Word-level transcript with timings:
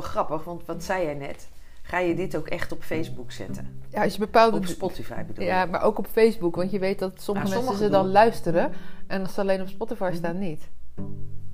wel 0.00 0.08
grappig, 0.10 0.44
want 0.44 0.64
wat 0.66 0.84
zei 0.84 1.04
jij 1.04 1.14
net? 1.14 1.48
Ga 1.82 1.98
je 1.98 2.14
dit 2.14 2.36
ook 2.36 2.46
echt 2.46 2.72
op 2.72 2.82
Facebook 2.82 3.32
zetten? 3.32 3.80
Ja, 3.88 4.02
als 4.02 4.12
je 4.12 4.18
bepaalde... 4.18 4.56
Op 4.56 4.66
Spotify 4.66 5.22
bedoel 5.24 5.44
Ja, 5.44 5.60
je? 5.62 5.70
maar 5.70 5.82
ook 5.82 5.98
op 5.98 6.06
Facebook. 6.06 6.56
Want 6.56 6.70
je 6.70 6.78
weet 6.78 6.98
dat 6.98 7.20
sommige 7.22 7.48
Nou, 7.48 7.60
mensen 7.62 7.78
ze 7.84 7.88
dan 7.90 8.02
doen. 8.02 8.12
luisteren. 8.12 8.72
En 9.06 9.22
als 9.22 9.34
ze 9.34 9.40
alleen 9.40 9.60
op 9.60 9.68
Spotify 9.68 10.10
staan, 10.14 10.38
niet. 10.38 10.68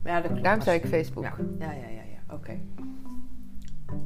Ja, 0.05 0.21
dat. 0.21 0.43
Daarom 0.43 0.62
zei 0.62 0.79
ik 0.79 0.87
Facebook. 0.87 1.25
Ja, 1.25 1.35
ja, 1.59 1.73
ja, 1.73 1.89
ja. 1.89 2.03
ja. 2.03 2.35
Oké. 2.35 2.59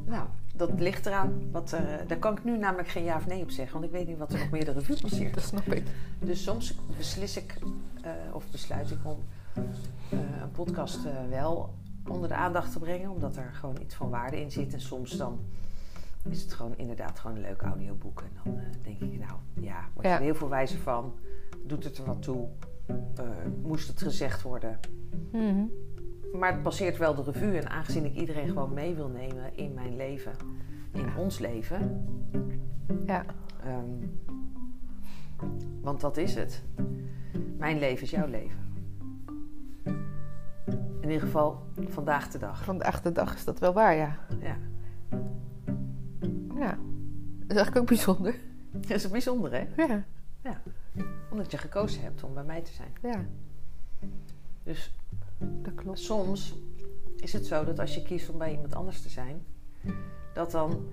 Nou, 0.05 0.27
dat 0.55 0.69
ligt 0.79 1.05
eraan. 1.05 1.49
Wat 1.51 1.71
er, 1.71 1.99
eh, 1.99 2.07
daar 2.07 2.17
kan 2.17 2.37
ik 2.37 2.43
nu 2.43 2.57
namelijk 2.57 2.87
geen 2.87 3.03
ja 3.03 3.15
of 3.15 3.27
nee 3.27 3.41
op 3.41 3.49
zeggen, 3.49 3.73
want 3.73 3.85
ik 3.85 3.91
weet 3.91 4.07
niet 4.07 4.17
wat 4.17 4.33
er 4.33 4.39
nog 4.39 4.49
meer 4.49 4.65
de 4.65 4.71
revue 4.71 4.97
passeert. 5.01 5.33
Dat 5.33 5.43
snap 5.43 5.65
ik. 5.73 5.83
Dus 6.19 6.43
soms 6.43 6.75
beslis 6.97 7.37
ik, 7.37 7.55
eh, 8.01 8.11
of 8.33 8.43
besluit 8.51 8.91
ik 8.91 8.97
om 9.03 9.17
eh, 10.09 10.19
een 10.41 10.51
podcast 10.51 10.99
wel 11.29 11.73
onder 12.09 12.27
de 12.29 12.35
aandacht 12.35 12.71
te 12.71 12.79
brengen, 12.79 13.09
omdat 13.09 13.35
er 13.35 13.49
gewoon 13.53 13.77
iets 13.81 13.95
van 13.95 14.09
waarde 14.09 14.41
in 14.41 14.51
zit. 14.51 14.73
En 14.73 14.81
soms 14.81 15.17
dan 15.17 15.39
is 16.29 16.41
het 16.41 16.53
gewoon 16.53 16.77
inderdaad 16.77 17.19
gewoon 17.19 17.35
een 17.35 17.41
leuk 17.41 17.61
audioboek. 17.61 18.21
En 18.21 18.31
dan 18.43 18.57
eh, 18.59 18.63
denk 18.83 18.99
ik, 18.99 19.19
nou 19.19 19.39
ja, 19.61 19.89
word 19.93 20.05
je 20.05 20.11
Ja. 20.11 20.17
er 20.17 20.21
heel 20.23 20.35
veel 20.35 20.49
wijzer 20.49 20.79
van. 20.79 21.13
Doet 21.65 21.83
het 21.83 21.97
er 21.97 22.05
wat 22.05 22.21
toe? 22.21 22.47
Eh, 23.15 23.25
moest 23.63 23.87
het 23.87 24.01
gezegd 24.01 24.41
worden? 24.41 24.79
Mhm. 25.31 25.63
Maar 26.33 26.53
het 26.53 26.63
passeert 26.63 26.97
wel 26.97 27.15
de 27.15 27.23
revue. 27.23 27.57
En 27.57 27.69
aangezien 27.69 28.05
ik 28.05 28.15
iedereen 28.15 28.47
gewoon 28.47 28.73
mee 28.73 28.95
wil 28.95 29.07
nemen 29.07 29.55
in 29.57 29.73
mijn 29.73 29.95
leven, 29.95 30.31
in 30.93 31.15
ons 31.17 31.39
leven. 31.39 32.05
Ja. 33.05 33.25
ehm, 33.63 34.07
want 35.81 36.01
dat 36.01 36.17
is 36.17 36.35
het. 36.35 36.63
Mijn 37.57 37.79
leven 37.79 38.03
is 38.03 38.09
jouw 38.09 38.27
leven. 38.27 38.68
In 41.09 41.15
ieder 41.15 41.27
geval 41.29 41.63
vandaag 41.87 42.27
de 42.29 42.37
dag. 42.37 42.63
Vandaag 42.63 43.01
de 43.01 43.11
dag 43.11 43.35
is 43.35 43.43
dat 43.43 43.59
wel 43.59 43.73
waar, 43.73 43.95
ja. 43.95 44.17
Ja. 44.41 44.57
Ja. 46.55 46.77
Dat 47.39 47.47
is 47.47 47.55
eigenlijk 47.55 47.77
ook 47.77 47.87
bijzonder. 47.87 48.35
Dat 48.71 48.89
is 48.89 49.09
bijzonder, 49.09 49.51
hè? 49.51 49.83
Ja. 50.41 50.61
Omdat 51.31 51.51
je 51.51 51.57
gekozen 51.57 52.01
hebt 52.01 52.23
om 52.23 52.33
bij 52.33 52.43
mij 52.43 52.61
te 52.61 52.71
zijn. 52.71 52.89
Ja, 53.01 53.25
Dus 54.63 54.93
dat 55.37 55.75
klopt. 55.75 55.99
soms 55.99 56.55
is 57.15 57.33
het 57.33 57.45
zo 57.45 57.63
dat 57.63 57.79
als 57.79 57.95
je 57.95 58.01
kiest 58.01 58.29
om 58.29 58.37
bij 58.37 58.51
iemand 58.51 58.75
anders 58.75 59.01
te 59.01 59.09
zijn, 59.09 59.45
dat 60.33 60.51
dan 60.51 60.85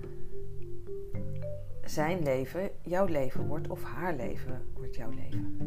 zijn 1.85 2.23
leven 2.23 2.69
jouw 2.81 3.05
leven 3.05 3.47
wordt 3.47 3.67
of 3.67 3.83
haar 3.83 4.15
leven 4.15 4.61
wordt 4.73 4.95
jouw 4.95 5.09
leven. 5.09 5.57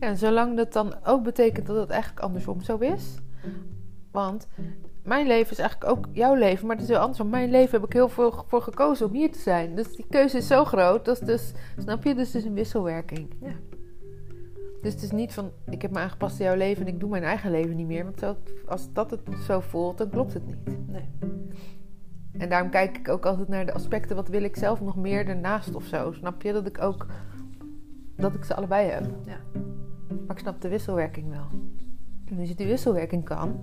Ja, 0.00 0.06
en 0.06 0.16
zolang 0.16 0.56
dat 0.56 0.72
dan 0.72 1.04
ook 1.04 1.22
betekent 1.22 1.66
dat 1.66 1.76
het 1.76 1.90
eigenlijk 1.90 2.20
andersom 2.22 2.60
zo 2.60 2.76
is. 2.76 3.18
Want 4.16 4.48
mijn 5.02 5.26
leven 5.26 5.52
is 5.52 5.58
eigenlijk 5.58 5.90
ook 5.90 6.06
jouw 6.12 6.34
leven, 6.34 6.66
maar 6.66 6.76
het 6.76 6.84
is 6.84 6.90
heel 6.90 6.98
anders. 6.98 7.18
Want 7.18 7.30
mijn 7.30 7.50
leven 7.50 7.70
heb 7.70 7.84
ik 7.84 7.92
heel 7.92 8.08
veel 8.08 8.44
voor 8.46 8.62
gekozen 8.62 9.06
om 9.06 9.12
hier 9.12 9.32
te 9.32 9.38
zijn. 9.38 9.74
Dus 9.74 9.96
die 9.96 10.06
keuze 10.10 10.36
is 10.36 10.46
zo 10.46 10.64
groot. 10.64 11.04
Dat 11.04 11.20
is 11.20 11.26
dus, 11.26 11.52
snap 11.78 12.04
je? 12.04 12.14
Dus 12.14 12.26
het 12.26 12.34
is 12.34 12.44
een 12.44 12.54
wisselwerking. 12.54 13.34
Ja. 13.40 13.52
Dus 14.82 14.92
het 14.92 15.02
is 15.02 15.10
niet 15.10 15.34
van, 15.34 15.50
ik 15.68 15.82
heb 15.82 15.90
me 15.90 15.98
aangepast 15.98 16.40
aan 16.40 16.46
jouw 16.46 16.56
leven 16.56 16.86
en 16.86 16.92
ik 16.92 17.00
doe 17.00 17.08
mijn 17.08 17.22
eigen 17.22 17.50
leven 17.50 17.76
niet 17.76 17.86
meer. 17.86 18.04
Want 18.04 18.36
als 18.66 18.92
dat 18.92 19.10
het 19.10 19.20
zo 19.46 19.60
voelt, 19.60 19.98
dan 19.98 20.10
klopt 20.10 20.34
het 20.34 20.46
niet. 20.46 20.88
Nee. 20.88 21.08
En 22.38 22.48
daarom 22.48 22.70
kijk 22.70 22.98
ik 22.98 23.08
ook 23.08 23.26
altijd 23.26 23.48
naar 23.48 23.66
de 23.66 23.74
aspecten. 23.74 24.16
Wat 24.16 24.28
wil 24.28 24.42
ik 24.42 24.56
zelf 24.56 24.80
nog 24.80 24.96
meer 24.96 25.28
ernaast 25.28 25.74
of 25.74 25.84
zo? 25.84 26.12
Snap 26.12 26.42
je? 26.42 26.52
Dat 26.52 26.66
ik 26.66 26.82
ook, 26.82 27.06
dat 28.16 28.34
ik 28.34 28.44
ze 28.44 28.54
allebei 28.54 28.90
heb. 28.90 29.06
Ja. 29.24 29.38
Maar 30.26 30.36
ik 30.36 30.42
snap 30.42 30.60
de 30.60 30.68
wisselwerking 30.68 31.28
wel. 31.28 31.46
En 32.26 32.38
als 32.38 32.48
je 32.48 32.54
die 32.54 32.66
wisselwerking 32.66 33.24
kan, 33.24 33.60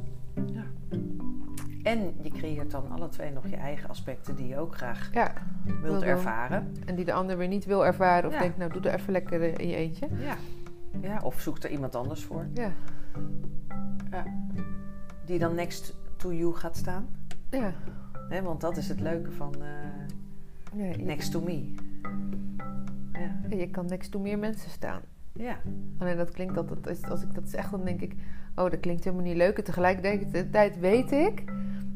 En 1.84 2.14
je 2.22 2.30
creëert 2.30 2.72
dan 2.72 2.92
alle 2.92 3.10
twee 3.10 3.32
nog 3.32 3.48
je 3.48 3.56
eigen 3.56 3.90
aspecten 3.90 4.36
die 4.36 4.48
je 4.48 4.58
ook 4.58 4.76
graag 4.76 5.10
ja. 5.14 5.34
wilt 5.64 5.82
Wil 5.82 6.04
ervaren. 6.04 6.76
En 6.86 6.96
die 6.96 7.06
de 7.06 7.14
ander 7.14 7.38
weer 7.38 7.48
niet 7.48 7.66
wil 7.66 7.86
ervaren. 7.86 8.30
Of 8.30 8.36
Ja. 8.36 8.42
denkt, 8.42 8.58
nou 8.58 8.72
doe 8.72 8.82
er 8.82 9.00
even 9.00 9.12
lekker 9.12 9.42
eh, 9.42 9.58
in 9.58 9.68
je 9.68 9.76
eentje. 9.76 10.08
Ja. 10.20 10.36
ja. 11.02 11.20
Of 11.24 11.42
zoek 11.42 11.58
er 11.58 11.70
iemand 11.70 11.96
anders 11.96 12.24
voor. 12.24 12.48
Ja. 12.54 12.72
Ja. 14.12 14.26
Die 15.26 15.40
dan 15.40 15.56
next 15.56 15.96
to 16.16 16.34
you 16.34 16.54
gaat 16.54 16.78
staan. 16.78 17.08
Ja. 17.50 17.74
Want 18.44 18.62
dat 18.62 18.78
is 18.78 18.90
het 18.90 19.00
leuke 19.00 19.32
van 19.32 19.54
eh, 19.54 19.70
ja 20.74 21.04
next 21.04 21.32
to 21.32 21.42
me. 21.42 21.74
Ja. 23.14 23.56
je 23.58 23.70
kan 23.70 23.86
next 23.86 24.12
to 24.12 24.20
meer 24.20 24.40
mensen 24.40 24.70
staan. 24.70 25.02
ja. 25.34 25.58
Alleen 25.98 26.18
dat 26.18 26.32
klinkt 26.32 26.58
altijd, 26.58 27.10
als 27.10 27.24
ik 27.24 27.34
dat 27.34 27.50
zeg, 27.50 27.70
dan 27.70 27.84
denk 27.84 28.02
ik, 28.02 28.16
oh 28.56 28.70
dat 28.70 28.80
klinkt 28.80 29.04
helemaal 29.04 29.26
niet 29.26 29.36
leuk. 29.36 29.58
En 29.58 29.64
tegelijkertijd 29.64 30.80
weet 30.80 31.12
ik 31.12 31.44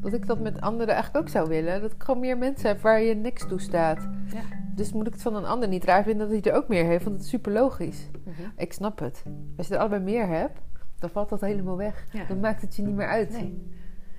dat 0.02 0.14
ik 0.14 0.28
dat 0.28 0.40
met 0.40 0.62
anderen 0.62 0.94
eigenlijk 0.94 1.26
ook 1.26 1.32
zou 1.32 1.50
willen. 1.50 1.82
Dat 1.82 1.92
ik 1.92 2.04
gewoon 2.04 2.20
meer 2.20 2.38
mensen 2.38 2.68
heb 2.68 2.82
waar 2.82 3.02
je 3.02 3.16
next 3.16 3.50
to 3.50 3.58
staat. 3.58 4.08
Ja. 4.34 4.42
Dus 4.76 4.94
moet 4.94 5.08
ik 5.08 5.14
het 5.14 5.22
van 5.22 5.36
een 5.36 5.46
ander 5.46 5.68
niet 5.70 5.84
raar 5.84 6.04
vinden 6.04 6.30
dat 6.30 6.44
hij 6.44 6.52
er 6.52 6.58
ook 6.58 6.68
meer 6.68 6.86
heeft, 6.86 7.04
want 7.04 7.16
het 7.16 7.26
is 7.26 7.32
super 7.32 7.52
logisch. 7.52 8.10
Mhm. 8.24 8.42
Ik 8.58 8.74
snap 8.74 9.00
het. 9.00 9.24
Als 9.58 9.68
je 9.68 9.74
er 9.74 9.80
allebei 9.80 10.02
meer 10.04 10.28
hebt, 10.28 10.60
dan 11.00 11.10
valt 11.10 11.30
dat 11.30 11.42
helemaal 11.42 11.78
weg. 11.78 12.06
Ja. 12.12 12.24
Dan 12.26 12.40
maakt 12.40 12.62
het 12.62 12.76
je 12.76 12.82
niet 12.82 12.96
meer 12.96 13.08
uit. 13.08 13.32
Nee. 13.32 13.76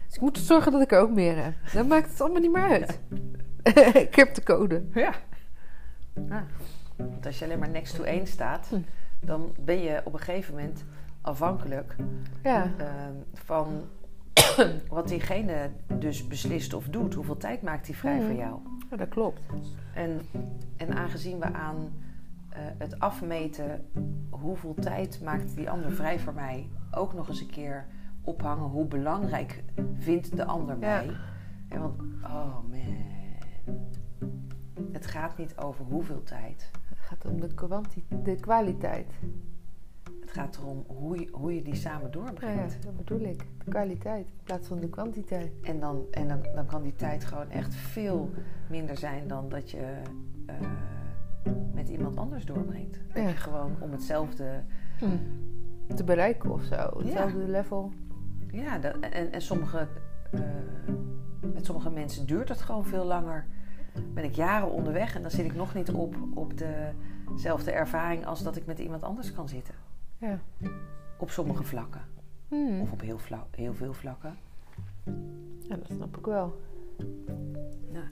Dus 0.06 0.14
ik 0.16 0.20
moet 0.20 0.38
zorgen 0.38 0.72
dat 0.72 0.80
ik 0.82 0.92
er 0.92 1.00
ook 1.00 1.10
meer 1.14 1.44
heb. 1.44 1.52
Dan 1.72 1.86
maakt 1.86 2.10
het 2.10 2.20
allemaal 2.20 2.40
niet 2.40 2.52
meer 2.52 2.62
uit. 2.62 3.00
ik 4.06 4.14
heb 4.14 4.34
de 4.34 4.42
code. 4.42 4.82
Ja. 4.94 5.12
Ah. 6.28 6.42
Want 6.96 7.26
als 7.26 7.38
je 7.38 7.44
alleen 7.44 7.58
maar 7.58 7.70
next 7.70 7.94
to 7.94 8.02
één 8.02 8.26
staat, 8.26 8.66
Hm. 8.68 8.76
dan 9.20 9.54
ben 9.60 9.82
je 9.82 10.00
op 10.04 10.12
een 10.12 10.18
gegeven 10.18 10.54
moment 10.54 10.84
afhankelijk 11.20 11.96
Ja, 12.42 12.70
ehm, 12.78 13.12
van 13.34 13.66
wat 14.88 15.08
diegene 15.08 15.70
dus 15.98 16.26
beslist 16.26 16.74
of 16.74 16.84
doet. 16.88 17.14
Hoeveel 17.14 17.36
tijd 17.36 17.62
maakt 17.62 17.86
hij 17.86 17.96
vrij 17.96 18.16
Mhm. 18.18 18.26
voor 18.26 18.36
jou? 18.36 18.58
ja, 18.90 18.96
dat 18.96 19.08
klopt. 19.08 19.40
En, 19.94 20.20
en 20.76 20.94
aangezien 20.94 21.38
we 21.38 21.52
aan 21.52 21.76
eh, 22.48 22.60
het 22.78 22.98
afmeten 22.98 23.84
hoeveel 24.30 24.74
tijd 24.74 25.20
maakt 25.24 25.56
die 25.56 25.70
ander 25.70 25.92
vrij 25.92 26.18
voor 26.18 26.34
mij 26.34 26.68
ook 26.90 27.14
nog 27.14 27.28
eens 27.28 27.40
een 27.40 27.50
keer 27.50 27.86
ophangen 28.22 28.68
hoe 28.68 28.86
belangrijk 28.86 29.62
vindt 29.98 30.36
de 30.36 30.44
ander 30.44 30.78
Ja. 30.80 30.80
mij. 30.80 31.16
Want, 31.78 32.00
oh 32.24 32.54
man. 32.70 33.06
Het 34.92 35.06
gaat 35.06 35.36
niet 35.38 35.56
over 35.58 35.84
hoeveel 35.84 36.22
tijd. 36.22 36.70
Het 36.88 36.98
gaat 36.98 37.24
om 37.26 37.40
de, 37.40 37.54
de 38.22 38.34
kwaliteit. 38.34 39.12
Het 40.28 40.36
gaat 40.36 40.56
erom 40.56 40.84
hoe 40.86 41.18
je, 41.20 41.28
hoe 41.32 41.54
je 41.54 41.62
die 41.62 41.74
samen 41.74 42.00
Ja, 42.00 42.06
ja, 42.06 42.10
doorbrengt. 42.10 42.82
dat 42.82 42.96
bedoel 42.96 43.20
ik. 43.20 43.46
De 43.64 43.70
kwaliteit 43.70 44.26
in 44.26 44.44
plaats 44.44 44.68
van 44.68 44.80
de 44.80 44.88
kwantiteit. 44.88 45.52
En, 45.62 45.80
dan, 45.80 46.04
en 46.10 46.28
dan, 46.28 46.42
dan 46.54 46.66
kan 46.66 46.82
die 46.82 46.94
tijd 46.94 47.24
gewoon 47.24 47.50
echt 47.50 47.74
veel 47.74 48.30
minder 48.68 48.96
zijn 48.96 49.28
dan 49.28 49.48
dat 49.48 49.70
je 49.70 50.00
eh, 50.46 50.54
met 51.72 51.88
iemand 51.88 52.16
anders 52.16 52.44
doorbrengt. 52.44 53.00
Ja. 53.14 53.30
gewoon 53.30 53.76
om 53.80 53.92
hetzelfde 53.92 54.62
Te 55.94 56.04
bereiken 56.04 56.50
of 56.50 56.62
zo. 56.62 56.98
Hetzelfde 56.98 57.48
level. 57.48 57.92
Ja, 58.50 58.78
dat, 58.78 58.98
en, 58.98 59.32
en 59.32 59.42
sommige, 59.42 59.88
eh, 60.30 60.40
met 61.54 61.64
sommige 61.66 61.90
mensen 61.90 62.26
duurt 62.26 62.48
het 62.48 62.60
gewoon 62.60 62.84
veel 62.84 63.04
langer. 63.04 63.46
Ben 64.14 64.24
ik 64.24 64.34
jaren 64.34 64.70
onderweg 64.70 65.14
en 65.14 65.22
dan 65.22 65.30
zit 65.30 65.44
ik 65.44 65.54
nog 65.54 65.74
niet 65.74 65.90
op, 65.90 66.16
op 66.34 66.52
dezelfde 67.34 67.70
ervaring 67.70 68.26
als 68.26 68.42
dat 68.42 68.56
ik 68.56 68.66
met 68.66 68.78
iemand 68.78 69.02
anders 69.02 69.32
kan 69.32 69.48
zitten. 69.48 69.74
Ja. 70.18 70.40
Op 71.18 71.30
sommige 71.30 71.64
vlakken. 71.64 72.00
Hmm. 72.48 72.80
Of 72.80 72.92
op 72.92 73.00
heel, 73.00 73.18
heel 73.50 73.74
veel 73.74 73.92
vlakken. 73.92 74.36
ja, 75.60 75.76
dat 75.76 75.86
snap 75.86 76.16
ik 76.16 76.26
wel. 76.26 76.60
Ja. 77.92 78.08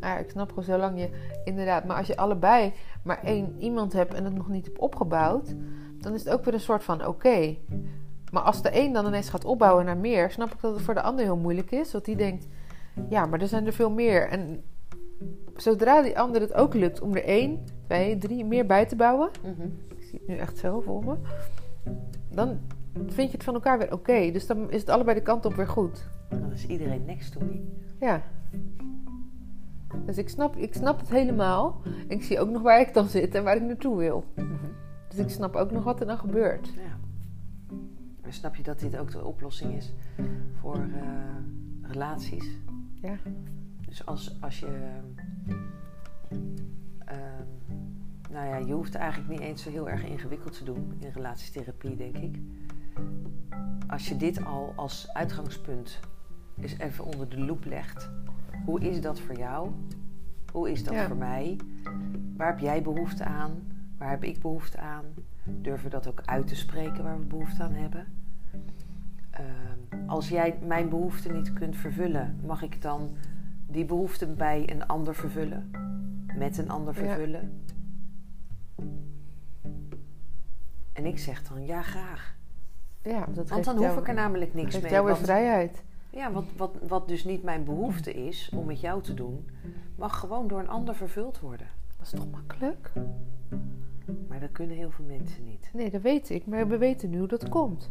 Maar 0.00 0.20
ik 0.20 0.30
snap 0.30 0.48
gewoon 0.48 0.64
zolang 0.64 1.00
je 1.00 1.10
inderdaad, 1.44 1.84
maar 1.84 1.96
als 1.96 2.06
je 2.06 2.16
allebei 2.16 2.72
maar 3.02 3.22
één 3.22 3.56
iemand 3.58 3.92
hebt 3.92 4.14
en 4.14 4.24
het 4.24 4.34
nog 4.34 4.48
niet 4.48 4.64
hebt 4.64 4.78
opgebouwd, 4.78 5.54
dan 5.98 6.14
is 6.14 6.24
het 6.24 6.32
ook 6.32 6.44
weer 6.44 6.54
een 6.54 6.60
soort 6.60 6.84
van 6.84 7.06
oké. 7.06 7.56
Maar 8.32 8.42
als 8.42 8.62
de 8.62 8.70
een 8.72 8.92
dan 8.92 9.06
ineens 9.06 9.28
gaat 9.28 9.44
opbouwen 9.44 9.84
naar 9.84 9.96
meer, 9.96 10.30
snap 10.30 10.52
ik 10.52 10.60
dat 10.60 10.74
het 10.74 10.82
voor 10.82 10.94
de 10.94 11.02
ander 11.02 11.24
heel 11.24 11.36
moeilijk 11.36 11.70
is. 11.70 11.92
Want 11.92 12.04
die 12.04 12.16
denkt, 12.16 12.46
ja, 13.08 13.26
maar 13.26 13.40
er 13.40 13.48
zijn 13.48 13.66
er 13.66 13.72
veel 13.72 13.90
meer. 13.90 14.28
En 14.28 14.64
zodra 15.56 16.02
die 16.02 16.18
ander 16.18 16.40
het 16.40 16.54
ook 16.54 16.74
lukt 16.74 17.00
om 17.00 17.14
er 17.14 17.24
één, 17.24 17.64
twee, 17.88 18.18
drie 18.18 18.44
meer 18.44 18.66
bij 18.66 18.86
te 18.86 18.96
bouwen, 18.96 19.30
Mhm. 19.42 19.62
ik 19.88 20.02
zie 20.02 20.18
het 20.18 20.28
nu 20.28 20.36
echt 20.36 20.58
zo 20.58 20.80
voor 20.80 21.04
me, 21.04 21.14
dan 22.30 22.58
vind 23.06 23.30
je 23.30 23.36
het 23.36 23.44
van 23.44 23.54
elkaar 23.54 23.78
weer 23.78 23.92
oké. 23.92 24.30
Dus 24.32 24.46
dan 24.46 24.70
is 24.70 24.80
het 24.80 24.88
allebei 24.90 25.16
de 25.16 25.22
kant 25.22 25.44
op 25.44 25.54
weer 25.54 25.68
goed. 25.68 26.08
Dan 26.28 26.52
is 26.52 26.66
iedereen 26.66 27.04
next 27.04 27.32
to 27.32 27.40
me. 27.40 27.60
Ja. 28.00 28.22
Dus 30.04 30.18
ik 30.18 30.28
snap, 30.28 30.56
ik 30.56 30.74
snap 30.74 30.98
het 31.00 31.08
helemaal. 31.08 31.80
Ik 32.08 32.22
zie 32.22 32.40
ook 32.40 32.50
nog 32.50 32.62
waar 32.62 32.80
ik 32.80 32.94
dan 32.94 33.08
zit 33.08 33.34
en 33.34 33.44
waar 33.44 33.56
ik 33.56 33.62
naartoe 33.62 33.96
wil. 33.96 34.24
Dus 35.08 35.18
ik 35.18 35.28
snap 35.30 35.54
ook 35.56 35.70
nog 35.70 35.84
wat 35.84 36.00
er 36.00 36.06
dan 36.06 36.18
gebeurt. 36.18 36.66
Ja. 36.74 36.98
Maar 38.22 38.32
snap 38.32 38.54
je 38.54 38.62
dat 38.62 38.78
dit 38.80 38.96
ook 38.98 39.10
de 39.10 39.24
oplossing 39.24 39.74
is 39.76 39.92
voor 40.60 40.74
eh, 40.76 40.82
relaties? 41.82 42.50
Ja. 43.02 43.14
Dus 43.88 44.06
als, 44.06 44.36
als 44.40 44.60
je. 44.60 44.66
Ehm, 47.08 47.72
nou 48.30 48.46
ja, 48.46 48.56
je 48.56 48.72
hoeft 48.72 48.94
eigenlijk 48.94 49.30
niet 49.30 49.40
eens 49.40 49.62
zo 49.62 49.70
heel 49.70 49.88
erg 49.88 50.04
ingewikkeld 50.04 50.58
te 50.58 50.64
doen 50.64 50.94
in 50.98 51.10
relatietherapie, 51.14 51.96
denk 51.96 52.16
ik. 52.16 52.38
Als 53.86 54.08
je 54.08 54.16
dit 54.16 54.44
al 54.44 54.72
als 54.76 55.08
uitgangspunt 55.12 56.00
eens 56.60 56.78
even 56.78 57.04
onder 57.04 57.28
de 57.28 57.40
loep 57.40 57.64
legt. 57.64 58.10
Hoe 58.64 58.80
is 58.80 59.00
dat 59.00 59.20
voor 59.20 59.36
jou? 59.36 59.70
Hoe 60.52 60.70
is 60.70 60.84
dat 60.84 60.94
Ja. 60.94 61.06
voor 61.06 61.16
mij? 61.16 61.56
Waar 62.36 62.46
heb 62.48 62.58
jij 62.58 62.82
behoefte 62.82 63.24
aan? 63.24 63.52
Waar 63.98 64.10
heb 64.10 64.24
ik 64.24 64.40
behoefte 64.40 64.78
aan? 64.78 65.04
Durven 65.44 65.84
we 65.84 65.90
dat 65.90 66.08
ook 66.08 66.22
uit 66.24 66.46
te 66.46 66.56
spreken 66.56 67.02
waar 67.04 67.18
we 67.18 67.26
behoefte 67.26 67.62
aan 67.62 67.72
hebben? 67.72 68.06
Ehm, 69.30 70.08
als 70.08 70.28
jij 70.28 70.58
mijn 70.66 70.88
behoefte 70.88 71.32
niet 71.32 71.52
kunt 71.52 71.76
vervullen, 71.76 72.36
mag 72.46 72.62
ik 72.62 72.82
dan 72.82 73.10
die 73.66 73.84
behoefte 73.84 74.26
bij 74.26 74.70
een 74.70 74.86
ander 74.86 75.14
vervullen? 75.14 75.70
Met 76.38 76.58
een 76.58 76.70
ander 76.70 76.94
Ja. 76.94 77.00
vervullen? 77.00 77.62
En 80.92 81.06
ik 81.06 81.18
zeg 81.18 81.42
dan 81.48 81.66
ja, 81.66 81.82
graag. 81.82 82.36
Ja, 83.02 83.26
dat 83.32 83.48
Want 83.48 83.64
dan 83.64 83.74
jou, 83.78 83.86
hoef 83.88 83.98
ik 84.02 84.08
er 84.08 84.14
namelijk 84.14 84.54
niks 84.54 84.70
geeft 84.70 84.82
mee. 84.82 84.92
jou 84.92 85.04
weer 85.04 85.14
want- 85.14 85.24
vrijheid. 85.26 85.84
ja, 86.10 86.32
wat, 86.32 86.44
wat, 86.56 86.76
wat 86.88 87.08
dus 87.08 87.24
niet 87.24 87.42
mijn 87.42 87.64
behoefte 87.64 88.12
is 88.26 88.50
om 88.54 88.66
met 88.66 88.80
jou 88.80 89.02
te 89.02 89.14
doen, 89.14 89.48
mag 89.96 90.18
gewoon 90.20 90.48
door 90.48 90.58
een 90.60 90.68
ander 90.68 90.94
vervuld 90.94 91.40
worden. 91.40 91.66
Dat 91.96 92.06
is 92.06 92.12
toch 92.12 92.30
makkelijk? 92.30 92.92
Maar 94.28 94.40
dat 94.40 94.52
kunnen 94.52 94.76
heel 94.76 94.90
veel 94.90 95.04
mensen 95.04 95.44
niet. 95.44 95.70
Nee, 95.72 95.90
dat 95.90 96.00
weet 96.02 96.30
ik. 96.30 96.46
Maar 96.46 96.68
we 96.68 96.78
weten 96.78 97.10
nu 97.10 97.18
hoe 97.18 97.28
dat 97.28 97.48
komt. 97.48 97.90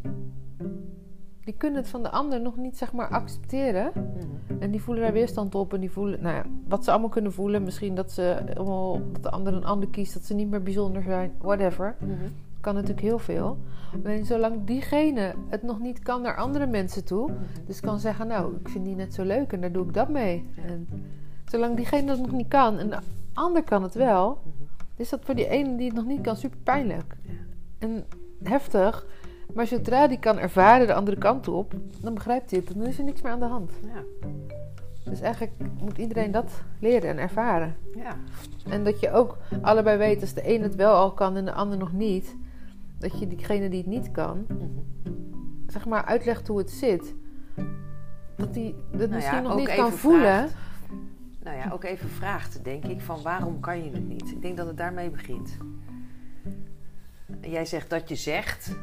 Die 1.48 1.56
kunnen 1.58 1.82
het 1.82 1.90
van 1.90 2.04
de 2.04 2.10
ander 2.10 2.42
nog 2.42 2.58
niet, 2.58 2.78
zeg 2.78 2.94
maar, 2.94 3.08
accepteren. 3.08 3.92
En 4.60 4.72
die 4.72 4.82
voelen 4.82 5.04
daar 5.04 5.14
weerstand 5.14 5.56
op. 5.56 5.74
En 5.74 5.80
die 5.80 5.92
voelen, 5.92 6.22
nou 6.22 6.36
ja, 6.36 6.44
wat 6.68 6.84
ze 6.84 6.92
allemaal 6.92 7.10
kunnen 7.10 7.34
voelen. 7.34 7.64
Misschien 7.64 7.96
dat, 7.96 8.12
ze, 8.12 8.42
allemaal, 8.56 9.02
dat 9.12 9.24
de 9.24 9.30
ander 9.30 9.54
een 9.54 9.66
ander 9.66 9.90
kiest. 9.90 10.14
Dat 10.14 10.24
ze 10.24 10.34
niet 10.34 10.50
meer 10.50 10.64
bijzonder 10.64 11.04
zijn. 11.04 11.32
Whatever. 11.38 11.96
Kan 12.62 12.74
natuurlijk 12.74 13.02
heel 13.02 13.20
veel. 13.20 13.58
Alleen 14.04 14.26
zolang 14.26 14.66
diegene 14.66 15.34
het 15.50 15.64
nog 15.64 15.80
niet 15.80 16.00
kan 16.00 16.22
naar 16.22 16.36
andere 16.36 16.66
mensen 16.66 17.06
toe. 17.06 17.32
Dus 17.66 17.80
kan 17.80 18.00
zeggen, 18.00 18.28
nou, 18.28 18.56
ik 18.56 18.70
vind 18.70 18.86
die 18.86 18.96
net 18.96 19.14
zo 19.14 19.24
leuk 19.24 19.54
en 19.54 19.62
daar 19.62 19.72
doe 19.72 19.86
ik 19.86 19.94
dat 19.94 20.10
mee. 20.10 20.50
En 20.66 20.88
zolang 21.46 21.76
diegene 21.76 22.06
dat 22.06 22.20
nog 22.20 22.32
niet 22.32 22.48
kan 22.48 22.78
en 22.78 22.90
de 22.90 23.00
ander 23.34 23.64
kan 23.64 23.84
het 23.84 23.94
wel. 23.94 24.40
Is 24.96 25.10
dat 25.10 25.20
voor 25.24 25.36
die 25.36 25.48
ene 25.48 25.76
die 25.76 25.88
het 25.88 25.96
nog 25.96 26.06
niet 26.06 26.22
kan 26.22 26.36
super 26.36 26.60
pijnlijk. 26.64 27.16
Ja. 27.22 27.34
En 27.78 28.06
heftig. 28.44 29.06
Maar 29.54 29.68
zodra 29.68 30.08
die 30.08 30.20
kan 30.20 30.40
ervaren 30.40 30.88
de 30.88 30.94
andere 30.94 31.18
kant 31.18 31.48
op, 31.48 31.74
dan 32.02 32.14
begrijpt 32.14 32.52
hij 32.52 32.60
het. 32.66 32.78
Dan 32.78 32.86
is 32.88 32.98
er 32.98 33.04
niks 33.04 33.22
meer 33.22 33.32
aan 33.32 33.40
de 33.40 33.46
hand. 33.46 33.72
Ja. 33.84 34.28
Dus 35.04 35.22
eigenlijk 35.22 35.54
moet 35.80 35.98
iedereen 35.98 36.32
dat 36.32 36.62
leren 36.80 37.10
en 37.10 37.18
ervaren. 37.18 37.76
Ja. 37.96 38.18
En 38.70 38.84
dat 38.84 39.00
je 39.00 39.12
ook 39.12 39.38
allebei 39.62 39.98
weet, 39.98 40.22
als 40.22 40.34
de 40.34 40.56
een 40.56 40.62
het 40.62 40.76
wel 40.76 40.94
al 40.94 41.14
kan 41.14 41.36
en 41.36 41.46
de 41.46 41.54
ander 41.54 41.78
nog 41.78 41.92
niet, 41.92 42.36
dat 43.00 43.20
je 43.20 43.28
diegene 43.28 43.70
die 43.70 43.78
het 43.80 43.88
niet 43.88 44.12
kan, 44.12 44.46
zeg 45.68 45.86
maar 45.86 46.06
uitlegt 46.06 46.48
hoe 46.48 46.58
het 46.58 46.72
zit. 46.72 47.16
Dat 48.36 48.54
die 48.54 48.76
het 48.92 48.98
Nou 48.98 49.10
ja, 49.10 49.16
misschien 49.16 49.44
nog 49.44 49.52
ook 49.52 49.58
niet 49.58 49.76
kan 49.76 49.92
voelen. 49.92 50.22
vraagt. 50.22 50.56
Nou 51.44 51.58
ja, 51.58 51.70
ook 51.72 51.84
even 51.84 52.10
vraagt, 52.10 52.64
denk 52.64 52.86
ik, 52.86 53.02
van 53.02 53.22
waarom 53.22 53.60
kan 53.60 53.84
je 53.84 53.92
het 53.92 54.08
niet? 54.08 54.32
Ik 54.32 54.42
denk 54.42 54.58
dat 54.58 54.68
het 54.68 54.78
daarmee 54.78 55.10
begint. 55.10 55.58
Jij 57.42 57.66
zegt 57.66 57.90
dat 57.90 58.10
je 58.10 58.16
zegt. 58.16 58.78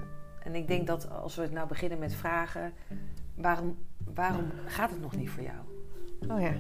En 0.45 0.55
ik 0.55 0.67
denk 0.67 0.87
dat 0.87 1.11
als 1.11 1.37
we 1.37 1.49
nou 1.53 1.69
beginnen 1.69 1.99
met 1.99 2.15
vragen, 2.15 2.73
waarom, 3.35 3.77
waarom 4.15 4.45
gaat 4.67 4.91
het 4.91 5.01
nog 5.01 5.17
niet 5.17 5.31
voor 5.31 5.43
jou? 5.43 5.59
Oh 6.29 6.41
ja. 6.41 6.55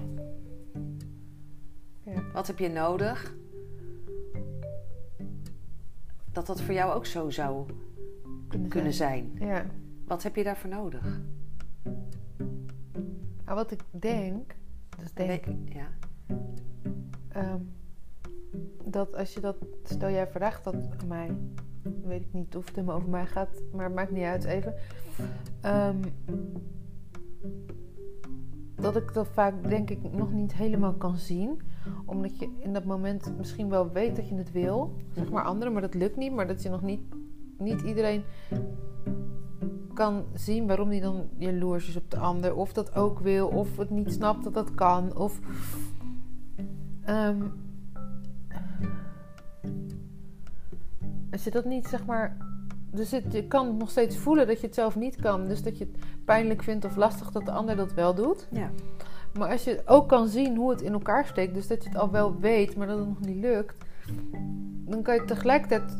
Wat 2.32 2.46
heb 2.46 2.58
je 2.58 2.68
nodig? 2.68 3.34
Dat 6.32 6.46
dat 6.46 6.60
voor 6.60 6.74
jou 6.74 6.92
ook 6.94 7.06
zo 7.06 7.30
zou 7.30 7.66
Kunnen, 8.48 8.68
kunnen 8.68 8.92
zijn. 8.92 9.32
zijn. 9.38 9.48
Ja. 9.48 9.66
Wat 10.06 10.22
heb 10.22 10.36
je 10.36 10.44
daarvoor 10.44 10.70
nodig? 10.70 11.20
Maar 13.44 13.54
wat 13.54 13.70
ik 13.70 13.80
denk, 13.90 14.54
dus 14.98 15.12
denk 15.12 15.46
Nee, 15.46 15.64
ja. 15.68 15.88
ehm, 17.28 17.60
dat 18.84 19.14
als 19.14 19.34
je 19.34 19.40
dat, 19.40 19.56
stel 19.82 20.10
jij 20.10 20.26
vraagt 20.28 20.64
dat 20.64 20.74
aan 20.74 21.06
mij, 21.08 21.36
weet 22.04 22.20
ik 22.20 22.32
niet 22.32 22.56
of 22.56 22.66
het 22.66 22.74
helemaal 22.74 22.96
over 22.96 23.08
mij 23.08 23.26
gaat, 23.26 23.62
maar 23.72 23.84
het 23.84 23.94
maakt 23.94 24.10
niet 24.10 24.24
uit 24.24 24.44
even. 24.44 24.74
Ehm, 25.60 25.96
dat 28.74 28.96
ik 28.96 29.14
dat 29.14 29.28
vaak 29.28 29.68
denk 29.68 29.90
ik 29.90 30.12
nog 30.12 30.32
niet 30.32 30.54
helemaal 30.54 30.92
kan 30.92 31.16
zien. 31.16 31.60
Omdat 32.04 32.38
je 32.38 32.48
in 32.58 32.72
dat 32.72 32.84
moment 32.84 33.36
misschien 33.36 33.68
wel 33.68 33.92
weet 33.92 34.16
dat 34.16 34.28
je 34.28 34.34
het 34.34 34.52
wil. 34.52 34.96
Zeg 35.12 35.30
maar 35.30 35.44
anderen, 35.44 35.72
maar 35.72 35.82
dat 35.82 35.94
lukt 35.94 36.16
niet. 36.16 36.32
Maar 36.32 36.46
dat 36.46 36.62
je 36.62 36.68
nog 36.68 36.82
niet, 36.82 37.00
niet 37.58 37.80
iedereen 37.80 38.22
kan 39.94 40.24
zien 40.34 40.66
waarom 40.66 40.88
die 40.88 41.00
dan 41.00 41.28
jaloers 41.38 41.88
is 41.88 41.96
op 41.96 42.10
de 42.10 42.18
ander. 42.18 42.54
Of 42.54 42.72
dat 42.72 42.94
ook 42.94 43.18
wil. 43.18 43.48
Of 43.48 43.76
het 43.76 43.90
niet 43.90 44.12
snapt 44.12 44.44
dat 44.44 44.54
dat 44.54 44.74
kan. 44.74 45.16
Of... 45.16 45.40
ehm, 47.04 47.42
als 51.34 51.44
je 51.44 51.50
dat 51.50 51.64
niet, 51.64 51.86
zeg 51.86 52.06
maar... 52.06 52.36
Dus 52.90 53.10
het, 53.10 53.32
je 53.32 53.46
kan 53.46 53.76
nog 53.76 53.90
steeds 53.90 54.16
voelen 54.16 54.46
dat 54.46 54.60
je 54.60 54.66
het 54.66 54.74
zelf 54.74 54.96
niet 54.96 55.16
kan. 55.16 55.44
Dus 55.46 55.62
dat 55.62 55.78
je 55.78 55.84
het 55.84 56.24
pijnlijk 56.24 56.62
vindt 56.62 56.84
of 56.84 56.96
lastig 56.96 57.30
dat 57.30 57.44
de 57.44 57.50
ander 57.50 57.76
dat 57.76 57.94
wel 57.94 58.14
doet. 58.14 58.48
Ja. 58.50 58.70
Maar 59.38 59.50
als 59.50 59.64
je 59.64 59.82
ook 59.86 60.08
kan 60.08 60.28
zien 60.28 60.56
hoe 60.56 60.70
het 60.70 60.82
in 60.82 60.92
elkaar 60.92 61.26
steekt, 61.26 61.54
dus 61.54 61.66
dat 61.66 61.82
je 61.82 61.88
het 61.88 61.98
al 61.98 62.10
wel 62.10 62.40
weet, 62.40 62.76
maar 62.76 62.86
dat 62.86 62.98
het 62.98 63.08
nog 63.08 63.20
niet 63.20 63.40
lukt, 63.40 63.84
dan 64.84 65.02
kan 65.02 65.14
je 65.14 65.24
tegelijkertijd, 65.24 65.98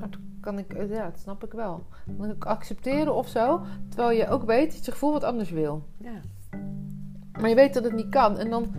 dat 0.00 0.08
kan 0.40 0.58
ik, 0.58 0.88
ja, 0.88 1.04
dat 1.04 1.20
snap 1.20 1.44
ik 1.44 1.52
wel, 1.52 1.82
dan 2.06 2.16
kan 2.16 2.30
ik 2.30 2.44
accepteren 2.44 3.14
of 3.14 3.28
zo, 3.28 3.60
terwijl 3.88 4.18
je 4.18 4.28
ook 4.28 4.44
weet 4.44 4.72
dat 4.72 4.84
je 4.84 4.92
gevoel 4.92 5.12
wat 5.12 5.24
anders 5.24 5.50
wil. 5.50 5.82
ja. 5.96 6.20
Maar 7.40 7.48
je 7.48 7.54
weet 7.54 7.74
dat 7.74 7.84
het 7.84 7.92
niet 7.92 8.08
kan 8.08 8.38
en 8.38 8.50
dan 8.50 8.74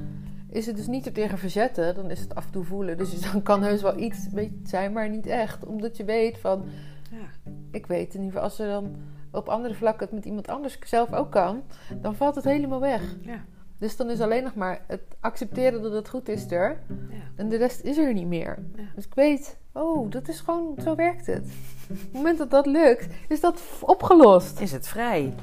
is 0.53 0.65
het 0.65 0.75
dus 0.75 0.87
niet 0.87 1.05
er 1.05 1.11
tegen 1.11 1.37
verzetten, 1.37 1.95
dan 1.95 2.11
is 2.11 2.19
het 2.19 2.35
af 2.35 2.45
en 2.45 2.51
toe 2.51 2.63
voelen. 2.63 2.97
Dus 2.97 3.31
dan 3.31 3.41
kan 3.41 3.63
heus 3.63 3.81
wel 3.81 3.97
iets 3.97 4.27
weet, 4.31 4.51
zijn, 4.63 4.91
maar 4.93 5.09
niet 5.09 5.25
echt, 5.25 5.65
omdat 5.65 5.97
je 5.97 6.03
weet 6.03 6.37
van, 6.37 6.65
ja. 7.11 7.51
ik 7.71 7.85
weet 7.85 8.13
in 8.13 8.19
ieder 8.21 8.25
geval, 8.25 8.43
als 8.43 8.59
er 8.59 8.67
dan 8.67 8.95
op 9.31 9.49
andere 9.49 9.73
vlakken 9.73 10.05
het 10.05 10.15
met 10.15 10.25
iemand 10.25 10.47
anders 10.47 10.77
zelf 10.85 11.13
ook 11.13 11.31
kan, 11.31 11.61
dan 12.01 12.15
valt 12.15 12.35
het 12.35 12.43
helemaal 12.43 12.79
weg. 12.79 13.01
ja. 13.21 13.43
Dus 13.77 13.95
dan 13.95 14.09
is 14.09 14.21
alleen 14.21 14.43
nog 14.43 14.55
maar 14.55 14.81
het 14.87 15.01
accepteren 15.19 15.81
dat 15.81 15.91
het 15.91 16.09
goed 16.09 16.29
is 16.29 16.51
er. 16.51 16.79
ja. 17.09 17.15
En 17.35 17.49
de 17.49 17.57
rest 17.57 17.81
is 17.81 17.97
er 17.97 18.13
niet 18.13 18.27
meer. 18.27 18.63
Ja. 18.75 18.83
Dus 18.95 19.05
ik 19.05 19.13
weet, 19.13 19.57
oh, 19.71 20.11
dat 20.11 20.27
is 20.27 20.39
gewoon, 20.39 20.75
zo 20.83 20.95
werkt 20.95 21.25
het. 21.25 21.43
Op 21.89 21.97
het 21.97 22.13
moment 22.13 22.37
dat 22.37 22.49
dat 22.49 22.65
lukt, 22.65 23.13
is 23.27 23.39
dat 23.39 23.61
opgelost. 23.81 24.59
is 24.59 24.71
het 24.71 24.87
vrij. 24.87 25.33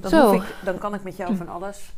Dan, 0.00 0.10
Zo. 0.10 0.32
hoef 0.32 0.42
ik, 0.42 0.54
dan 0.64 0.78
kan 0.78 0.94
ik 0.94 1.02
met 1.02 1.16
jou 1.16 1.36
van 1.36 1.48
alles. 1.48 1.94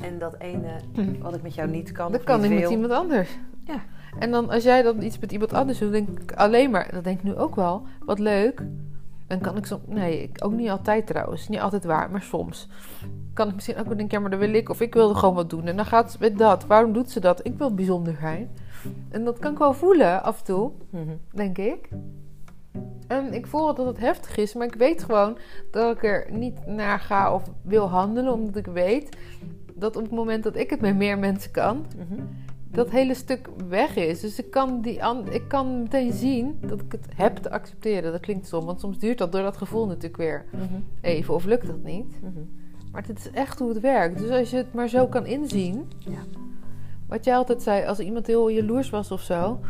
En 0.00 0.18
dat 0.18 0.34
ene 0.38 0.80
wat 1.22 1.34
ik 1.34 1.42
met 1.42 1.54
jou 1.54 1.68
niet 1.70 1.92
kan 1.92 2.12
Dat 2.12 2.24
kan 2.24 2.44
ik 2.44 2.50
met 2.60 2.70
iemand 2.70 2.92
anders. 2.92 3.38
Ja. 3.64 3.82
En 4.18 4.30
dan 4.30 4.50
als 4.50 4.62
jij 4.62 4.82
dan 4.82 5.02
iets 5.02 5.18
met 5.18 5.32
iemand 5.32 5.52
anders 5.52 5.78
doet, 5.78 5.92
denk 5.92 6.20
ik 6.20 6.32
alleen 6.32 6.70
maar, 6.70 6.88
dat 6.92 7.04
denk 7.04 7.18
ik 7.18 7.24
nu 7.24 7.36
ook 7.36 7.54
wel, 7.54 7.82
wat 8.04 8.18
leuk. 8.18 8.62
Dan 9.26 9.40
kan 9.40 9.56
ik 9.56 9.66
soms, 9.66 9.82
nee, 9.86 10.22
ik, 10.22 10.44
ook 10.44 10.52
niet 10.52 10.68
altijd 10.68 11.06
trouwens, 11.06 11.48
niet 11.48 11.60
altijd 11.60 11.84
waar, 11.84 12.10
maar 12.10 12.22
soms. 12.22 12.68
Kan 13.34 13.48
ik 13.48 13.54
misschien 13.54 13.76
ook 13.76 13.86
wel 13.86 13.96
denken, 13.96 14.16
ja, 14.16 14.20
maar 14.20 14.30
dat 14.30 14.40
wil 14.40 14.54
ik, 14.54 14.68
of 14.68 14.80
ik 14.80 14.94
wilde 14.94 15.14
gewoon 15.14 15.34
wat 15.34 15.50
doen. 15.50 15.66
En 15.66 15.76
dan 15.76 15.84
gaat 15.84 16.12
ze 16.12 16.16
met 16.20 16.38
dat, 16.38 16.66
waarom 16.66 16.92
doet 16.92 17.10
ze 17.10 17.20
dat? 17.20 17.40
Ik 17.46 17.58
wil 17.58 17.74
bijzonder 17.74 18.16
zijn. 18.20 18.50
En 19.08 19.24
dat 19.24 19.38
kan 19.38 19.52
ik 19.52 19.58
wel 19.58 19.72
voelen 19.74 20.22
af 20.22 20.38
en 20.38 20.44
toe. 20.44 20.70
Mhm. 20.90 21.16
denk 21.32 21.58
ik. 21.58 21.88
En 23.06 23.34
ik 23.34 23.46
voel 23.46 23.74
dat 23.74 23.86
het 23.86 23.98
heftig 23.98 24.36
is, 24.36 24.54
maar 24.54 24.66
ik 24.66 24.74
weet 24.74 25.04
gewoon 25.04 25.38
dat 25.70 25.96
ik 25.96 26.04
er 26.04 26.26
niet 26.30 26.66
naar 26.66 27.00
ga 27.00 27.34
of 27.34 27.42
wil 27.62 27.88
handelen, 27.88 28.32
omdat 28.32 28.56
ik 28.56 28.66
weet 28.66 29.16
dat 29.78 29.96
op 29.96 30.02
het 30.02 30.12
moment 30.12 30.42
dat 30.42 30.56
ik 30.56 30.70
het 30.70 30.80
met 30.80 30.96
meer 30.96 31.18
mensen 31.18 31.50
kan, 31.50 31.86
Mhm. 31.96 32.20
dat 32.70 32.90
hele 32.90 33.14
stuk 33.14 33.48
weg 33.68 33.96
is. 33.96 34.20
Dus 34.20 34.38
ik 34.38 34.50
kan, 34.50 34.80
die 34.80 35.04
an- 35.04 35.32
ik 35.32 35.42
kan 35.48 35.82
meteen 35.82 36.12
zien 36.12 36.58
dat 36.66 36.80
ik 36.80 36.92
het 36.92 37.06
heb 37.14 37.36
te 37.36 37.50
accepteren. 37.50 38.12
Dat 38.12 38.20
klinkt 38.20 38.46
stom, 38.46 38.64
want 38.64 38.80
soms 38.80 38.98
duurt 38.98 39.18
dat 39.18 39.32
door 39.32 39.42
dat 39.42 39.56
gevoel 39.56 39.86
natuurlijk 39.86 40.16
weer 40.16 40.44
Mhm. 40.52 40.62
even, 41.00 41.34
of 41.34 41.44
lukt 41.44 41.66
dat 41.66 41.82
niet. 41.82 42.20
Mhm. 42.22 42.40
Maar 42.92 43.02
het 43.06 43.18
is 43.18 43.30
echt 43.30 43.58
hoe 43.58 43.68
het 43.68 43.80
werkt. 43.80 44.18
Dus 44.18 44.30
als 44.30 44.50
je 44.50 44.56
het 44.56 44.74
maar 44.74 44.88
zo 44.88 45.06
kan 45.06 45.26
inzien. 45.26 45.88
Ja. 45.98 46.18
Wat 47.06 47.24
jij 47.24 47.36
altijd 47.36 47.62
zei, 47.62 47.86
als 47.86 47.98
iemand 47.98 48.26
heel 48.26 48.50
jaloers 48.50 48.90
was 48.90 49.10
of 49.10 49.20
zo. 49.20 49.60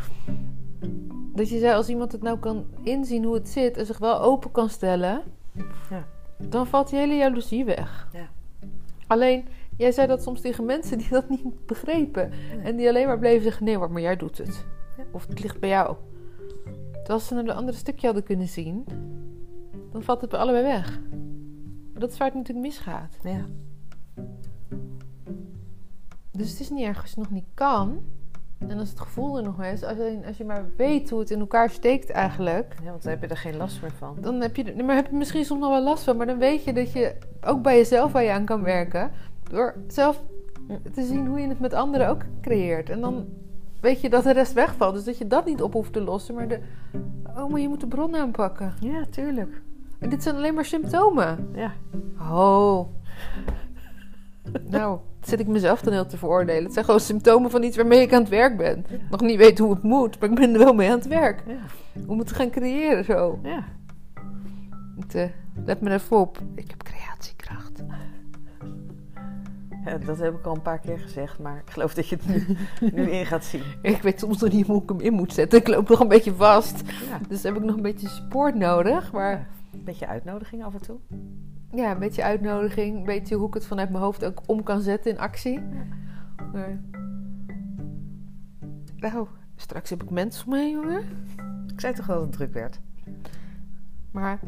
Dat 1.35 1.49
je 1.49 1.59
zei, 1.59 1.73
als 1.75 1.89
iemand 1.89 2.11
het 2.11 2.21
nou 2.21 2.37
kan 2.39 2.65
inzien 2.83 3.23
hoe 3.23 3.33
het 3.33 3.49
zit 3.49 3.77
en 3.77 3.85
zich 3.85 3.97
wel 3.97 4.21
open 4.21 4.51
kan 4.51 4.69
stellen. 4.69 5.21
Ja. 5.89 6.05
Dan 6.37 6.67
valt 6.67 6.89
die 6.89 6.99
hele 6.99 7.15
jaloezie 7.15 7.65
weg. 7.65 8.07
Ja. 8.13 8.27
Alleen, 9.07 9.45
jij 9.79 9.91
zei 9.91 10.07
dat 10.07 10.23
soms 10.23 10.41
tegen 10.41 10.65
mensen 10.65 10.97
die 10.97 11.09
dat 11.09 11.29
niet 11.29 11.65
begrepen. 11.65 12.29
Nee. 12.29 12.59
En 12.63 12.75
die 12.75 12.87
alleen 12.89 13.07
maar 13.07 13.19
bleven 13.19 13.43
zeggen, 13.43 13.65
nee 13.65 13.77
hoor, 13.77 13.91
maar 13.91 14.01
jij 14.01 14.15
doet 14.15 14.37
het. 14.37 14.65
Ja. 14.97 15.03
Of 15.11 15.27
het 15.27 15.41
ligt 15.41 15.59
bij 15.59 15.69
jou. 15.69 15.95
Terwijl 16.91 17.19
ze 17.19 17.33
naar 17.33 17.43
de 17.45 17.53
andere 17.53 17.77
stukje 17.77 18.05
hadden 18.05 18.23
kunnen 18.25 18.47
zien. 18.47 18.85
Dan 19.91 20.03
valt 20.03 20.21
het 20.21 20.29
bij 20.29 20.39
allebei 20.39 20.63
weg. 20.63 20.99
Maar 21.91 21.99
dat 22.01 22.11
is 22.11 22.17
waar 22.17 22.27
het 22.27 22.37
natuurlijk 22.37 22.65
misgaat. 22.67 23.17
Ja. 23.23 23.45
Dus 26.31 26.49
het 26.51 26.59
is 26.59 26.69
niet 26.69 26.85
erg 26.85 27.01
als 27.01 27.11
je 27.13 27.19
het 27.19 27.29
nog 27.29 27.39
niet 27.39 27.49
kan. 27.53 28.01
En 28.67 28.79
als 28.79 28.89
het 28.89 28.99
gevoel 28.99 29.37
er 29.37 29.43
nog 29.43 29.63
is, 29.63 29.83
als 29.83 29.97
je, 29.97 30.19
als 30.25 30.37
je 30.37 30.45
maar 30.45 30.65
weet 30.77 31.09
hoe 31.09 31.19
het 31.19 31.31
in 31.31 31.39
elkaar 31.39 31.69
steekt 31.69 32.09
eigenlijk, 32.09 32.75
Ja, 32.83 32.89
want 32.89 33.03
dan 33.03 33.11
heb 33.11 33.21
je 33.21 33.27
er 33.27 33.37
geen 33.37 33.57
last 33.57 33.81
meer 33.81 33.91
van. 33.91 34.17
dan 34.21 34.41
heb 34.41 34.55
je, 34.55 34.63
er- 34.63 34.85
maar 34.85 34.95
heb 34.95 35.09
je 35.09 35.15
misschien 35.15 35.45
soms 35.45 35.59
nog 35.61 35.69
wel 35.69 35.83
last 35.83 36.03
van. 36.03 36.17
Maar 36.17 36.25
dan 36.25 36.37
weet 36.37 36.63
je 36.63 36.73
dat 36.73 36.91
je 36.91 37.15
ook 37.41 37.61
bij 37.61 37.77
jezelf 37.77 38.11
waar 38.11 38.23
je 38.23 38.31
aan 38.31 38.45
kan 38.45 38.63
werken. 38.63 39.11
Door 39.49 39.75
zelf 39.87 40.23
te 40.93 41.03
zien 41.03 41.27
hoe 41.27 41.39
je 41.39 41.47
het 41.47 41.59
met 41.59 41.73
anderen 41.73 42.09
ook 42.09 42.21
creëert. 42.41 42.89
En 42.89 43.01
dan 43.01 43.25
weet 43.81 44.01
je 44.01 44.09
dat 44.09 44.23
de 44.23 44.33
rest 44.33 44.53
wegvalt. 44.53 44.93
Dus 44.93 45.03
dat 45.03 45.17
je 45.17 45.27
dat 45.27 45.45
niet 45.45 45.61
op 45.61 45.73
hoeft 45.73 45.93
te 45.93 46.01
lossen. 46.01 46.35
Maar 46.35 46.47
de, 46.47 46.59
oh, 47.37 47.49
maar 47.49 47.59
je 47.59 47.67
moet 47.67 47.79
de 47.79 47.87
bron 47.87 48.15
aanpakken. 48.15 48.73
Ja, 48.79 49.05
tuurlijk. 49.09 49.61
En 49.99 50.09
dit 50.09 50.23
zijn 50.23 50.35
alleen 50.35 50.53
maar 50.53 50.65
symptomen. 50.65 51.49
Ja. 51.53 51.71
Oh. 52.31 52.87
Nou, 54.69 54.99
zit 55.21 55.39
ik 55.39 55.47
mezelf 55.47 55.81
dan 55.81 55.93
heel 55.93 56.05
te 56.05 56.17
veroordelen. 56.17 56.63
Het 56.63 56.73
zijn 56.73 56.85
gewoon 56.85 56.99
symptomen 56.99 57.51
van 57.51 57.63
iets 57.63 57.75
waarmee 57.75 58.01
ik 58.01 58.13
aan 58.13 58.19
het 58.19 58.29
werk 58.29 58.57
ben. 58.57 58.85
Nog 59.09 59.21
niet 59.21 59.37
weet 59.37 59.59
hoe 59.59 59.73
het 59.73 59.83
moet, 59.83 60.19
maar 60.19 60.29
ik 60.29 60.35
ben 60.35 60.53
er 60.53 60.59
wel 60.59 60.73
mee 60.73 60.89
aan 60.89 60.97
het 60.97 61.07
werk. 61.07 61.43
Ja. 61.47 61.57
Om 62.07 62.17
het 62.17 62.27
te 62.27 62.33
gaan 62.33 62.49
creëren 62.49 63.05
zo. 63.05 63.39
Ja. 63.43 63.63
Het, 64.99 65.31
let 65.65 65.81
me 65.81 65.91
even 65.91 66.17
op. 66.17 66.37
Ik 66.55 66.69
heb 66.69 66.83
creatiekracht. 66.83 67.68
Ja, 69.89 69.97
dat 69.97 70.19
heb 70.19 70.33
ik 70.33 70.45
al 70.45 70.55
een 70.55 70.61
paar 70.61 70.79
keer 70.79 70.99
gezegd, 70.99 71.39
maar 71.39 71.57
ik 71.65 71.71
geloof 71.71 71.93
dat 71.93 72.07
je 72.07 72.15
het 72.15 72.27
nu, 72.27 72.57
nu 72.95 73.09
in 73.11 73.25
gaat 73.25 73.43
zien. 73.45 73.63
Ik 73.81 74.01
weet 74.01 74.19
soms 74.19 74.41
nog 74.41 74.51
niet 74.51 74.67
hoe 74.67 74.83
ik 74.83 74.89
hem 74.89 74.99
in 74.99 75.13
moet 75.13 75.33
zetten. 75.33 75.59
Ik 75.59 75.67
loop 75.67 75.89
nog 75.89 75.99
een 75.99 76.07
beetje 76.07 76.33
vast. 76.33 76.81
Ja. 76.87 77.19
Dus 77.27 77.43
heb 77.43 77.55
ik 77.55 77.63
nog 77.63 77.75
een 77.75 77.81
beetje 77.81 78.07
support 78.07 78.55
nodig. 78.55 79.11
Maar 79.11 79.47
Een 79.73 79.83
beetje 79.83 80.07
uitnodiging 80.07 80.63
af 80.63 80.73
en 80.73 80.81
toe. 80.81 80.97
ja, 81.71 81.91
een 81.91 81.99
beetje 81.99 82.23
uitnodiging. 82.23 82.97
Een 82.97 83.03
beetje 83.03 83.35
hoe 83.35 83.47
ik 83.47 83.53
het 83.53 83.65
vanuit 83.65 83.89
mijn 83.89 84.03
hoofd 84.03 84.25
ook 84.25 84.41
om 84.45 84.63
kan 84.63 84.81
zetten 84.81 85.11
in 85.11 85.19
actie. 85.19 85.59
Maar... 86.53 86.81
Nou, 88.97 89.27
straks 89.55 89.89
heb 89.89 90.03
ik 90.03 90.09
mensen 90.09 90.45
om 90.45 90.51
me 90.51 90.59
heen, 90.59 90.71
jongen. 90.71 91.03
Ik 91.73 91.79
zei 91.79 91.93
toch 91.93 92.05
wel 92.05 92.15
dat 92.15 92.25
het 92.25 92.35
druk 92.35 92.53
werd. 92.53 92.79
Maar 94.11 94.39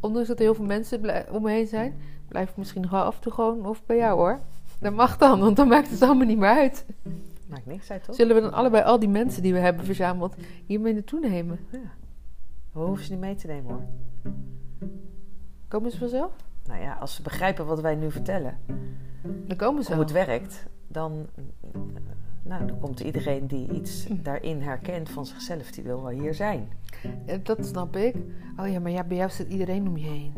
ondanks 0.00 0.28
dat 0.28 0.38
er 0.38 0.44
heel 0.44 0.54
veel 0.54 0.64
mensen 0.64 1.30
om 1.32 1.42
me 1.42 1.50
heen 1.50 1.66
zijn, 1.66 2.00
blijf 2.28 2.50
ik 2.50 2.56
misschien 2.56 2.82
nog 2.82 2.90
wel 2.90 3.02
af 3.02 3.14
en 3.14 3.20
toe 3.20 3.32
gewoon 3.32 3.66
of 3.66 3.84
bij 3.86 3.96
jou 3.96 4.18
hoor. 4.18 4.40
Dat 4.78 4.92
mag 4.92 5.16
dan, 5.16 5.40
want 5.40 5.56
dan 5.56 5.68
maakt 5.68 5.90
het 5.90 6.02
allemaal 6.02 6.26
niet 6.26 6.38
meer 6.38 6.48
uit. 6.48 6.86
Maakt 7.46 7.66
niks, 7.66 7.86
zei 7.86 8.00
toch? 8.00 8.14
Zullen 8.14 8.34
we 8.34 8.40
dan 8.42 8.52
allebei 8.52 8.84
al 8.84 8.98
die 8.98 9.08
mensen 9.08 9.42
die 9.42 9.52
we 9.52 9.58
hebben 9.58 9.84
verzameld 9.84 10.34
hiermee 10.66 10.92
naartoe 10.92 11.20
nemen? 11.20 11.58
Ja. 11.70 11.78
We 12.72 12.80
hoeven 12.80 13.04
ze 13.04 13.10
niet 13.10 13.20
mee 13.20 13.34
te 13.34 13.46
nemen 13.46 13.70
hoor. 13.70 13.82
Komen 15.68 15.90
ze 15.90 15.98
vanzelf? 15.98 16.32
Nou 16.66 16.80
ja, 16.80 16.94
als 16.94 17.14
ze 17.14 17.22
begrijpen 17.22 17.66
wat 17.66 17.80
wij 17.80 17.94
nu 17.94 18.10
vertellen, 18.10 18.58
Dan 19.46 19.56
komen 19.56 19.84
ze 19.84 19.92
hoe 19.92 20.02
het 20.02 20.12
werkt, 20.12 20.66
dan, 20.86 21.26
nou, 22.48 22.66
dan 22.66 22.78
komt 22.78 23.00
iedereen 23.00 23.46
die 23.46 23.70
iets 23.70 24.06
daarin 24.10 24.60
herkent 24.60 25.08
van 25.10 25.26
zichzelf, 25.26 25.70
die 25.70 25.84
wil 25.84 26.02
wel 26.02 26.20
hier 26.20 26.34
zijn. 26.34 26.68
Dat 27.42 27.66
snap 27.66 27.96
ik. 27.96 28.14
Oh 28.60 28.68
ja, 28.68 28.80
maar 28.80 28.90
ja, 28.90 29.04
bij 29.04 29.16
jou 29.16 29.30
zit 29.30 29.48
iedereen 29.48 29.88
om 29.88 29.96
je 29.96 30.06
heen. 30.06 30.32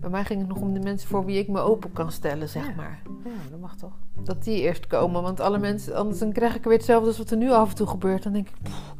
Bij 0.00 0.10
mij 0.10 0.24
ging 0.24 0.38
het 0.40 0.48
nog 0.48 0.60
om 0.60 0.72
de 0.74 0.80
mensen 0.80 1.08
voor 1.08 1.24
wie 1.24 1.38
ik 1.38 1.48
me 1.48 1.60
open 1.60 1.92
kan 1.92 2.12
stellen, 2.12 2.48
zeg 2.48 2.66
Ja. 2.66 2.74
maar. 2.74 3.02
Ja, 3.24 3.30
dat 3.50 3.60
mag 3.60 3.76
toch? 3.76 3.92
Dat 4.22 4.44
die 4.44 4.60
eerst 4.60 4.86
komen, 4.86 5.22
want 5.22 5.40
alle 5.40 5.58
mensen, 5.58 5.94
anders 5.94 6.18
dan 6.18 6.32
krijg 6.32 6.54
ik 6.54 6.64
weer 6.64 6.72
hetzelfde 6.72 7.06
als 7.08 7.18
wat 7.18 7.30
er 7.30 7.36
nu 7.36 7.50
af 7.50 7.70
en 7.70 7.76
toe 7.76 7.86
gebeurt. 7.86 8.22
Dan 8.22 8.32
denk 8.32 8.48
ik, 8.48 8.54
pff, 8.62 8.94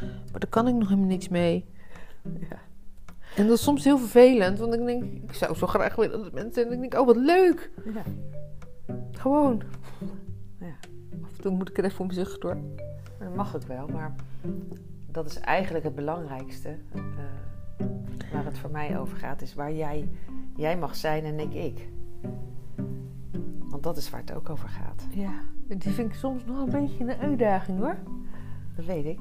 maar 0.00 0.40
daar 0.40 0.50
kan 0.50 0.68
ik 0.68 0.74
nog 0.74 0.88
helemaal 0.88 1.08
niks 1.08 1.28
mee. 1.28 1.64
Ja. 2.22 2.58
En 3.36 3.46
dat 3.46 3.56
is 3.56 3.62
soms 3.62 3.84
heel 3.84 3.98
vervelend, 3.98 4.58
want 4.58 4.74
ik 4.74 4.84
denk, 4.86 5.02
ik 5.02 5.34
zou 5.34 5.54
zo 5.54 5.66
graag 5.66 5.94
willen 5.94 6.22
dat 6.22 6.32
mensen... 6.32 6.66
En 6.66 6.72
ik 6.72 6.80
denk, 6.80 6.94
oh 6.94 7.06
wat 7.06 7.16
leuk. 7.16 7.70
Ja. 7.94 8.02
Gewoon. 9.12 9.62
Toe 11.42 11.52
moet 11.52 11.68
ik 11.68 11.78
er 11.78 11.84
even 11.84 12.00
om 12.00 12.06
mijn 12.14 12.26
door. 12.40 12.56
Dat 13.18 13.34
mag 13.34 13.56
ook 13.56 13.62
wel, 13.62 13.86
maar 13.86 14.14
dat 15.06 15.26
is 15.26 15.38
eigenlijk 15.38 15.84
het 15.84 15.94
belangrijkste. 15.94 16.68
eh, 16.92 17.86
waar 18.32 18.44
het 18.44 18.58
voor 18.58 18.70
mij 18.70 18.98
over 18.98 19.16
gaat, 19.16 19.42
is 19.42 19.54
waar 19.54 19.72
jij, 19.72 20.08
jij 20.56 20.76
mag 20.76 20.96
zijn 20.96 21.24
en 21.24 21.40
ik 21.40 21.54
ik. 21.54 21.88
Want 23.58 23.82
dat 23.82 23.96
is 23.96 24.10
waar 24.10 24.20
het 24.20 24.34
ook 24.34 24.48
over 24.48 24.68
gaat. 24.68 25.06
Ja, 25.10 25.32
die 25.66 25.92
vind 25.92 26.12
ik 26.12 26.18
soms 26.18 26.44
nog 26.44 26.58
een 26.58 26.80
beetje 26.80 27.04
een 27.04 27.20
uitdaging 27.20 27.78
hoor. 27.78 27.96
Dat 28.76 28.84
weet 28.84 29.04
ik. 29.04 29.18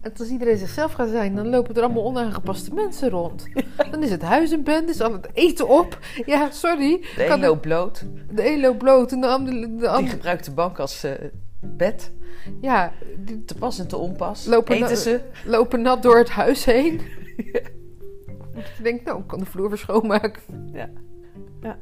En 0.00 0.12
als 0.18 0.28
iedereen 0.28 0.56
zichzelf 0.56 0.92
gaat 0.92 1.08
zijn, 1.08 1.34
dan 1.34 1.48
lopen 1.48 1.74
er 1.74 1.82
allemaal 1.82 2.04
onaangepaste 2.04 2.74
mensen 2.74 3.10
rond. 3.10 3.48
Dan 3.90 4.02
is 4.02 4.10
het 4.10 4.22
huis 4.22 4.52
in 4.52 4.62
band, 4.62 4.88
is 4.88 5.00
al 5.00 5.12
het 5.12 5.28
eten 5.32 5.68
op. 5.68 5.98
Ja, 6.26 6.50
sorry. 6.50 7.04
De 7.16 7.26
een 7.26 7.40
loopt 7.40 7.60
bloot. 7.60 8.04
De 8.30 8.50
een 8.52 8.60
loopt 8.60 8.78
bloot 8.78 9.12
en 9.12 9.20
de 9.20 9.26
andere... 9.26 9.76
De 9.76 9.96
Die 9.98 10.08
gebruikt 10.08 10.44
de 10.44 10.50
bank 10.50 10.78
als 10.78 11.04
eh, 11.04 11.12
bed. 11.76 12.12
ja, 12.60 12.92
Te 13.46 13.54
pas 13.54 13.78
en 13.78 13.88
te 13.88 13.96
onpas. 13.96 14.46
Lopen 14.46 14.74
Eten 14.76 14.96
ze. 14.96 15.20
lopen 15.44 15.82
nat 15.82 16.02
door 16.02 16.18
het 16.18 16.30
huis 16.30 16.64
heen. 16.64 17.00
Je 18.76 18.82
denkt, 18.82 19.04
nou, 19.04 19.18
ik 19.20 19.26
kan 19.26 19.38
de 19.38 19.44
vloer 19.46 19.68
weer 19.68 19.78
schoonmaken. 19.78 20.42
Ja. 20.72 20.90
Ja. 21.60 21.78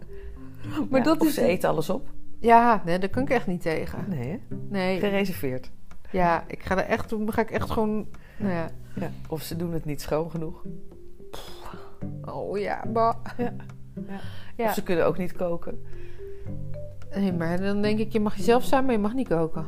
Maar 0.91 0.99
Ja, 1.01 1.05
dat 1.05 1.21
of 1.21 1.27
is... 1.27 1.35
ze 1.35 1.45
eten 1.45 1.69
alles 1.69 1.91
op. 1.91 2.09
Ja, 2.39 2.83
nee, 2.85 2.99
daar 2.99 3.09
kan 3.09 3.23
ik 3.23 3.31
echt 3.31 3.47
niet 3.47 3.63
tegen. 3.63 4.05
Nee, 4.09 4.29
hè? 4.31 4.39
Nee, 4.69 4.99
Gereserveerd. 4.99 5.71
ja, 6.11 6.45
ik 6.47 6.63
ga 6.63 6.77
er 6.77 6.85
echt... 6.91 7.11
Dan 7.11 7.33
ga 7.33 7.41
ik 7.43 7.51
echt 7.51 7.71
gewoon... 7.71 8.09
Nou 8.39 8.53
ja. 8.53 8.71
Ja. 8.95 9.11
Of 9.29 9.43
ze 9.43 9.57
doen 9.57 9.73
het 9.73 9.85
niet 9.85 10.01
schoon 10.01 10.31
genoeg. 10.31 10.63
Oh 12.25 12.59
ja, 12.59 12.85
bah. 12.89 13.15
Ja. 13.37 13.55
Ja. 14.09 14.21
Ja. 14.57 14.65
Of 14.65 14.75
ze 14.75 14.83
kunnen 14.83 15.07
ook 15.07 15.19
niet 15.19 15.33
koken. 15.33 15.83
Nee, 17.15 17.33
maar 17.33 17.61
dan 17.61 17.83
denk 17.83 17.99
ik, 17.99 18.13
je 18.13 18.21
mag 18.21 18.37
jezelf 18.37 18.65
zijn, 18.65 18.85
maar 18.85 18.95
je 18.95 19.01
mag 19.01 19.15
niet 19.15 19.29
koken. 19.29 19.67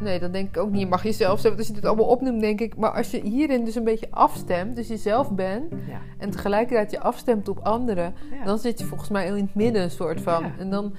Nee, 0.00 0.20
dan 0.20 0.32
denk 0.32 0.48
ik 0.48 0.56
ook 0.56 0.70
niet, 0.70 0.80
je 0.80 0.86
mag 0.86 1.02
jezelf 1.02 1.40
zijn. 1.40 1.54
Want 1.54 1.58
als 1.58 1.66
je 1.66 1.74
dit 1.74 1.84
allemaal 1.84 2.06
opnoemt, 2.06 2.40
denk 2.40 2.60
ik... 2.60 2.76
Maar 2.76 2.90
als 2.90 3.10
je 3.10 3.20
hierin 3.20 3.64
dus 3.64 3.74
een 3.74 3.84
beetje 3.84 4.06
afstemt, 4.10 4.76
dus 4.76 4.88
jezelf 4.88 5.30
bent... 5.30 5.72
Ja. 5.88 6.00
en 6.18 6.30
tegelijkertijd 6.30 6.90
je 6.90 7.00
afstemt 7.00 7.48
op 7.48 7.58
anderen... 7.58 8.14
Ja. 8.38 8.44
dan 8.44 8.58
zit 8.58 8.78
je 8.78 8.84
volgens 8.84 9.10
mij 9.10 9.26
in 9.26 9.34
het 9.34 9.54
midden 9.54 9.82
een 9.82 9.90
soort 9.90 10.20
van. 10.20 10.42
Ja. 10.42 10.52
En 10.58 10.70
dan 10.70 10.94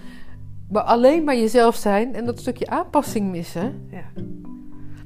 maar 0.70 0.84
alleen 0.84 1.24
maar 1.24 1.36
jezelf 1.36 1.76
zijn 1.76 2.16
en 2.16 2.26
dat 2.26 2.40
stukje 2.40 2.68
aanpassing 2.68 3.32
missen... 3.32 3.88
ja. 3.90 4.04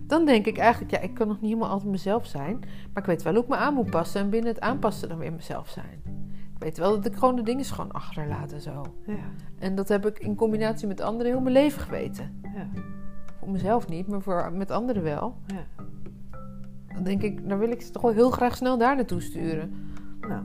dan 0.07 0.25
denk 0.25 0.45
ik 0.45 0.57
eigenlijk, 0.57 0.91
ja, 0.91 0.99
ik 0.99 1.13
kan 1.13 1.27
nog 1.27 1.41
niet 1.41 1.49
helemaal 1.49 1.69
altijd 1.69 1.91
mezelf 1.91 2.25
zijn... 2.25 2.59
maar 2.93 3.03
ik 3.03 3.05
weet 3.05 3.23
wel 3.23 3.33
hoe 3.33 3.43
ik 3.43 3.49
me 3.49 3.55
aan 3.55 3.73
moet 3.73 3.89
passen... 3.89 4.21
en 4.21 4.29
binnen 4.29 4.49
het 4.49 4.61
aanpassen 4.61 5.09
dan 5.09 5.17
weer 5.17 5.33
mezelf 5.33 5.69
zijn. 5.69 6.14
Weet 6.57 6.77
wel 6.77 6.91
dat 6.95 7.05
ik 7.05 7.15
gewoon 7.15 7.35
de 7.35 7.41
dingen 7.43 7.65
gewoon 7.65 7.91
achterlaat 7.91 8.51
en 8.51 8.61
zo. 8.61 8.85
Ja. 9.05 9.15
En 9.59 9.75
dat 9.75 9.87
heb 9.87 10.05
ik 10.05 10.19
in 10.19 10.35
combinatie 10.35 10.87
met 10.87 11.01
anderen 11.01 11.31
heel 11.31 11.41
mijn 11.41 11.53
leven 11.53 11.81
geweten. 11.81 12.39
Ja. 12.55 12.67
Voor 13.39 13.49
mezelf 13.49 13.87
niet, 13.87 14.07
maar 14.07 14.21
voor, 14.21 14.51
met 14.53 14.71
anderen 14.71 15.03
wel. 15.03 15.37
Ja. 15.47 15.83
Dan 16.93 17.03
denk 17.03 17.21
ik, 17.21 17.49
dan 17.49 17.57
wil 17.57 17.69
ik 17.71 17.81
ze 17.81 17.91
toch 17.91 18.01
wel 18.01 18.11
heel 18.13 18.31
graag 18.31 18.55
snel 18.55 18.77
daar 18.77 18.95
naartoe 18.95 19.21
sturen. 19.21 19.93
Nou, 20.21 20.41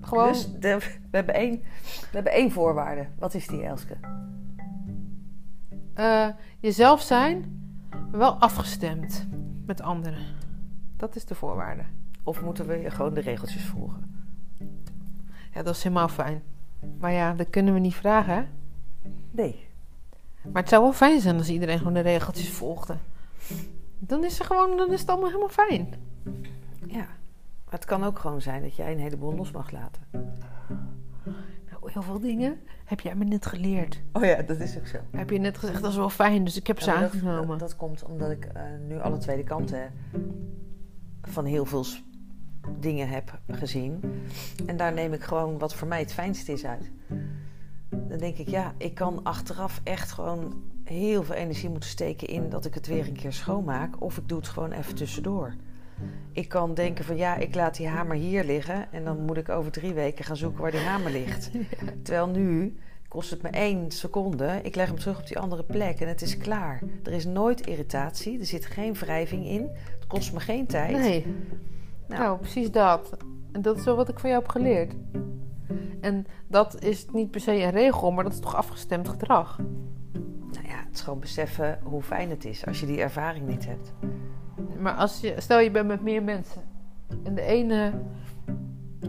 Gewoon, 0.00 0.28
dus 0.28 0.52
de- 0.60 0.78
we, 1.10 1.16
hebben 1.16 1.34
één, 1.34 1.52
we 2.00 2.06
hebben 2.10 2.32
één 2.32 2.50
voorwaarde. 2.50 3.06
Wat 3.18 3.34
is 3.34 3.46
die, 3.46 3.62
Elske? 3.62 3.96
eh, 5.94 6.28
jezelf 6.60 7.00
zijn, 7.00 7.60
maar 7.90 8.18
wel 8.20 8.34
afgestemd 8.34 9.26
met 9.66 9.80
anderen. 9.82 10.18
Dat 10.96 11.16
is 11.16 11.24
de 11.24 11.34
voorwaarde. 11.34 11.82
Of 12.22 12.42
moeten 12.42 12.66
we 12.66 12.90
gewoon 12.90 13.14
de 13.14 13.20
regeltjes 13.20 13.64
volgen? 13.64 14.14
Ja, 15.56 15.62
dat 15.62 15.74
is 15.76 15.82
helemaal 15.82 16.08
fijn. 16.08 16.42
Maar 16.98 17.12
ja, 17.12 17.32
dat 17.34 17.50
kunnen 17.50 17.74
we 17.74 17.80
niet 17.80 17.94
vragen, 17.94 18.34
hè? 18.34 18.42
Nee. 19.30 19.68
Maar 20.52 20.62
het 20.62 20.68
zou 20.68 20.82
wel 20.82 20.92
fijn 20.92 21.20
zijn 21.20 21.36
als 21.36 21.48
iedereen 21.48 21.78
gewoon 21.78 21.94
de 21.94 22.00
regeltjes 22.00 22.50
volgde. 22.50 22.96
Dan 23.98 24.24
is, 24.24 24.38
er 24.38 24.44
gewoon, 24.44 24.76
dan 24.76 24.92
is 24.92 25.00
het 25.00 25.08
allemaal 25.08 25.26
helemaal 25.28 25.48
fijn. 25.48 25.88
Ja. 26.86 27.06
Maar 27.64 27.74
het 27.74 27.84
kan 27.84 28.04
ook 28.04 28.18
gewoon 28.18 28.40
zijn 28.40 28.62
dat 28.62 28.76
jij 28.76 28.92
een 28.92 28.98
heleboel 28.98 29.34
los 29.34 29.50
mag 29.50 29.70
laten. 29.70 30.02
Nou, 31.70 31.92
heel 31.92 32.02
veel 32.02 32.20
dingen 32.20 32.60
heb 32.84 33.00
jij 33.00 33.14
me 33.14 33.24
net 33.24 33.46
geleerd. 33.46 34.00
Oh 34.12 34.24
ja, 34.24 34.42
dat 34.42 34.60
is 34.60 34.78
ook 34.78 34.86
zo. 34.86 34.98
Heb 35.10 35.30
je 35.30 35.38
net 35.38 35.58
gezegd, 35.58 35.82
dat 35.82 35.90
is 35.90 35.96
wel 35.96 36.10
fijn, 36.10 36.44
dus 36.44 36.56
ik 36.56 36.66
heb 36.66 36.80
ze 36.80 36.90
Ja, 36.90 36.96
aangenomen. 36.96 37.48
dat, 37.48 37.58
dat 37.58 37.76
komt 37.76 38.04
omdat 38.04 38.30
ik 38.30 38.44
eh, 38.44 38.62
nu 38.88 39.00
alle 39.00 39.18
tweede 39.18 39.44
kanten 39.44 39.92
van 41.22 41.44
heel 41.44 41.64
veel 41.64 41.84
dingen 42.80 43.08
heb 43.08 43.38
gezien. 43.50 44.00
En 44.66 44.76
daar 44.76 44.92
neem 44.92 45.12
ik 45.12 45.22
gewoon 45.22 45.58
wat 45.58 45.74
voor 45.74 45.88
mij 45.88 45.98
het 46.00 46.12
fijnste 46.12 46.52
is 46.52 46.64
uit. 46.64 46.90
Dan 47.88 48.18
denk 48.18 48.36
ik, 48.36 48.48
ja, 48.48 48.74
ik 48.76 48.94
kan 48.94 49.20
achteraf 49.22 49.80
echt 49.84 50.12
gewoon 50.12 50.62
heel 50.84 51.22
veel 51.22 51.34
energie 51.34 51.68
moeten 51.68 51.88
steken 51.88 52.28
in 52.28 52.48
dat 52.48 52.64
ik 52.64 52.74
het 52.74 52.86
weer 52.86 53.06
een 53.06 53.16
keer 53.16 53.32
schoonmaak. 53.32 54.02
Of 54.02 54.16
ik 54.16 54.28
doe 54.28 54.38
het 54.38 54.48
gewoon 54.48 54.72
even 54.72 54.94
tussendoor. 54.94 55.54
Ik 56.32 56.48
kan 56.48 56.74
denken 56.74 57.04
van 57.04 57.16
ja, 57.16 57.36
ik 57.36 57.54
laat 57.54 57.76
die 57.76 57.88
hamer 57.88 58.16
hier 58.16 58.44
liggen 58.44 58.92
en 58.92 59.04
dan 59.04 59.24
moet 59.24 59.36
ik 59.36 59.48
over 59.48 59.70
drie 59.70 59.92
weken 59.92 60.24
gaan 60.24 60.36
zoeken 60.36 60.62
waar 60.62 60.70
die 60.70 60.80
hamer 60.80 61.10
ligt. 61.10 61.50
Terwijl 62.02 62.28
nu 62.28 62.76
kost 63.08 63.30
het 63.30 63.42
me 63.42 63.48
één 63.48 63.90
seconde. 63.90 64.60
Ik 64.62 64.74
leg 64.74 64.86
hem 64.86 64.98
terug 64.98 65.18
op 65.18 65.26
die 65.26 65.38
andere 65.38 65.62
plek 65.62 66.00
en 66.00 66.08
het 66.08 66.22
is 66.22 66.36
klaar. 66.36 66.82
Er 67.02 67.12
is 67.12 67.24
nooit 67.24 67.66
irritatie, 67.66 68.38
er 68.38 68.46
zit 68.46 68.66
geen 68.66 68.94
wrijving 68.94 69.46
in. 69.46 69.68
Het 69.94 70.06
kost 70.06 70.32
me 70.32 70.40
geen 70.40 70.66
tijd. 70.66 70.98
Nee. 70.98 71.24
Nou. 72.08 72.20
Nou, 72.22 72.38
precies 72.38 72.70
dat. 72.70 73.16
En 73.52 73.62
dat 73.62 73.76
is 73.76 73.84
wel 73.84 73.96
wat 73.96 74.08
ik 74.08 74.18
van 74.18 74.30
jou 74.30 74.42
heb 74.42 74.50
geleerd. 74.50 74.94
En 76.00 76.26
dat 76.46 76.82
is 76.82 77.06
niet 77.12 77.30
per 77.30 77.40
se 77.40 77.62
een 77.62 77.70
regel, 77.70 78.10
maar 78.10 78.24
dat 78.24 78.32
is 78.32 78.40
toch 78.40 78.56
afgestemd 78.56 79.08
gedrag. 79.08 79.58
Nou 80.52 80.66
ja, 80.66 80.84
is 80.92 81.00
gewoon 81.00 81.20
beseffen 81.20 81.78
hoe 81.82 82.02
fijn 82.02 82.30
het 82.30 82.44
is 82.44 82.66
als 82.66 82.80
je 82.80 82.86
die 82.86 83.00
ervaring 83.00 83.46
niet 83.46 83.66
hebt. 83.66 83.92
Maar 84.78 84.94
als 84.94 85.20
je, 85.20 85.34
stel 85.38 85.58
je 85.58 85.70
bent 85.70 85.86
met 85.86 86.02
meer 86.02 86.22
mensen. 86.22 86.62
En 87.22 87.34
de 87.34 87.42
ene 87.42 87.92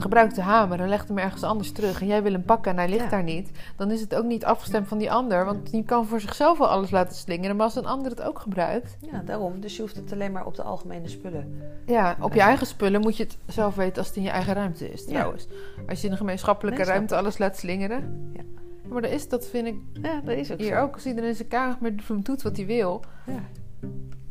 gebruikt 0.01 0.36
de 0.36 0.42
hamer 0.42 0.80
en 0.80 0.89
legt 0.89 1.08
hem 1.08 1.18
ergens 1.18 1.44
anders 1.44 1.72
terug. 1.72 2.01
En 2.01 2.08
jij 2.08 2.24
wil 2.24 2.32
hem 2.32 2.44
pakken 2.44 2.72
en 2.72 2.77
hij 2.77 2.89
ligt 2.89 3.04
Ja. 3.04 3.10
daar 3.10 3.24
niet. 3.24 3.51
Dan 3.75 3.92
is 3.92 4.01
het 4.01 4.16
ook 4.16 4.25
niet 4.25 4.46
afgestemd 4.46 4.88
van 4.88 4.98
die 4.98 5.12
ander. 5.12 5.46
Want 5.46 5.72
die 5.72 5.84
kan 5.84 6.06
voor 6.06 6.20
zichzelf 6.20 6.58
wel 6.58 6.68
alles 6.68 6.92
laten 6.92 7.16
slingeren. 7.16 7.56
Maar 7.56 7.66
als 7.66 7.75
een 7.75 7.86
ander 7.86 8.12
het 8.12 8.22
ook 8.22 8.39
gebruikt. 8.39 8.98
Ja, 9.12 9.22
daarom. 9.25 9.60
Dus 9.60 9.75
je 9.75 9.82
hoeft 9.82 9.96
het 9.96 10.12
alleen 10.13 10.32
maar 10.32 10.46
op 10.46 10.56
de 10.56 10.63
algemene 10.63 11.08
spullen. 11.08 11.62
Ja, 11.86 12.18
op 12.20 12.34
je 12.34 12.42
eigen 12.42 12.68
spullen 12.68 13.01
moet 13.01 13.18
je 13.18 13.24
het 13.24 13.38
zelf 13.46 13.75
weten 13.75 13.98
als 13.98 14.08
het 14.08 14.16
in 14.16 14.24
je 14.24 14.30
eigen 14.30 14.54
ruimte 14.54 14.92
is 14.92 15.06
trouwens. 15.06 15.48
Als 15.89 16.00
je 16.01 16.06
in 16.06 16.12
een 16.12 16.18
gemeenschappelijke 16.18 16.84
ruimte 16.84 17.16
alles 17.16 17.38
laat 17.38 17.58
slingeren. 17.58 18.30
Ja. 18.34 18.42
Maar 18.89 19.01
dat 19.01 19.12
is, 19.12 19.30
dat 19.30 19.48
vind 19.48 19.68
ik 19.68 19.75
Ja, 20.01 20.22
dat 20.24 20.36
is 20.38 20.51
ook 20.51 20.60
hier 20.60 20.75
zo. 20.75 20.82
ook. 20.82 20.94
Als 20.94 21.06
iedereen 21.06 21.36
zijn 21.36 21.48
kamer 21.48 21.94
doet 22.24 22.42
wat 22.42 22.58
hij 22.58 22.66
wil. 22.66 23.04
Ja. 23.25 23.39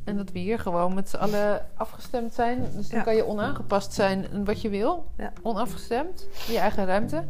En 0.06 0.16
dat 0.16 0.32
we 0.32 0.38
hier 0.38 0.58
gewoon 0.58 0.94
met 0.94 1.08
z'n 1.08 1.16
allen 1.16 1.66
afgestemd 1.74 2.34
zijn. 2.34 2.58
Dus 2.76 2.88
dan 2.88 2.98
Ja. 2.98 3.04
kan 3.04 3.16
je 3.16 3.26
onaangepast 3.26 3.92
zijn 3.92 4.30
in 4.32 4.44
wat 4.44 4.60
je 4.60 4.68
wil. 4.68 5.06
Ja. 5.16 5.32
Onafgestemd. 5.42 6.28
In 6.46 6.52
je 6.52 6.58
eigen 6.58 6.84
ruimte. 6.84 7.24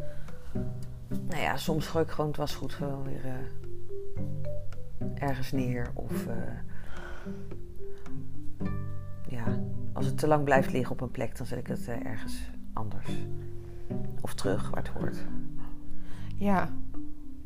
Nou 1.09 1.43
ja, 1.43 1.57
soms 1.57 1.87
gooi 1.87 2.05
ik 2.05 2.11
gewoon 2.11 2.27
het 2.27 2.37
wasgoed 2.37 2.73
gewoon 2.73 3.03
weer 3.05 3.25
eh, 3.25 5.23
ergens 5.29 5.53
neer. 5.53 5.91
Of 5.95 6.27
eh, 6.27 6.35
ja, 9.29 9.45
als 9.93 10.07
het 10.07 10.19
te 10.19 10.27
lang 10.27 10.45
blijft 10.45 10.73
liggen 10.73 10.93
op 10.93 11.01
een 11.01 11.11
plek, 11.11 11.37
dan 11.37 11.47
zet 11.47 11.59
ik 11.59 11.67
het 11.67 11.89
eh, 11.89 12.05
ergens 12.07 12.51
anders. 12.73 13.09
Of 14.21 14.35
terug 14.35 14.71
waar 14.71 14.83
het 14.83 14.93
hoort. 14.93 15.17
Ja. 16.37 16.69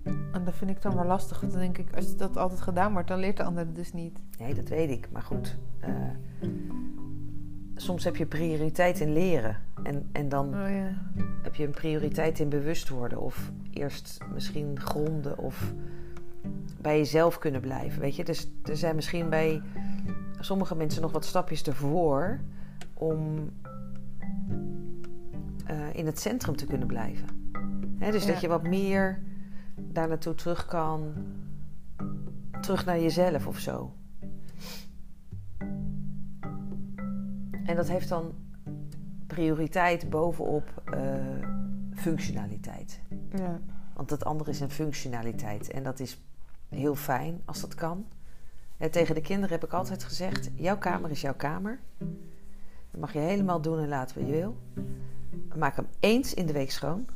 En 0.04 0.44
dat 0.44 0.54
vind 0.54 0.70
ik 0.70 0.82
dan 0.82 0.94
wel 0.94 1.04
lastig. 1.04 1.40
Want 1.40 1.52
dan 1.52 1.60
denk 1.60 1.78
ik, 1.78 1.96
als 1.96 2.16
dat 2.16 2.36
altijd 2.36 2.60
gedaan 2.60 2.92
wordt, 2.92 3.08
dan 3.08 3.18
leert 3.18 3.36
de 3.36 3.42
ander 3.44 3.66
het 3.66 3.74
dus 3.74 3.92
niet. 3.92 4.22
Nee, 4.38 4.54
dat 4.54 4.68
weet 4.68 4.90
ik. 4.90 5.08
Maar 5.12 5.22
goed, 5.22 5.56
eh, 5.80 5.90
soms 7.74 8.04
heb 8.04 8.16
je 8.16 8.26
prioriteit 8.26 9.00
in 9.00 9.12
leren. 9.12 9.56
En, 9.82 10.08
en 10.12 10.28
dan 10.28 10.46
Oh 10.48 10.70
ja. 10.70 10.92
heb 11.42 11.54
je 11.54 11.64
een 11.64 11.70
prioriteit 11.70 12.38
in 12.38 12.48
bewust 12.48 12.88
worden. 12.88 13.20
Of 13.20 13.52
eerst 13.70 14.18
misschien 14.32 14.80
gronden 14.80 15.38
of 15.38 15.72
bij 16.80 16.96
jezelf 16.98 17.38
kunnen 17.38 17.60
blijven. 17.60 18.00
Weet 18.00 18.16
je, 18.16 18.24
dus 18.24 18.50
er 18.64 18.76
zijn 18.76 18.94
misschien 18.94 19.28
bij 19.28 19.62
sommige 20.38 20.74
mensen 20.74 21.02
nog 21.02 21.12
wat 21.12 21.24
stapjes 21.24 21.62
ervoor 21.62 22.40
om 22.94 23.50
eh, 25.66 25.94
in 25.94 26.06
het 26.06 26.18
centrum 26.20 26.56
te 26.56 26.66
kunnen 26.66 26.86
blijven. 26.86 27.28
Dus 27.98 28.24
Ja. 28.24 28.32
dat 28.32 28.40
je 28.40 28.48
wat 28.48 28.62
meer 28.62 29.22
daar 29.92 30.08
naartoe 30.08 30.34
terug 30.34 30.66
kan, 30.66 31.14
terug 32.60 32.84
naar 32.84 33.00
jezelf 33.00 33.46
of 33.46 33.58
zo. 33.58 33.92
En 37.64 37.76
dat 37.76 37.88
heeft 37.88 38.08
dan 38.08 38.34
prioriteit 39.26 40.10
bovenop 40.10 40.82
eh, 40.84 41.14
functionaliteit. 41.94 43.00
Ja. 43.32 43.60
Want 43.94 44.10
het 44.10 44.24
andere 44.24 44.50
is 44.50 44.60
een 44.60 44.70
functionaliteit. 44.70 45.70
En 45.70 45.82
dat 45.82 46.00
is 46.00 46.20
heel 46.68 46.94
fijn 46.94 47.42
als 47.44 47.60
dat 47.60 47.74
kan. 47.74 48.06
Hè, 48.76 48.88
tegen 48.90 49.14
de 49.14 49.20
kinderen 49.20 49.50
heb 49.50 49.64
ik 49.64 49.72
altijd 49.72 50.04
gezegd: 50.04 50.50
jouw 50.54 50.78
kamer 50.78 51.10
is 51.10 51.20
jouw 51.20 51.34
kamer. 51.34 51.80
Dat 52.90 53.00
mag 53.00 53.12
je 53.12 53.18
helemaal 53.18 53.60
doen 53.60 53.78
en 53.78 53.88
laten 53.88 54.18
wat 54.18 54.26
je 54.26 54.32
wil. 54.32 54.56
Maak 55.56 55.76
hem 55.76 55.86
eens 56.00 56.34
in 56.34 56.46
de 56.46 56.52
week 56.52 56.70
schoon. 56.70 57.06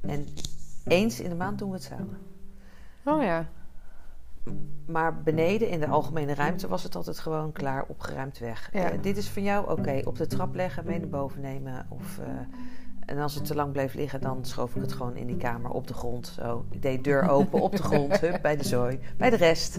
En 0.00 0.26
eens 0.86 1.20
in 1.20 1.28
de 1.28 1.36
maand 1.36 1.58
doen 1.58 1.68
we 1.68 1.74
het 1.74 1.84
samen. 1.84 2.18
Oh 3.04 3.22
ja. 3.22 3.48
Maar 4.86 5.22
beneden 5.22 5.68
in 5.68 5.80
de 5.80 5.86
algemene 5.86 6.34
ruimte 6.34 6.68
was 6.68 6.82
het 6.82 6.96
altijd 6.96 7.18
gewoon 7.18 7.52
klaar, 7.52 7.84
opgeruimd 7.88 8.38
weg. 8.38 8.68
Ja. 8.72 8.90
Eh, 8.90 9.02
dit 9.02 9.16
is 9.16 9.28
van 9.28 9.42
jou, 9.42 9.70
oké, 9.70 10.00
op 10.04 10.16
de 10.16 10.26
trap 10.26 10.54
leggen, 10.54 10.84
mee 10.84 10.98
naar 10.98 11.08
boven 11.08 11.40
nemen. 11.40 11.86
Of, 11.88 12.18
eh, 12.18 12.26
en 13.06 13.18
als 13.18 13.34
het 13.34 13.44
te 13.44 13.54
lang 13.54 13.72
bleef 13.72 13.94
liggen, 13.94 14.20
dan 14.20 14.44
schoof 14.44 14.74
ik 14.74 14.82
het 14.82 14.92
gewoon 14.92 15.16
in 15.16 15.26
die 15.26 15.36
kamer 15.36 15.70
op 15.70 15.86
de 15.86 15.94
grond. 15.94 16.26
Zo. 16.26 16.64
Ik 16.70 16.82
deed 16.82 17.04
deur 17.04 17.28
open 17.28 17.60
op 17.60 17.76
de 17.76 17.82
grond, 17.82 18.20
hup, 18.20 18.42
bij 18.42 18.56
de 18.56 18.64
zooi, 18.64 18.98
bij 19.16 19.30
de 19.30 19.36
rest. 19.36 19.78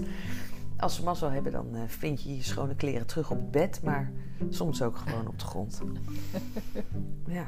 Als 0.84 0.96
ze 0.96 1.04
mazzel 1.04 1.30
hebben, 1.32 1.52
dan 1.52 1.76
eh, 1.76 1.82
vind 1.88 2.22
je 2.22 2.36
je 2.36 2.43
schone 2.43 2.76
kleren 2.76 3.08
terug 3.08 3.32
op 3.32 3.38
het 3.38 3.52
bed. 3.52 3.80
Maar 3.84 4.12
soms 4.50 4.82
ook 4.82 4.98
gewoon 4.98 5.28
op 5.28 5.39
de 5.39 5.46
grond. 5.46 5.82
Ja, 7.26 7.48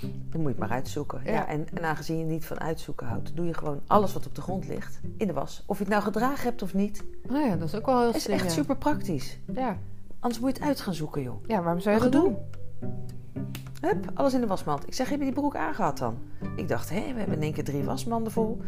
dan 0.00 0.40
moet 0.40 0.42
je 0.42 0.48
het 0.48 0.58
maar 0.58 0.70
uitzoeken. 0.70 1.20
Ja. 1.24 1.32
Ja. 1.32 1.46
en, 1.48 1.66
en 1.74 1.84
aangezien 1.84 2.18
je 2.18 2.24
niet 2.24 2.44
van 2.44 2.60
uitzoeken 2.60 3.06
houdt, 3.06 3.36
doe 3.36 3.46
je 3.46 3.54
gewoon 3.54 3.80
alles 3.86 4.12
wat 4.12 4.26
op 4.26 4.34
de 4.34 4.40
grond 4.40 4.68
ligt 4.68 5.00
in 5.16 5.26
de 5.26 5.32
was. 5.32 5.62
Of 5.66 5.76
je 5.78 5.82
het 5.84 5.92
nou 5.92 6.04
gedragen 6.04 6.44
hebt 6.44 6.62
of 6.62 6.74
niet, 6.74 7.04
Oh 7.30 7.46
ja, 7.46 7.56
dat 7.56 7.68
is 7.68 7.74
ook 7.74 7.86
wel 7.86 8.00
heel 8.00 8.14
is 8.14 8.22
slim. 8.22 8.34
echt 8.36 8.44
ja. 8.44 8.50
super 8.50 8.76
praktisch. 8.76 9.38
Ja. 9.54 9.76
Anders 10.20 10.40
moet 10.40 10.56
je 10.56 10.58
het 10.58 10.68
uit 10.68 10.80
gaan 10.80 10.94
zoeken, 10.94 11.22
joh. 11.22 11.44
ja, 11.46 11.62
waarom 11.62 11.80
zou 11.80 11.94
je 11.94 12.02
dat 12.02 12.12
doen? 12.12 12.36
Hup, 13.80 14.10
alles 14.14 14.34
in 14.34 14.40
de 14.40 14.46
wasmand. 14.46 14.86
Ik 14.86 14.94
zeg, 14.94 15.08
heb 15.08 15.18
je 15.18 15.24
die 15.24 15.34
broek 15.34 15.56
aangehad 15.56 15.98
dan? 15.98 16.18
Ik 16.56 16.68
dacht, 16.68 16.90
hé, 16.90 17.12
we 17.12 17.18
hebben 17.18 17.36
in 17.36 17.42
één 17.42 17.52
keer 17.52 17.64
drie 17.64 17.84
wasmanden 17.84 18.32
vol. 18.32 18.60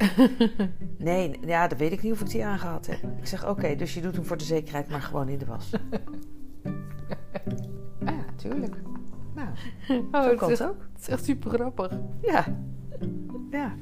nee, 0.98 1.38
ja, 1.46 1.68
dan 1.68 1.78
weet 1.78 1.92
ik 1.92 2.02
niet 2.02 2.12
of 2.12 2.20
ik 2.20 2.30
die 2.30 2.44
aangehad 2.44 2.86
heb. 2.86 2.98
Ik 3.18 3.26
zeg, 3.26 3.48
oké, 3.48 3.74
dus 3.74 3.94
je 3.94 4.00
doet 4.00 4.14
hem 4.14 4.24
voor 4.24 4.36
de 4.36 4.44
zekerheid 4.44 4.88
maar 4.88 5.02
gewoon 5.02 5.28
in 5.28 5.38
de 5.38 5.46
was. 5.46 5.70
Ja, 8.04 8.24
tuurlijk. 8.36 8.76
Nou, 9.34 9.48
Oh, 10.12 10.22
zo 10.22 10.28
het, 10.28 10.38
kan 10.38 10.50
is 10.50 10.58
het 10.58 10.68
echt, 10.68 10.76
ook. 10.76 10.86
het 10.92 11.00
is 11.00 11.08
echt 11.08 11.24
super 11.24 11.50
grappig. 11.50 11.98
Ja. 12.20 12.44
ja. 13.50 13.74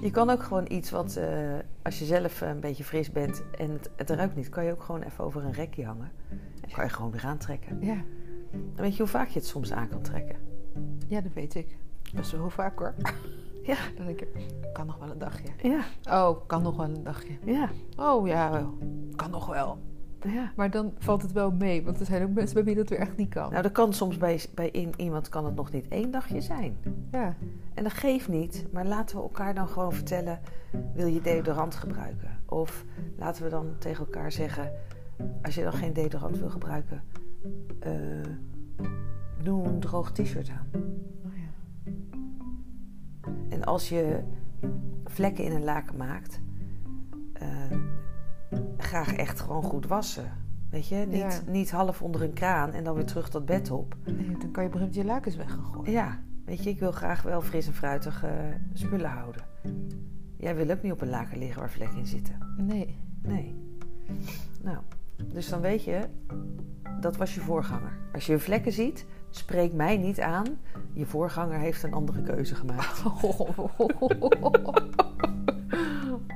Je 0.00 0.10
kan 0.10 0.30
ook 0.30 0.42
gewoon 0.42 0.64
iets 0.68 0.90
wat, 0.90 1.16
eh, 1.16 1.58
als 1.82 1.98
je 1.98 2.04
zelf 2.04 2.42
eh, 2.42 2.48
een 2.48 2.60
beetje 2.60 2.84
fris 2.84 3.12
bent 3.12 3.42
en 3.58 3.70
het, 3.70 3.90
het 3.96 4.10
ruikt 4.10 4.36
niet, 4.36 4.48
kan 4.48 4.64
je 4.64 4.72
ook 4.72 4.82
gewoon 4.82 5.02
even 5.02 5.24
over 5.24 5.44
een 5.44 5.52
rekje 5.52 5.84
hangen. 5.84 6.10
En 6.60 6.70
kan 6.72 6.84
je 6.84 6.90
gewoon 6.90 7.10
weer 7.10 7.24
aantrekken. 7.24 7.78
Ja. 7.80 8.02
Dan 8.50 8.60
weet 8.84 8.92
je 8.96 9.02
hoe 9.02 9.10
vaak 9.10 9.28
je 9.28 9.38
het 9.38 9.48
soms 9.48 9.72
aan 9.72 9.88
kan 9.88 10.02
trekken. 10.02 10.36
ja, 11.08 11.20
dat 11.20 11.32
weet 11.32 11.54
ik. 11.54 11.76
Best 12.14 12.30
wel 12.30 12.40
heel 12.40 12.50
vaak 12.50 12.78
hoor. 12.78 12.94
Ja. 13.62 13.76
Dan 13.96 14.06
denk 14.06 14.20
ik, 14.20 14.28
kan 14.72 14.86
nog 14.86 14.98
wel 14.98 15.10
een 15.10 15.18
dagje. 15.18 15.48
Ja, 15.62 15.80
Oh, 16.10 16.46
kan 16.46 16.62
nog 16.62 16.76
wel 16.76 16.86
een 16.86 17.02
dagje. 17.04 17.32
ja, 17.44 17.68
Oh 17.96 18.26
ja. 18.26 18.64
Kan 19.16 19.30
nog 19.30 19.46
wel. 19.46 19.78
ja. 20.22 20.52
Maar 20.56 20.70
dan 20.70 20.92
valt 20.98 21.22
het 21.22 21.32
wel 21.32 21.50
mee, 21.50 21.84
want 21.84 22.00
er 22.00 22.06
zijn 22.06 22.22
ook 22.22 22.30
mensen 22.30 22.54
bij 22.54 22.64
wie 22.64 22.74
dat 22.74 22.88
weer 22.88 22.98
echt 22.98 23.16
niet 23.16 23.28
kan. 23.28 23.50
Nou, 23.50 23.62
dat 23.62 23.72
kan 23.72 23.92
soms 23.92 24.16
bij, 24.16 24.40
bij 24.54 24.70
in- 24.70 24.92
iemand 24.96 25.28
kan 25.28 25.44
het 25.44 25.54
nog 25.54 25.72
niet 25.72 25.88
één 25.88 26.10
dagje 26.10 26.40
zijn. 26.40 26.76
Ja. 27.12 27.34
En 27.74 27.82
dat 27.82 27.92
geeft 27.92 28.28
niet, 28.28 28.66
maar 28.72 28.86
laten 28.86 29.16
we 29.16 29.22
elkaar 29.22 29.54
dan 29.54 29.68
gewoon 29.68 29.92
vertellen: 29.92 30.40
wil 30.94 31.06
je 31.06 31.20
deodorant 31.20 31.74
gebruiken? 31.74 32.38
Of 32.46 32.84
laten 33.18 33.42
we 33.42 33.48
dan 33.50 33.66
tegen 33.78 34.04
elkaar 34.04 34.32
zeggen: 34.32 34.72
als 35.42 35.54
je 35.54 35.62
dan 35.62 35.72
geen 35.72 35.92
deodorant 35.92 36.38
wil 36.38 36.50
gebruiken, 36.50 37.02
eh, 37.80 37.92
doe 39.42 39.64
een 39.64 39.80
droog 39.80 40.12
t-shirt 40.12 40.50
aan. 40.50 40.66
Oh 41.24 41.32
ja. 41.36 41.92
En 43.48 43.64
als 43.64 43.88
je 43.88 44.22
vlekken 45.04 45.44
in 45.44 45.52
een 45.52 45.64
laken 45.64 45.96
maakt, 45.96 46.40
eh, 47.32 47.48
graag 48.76 49.12
echt 49.12 49.40
gewoon 49.40 49.62
goed 49.62 49.86
wassen. 49.86 50.32
Weet 50.70 50.88
je, 50.88 50.96
niet, 50.96 51.18
Ja. 51.18 51.40
niet 51.46 51.70
half 51.70 52.02
onder 52.02 52.22
een 52.22 52.32
kraan 52.32 52.72
en 52.72 52.84
dan 52.84 52.94
weer 52.94 53.04
terug 53.06 53.30
dat 53.30 53.46
bed 53.46 53.70
op. 53.70 53.96
Nee, 54.04 54.36
dan 54.38 54.50
kan 54.50 54.62
je 54.64 54.70
moment 54.72 54.94
je 54.94 55.04
lakens 55.04 55.36
weg 55.36 55.50
gaan 55.50 55.64
gooien. 55.64 55.92
Ja, 55.92 56.20
weet 56.44 56.64
je, 56.64 56.70
ik 56.70 56.78
wil 56.78 56.92
graag 56.92 57.22
wel 57.22 57.40
fris 57.40 57.66
en 57.66 57.72
fruitig 57.72 58.24
spullen 58.72 59.10
houden. 59.10 59.42
Jij 60.36 60.56
wil 60.56 60.70
ook 60.70 60.82
niet 60.82 60.92
op 60.92 61.00
een 61.00 61.08
laken 61.08 61.38
liggen 61.38 61.60
waar 61.60 61.70
vlekken 61.70 61.98
in 61.98 62.06
zitten. 62.06 62.38
Nee. 62.56 62.98
Nee. 63.22 63.54
Nou, 64.62 64.78
dus 65.26 65.48
dan 65.48 65.60
weet 65.60 65.84
je, 65.84 66.00
dat 67.00 67.16
was 67.16 67.34
je 67.34 67.40
voorganger. 67.40 67.92
Als 68.12 68.26
je 68.26 68.38
vlekken 68.38 68.72
ziet, 68.72 69.06
spreek 69.30 69.72
mij 69.72 69.96
niet 69.96 70.20
aan. 70.20 70.46
Je 70.92 71.06
voorganger 71.06 71.58
heeft 71.58 71.82
een 71.82 71.92
andere 71.92 72.22
keuze 72.22 72.54
gemaakt. 72.54 73.02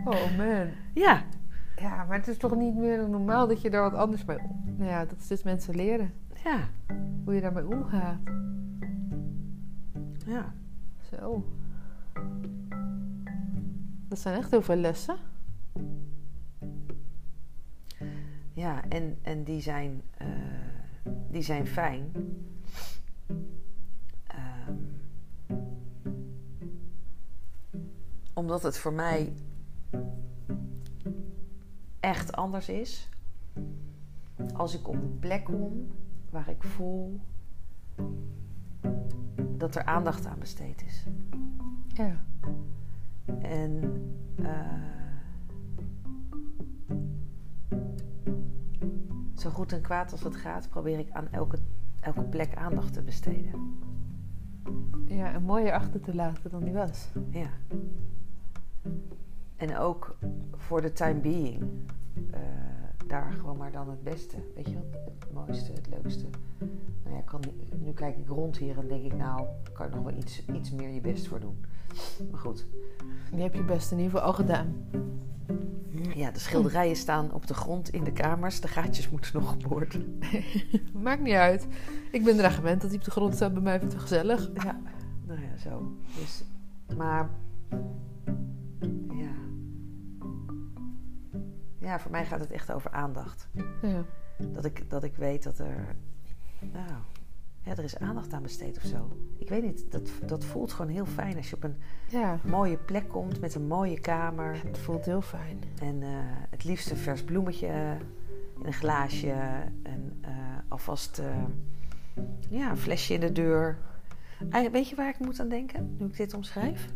Oh 0.05 0.37
man. 0.37 0.67
Ja, 0.95 1.23
Ja, 1.77 2.05
maar 2.05 2.17
het 2.17 2.29
is 2.29 2.37
toch 2.37 2.57
niet 2.57 2.75
meer 2.75 3.09
normaal 3.09 3.47
dat 3.49 3.61
je 3.63 3.71
daar 3.71 3.91
wat 3.91 3.95
anders 4.01 4.25
mee... 4.25 4.39
Nou 4.77 4.91
ja, 4.91 5.05
dat 5.05 5.19
is 5.19 5.27
dus 5.27 5.43
mensen 5.43 5.75
leren. 5.77 6.13
ja, 6.45 6.59
Hoe 7.25 7.35
je 7.35 7.41
daarmee 7.41 7.67
omgaat. 7.67 8.19
ja. 10.27 10.55
Zo. 11.11 11.45
Dat 14.09 14.19
zijn 14.19 14.37
echt 14.39 14.51
heel 14.51 14.63
veel 14.63 14.77
lessen. 14.77 15.17
Ja, 18.55 18.89
en, 18.89 19.19
en 19.23 19.45
die, 19.45 19.61
zijn, 19.61 20.03
eh, 20.17 20.29
die 21.31 21.43
zijn 21.43 21.67
fijn. 21.67 22.13
Ehm, 24.27 24.77
omdat 28.33 28.63
het 28.63 28.79
voor 28.79 28.93
mij 28.93 29.33
echt 32.01 32.33
anders 32.33 32.69
is. 32.69 33.09
Als 34.55 34.75
ik 34.75 34.89
op 34.89 34.95
een 34.95 35.19
plek 35.19 35.45
kom 35.45 35.91
waar 36.31 36.49
ik 36.49 36.63
voel 36.63 37.21
dat 39.57 39.75
er 39.75 39.85
aandacht 39.85 40.27
aan 40.27 40.39
besteed 40.39 40.85
is. 40.87 41.05
Ja. 41.87 42.25
En 43.41 44.03
eh, 44.43 44.93
zo 49.43 49.51
goed 49.51 49.73
en 49.73 49.81
kwaad 49.81 50.13
als 50.13 50.23
het 50.23 50.37
gaat, 50.37 50.69
probeer 50.69 50.99
ik 50.99 51.11
aan 51.11 51.29
elke, 51.31 51.59
elke 52.01 52.23
plek 52.23 52.57
aandacht 52.57 52.93
te 52.93 53.03
besteden. 53.03 53.79
Ja, 55.07 55.33
en 55.33 55.43
mooier 55.43 55.73
achter 55.73 56.01
te 56.01 56.15
laten 56.15 56.51
dan 56.51 56.65
die 56.65 56.73
was. 56.73 57.09
Ja. 57.31 57.51
En 59.57 59.77
ook 59.77 60.17
voor 60.57 60.81
de 60.81 60.93
time 60.93 61.21
being. 61.21 61.63
eh, 62.31 62.41
daar 63.07 63.33
gewoon 63.33 63.57
maar 63.57 63.73
dan 63.73 63.91
het 63.91 64.03
beste. 64.03 64.37
Weet 64.55 64.69
je 64.69 64.75
wat? 64.75 65.01
Het 65.21 65.33
mooiste, 65.33 65.73
het 65.73 65.89
leukste. 65.89 66.27
Nou 67.05 67.17
ja, 67.17 67.21
kan, 67.21 67.41
nu 67.79 67.93
kijk 67.93 68.17
ik 68.17 68.29
rond 68.29 68.57
hier 68.57 68.79
en 68.79 68.89
denk 68.89 69.05
ik, 69.05 69.17
nou, 69.17 69.47
kan 69.73 69.89
je 69.89 69.95
nog 69.95 70.05
wel 70.05 70.17
iets, 70.17 70.45
iets 70.47 70.71
meer 70.71 70.89
je 70.89 71.01
best 71.01 71.29
voor 71.29 71.41
doen. 71.41 71.65
Maar 72.31 72.41
goed. 72.41 72.67
Die 73.31 73.43
heb 73.43 73.55
je 73.55 73.65
best 73.65 73.91
in 73.91 73.97
ieder 73.99 74.13
geval 74.13 74.27
al 74.27 74.35
gedaan. 74.35 74.75
Ja, 76.15 76.31
de 76.31 76.39
schilderijen 76.39 76.97
staan 76.97 77.33
op 77.33 77.47
de 77.47 77.55
grond 77.55 77.89
in 77.89 78.05
de 78.05 78.13
kamers. 78.13 78.61
De 78.61 78.69
gaatjes 78.69 79.11
moeten 79.11 79.41
nog 79.41 79.51
geboord. 79.51 79.99
Maakt 81.03 81.23
niet 81.23 81.35
uit. 81.35 81.67
Ik 82.11 82.25
ben 82.25 82.39
eraan 82.39 82.51
gewend 82.51 82.81
dat 82.81 82.91
hij 82.91 82.99
op 82.99 83.05
de 83.05 83.11
grond 83.11 83.35
staat. 83.35 83.53
Bij 83.53 83.63
mij 83.63 83.79
vind 83.79 83.93
ik 83.93 83.99
het 83.99 84.09
gezellig. 84.09 84.51
Ja, 84.55 84.81
nou 85.27 85.41
ja, 85.41 85.57
zo. 85.57 85.97
Dus, 86.19 86.45
maar, 86.97 87.31
ja. 89.15 89.33
Ja, 91.79 92.01
voor 92.01 92.11
mij 92.11 92.27
gaat 92.27 92.41
het 92.41 92.51
echt 92.51 92.73
over 92.73 92.91
aandacht. 92.91 93.49
Ja. 93.83 94.05
Dat 94.39 94.65
ik, 94.65 94.91
dat 94.91 95.05
ik 95.05 95.17
weet 95.17 95.43
dat 95.43 95.59
er, 95.59 95.97
nou, 96.73 97.03
ja, 97.65 97.77
er 97.77 97.85
is 97.85 97.99
aandacht 97.99 98.33
aan 98.33 98.43
besteed 98.43 98.77
of 98.77 98.83
zo. 98.83 99.17
Ik 99.39 99.49
weet 99.49 99.63
niet, 99.63 99.91
dat, 99.91 100.11
dat 100.27 100.45
voelt 100.45 100.73
gewoon 100.73 100.91
heel 100.91 101.07
fijn 101.07 101.37
als 101.37 101.51
je 101.51 101.57
op 101.57 101.65
een 101.65 101.77
ja, 102.09 102.41
mooie 102.45 102.77
plek 102.77 103.09
komt 103.09 103.41
met 103.41 103.55
een 103.55 103.67
mooie 103.67 104.01
kamer. 104.01 104.61
het 104.67 104.79
voelt 104.79 105.05
heel 105.05 105.23
fijn. 105.23 105.59
En 105.81 106.03
eh, 106.03 106.09
het 106.51 106.65
liefst 106.65 106.91
een 106.91 106.97
vers 106.97 107.23
bloemetje 107.23 107.67
in 108.59 108.67
een 108.67 108.73
glaasje. 108.73 109.33
En 109.83 110.19
eh, 110.21 110.31
alvast 110.69 111.19
eh, 111.19 111.45
ja, 112.49 112.71
een 112.71 112.77
flesje 112.77 113.15
in 113.15 113.21
de 113.21 113.33
deur. 113.33 113.79
Weet 114.73 114.89
je 114.89 114.97
waar 114.97 115.09
ik 115.09 115.19
moet 115.19 115.41
aan 115.41 115.49
denken, 115.49 115.97
nu 115.99 116.07
ik 116.07 116.17
dit 116.17 116.35
omschrijf? 116.35 116.89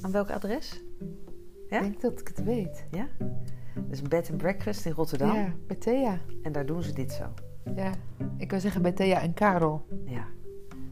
Aan 0.00 0.12
welk 0.12 0.30
adres? 0.30 0.82
Ja? 1.68 1.76
Ik 1.76 1.82
denk 1.82 2.00
dat 2.00 2.20
ik 2.20 2.28
het 2.28 2.44
weet. 2.44 2.86
Ja? 2.90 3.08
Dat 3.74 3.90
is 3.90 4.00
een 4.00 4.08
bed 4.08 4.30
and 4.30 4.38
breakfast 4.38 4.86
in 4.86 4.92
Rotterdam. 4.92 5.34
Ja, 5.34 5.54
bij 5.66 5.76
Thea. 5.76 6.20
En 6.42 6.52
daar 6.52 6.66
doen 6.66 6.82
ze 6.82 6.92
dit 6.92 7.12
zo. 7.12 7.24
Ja, 7.76 7.90
ik 8.36 8.50
wil 8.50 8.60
zeggen 8.60 8.82
bij 8.82 8.92
Thea 8.92 9.20
en 9.20 9.34
Karel. 9.34 9.86
Ja. 10.04 10.24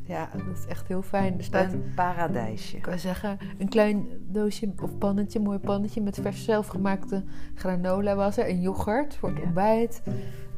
Ja, 0.03 0.31
dat 0.47 0.57
is 0.59 0.67
echt 0.67 0.89
heel 0.89 1.03
fijn. 1.03 1.39
Er 1.39 1.45
staat, 1.45 1.73
Een 1.73 1.93
paradijsje. 1.95 2.77
ik 2.77 2.87
wil 2.87 2.99
zeggen, 2.99 3.39
een 3.59 3.69
klein 3.69 4.07
doosje 4.29 4.73
of 4.83 4.99
pannetje, 4.99 5.41
mooi 5.41 5.59
pannetje 5.59 6.01
met 6.03 6.19
vers 6.23 6.45
zelfgemaakte 6.45 7.25
granola 7.55 8.15
was 8.15 8.37
er. 8.37 8.45
En 8.47 8.61
yoghurt 8.61 9.17
voor 9.17 9.29
het 9.29 9.39
Ja. 9.39 9.45
ontbijt. 9.45 10.03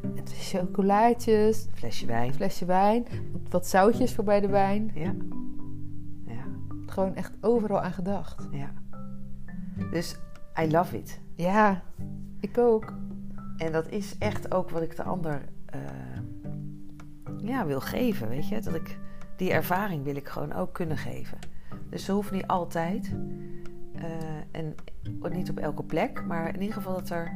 En 0.02 0.22
chocolaatjes, 0.26 1.66
Flesje 1.72 2.06
wijn. 2.06 2.28
een 2.28 2.34
flesje 2.34 2.64
wijn, 2.64 3.06
wat- 3.50 3.66
zoutjes 3.66 4.14
voor 4.14 4.24
bij 4.24 4.40
de 4.40 4.48
wijn. 4.48 4.90
Ja. 4.94 5.14
Ja. 6.26 6.44
Gewoon 6.86 7.14
echt 7.14 7.32
overal 7.40 7.80
aan 7.80 7.92
gedacht. 7.92 8.48
Ja. 8.50 8.70
Dus 9.90 10.16
I 10.62 10.70
love 10.70 10.98
it. 10.98 11.20
Ja, 11.34 11.82
ik 12.40 12.58
ook. 12.58 12.92
En 13.56 13.72
dat 13.72 13.88
is 13.88 14.18
echt 14.18 14.54
ook 14.54 14.70
wat 14.70 14.82
ik 14.82 14.96
de 14.96 15.02
ander 15.02 15.40
ja, 17.42 17.66
wil 17.66 17.80
geven, 17.80 18.28
weet 18.28 18.48
je. 18.48 18.60
Dat 18.60 18.74
ik, 18.74 18.98
die 19.36 19.52
ervaring 19.52 20.04
wil 20.04 20.16
ik 20.16 20.28
gewoon 20.28 20.52
ook 20.52 20.72
kunnen 20.72 20.96
geven. 20.96 21.38
Dus 21.90 22.04
ze 22.04 22.12
hoeft 22.12 22.30
niet 22.30 22.46
altijd. 22.46 23.12
eh, 23.94 24.04
en 24.50 24.74
niet 25.30 25.50
op 25.50 25.58
elke 25.58 25.82
plek. 25.82 26.24
Maar 26.26 26.48
in 26.54 26.60
ieder 26.60 26.74
geval 26.76 26.92
dat 26.94 27.10
er 27.10 27.32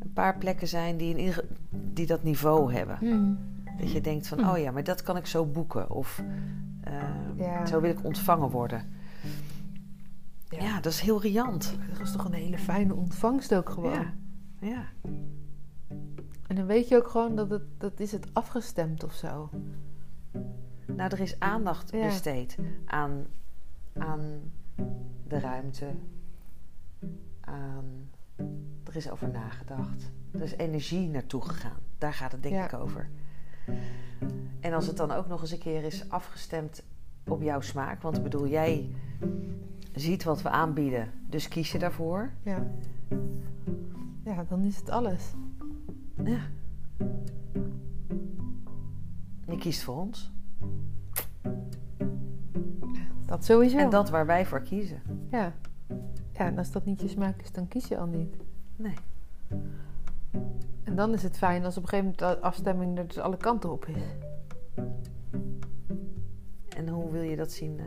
een 0.00 0.12
paar 0.12 0.36
plekken 0.38 0.68
zijn 0.68 0.96
die, 0.96 1.10
in 1.10 1.18
ieder, 1.18 1.44
die 1.70 2.06
dat 2.06 2.22
niveau 2.22 2.72
hebben. 2.72 2.96
Hmm. 2.98 3.38
Dat 3.78 3.92
je 3.92 4.00
denkt 4.00 4.26
van, 4.28 4.38
Hm. 4.38 4.48
oh 4.48 4.58
ja, 4.58 4.70
maar 4.70 4.84
dat 4.84 5.02
kan 5.02 5.16
ik 5.16 5.26
zo 5.26 5.46
boeken. 5.46 5.90
Of 5.90 6.22
eh, 6.80 6.92
Ja. 7.36 7.66
zo 7.66 7.80
wil 7.80 7.90
ik 7.90 8.04
ontvangen 8.04 8.50
worden. 8.50 8.82
Ja. 10.48 10.62
Ja, 10.64 10.80
dat 10.80 10.92
is 10.92 11.00
heel 11.00 11.20
riant. 11.20 11.78
Dat 11.88 11.98
was 11.98 12.12
toch 12.12 12.24
een 12.24 12.32
hele 12.32 12.58
fijne 12.58 12.94
ontvangst 12.94 13.54
ook 13.54 13.68
gewoon. 13.70 13.92
Ja. 13.92 14.12
Ja. 14.60 14.84
En 16.46 16.56
dan 16.56 16.66
weet 16.66 16.88
je 16.88 16.96
ook 16.96 17.08
gewoon 17.08 17.36
dat 17.36 17.50
het, 17.50 17.62
dat 17.78 18.00
is 18.00 18.12
het 18.12 18.26
afgestemd 18.32 19.04
of 19.04 19.12
zo. 19.12 19.50
Nou, 20.86 21.10
er 21.10 21.20
is 21.20 21.40
aandacht 21.40 21.90
Ja. 21.90 22.06
besteed 22.06 22.58
aan, 22.84 23.26
aan 23.98 24.52
de 25.28 25.38
ruimte. 25.40 25.86
Aan, 27.40 27.84
er 28.84 28.96
is 28.96 29.10
over 29.10 29.28
nagedacht. 29.30 30.10
Er 30.32 30.42
is 30.42 30.56
energie 30.56 31.08
naartoe 31.08 31.42
gegaan. 31.42 31.78
Daar 31.98 32.12
gaat 32.12 32.32
het 32.32 32.42
denk 32.42 32.54
Ja. 32.54 32.64
ik 32.64 32.72
over. 32.72 33.08
En 34.60 34.72
als 34.72 34.86
het 34.86 34.96
dan 34.96 35.10
ook 35.10 35.26
nog 35.26 35.40
eens 35.40 35.50
een 35.50 35.58
keer 35.58 35.84
is 35.84 36.08
afgestemd 36.10 36.82
op 37.26 37.42
jouw 37.42 37.60
smaak. 37.60 38.02
Want 38.02 38.16
ik 38.16 38.22
bedoel, 38.22 38.46
jij 38.48 38.94
ziet 39.92 40.24
wat 40.24 40.42
we 40.42 40.48
aanbieden. 40.48 41.10
Dus 41.28 41.48
kies 41.48 41.72
je 41.72 41.78
daarvoor. 41.78 42.30
Ja. 42.42 42.66
Ja, 44.24 44.44
dan 44.48 44.62
is 44.64 44.76
het 44.76 44.90
alles. 44.90 45.32
Ja. 46.24 46.38
Je 49.46 49.56
kiest 49.58 49.82
voor 49.82 49.96
ons. 49.96 50.32
Dat 53.24 53.44
sowieso. 53.44 53.78
En 53.78 53.90
dat 53.90 54.10
waar 54.10 54.26
wij 54.26 54.46
voor 54.46 54.60
kiezen. 54.60 55.02
Ja. 55.30 55.52
Ja, 56.32 56.46
en 56.46 56.58
als 56.58 56.70
dat 56.72 56.84
niet 56.84 57.00
je 57.00 57.08
smaak 57.08 57.42
is, 57.42 57.52
dan 57.52 57.68
kies 57.68 57.88
je 57.88 57.98
al 57.98 58.06
niet. 58.06 58.36
Nee. 58.76 58.94
En 60.82 60.94
dan 60.96 61.12
is 61.12 61.22
het 61.22 61.36
fijn 61.36 61.64
als 61.64 61.76
op 61.76 61.82
een 61.82 61.88
gegeven 61.88 62.14
moment 62.18 62.40
de 62.40 62.46
afstemming 62.46 62.98
er 62.98 63.06
dus 63.06 63.18
alle 63.18 63.36
kanten 63.36 63.72
op 63.72 63.86
is. 63.86 64.02
En 66.76 66.88
hoe 66.88 67.10
wil 67.10 67.22
je 67.22 67.36
dat 67.36 67.52
zien? 67.52 67.78
eh? 67.78 67.84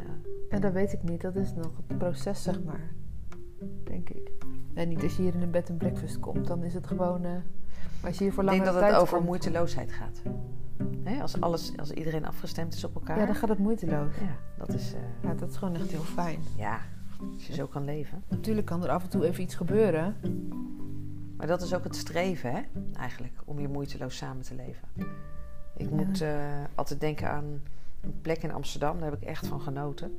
En 0.49 0.61
dat 0.61 0.73
weet 0.73 0.93
ik 0.93 1.03
niet. 1.03 1.21
Dat 1.21 1.35
is 1.35 1.53
nog 1.53 1.71
het 1.87 1.97
proces, 1.97 2.43
zeg 2.43 2.63
maar. 2.63 2.91
Denk 3.83 4.09
ik. 4.09 4.31
En 4.73 4.89
niet 4.89 5.03
als 5.03 5.15
je 5.15 5.21
hier 5.21 5.33
in 5.35 5.41
een 5.41 5.51
bed 5.51 5.69
and 5.69 5.77
breakfast 5.77 6.19
komt. 6.19 6.47
Dan 6.47 6.63
is 6.63 6.73
het 6.73 6.87
gewoon... 6.87 7.23
eh, 7.25 7.31
als 8.03 8.17
je 8.17 8.23
hier 8.23 8.33
voor 8.33 8.43
Ik 8.43 8.49
denk 8.49 8.65
dat 8.65 8.75
het 8.75 8.95
over 8.95 9.13
komt, 9.15 9.25
moeiteloosheid 9.27 9.91
gaat. 9.91 10.21
Als, 11.21 11.41
alles, 11.41 11.73
als 11.77 11.91
iedereen 11.91 12.25
afgestemd 12.25 12.73
is 12.73 12.83
op 12.83 12.95
elkaar. 12.95 13.19
Ja, 13.19 13.25
dan 13.25 13.35
gaat 13.35 13.49
het 13.49 13.57
moeiteloos. 13.57 14.15
Ja, 14.19 14.35
dat 14.57 14.73
is... 14.73 14.93
eh, 14.93 14.99
Ja, 15.23 15.33
dat 15.33 15.49
is 15.49 15.55
gewoon 15.57 15.75
echt 15.75 15.91
heel 15.91 15.99
fijn. 16.01 16.39
ja, 16.57 16.79
als 17.33 17.47
je 17.47 17.53
zo 17.53 17.65
kan 17.67 17.83
leven. 17.85 18.23
Natuurlijk 18.27 18.65
kan 18.67 18.83
er 18.83 18.89
af 18.89 19.03
en 19.03 19.09
toe 19.09 19.25
even 19.27 19.43
iets 19.43 19.55
gebeuren. 19.55 20.15
Maar 21.37 21.47
dat 21.47 21.61
is 21.61 21.73
ook 21.73 21.83
het 21.83 21.95
streven, 21.95 22.51
hè? 22.51 22.61
Eigenlijk, 22.93 23.33
om 23.45 23.59
je 23.59 23.67
moeiteloos 23.67 24.17
samen 24.17 24.43
te 24.43 24.55
leven. 24.55 24.87
Ik 25.77 25.89
Ja. 25.89 25.95
moet 25.95 26.21
eh, 26.21 26.35
altijd 26.75 26.99
denken 26.99 27.29
aan 27.31 27.61
een 28.01 28.21
plek 28.21 28.43
in 28.43 28.51
Amsterdam. 28.51 28.99
Daar 28.99 29.09
heb 29.11 29.21
ik 29.21 29.27
echt 29.27 29.47
van 29.47 29.61
genoten. 29.61 30.17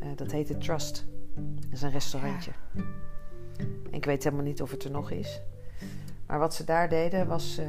Eh, 0.00 0.08
dat 0.16 0.30
heet 0.32 0.46
The 0.46 0.58
Trust. 0.58 1.06
Dat 1.34 1.72
is 1.72 1.82
een 1.82 1.90
restaurantje. 1.90 2.50
En 3.56 3.92
ik 3.92 4.04
weet 4.04 4.24
helemaal 4.24 4.44
niet 4.44 4.62
of 4.62 4.70
het 4.70 4.84
er 4.84 4.90
nog 4.90 5.10
is. 5.10 5.40
Maar 6.26 6.38
wat 6.38 6.54
ze 6.54 6.64
daar 6.64 6.88
deden 6.88 7.26
was... 7.26 7.58
eh, 7.58 7.66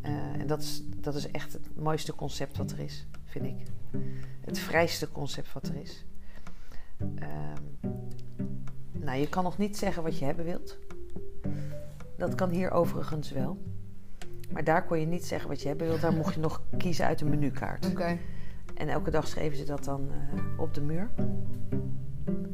eh, 0.00 0.40
en 0.40 0.46
dat 0.46 0.62
is, 0.62 0.82
dat 0.96 1.14
is 1.14 1.30
echt 1.30 1.52
het 1.52 1.76
mooiste 1.76 2.14
concept 2.14 2.56
wat 2.56 2.70
er 2.70 2.78
is, 2.78 3.06
vind 3.24 3.44
ik. 3.44 3.56
Het 4.40 4.58
vrijste 4.58 5.10
concept 5.12 5.52
wat 5.52 5.68
er 5.68 5.76
is. 5.76 6.04
Ehm, 6.98 7.62
nou, 8.92 9.18
je 9.18 9.28
kan 9.28 9.44
nog 9.44 9.58
niet 9.58 9.76
zeggen 9.76 10.02
wat 10.02 10.18
je 10.18 10.24
hebben 10.24 10.44
wilt. 10.44 10.78
Dat 12.16 12.34
kan 12.34 12.50
hier 12.50 12.70
overigens 12.70 13.30
wel. 13.30 13.58
Maar 14.52 14.64
daar 14.64 14.84
kon 14.84 15.00
je 15.00 15.06
niet 15.06 15.26
zeggen 15.26 15.48
wat 15.48 15.62
je 15.62 15.68
hebben 15.68 15.86
wilt. 15.86 16.00
Daar 16.00 16.12
mocht 16.12 16.34
je 16.34 16.40
nog 16.40 16.62
kiezen 16.78 17.06
uit 17.06 17.20
een 17.20 17.28
menukaart. 17.28 17.86
Oké. 17.86 18.18
En 18.74 18.88
elke 18.88 19.10
dag 19.10 19.28
schreven 19.28 19.58
ze 19.58 19.64
dat 19.64 19.84
dan 19.84 20.10
eh, 20.10 20.60
op 20.60 20.74
de 20.74 20.80
muur. 20.80 21.10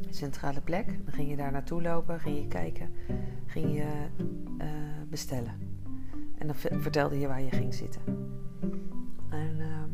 Centrale 0.09 0.61
plek. 0.61 0.85
Dan 1.05 1.13
ging 1.13 1.29
je 1.29 1.35
daar 1.35 1.51
naartoe 1.51 1.81
lopen, 1.81 2.19
ging 2.19 2.37
je 2.37 2.47
kijken, 2.47 2.89
ging 3.45 3.73
je 3.73 4.07
eh, 4.57 4.67
bestellen. 5.09 5.53
En 6.37 6.47
dan 6.47 6.55
ve- 6.55 6.77
vertelde 6.79 7.19
je 7.19 7.27
waar 7.27 7.41
je 7.41 7.51
ging 7.51 7.73
zitten. 7.73 8.01
En, 9.29 9.59
ehm, 9.59 9.89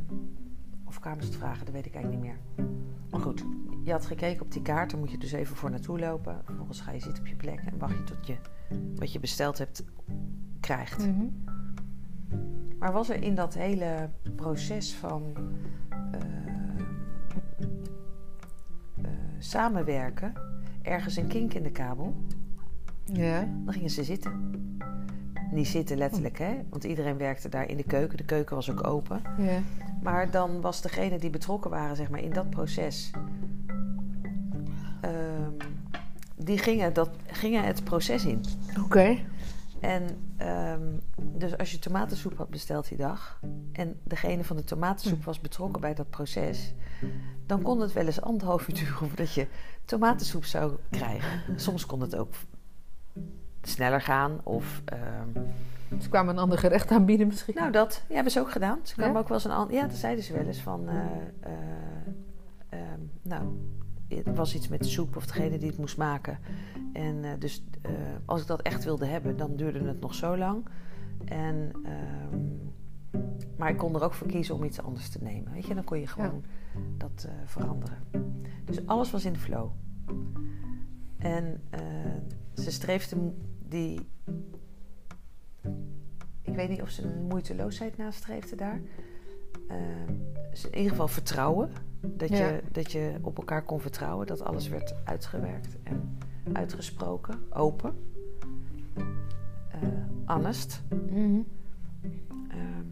of 0.86 1.00
kwamen 1.00 1.24
ze 1.24 1.30
het 1.30 1.38
vragen, 1.38 1.66
dat 1.66 1.74
weet 1.74 1.86
ik 1.86 1.94
eigenlijk 1.94 2.24
niet 2.24 2.34
meer. 2.34 2.66
Maar 3.10 3.20
goed, 3.22 3.46
je 3.84 3.92
had 3.92 4.06
gekeken 4.06 4.42
op 4.46 4.52
die 4.52 4.62
kaart, 4.62 4.90
daar 4.92 5.00
moet 5.00 5.12
je 5.12 5.18
dus 5.18 5.32
even 5.32 5.56
voor 5.56 5.70
naartoe 5.70 6.00
lopen. 6.00 6.42
Vervolgens 6.46 6.82
ga 6.82 6.92
je 6.92 7.00
zitten 7.00 7.24
op 7.24 7.28
je 7.30 7.36
plek 7.36 7.60
en 7.60 7.78
wacht 7.78 7.98
je 7.98 8.04
tot 8.04 8.28
je 8.28 8.36
wat 8.96 9.14
je 9.14 9.20
besteld 9.20 9.58
hebt 9.58 9.84
krijgt. 10.60 11.08
Mhm. 11.08 11.26
Maar 12.80 12.92
was 12.92 13.10
er 13.10 13.22
in 13.24 13.36
dat 13.36 13.54
hele 13.54 14.10
proces 14.36 14.94
van 14.96 15.24
eh, 15.90 16.20
samenwerken 19.44 20.34
ergens 20.82 21.16
een 21.16 21.28
kink 21.28 21.54
in 21.54 21.64
de 21.64 21.72
kabel? 21.72 22.16
Ja. 23.06 23.48
Dan 23.66 23.74
gingen 23.74 23.90
ze 23.90 24.04
zitten. 24.04 24.50
Niet 25.52 25.68
zitten 25.68 25.98
letterlijk, 25.98 26.38
hè? 26.40 26.58
Want 26.70 26.84
iedereen 26.84 27.18
werkte 27.18 27.50
daar 27.50 27.70
in 27.70 27.78
de 27.78 27.84
keuken. 27.84 28.18
De 28.18 28.26
keuken 28.26 28.56
was 28.56 28.72
ook 28.72 28.88
open. 28.88 29.22
Ja. 29.38 29.60
Maar 30.02 30.32
dan 30.32 30.62
was 30.62 30.82
degene 30.82 31.18
die 31.20 31.30
betrokken 31.30 31.72
waren, 31.72 31.96
zeg 31.96 32.10
maar, 32.10 32.20
in 32.20 32.34
dat 32.34 32.50
proces. 32.50 33.12
ehm, 35.02 35.52
die 36.36 36.58
gingen, 36.58 36.94
dat, 36.94 37.10
gingen 37.28 37.64
het 37.64 37.84
proces 37.84 38.26
in. 38.26 38.42
Oké. 38.84 39.18
En 39.82 40.34
ehm, 40.38 40.82
dus 41.18 41.58
als 41.58 41.72
je 41.72 41.80
tomatensoep 41.80 42.38
had 42.38 42.50
besteld 42.50 42.88
die 42.88 42.98
dag 42.98 43.40
en 43.72 44.00
degene 44.04 44.44
van 44.44 44.56
de 44.56 44.64
tomatensoep 44.64 45.24
was 45.24 45.40
betrokken 45.42 45.82
bij 45.82 45.94
dat 45.94 46.10
proces, 46.10 46.74
dan 47.46 47.62
kon 47.62 47.80
het 47.80 47.94
wel 47.94 48.06
eens 48.06 48.22
anderhalf 48.22 48.68
uur 48.68 48.76
duren 48.76 48.94
voordat 48.94 49.34
je 49.34 49.48
tomatensoep 49.86 50.46
zou 50.46 50.74
krijgen. 50.90 51.60
Soms 51.60 51.86
kon 51.86 52.02
het 52.02 52.16
ook 52.16 52.34
sneller 53.62 54.02
gaan 54.02 54.40
of. 54.44 54.82
ehm, 54.86 55.30
Ze 56.02 56.10
kwamen 56.10 56.34
een 56.36 56.42
ander 56.42 56.58
gerecht 56.58 56.92
aanbieden 56.92 57.28
misschien. 57.28 57.54
nou, 57.56 57.72
dat 57.72 58.04
ja, 58.08 58.14
hebben 58.14 58.32
ze 58.32 58.40
ook 58.40 58.52
gedaan. 58.52 58.80
Ze 58.84 58.94
kwamen 58.94 59.14
Ja? 59.14 59.20
ook 59.20 59.28
wel 59.28 59.38
eens 59.38 59.46
een 59.46 59.52
ander. 59.52 59.76
Ja, 59.76 59.88
dat 59.88 59.96
zeiden 59.98 60.24
ze 60.24 60.34
wel 60.34 60.46
eens 60.46 60.62
van. 60.62 60.88
eh, 60.90 60.96
eh, 61.40 61.52
ehm, 62.70 63.00
nou, 63.22 63.44
er 64.26 64.34
was 64.34 64.56
iets 64.56 64.68
met 64.68 64.80
de 64.84 64.90
soep 64.90 65.16
of 65.16 65.26
degene 65.26 65.58
die 65.58 65.70
het 65.70 65.78
moest 65.78 65.98
maken. 65.98 66.40
En 66.94 67.24
eh, 67.24 67.32
dus 67.40 67.64
eh, 67.82 67.92
als 68.26 68.42
ik 68.42 68.48
dat 68.48 68.62
echt 68.62 68.84
wilde 68.84 69.06
hebben, 69.06 69.38
dan 69.38 69.56
duurde 69.56 69.84
het 69.84 70.00
nog 70.02 70.16
zo 70.16 70.38
lang. 70.38 70.66
En, 71.26 71.72
ehm, 71.84 72.40
maar 73.58 73.70
ik 73.70 73.78
kon 73.78 73.96
er 73.96 74.04
ook 74.04 74.14
voor 74.14 74.28
kiezen 74.28 74.56
om 74.56 74.64
iets 74.64 74.82
anders 74.82 75.10
te 75.10 75.24
nemen. 75.24 75.54
Weet 75.54 75.66
je, 75.68 75.74
dan 75.76 75.84
kon 75.84 76.00
je 76.00 76.08
gewoon 76.08 76.44
dat 76.98 77.26
eh, 77.28 77.34
veranderen. 77.46 77.98
Dus 78.66 78.86
alles 78.86 79.12
was 79.12 79.26
in 79.26 79.34
de 79.34 79.40
flow. 79.40 79.70
En 81.18 81.62
ze 82.54 82.72
streefde 82.72 83.18
die 83.68 84.00
ik 86.42 86.56
weet 86.56 86.70
niet 86.70 86.82
of 86.82 86.90
ze 86.90 87.04
een 87.04 87.24
moeiteloosheid 87.28 87.98
nastreefde 87.98 88.56
daar. 88.56 88.82
Ehm, 89.68 90.14
ze- 90.54 90.68
in 90.70 90.76
ieder 90.78 90.92
geval 90.92 91.08
vertrouwen. 91.08 91.70
Dat, 92.02 92.30
Ja. 92.30 92.48
je, 92.48 92.64
dat 92.72 92.92
je 92.92 93.16
op 93.22 93.38
elkaar 93.38 93.64
kon 93.64 93.80
vertrouwen. 93.80 94.28
Dat 94.28 94.42
alles 94.42 94.68
werd 94.68 94.96
uitgewerkt 95.04 95.78
en 95.84 96.18
uitgesproken. 96.54 97.40
Open. 97.50 97.94
Eh, 99.70 99.80
honest. 100.26 100.82
Mhm. 101.10 101.40
Ehm, 102.50 102.86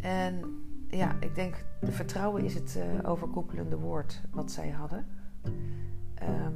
en 0.00 0.62
ja, 0.88 1.16
ik 1.20 1.34
denk, 1.34 1.64
de 1.80 1.92
vertrouwen 1.92 2.44
is 2.44 2.54
het 2.54 2.76
eh, 2.76 3.10
overkoepelende 3.10 3.76
woord 3.76 4.22
wat 4.30 4.50
zij 4.50 4.70
hadden. 4.70 5.06
Ehm, 6.14 6.52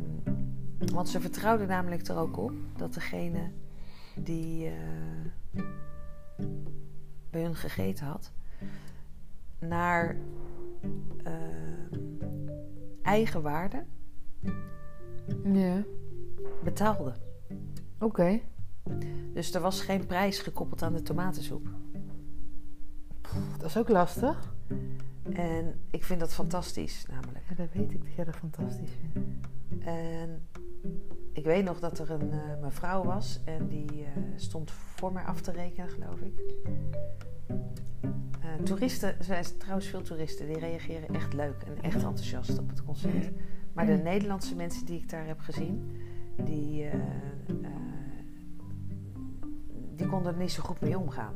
want 0.93 1.09
ze 1.09 1.21
vertrouwden 1.21 1.69
namelijk 1.69 2.07
er 2.07 2.17
ook 2.17 2.37
op 2.37 2.53
dat 2.77 2.95
degene 2.95 3.51
die 4.15 4.67
eh, 4.67 5.63
bij 7.31 7.43
hun 7.43 7.55
gegeten 7.57 8.07
had, 8.07 8.33
naar 9.61 10.17
ehm, 11.25 11.97
eigen 13.03 13.43
waarde 13.43 13.85
Ja, 15.53 15.83
betaalde. 16.65 17.13
oké. 17.99 18.41
Dus 19.33 19.55
er 19.55 19.61
was 19.61 19.81
geen 19.81 20.07
prijs 20.07 20.39
gekoppeld 20.39 20.83
aan 20.83 20.93
de 20.93 21.03
tomatensoep. 21.03 21.69
Dat 23.59 23.67
is 23.69 23.77
ook 23.77 23.89
lastig. 23.89 24.55
En 25.33 25.81
ik 25.91 26.05
vind 26.05 26.21
dat 26.21 26.33
fantastisch, 26.35 27.07
namelijk. 27.11 27.45
Ja, 27.49 27.55
dat 27.55 27.69
weet 27.73 27.93
ik 27.93 28.03
dat 28.05 28.15
jij 28.15 28.25
dat 28.25 28.37
fantastisch 28.37 28.91
vindt. 29.13 29.29
En 29.87 30.49
ik 31.39 31.45
weet 31.45 31.65
nog 31.65 31.81
dat 31.81 31.99
er 31.99 32.11
een 32.11 32.33
eh, 32.33 32.61
mevrouw 32.61 33.05
was 33.05 33.41
en 33.45 33.69
die 33.69 34.05
eh, 34.05 34.23
stond 34.37 34.71
voor 34.71 35.13
mij 35.13 35.25
af 35.25 35.41
te 35.41 35.51
rekenen, 35.51 35.91
geloof 35.91 36.21
ik. 36.21 36.41
Eh, 38.41 38.65
toeristen, 38.65 39.19
er 39.19 39.25
zijn 39.25 39.45
trouwens 39.59 39.87
veel 39.87 40.03
toeristen, 40.03 40.47
die 40.47 40.59
reageren 40.59 41.15
echt 41.15 41.33
leuk 41.33 41.63
en 41.63 41.83
echt 41.83 41.95
enthousiast 41.95 42.59
op 42.59 42.69
het 42.69 42.85
concert. 42.85 43.31
Maar 43.73 43.87
de 43.87 43.93
Nederlandse 43.93 44.55
mensen 44.55 44.87
die 44.87 44.99
ik 45.01 45.11
daar 45.11 45.27
heb 45.27 45.41
gezien, 45.41 45.97
die, 46.37 46.91
die 49.97 50.07
konden 50.07 50.33
er 50.33 50.39
niet 50.39 50.53
zo 50.53 50.63
goed 50.63 50.81
mee 50.81 50.99
omgaan. 50.99 51.35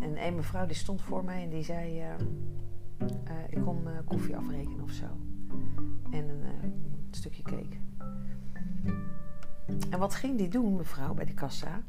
En 0.00 0.26
een 0.26 0.34
mevrouw 0.34 0.66
die 0.66 0.76
stond 0.76 1.02
voor 1.02 1.24
mij 1.24 1.42
en 1.42 1.50
die 1.50 1.64
zei, 1.64 2.02
ik 3.48 3.58
eh, 3.58 3.98
koffie 4.04 4.36
afrekenen 4.36 4.82
of 4.82 4.90
zo. 4.90 5.06
En 6.10 6.28
een 6.28 6.74
stukje 7.10 7.42
cake. 7.42 7.91
En 9.90 9.98
wat 9.98 10.14
ging 10.14 10.38
die 10.38 10.48
doen, 10.48 10.76
mevrouw, 10.76 11.14
bij 11.14 11.24
de 11.24 11.34
kassa? 11.34 11.82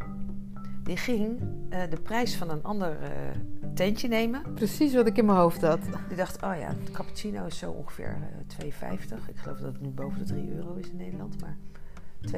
Die 0.84 0.98
ging 0.98 1.40
eh, 1.70 1.82
de 1.90 2.02
prijs 2.02 2.36
van 2.36 2.50
een 2.50 2.64
ander 2.64 3.02
eh, 3.02 3.10
tentje 3.74 4.08
nemen. 4.08 4.54
Precies 4.54 4.94
wat 4.94 5.08
ik 5.08 5.18
in 5.18 5.26
mijn 5.26 5.38
hoofd 5.38 5.62
had. 5.62 5.80
Die 6.08 6.18
dacht, 6.18 6.44
oh 6.44 6.56
ja, 6.60 6.74
de 6.86 6.92
cappuccino 6.92 7.46
is 7.46 7.58
zo 7.58 7.72
ongeveer 7.72 8.18
eh 8.58 8.66
2,50. 8.66 9.30
Ik 9.30 9.38
geloof 9.38 9.58
dat 9.58 9.74
het 9.74 9.82
nu 9.82 9.90
boven 9.90 10.20
de 10.20 10.26
3 10.26 10.56
euro 10.56 10.74
is 10.74 10.90
in 10.90 10.98
Nederland, 10.98 11.42
maar 11.42 11.58
2,50. 12.32 12.34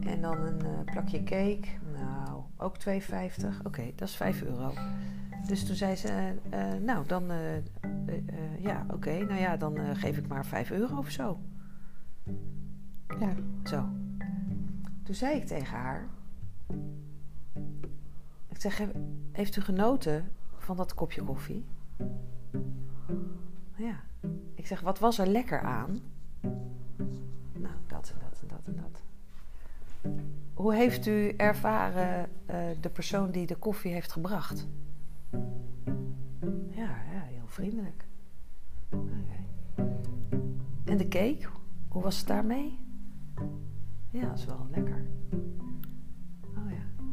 En 0.00 0.20
dan 0.20 0.36
een 0.38 0.84
plakje 0.84 1.22
cake, 1.22 1.68
nou, 1.92 2.42
ook 2.56 2.76
2,50. 2.88 2.94
Oké, 3.64 3.92
dat 3.94 4.08
is 4.08 4.16
5 4.16 4.42
euro. 4.42 4.72
Dus 5.46 5.66
toen 5.66 5.76
zei 5.76 5.96
ze, 5.96 6.32
nou, 6.84 7.06
dan, 7.06 7.24
ja, 8.58 8.86
oké, 8.90 9.18
nou 9.18 9.40
ja, 9.40 9.56
dan 9.56 9.96
geef 9.96 10.16
ik 10.16 10.28
maar 10.28 10.46
5 10.46 10.70
euro 10.70 10.96
of 10.96 11.10
zo. 11.10 11.38
Ja. 13.18 13.34
Zo. 13.64 13.88
Toen 15.02 15.14
zei 15.14 15.36
ik 15.36 15.46
tegen 15.46 15.76
haar: 15.76 16.08
Ik 18.48 18.60
zeg, 18.60 18.78
"He- 18.78 18.90
heeft 19.32 19.56
u 19.56 19.60
genoten 19.60 20.28
van 20.56 20.76
dat 20.76 20.94
kopje 20.94 21.22
koffie? 21.22 21.64
Ja. 23.76 24.00
Ik 24.54 24.66
zeg, 24.66 24.80
wat 24.80 24.98
was 24.98 25.18
er 25.18 25.26
lekker 25.26 25.60
aan? 25.60 26.00
Nou, 27.52 27.74
dat 27.86 28.12
en 28.14 28.18
dat 28.30 28.40
en 28.42 28.48
dat 28.48 28.60
en 28.66 28.76
dat. 28.82 29.02
Hoe 30.54 30.74
heeft 30.74 31.06
u 31.06 31.28
ervaren 31.28 32.28
eh, 32.46 32.58
de 32.80 32.88
persoon 32.88 33.30
die 33.30 33.46
de 33.46 33.56
koffie 33.56 33.92
heeft 33.92 34.12
gebracht? 34.12 34.66
Ja, 36.70 36.96
ja 37.12 37.20
heel 37.22 37.46
vriendelijk. 37.46 38.04
Oké. 38.90 39.44
En 40.84 40.96
de 40.96 41.08
cake, 41.08 41.48
hoe 41.88 42.02
was 42.02 42.18
het 42.18 42.26
daarmee? 42.26 42.78
Ja, 44.16 44.28
dat 44.28 44.38
is 44.38 44.44
wel 44.44 44.66
lekker. 44.70 45.06
Oh 46.56 46.70
ja. 46.70 47.04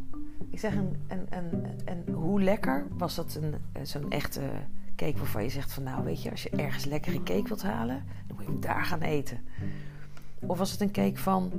Ik 0.49 0.59
zeg, 0.59 0.75
en, 0.75 1.01
en, 1.07 1.27
en, 1.29 1.75
en 1.85 2.13
hoe 2.13 2.41
lekker 2.41 2.87
was 2.97 3.15
dat 3.15 3.35
een, 3.41 3.55
eh, 3.71 3.83
zo'n 3.83 4.11
echte 4.11 4.41
cake 4.95 5.17
waarvan 5.17 5.43
je 5.43 5.49
zegt 5.49 5.73
van... 5.73 5.83
nou, 5.83 6.03
weet 6.03 6.23
je, 6.23 6.31
als 6.31 6.43
je 6.43 6.49
ergens 6.49 6.85
lekkere 6.85 7.23
cake 7.23 7.47
wilt 7.47 7.63
halen... 7.63 8.03
dan 8.27 8.35
moet 8.35 8.45
je 8.45 8.51
hem 8.51 8.59
daar 8.59 8.85
gaan 8.85 9.01
eten. 9.01 9.39
Of 10.39 10.57
was 10.57 10.71
het 10.71 10.81
een 10.81 10.91
cake 10.91 11.17
van... 11.17 11.51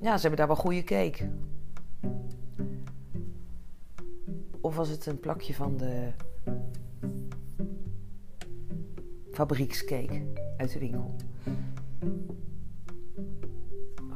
ja, 0.00 0.14
ze 0.14 0.20
hebben 0.20 0.38
daar 0.38 0.46
wel 0.46 0.56
goede 0.56 0.84
cake. 0.84 1.30
Of 4.60 4.76
was 4.76 4.88
het 4.88 5.06
een 5.06 5.20
plakje 5.20 5.54
van 5.54 5.76
de 5.76 6.12
fabriekscake 9.32 10.22
uit 10.56 10.72
de 10.72 10.78
winkel? 10.78 11.14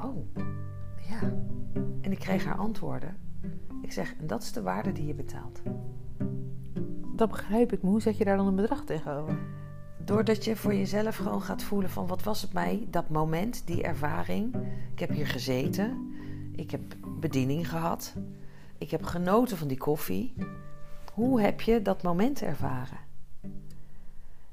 Oh, 0.05 0.27
ja. 1.09 1.21
En 2.01 2.12
ik 2.12 2.19
kreeg 2.19 2.45
haar 2.45 2.57
antwoorden. 2.57 3.17
Ik 3.83 3.93
zeg, 3.93 4.14
en 4.19 4.27
dat 4.27 4.43
is 4.43 4.53
de 4.53 4.62
waarde 4.62 4.93
die 4.93 5.07
je 5.07 5.14
betaalt. 5.14 5.62
Dat 7.17 7.29
begrijp 7.29 7.73
ik, 7.73 7.83
maar 7.83 7.90
hoe 7.90 8.03
zet 8.03 8.17
je 8.17 8.25
daar 8.25 8.37
dan 8.37 8.47
een 8.47 8.55
bedrag 8.55 8.85
tegenover? 8.85 9.38
Doordat 10.05 10.45
je 10.45 10.57
voor 10.57 10.75
jezelf 10.75 11.17
gewoon 11.17 11.43
gaat 11.43 11.62
voelen 11.62 11.90
van 11.90 12.07
wat 12.07 12.23
was 12.23 12.43
het 12.43 12.53
mij, 12.53 12.87
dat 12.90 13.09
moment, 13.09 13.67
die 13.67 13.83
ervaring. 13.83 14.55
Ik 14.93 14.99
heb 14.99 15.11
hier 15.11 15.27
gezeten. 15.27 16.14
Ik 16.57 16.71
heb 16.71 16.81
bediening 17.21 17.69
gehad. 17.69 18.14
Ik 18.79 18.90
heb 18.90 19.05
genoten 19.05 19.57
van 19.57 19.69
die 19.69 19.79
koffie. 19.79 20.35
Hoe 21.12 21.40
heb 21.40 21.61
je 21.61 21.83
dat 21.83 22.03
moment 22.03 22.43
ervaren? 22.43 22.99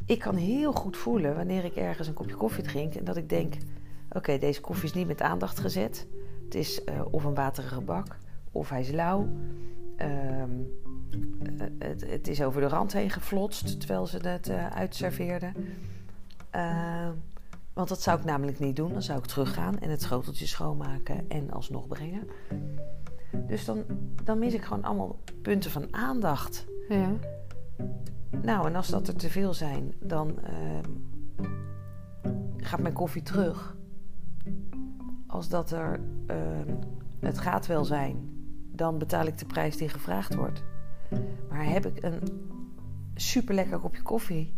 Ik 0.05 0.19
kan 0.19 0.35
heel 0.35 0.73
goed 0.73 0.97
voelen 0.97 1.35
wanneer 1.35 1.65
ik 1.65 1.75
ergens 1.75 2.07
een 2.07 2.13
kopje 2.13 2.35
koffie 2.35 2.63
drink 2.63 2.95
en 2.95 3.03
dat 3.03 3.17
ik 3.17 3.29
denk: 3.29 3.53
oké, 4.11 4.37
deze 4.37 4.61
koffie 4.61 4.85
is 4.85 4.93
niet 4.93 5.07
met 5.07 5.21
aandacht 5.21 5.59
gezet. 5.59 6.07
Het 6.43 6.55
is 6.55 6.83
eh, 6.83 7.01
of 7.11 7.23
een 7.23 7.33
waterige 7.33 7.81
bak, 7.81 8.17
of 8.51 8.69
hij 8.69 8.79
is 8.79 8.91
lauw. 8.91 9.27
Ehm, 9.95 10.49
eh, 11.57 11.67
het, 11.79 12.09
het 12.09 12.27
is 12.27 12.43
over 12.43 12.61
de 12.61 12.67
rand 12.67 12.93
heen 12.93 13.09
geflotst 13.09 13.79
terwijl 13.79 14.07
ze 14.07 14.17
het 14.17 14.49
eh, 14.49 14.67
uitserveerden. 14.67 15.53
Ehm, 16.49 17.11
want 17.73 17.89
dat 17.89 18.01
zou 18.01 18.19
ik 18.19 18.25
namelijk 18.25 18.59
niet 18.59 18.75
doen. 18.75 18.93
Dan 18.93 19.01
zou 19.01 19.19
ik 19.19 19.25
teruggaan 19.25 19.79
en 19.79 19.89
het 19.89 20.01
schoteltje 20.01 20.47
schoonmaken 20.47 21.29
en 21.29 21.51
alsnog 21.51 21.87
brengen. 21.87 22.27
Dus 23.47 23.65
dan, 23.65 23.83
dan 24.23 24.39
mis 24.39 24.53
ik 24.53 24.63
gewoon 24.63 24.83
allemaal 24.83 25.19
punten 25.41 25.71
van 25.71 25.87
aandacht. 25.93 26.65
Ja. 26.89 27.11
Nou, 28.41 28.67
en 28.67 28.75
als 28.75 28.87
dat 28.87 29.07
er 29.07 29.15
te 29.15 29.29
veel 29.29 29.53
zijn, 29.53 29.93
dan 29.99 30.39
ehm, 30.43 30.89
gaat 32.57 32.79
mijn 32.79 32.93
koffie 32.93 33.23
terug. 33.23 33.75
Als 35.27 35.49
dat 35.49 35.71
er, 35.71 35.99
ehm, 36.27 36.75
het 37.19 37.39
gaat 37.39 37.67
wel 37.67 37.85
zijn, 37.85 38.29
dan 38.71 38.97
betaal 38.97 39.25
ik 39.25 39.37
de 39.37 39.45
prijs 39.45 39.77
die 39.77 39.89
gevraagd 39.89 40.35
wordt. 40.35 40.63
Maar 41.49 41.65
heb 41.65 41.85
ik 41.85 42.03
een 42.03 42.19
super 43.15 43.55
lekker 43.55 43.79
kopje 43.79 44.01
koffie 44.01 44.53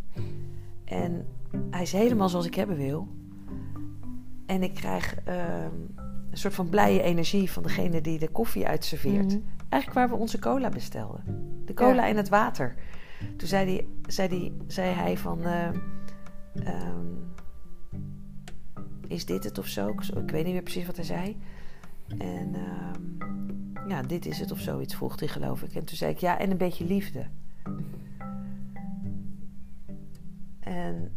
en 0.86 1.26
hij 1.70 1.82
is 1.82 1.92
helemaal 1.92 2.30
zoals 2.30 2.46
ik 2.46 2.56
hebben 2.56 2.78
wil, 2.78 3.08
En 4.46 4.64
ik 4.64 4.74
krijg 4.74 5.16
ehm, 5.24 5.72
een 6.32 6.38
soort 6.38 6.54
van 6.54 6.70
blije 6.70 7.02
energie 7.02 7.52
van 7.52 7.64
degene 7.64 8.02
die 8.02 8.20
de 8.20 8.28
koffie 8.28 8.68
uitserveert. 8.68 9.26
Mhm. 9.26 9.40
Eigenlijk 9.70 9.94
waar 9.94 10.10
we 10.18 10.22
onze 10.22 10.40
cola 10.40 10.70
bestelden. 10.70 11.24
De 11.66 11.74
cola 11.74 12.04
Ja. 12.04 12.08
en 12.08 12.18
het 12.18 12.30
water. 12.30 12.76
Toen 13.38 13.48
zei, 13.48 13.66
die, 13.66 13.88
zei, 14.08 14.28
die, 14.28 14.58
zei 14.68 14.94
hij 14.94 15.18
van... 15.18 15.44
eh, 15.44 15.68
ehm, 16.54 17.06
is 19.14 19.26
dit 19.26 19.44
het 19.44 19.58
of 19.58 19.68
zo? 19.68 19.88
Ik, 19.90 20.32
weet 20.32 20.44
niet 20.44 20.54
meer 20.54 20.62
precies 20.64 20.86
wat 20.86 20.96
hij 20.96 21.06
zei. 21.06 21.38
En 22.18 22.56
ehm, 22.56 23.90
ja, 23.90 24.02
dit 24.02 24.26
is 24.26 24.40
het 24.40 24.52
of 24.52 24.60
zoiets, 24.60 24.96
vroeg 24.96 25.20
hij 25.20 25.28
geloof 25.28 25.62
ik. 25.64 25.76
En 25.76 25.86
toen 25.86 25.98
zei 25.98 26.12
ik, 26.12 26.18
ja, 26.18 26.40
en 26.40 26.52
een 26.52 26.58
beetje 26.58 26.86
liefde. 26.86 27.26
En 30.60 31.12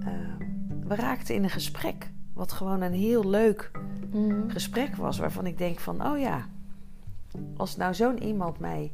ehm, 0.00 0.88
we 0.88 0.94
raakten 0.94 1.34
in 1.34 1.42
een 1.44 1.50
gesprek. 1.50 2.10
Wat 2.32 2.52
gewoon 2.52 2.80
een 2.80 2.92
heel 2.92 3.30
leuk 3.30 3.70
Mhm. 4.12 4.48
gesprek 4.48 4.96
was. 4.96 5.18
Waarvan 5.18 5.46
ik 5.46 5.58
denk 5.58 5.78
van, 5.78 6.06
oh 6.06 6.18
ja, 6.18 6.48
als 7.56 7.76
nou 7.76 7.94
zo'n 7.94 8.22
iemand 8.22 8.58
mij 8.58 8.92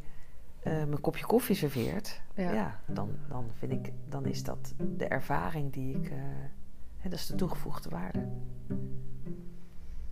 eh, 0.61 0.72
mijn 0.72 1.00
kopje 1.00 1.26
koffie 1.26 1.57
serveert. 1.57 2.20
Ja. 2.35 2.53
Ja, 2.53 2.81
dan, 2.87 3.11
dan 3.29 3.44
vind 3.59 3.72
ik, 3.72 3.92
dan 4.09 4.26
is 4.26 4.42
dat 4.42 4.74
de 4.96 5.05
ervaring 5.05 5.72
die 5.72 5.96
ik, 5.96 6.11
eh, 6.11 6.18
hè, 7.00 7.10
dat 7.10 7.18
is 7.18 7.26
de 7.26 7.34
toegevoegde 7.34 7.88
waarde. 7.88 8.28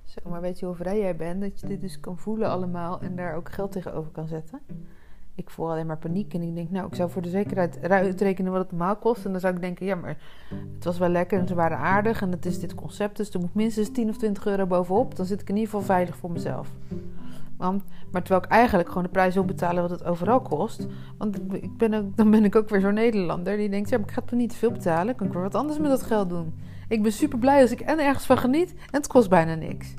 Zo, 0.05 0.31
maar 0.31 0.41
weet 0.41 0.59
je 0.59 0.67
hoe 0.67 0.75
vrij 0.75 0.99
jij 0.99 1.17
bent? 1.17 1.41
Dat 1.41 1.61
je 1.61 1.67
dit 1.67 1.81
dus 1.81 2.01
kan 2.01 2.19
voelen 2.19 2.49
allemaal 2.49 3.01
en 3.01 3.17
daar 3.17 3.35
ook 3.35 3.53
geld 3.53 3.73
tegenover 3.73 4.11
kan 4.11 4.27
zetten. 4.27 4.61
Ik 5.35 5.51
voel 5.51 5.71
alleen 5.71 5.87
maar 5.87 5.99
paniek 5.99 6.35
en 6.35 6.43
ik 6.43 6.55
denk, 6.55 6.71
nou, 6.71 6.87
ik 6.87 6.95
zou 6.95 7.11
voor 7.11 7.23
de 7.23 7.29
zekerheid 7.29 7.89
uitrekenen 7.89 8.53
wat 8.53 8.61
het 8.61 8.71
normaal 8.71 8.97
kost. 8.97 9.25
En 9.25 9.31
dan 9.31 9.41
zou 9.41 9.55
ik 9.55 9.61
denken, 9.61 9.87
ja, 9.87 9.95
maar 9.95 10.17
het 10.75 10.85
was 10.85 10.99
wel 10.99 11.09
lekker 11.09 11.39
en 11.39 11.47
ze 11.47 11.55
waren 11.55 11.79
aardig 11.79 12.23
en 12.23 12.31
het 12.31 12.47
is 12.47 12.61
dit 12.61 12.75
concept. 12.75 13.17
Dus 13.17 13.31
er 13.31 13.41
moet 13.41 13.55
minstens 13.55 13.93
10 13.93 14.09
of 14.09 14.17
20 14.17 14.47
euro 14.47 14.67
bovenop. 14.67 15.17
Dan 15.17 15.27
zit 15.27 15.41
ik 15.41 15.49
in 15.49 15.57
ieder 15.57 15.71
geval 15.71 15.87
veilig 15.87 16.17
voor 16.17 16.31
mezelf. 16.31 16.73
Want, 17.57 17.83
maar 18.11 18.23
terwijl 18.23 18.45
ik 18.45 18.51
eigenlijk 18.51 18.89
gewoon 18.89 19.03
de 19.03 19.09
prijs 19.09 19.35
wil 19.35 19.45
betalen 19.45 19.83
wat 19.83 19.91
het 19.91 20.05
overal 20.05 20.41
kost. 20.41 20.87
Want 21.19 21.39
ik 21.53 21.77
ben 21.77 21.95
ook, 21.95 22.17
dan 22.17 22.31
ben 22.31 22.45
ik 22.45 22.57
ook 22.57 22.69
weer 22.69 22.81
zo'n 22.81 22.95
Nederlander 22.95 23.57
die 23.57 23.69
denkt, 23.69 23.89
ja, 23.89 23.99
maar 23.99 24.09
ik 24.09 24.15
ga 24.15 24.21
toch 24.21 24.39
niet 24.39 24.51
te 24.51 24.57
veel 24.57 24.73
betalen. 24.73 25.15
Kan 25.15 25.27
ik 25.27 25.33
weer 25.33 25.43
wat 25.43 25.55
anders 25.55 25.79
met 25.79 25.91
dat 25.91 26.03
geld 26.03 26.29
doen. 26.29 26.55
Ik 26.89 27.03
ben 27.03 27.13
super 27.13 27.39
blij 27.39 27.61
als 27.61 27.71
ik 27.71 27.81
en 27.81 27.99
ergens 27.99 28.27
van 28.27 28.39
geniet 28.39 28.71
en 28.71 28.77
het 28.91 29.07
kost 29.07 29.29
bijna 29.29 29.55
niks. 29.55 29.95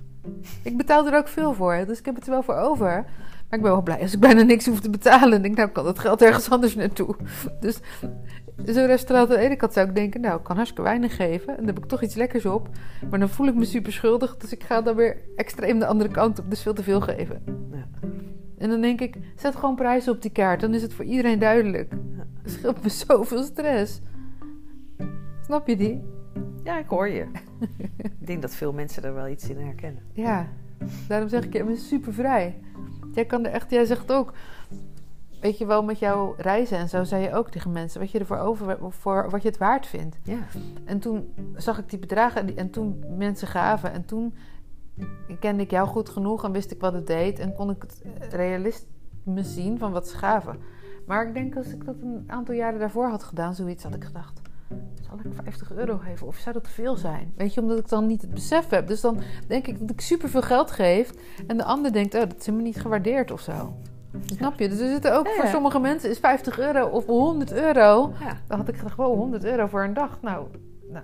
Ik 0.64 0.78
betaal 0.78 1.08
er 1.08 1.18
ook 1.18 1.28
veel 1.28 1.54
voor, 1.54 1.84
dus 1.88 2.00
ik 2.00 2.06
heb 2.06 2.16
het 2.16 2.26
er 2.26 2.32
wel 2.32 2.44
voor 2.44 2.56
over. 2.56 3.06
Maar 3.50 3.60
ik 3.60 3.64
ben 3.64 3.72
wel 3.72 3.82
blij 3.82 4.02
als 4.02 4.14
ik 4.14 4.20
bijna 4.20 4.42
niks 4.42 4.66
hoef 4.66 4.80
te 4.80 4.90
betalen. 4.90 5.34
En 5.34 5.42
denk, 5.42 5.58
nou 5.58 5.70
kan 5.70 5.84
dat 5.84 6.00
geld 6.00 6.22
ergens 6.22 6.50
anders 6.50 6.76
naartoe. 6.76 7.16
Dus 7.60 7.80
zo'n 8.66 8.86
restaurant 8.86 9.30
aan 9.30 9.36
de 9.36 9.42
ene 9.42 9.56
kant 9.56 9.74
zou 9.74 9.88
ik 9.88 9.96
denken, 9.96 10.22
nou 10.22 10.38
ik 10.38 10.44
kan 10.44 10.56
hartstikke 10.56 10.84
weinig 10.84 11.16
geven. 11.16 11.50
En 11.50 11.56
dan 11.56 11.66
heb 11.66 11.78
ik 11.78 11.86
toch 11.86 12.04
iets 12.04 12.16
lekkers 12.16 12.46
op. 12.46 12.70
Maar 13.10 13.20
dan 13.20 13.30
voel 13.30 13.48
ik 13.48 13.56
me 13.56 13.66
super 13.66 13.94
schuldig, 13.94 14.38
dus 14.38 14.52
ik 14.52 14.64
ga 14.64 14.82
dan 14.82 14.96
weer 14.96 15.18
extreem 15.36 15.80
de 15.80 15.86
andere 15.86 16.10
kant 16.10 16.40
op. 16.40 16.50
Dus 16.50 16.62
veel 16.62 16.74
te 16.74 16.84
veel 16.84 17.02
geven. 17.02 17.42
Ja. 17.72 17.88
En 18.58 18.70
dan 18.70 18.82
denk 18.82 19.02
ik, 19.02 19.18
zet 19.36 19.56
gewoon 19.56 19.76
prijzen 19.76 20.14
op 20.14 20.22
die 20.22 20.32
kaart. 20.32 20.62
Dan 20.62 20.74
is 20.74 20.82
het 20.82 20.94
voor 20.94 21.06
iedereen 21.06 21.40
duidelijk. 21.40 21.94
Het 22.42 22.52
scheelt 22.52 22.84
me 22.84 22.90
zoveel 23.08 23.44
stress. 23.44 24.00
Snap 25.42 25.68
je 25.68 25.76
die? 25.76 26.02
Ja, 26.64 26.78
ik 26.80 26.88
hoor 26.88 27.08
je. 27.10 27.26
ik 27.98 28.28
denk 28.28 28.42
dat 28.42 28.56
veel 28.56 28.74
mensen 28.74 29.04
er 29.04 29.14
wel 29.14 29.28
iets 29.28 29.50
in 29.50 29.58
herkennen. 29.58 30.04
Ja, 30.14 30.48
daarom 31.08 31.30
zeg 31.30 31.44
ik, 31.44 31.54
je 31.54 31.64
bent 31.64 31.80
super 31.80 32.14
vrij. 32.14 32.60
Jij 33.14 33.26
kan 33.26 33.46
er 33.46 33.52
echt, 33.52 33.70
jij 33.72 33.86
zegt 33.86 34.12
ook, 34.12 34.34
weet 35.42 35.58
je 35.58 35.66
wel, 35.66 35.84
met 35.84 36.00
jouw 36.00 36.34
reizen 36.38 36.78
en 36.78 36.90
zo 36.90 37.04
zei 37.04 37.24
je 37.24 37.34
ook 37.34 37.50
tegen 37.50 37.72
mensen 37.72 38.00
wat 38.00 38.12
je 38.12 38.20
ervoor 38.20 38.38
over, 38.38 38.78
voor 38.90 39.30
wat 39.30 39.42
je 39.42 39.48
het 39.48 39.58
waard 39.58 39.86
vindt. 39.88 40.18
Ja. 40.24 40.38
En 40.86 41.00
toen 41.00 41.34
zag 41.56 41.78
ik 41.80 41.90
die 41.90 42.00
bedragen 42.00 42.40
en, 42.42 42.46
die- 42.46 42.56
en 42.56 42.70
toen 42.70 43.04
mensen 43.18 43.48
gaven 43.48 43.92
en 43.94 44.06
toen 44.06 44.34
kende 45.40 45.64
ik 45.64 45.72
jou 45.72 45.88
goed 45.88 46.10
genoeg 46.10 46.44
en 46.44 46.52
wist 46.52 46.72
ik 46.72 46.82
wat 46.82 46.94
het 46.94 47.08
deed 47.08 47.40
en 47.40 47.54
kon 47.54 47.70
ik 47.70 47.82
het 48.20 48.34
realisme 48.34 49.44
zien 49.44 49.78
van 49.78 49.92
wat 49.92 50.08
ze 50.08 50.18
gaven. 50.18 50.58
Maar 51.08 51.28
ik 51.28 51.34
denk 51.34 51.56
als 51.56 51.68
ik 51.68 51.86
dat 51.86 51.96
een 52.02 52.24
aantal 52.28 52.56
jaren 52.56 52.80
daarvoor 52.80 53.08
had 53.10 53.24
gedaan, 53.24 53.56
zoiets 53.56 53.84
had 53.84 53.96
ik 53.96 54.04
gedacht. 54.04 54.42
Zal 55.08 55.18
ik 55.24 55.32
50 55.44 55.72
euro 55.74 55.98
geven 55.98 56.28
of 56.28 56.38
zou 56.38 56.54
dat 56.54 56.64
te 56.64 56.70
veel 56.70 56.96
zijn? 56.96 57.34
Weet 57.36 57.54
je, 57.54 57.62
omdat 57.62 57.80
ik 57.80 57.90
dan 57.90 58.08
niet 58.08 58.22
het 58.22 58.34
besef 58.34 58.70
heb. 58.70 58.88
Dus 58.88 59.02
dan 59.02 59.20
denk 59.48 59.68
ik 59.68 59.80
dat 59.80 59.90
ik 59.90 60.02
superveel 60.02 60.42
geld 60.42 60.72
geef. 60.72 61.12
En 61.48 61.58
de 61.58 61.64
ander 61.64 61.92
denkt, 61.94 62.14
oh, 62.14 62.20
dat 62.20 62.36
is 62.40 62.48
me 62.48 62.62
niet 62.62 62.82
gewaardeerd 62.82 63.32
of 63.32 63.42
zo. 63.42 63.74
Snap 64.26 64.60
je? 64.60 64.70
Dus 64.70 64.80
er 64.80 64.90
zitten 64.90 65.18
ook 65.18 65.28
Ja, 65.28 65.34
voor 65.36 65.48
sommige 65.48 65.80
mensen 65.80 66.10
is 66.10 66.20
50 66.20 66.60
euro 66.60 66.88
of 66.88 67.06
100 67.06 67.54
euro. 67.54 68.14
ja. 68.20 68.38
Dan 68.48 68.58
had 68.58 68.68
ik 68.68 68.76
gedacht, 68.78 68.96
wow, 68.96 69.16
100 69.18 69.44
euro 69.44 69.68
voor 69.68 69.84
een 69.84 69.94
dag. 69.94 70.18
Nou, 70.22 70.46
nou 70.92 71.04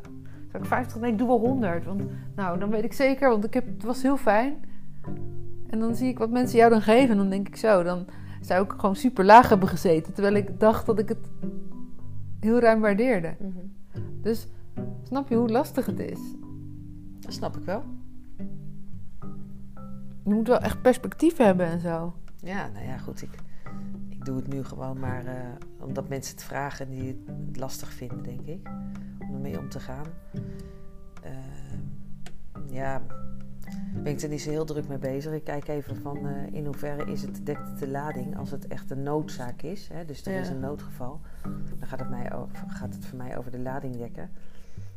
zou 0.52 0.64
ik 0.64 0.66
50? 0.66 1.00
Nee, 1.00 1.12
ik 1.12 1.18
doe 1.18 1.28
wel 1.28 1.40
100. 1.40 1.86
Want 1.86 2.02
nou, 2.36 2.60
dan 2.60 2.70
weet 2.70 2.84
ik 2.84 2.94
zeker, 2.94 3.30
want 3.30 3.44
ik 3.46 3.54
heb, 3.54 3.66
het 3.66 3.84
was 3.84 4.02
heel 4.02 4.18
fijn. 4.18 4.56
En 5.70 5.80
dan 5.80 5.96
zie 5.96 6.08
ik 6.10 6.18
wat 6.18 6.30
mensen 6.30 6.58
jou 6.58 6.70
dan 6.70 6.82
geven. 6.82 7.10
En 7.10 7.18
dan 7.18 7.30
denk 7.30 7.48
ik 7.48 7.56
zo, 7.56 7.84
dan 7.84 8.06
zou 8.42 8.64
ik 8.64 8.72
gewoon 8.78 8.96
super 8.96 9.26
laag 9.26 9.50
hebben 9.50 9.68
gezeten. 9.68 10.14
Terwijl 10.14 10.36
ik 10.36 10.60
dacht 10.60 10.86
dat 10.86 11.00
ik 11.00 11.10
het 11.10 11.28
heel 12.40 12.60
ruim 12.60 12.82
waardeerde. 12.82 13.36
Mhm. 13.40 13.66
Dus 14.22 14.48
snap 15.04 15.30
je 15.30 15.36
hoe 15.36 15.50
lastig 15.50 15.86
het 15.86 16.00
is? 16.00 16.20
Dat 17.20 17.34
snap 17.34 17.58
ik 17.58 17.64
wel. 17.64 17.84
Je 20.24 20.34
moet 20.34 20.48
wel 20.48 20.60
echt 20.60 20.82
perspectief 20.82 21.38
hebben 21.38 21.66
en 21.66 21.80
zo. 21.80 22.14
Ja, 22.40 22.68
nou 22.68 22.86
ja, 22.86 22.98
goed. 22.98 23.22
Ik, 23.22 23.40
ik 24.10 24.26
doe 24.26 24.36
het 24.36 24.48
nu 24.48 24.64
gewoon 24.64 25.00
maar 25.00 25.26
eh, 25.26 25.36
omdat 25.80 26.10
mensen 26.10 26.36
het 26.36 26.44
vragen 26.44 26.90
die 26.90 27.24
het 27.48 27.58
lastig 27.58 27.94
vinden, 27.94 28.24
denk 28.24 28.42
ik. 28.42 28.70
Om 29.20 29.34
ermee 29.34 29.60
om 29.60 29.70
te 29.70 29.80
gaan. 29.80 30.06
Eh, 31.22 31.32
ja, 32.70 33.02
ben 34.04 34.14
ik 34.14 34.22
er 34.22 34.30
niet 34.30 34.42
zo 34.42 34.50
heel 34.50 34.66
druk 34.66 34.88
mee 34.88 34.98
bezig. 34.98 35.34
Ik 35.34 35.44
kijk 35.44 35.68
even 35.68 35.96
van 35.96 36.28
eh, 36.28 36.54
in 36.54 36.66
hoeverre 36.66 37.12
is 37.12 37.22
het, 37.22 37.46
dekt 37.46 37.80
de 37.80 37.88
lading 37.88 38.38
als 38.38 38.52
het 38.52 38.68
echt 38.68 38.92
een 38.92 39.04
noodzaak 39.04 39.62
is. 39.62 39.88
Hè? 39.94 40.06
Dus 40.06 40.26
er 40.26 40.34
Ja. 40.34 40.40
is 40.40 40.50
een 40.50 40.60
noodgeval. 40.60 41.20
Dan 41.80 41.88
gaat 41.88 42.00
het, 42.00 42.10
mij 42.10 42.34
over, 42.34 42.58
gaat 42.68 42.94
het 42.94 43.06
voor 43.06 43.18
mij 43.18 43.38
over 43.38 43.52
de 43.52 43.60
lading 43.60 43.98
dekken. 43.98 44.30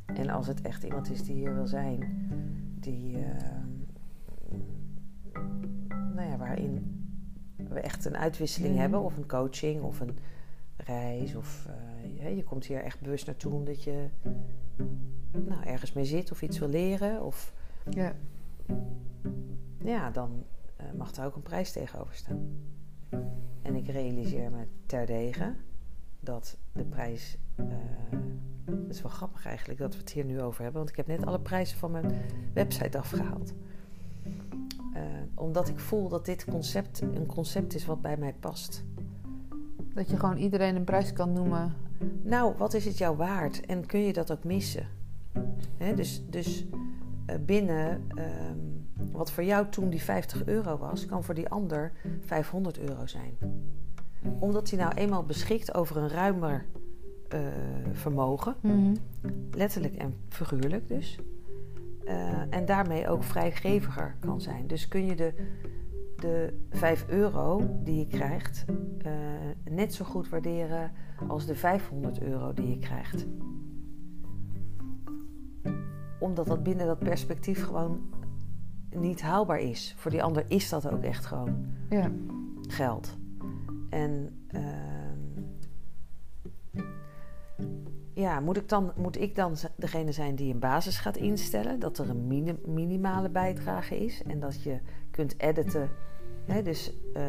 En 0.07 0.29
als 0.31 0.47
het 0.47 0.61
echt 0.61 0.83
iemand 0.83 1.11
is 1.11 1.23
die 1.25 1.35
hier 1.35 1.55
wil 1.55 1.67
zijn, 1.67 2.29
die, 2.81 3.17
eh, 3.17 3.45
nou 6.15 6.29
ja, 6.31 6.37
waarin 6.37 6.93
we 7.69 7.81
echt 7.81 8.05
een 8.05 8.17
uitwisseling 8.17 8.77
hebben, 8.77 9.01
of 9.01 9.17
een 9.17 9.27
coaching, 9.27 9.83
of 9.83 10.01
een 10.01 10.19
reis, 10.77 11.35
of 11.35 11.67
eh, 11.69 12.25
je, 12.31 12.37
je 12.37 12.43
komt 12.45 12.65
hier 12.67 12.83
echt 12.83 13.01
bewust 13.01 13.27
naartoe 13.27 13.53
omdat 13.53 13.83
je 13.83 14.07
nou, 15.33 15.65
ergens 15.65 15.93
mee 15.93 16.05
zit 16.05 16.31
of 16.31 16.43
iets 16.43 16.59
wil 16.59 16.69
leren, 16.69 17.25
of 17.25 17.53
Ja. 17.91 18.13
Ja, 19.79 20.11
dan 20.11 20.45
eh, 20.77 20.87
mag 20.97 21.15
er 21.15 21.25
ook 21.25 21.37
een 21.37 21.43
prijs 21.43 21.73
tegenover 21.73 22.15
staan. 22.15 22.49
En 23.63 23.75
ik 23.75 23.87
realiseer 23.87 24.51
me 24.51 24.67
terdege 24.87 25.55
dat 26.21 26.57
de 26.73 26.85
prijs. 26.85 27.39
eh, 27.57 27.67
het 28.65 28.97
is 28.97 29.03
wel 29.03 29.11
grappig 29.11 29.47
eigenlijk 29.47 29.79
dat 29.79 29.93
we 29.93 30.01
het 30.01 30.11
hier 30.13 30.25
nu 30.25 30.41
over 30.41 30.63
hebben, 30.63 30.79
want 30.79 30.91
ik 30.91 30.97
heb 30.97 31.07
net 31.07 31.27
alle 31.27 31.41
prijzen 31.41 31.79
van 31.79 31.91
mijn 31.91 32.13
website 32.55 32.99
afgehaald. 32.99 33.53
Eh, 34.95 35.03
omdat 35.35 35.69
ik 35.69 35.79
voel 35.79 36.09
dat 36.09 36.25
dit 36.25 36.45
concept 36.45 37.01
een 37.01 37.27
concept 37.27 37.75
is 37.75 37.87
wat 37.87 38.01
bij 38.03 38.17
mij 38.17 38.35
past. 38.41 38.85
Dat 39.95 40.11
je 40.11 40.17
gewoon 40.17 40.37
iedereen 40.37 40.77
een 40.77 40.85
prijs 40.85 41.13
kan 41.13 41.33
noemen. 41.33 41.75
Nou, 42.23 42.55
wat 42.57 42.75
is 42.75 42.85
het 42.85 42.99
jou 42.99 43.17
waard 43.17 43.67
en 43.67 43.87
kun 43.87 44.01
je 44.01 44.13
dat 44.13 44.33
ook 44.33 44.45
missen? 44.45 44.89
Hè, 45.77 45.95
dus 45.95 46.23
dus 46.31 46.67
binnen 47.47 48.03
ehm, 48.15 48.59
wat 49.13 49.31
voor 49.31 49.45
jou 49.45 49.69
toen 49.69 49.91
die 49.91 50.03
50 50.03 50.47
euro 50.47 50.79
was, 50.79 51.07
kan 51.07 51.25
voor 51.25 51.35
die 51.35 51.49
ander 51.49 51.93
500 52.21 52.79
euro 52.79 53.07
zijn. 53.07 53.39
Omdat 54.39 54.71
hij 54.71 54.79
nou 54.79 54.95
eenmaal 54.95 55.25
beschikt 55.25 55.75
over 55.75 55.97
een 55.97 56.09
ruimer 56.09 56.65
eh, 57.29 57.41
vermogen, 57.93 58.57
letterlijk 59.51 59.95
en 59.95 60.15
figuurlijk 60.29 60.89
dus. 60.89 61.19
Eh, 62.05 62.43
en 62.51 62.65
daarmee 62.65 63.09
ook 63.09 63.23
vrijgeviger 63.23 64.17
kan 64.21 64.41
zijn. 64.41 64.67
Dus 64.67 64.89
kun 64.89 65.07
je 65.07 65.15
de, 65.15 65.35
de 66.17 66.67
5 66.71 67.09
euro 67.09 67.79
die 67.83 67.99
je 67.99 68.07
krijgt 68.07 68.65
eh, 68.99 69.13
net 69.71 69.95
zo 69.95 70.05
goed 70.05 70.29
waarderen 70.29 70.93
als 71.29 71.47
de 71.47 71.55
500 71.55 72.23
euro 72.23 72.55
die 72.55 72.69
je 72.69 72.79
krijgt. 72.79 73.27
Omdat 76.21 76.47
dat 76.47 76.63
binnen 76.63 76.87
dat 76.87 76.99
perspectief 76.99 77.65
gewoon 77.65 78.01
niet 78.91 79.21
haalbaar 79.23 79.61
is. 79.61 79.95
Voor 79.99 80.11
die 80.11 80.23
ander 80.23 80.45
is 80.49 80.69
dat 80.69 80.91
ook 80.91 81.03
echt 81.03 81.27
gewoon 81.27 81.67
Ja. 81.89 82.11
geld. 82.69 83.17
En 83.91 84.39
ehm, 84.49 85.43
ja, 88.15 88.41
moet 88.41 88.57
ik, 88.57 88.69
dan, 88.69 88.93
moet 88.97 89.21
ik 89.21 89.35
dan 89.35 89.57
degene 89.77 90.13
zijn 90.13 90.35
die 90.35 90.53
een 90.53 90.59
basis 90.61 90.99
gaat 90.99 91.17
instellen? 91.17 91.79
Dat 91.79 91.99
er 91.99 92.11
een 92.11 92.27
mini- 92.27 92.61
minimale 92.67 93.31
bijdrage 93.31 94.05
is 94.05 94.23
en 94.23 94.41
dat 94.41 94.63
je 94.63 94.79
kunt 95.11 95.41
editen 95.41 95.91
Hè, 96.49 96.63
dus 96.63 96.93
eh, 97.15 97.23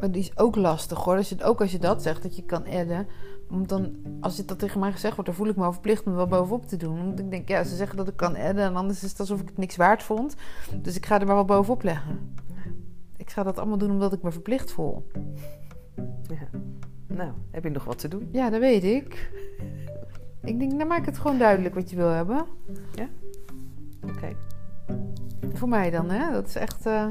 Maar 0.00 0.10
die 0.10 0.22
is 0.22 0.38
ook 0.38 0.56
lastig 0.56 0.98
hoor. 1.04 1.18
Je, 1.18 1.44
ook 1.44 1.60
als 1.60 1.72
je 1.72 1.78
dat 1.78 2.02
zegt, 2.02 2.22
dat 2.22 2.36
je 2.36 2.44
kan 2.44 2.66
adden. 2.66 3.06
Dan, 3.54 3.96
als 4.20 4.38
het 4.38 4.48
dat 4.48 4.58
tegen 4.58 4.80
mij 4.80 4.92
gezegd 4.92 5.14
wordt, 5.14 5.30
dan 5.30 5.38
voel 5.38 5.48
ik 5.48 5.56
me 5.56 5.72
verplicht 5.72 6.06
om 6.06 6.14
wel 6.14 6.26
bovenop 6.26 6.66
te 6.66 6.76
doen. 6.76 7.04
Want 7.04 7.18
ik 7.18 7.30
denk, 7.30 7.48
ja, 7.48 7.64
ze 7.64 7.76
zeggen 7.76 7.96
dat 7.96 8.08
ik 8.08 8.16
kan 8.16 8.36
adden. 8.36 8.64
En 8.64 8.76
anders 8.76 9.02
is 9.02 9.10
het 9.10 9.20
alsof 9.20 9.40
ik 9.40 9.48
het 9.48 9.58
niks 9.58 9.76
waard 9.76 10.02
vond. 10.02 10.34
Dus 10.82 10.96
ik 10.96 11.06
ga 11.06 11.20
er 11.20 11.26
maar 11.26 11.34
wel 11.34 11.44
bovenop 11.44 11.82
leggen. 11.82 12.34
Ik 13.16 13.30
ga 13.30 13.42
dat 13.42 13.58
allemaal 13.58 13.78
doen 13.78 13.90
omdat 13.90 14.12
ik 14.12 14.22
me 14.22 14.30
verplicht 14.32 14.72
voel. 14.72 15.06
ja. 16.28 16.58
nou, 17.06 17.30
heb 17.50 17.64
je 17.64 17.70
nog 17.70 17.84
wat 17.84 17.98
te 17.98 18.08
doen? 18.08 18.28
Ja, 18.32 18.50
dat 18.50 18.60
weet 18.60 18.84
ik. 18.84 19.30
Ik 20.42 20.58
denk, 20.58 20.78
dan 20.78 20.86
maak 20.86 21.06
het 21.06 21.18
gewoon 21.18 21.38
duidelijk 21.38 21.74
wat 21.74 21.90
je 21.90 21.96
wil 21.96 22.08
hebben. 22.08 22.44
Oké. 24.02 24.36
Voor 25.52 25.68
mij 25.68 25.90
dan, 25.90 26.10
hè? 26.10 26.32
Dat 26.32 26.46
is 26.46 26.54
echt. 26.56 26.86
eh, 26.86 27.06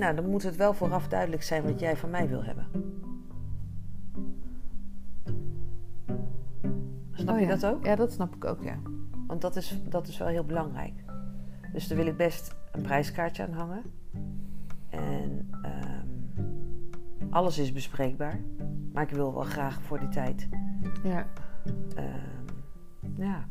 Nou, 0.00 0.14
dan 0.14 0.30
moet 0.30 0.42
het 0.42 0.56
wel 0.56 0.74
vooraf 0.74 1.08
duidelijk 1.08 1.42
zijn 1.42 1.62
wat 1.62 1.80
jij 1.80 1.96
van 1.96 2.10
mij 2.10 2.28
wil 2.28 2.44
hebben. 2.44 2.66
Snap 7.12 7.34
oh 7.34 7.40
je 7.40 7.46
ja. 7.46 7.56
dat 7.56 7.66
ook? 7.66 7.84
Ja, 7.84 7.96
dat 7.96 8.12
snap 8.12 8.34
ik 8.34 8.44
ook, 8.44 8.62
ja. 8.62 8.78
Want 9.26 9.40
dat 9.40 9.56
is, 9.56 9.80
dat 9.88 10.08
is 10.08 10.18
wel 10.18 10.28
heel 10.28 10.44
belangrijk. 10.44 11.04
Dus 11.72 11.88
daar 11.88 11.98
wil 11.98 12.06
ik 12.06 12.16
best 12.16 12.54
een 12.72 12.82
prijskaartje 12.82 13.42
aan 13.42 13.52
hangen. 13.52 13.82
En 14.88 15.48
ehm, 15.62 16.08
alles 17.30 17.58
is 17.58 17.72
bespreekbaar. 17.72 18.40
Maar 18.92 19.02
ik 19.02 19.10
wil 19.10 19.34
wel 19.34 19.42
graag 19.42 19.82
voor 19.82 19.98
die 19.98 20.08
tijd. 20.08 20.48
Ja, 21.02 21.26
ehm, 21.96 23.22
ja. 23.22 23.44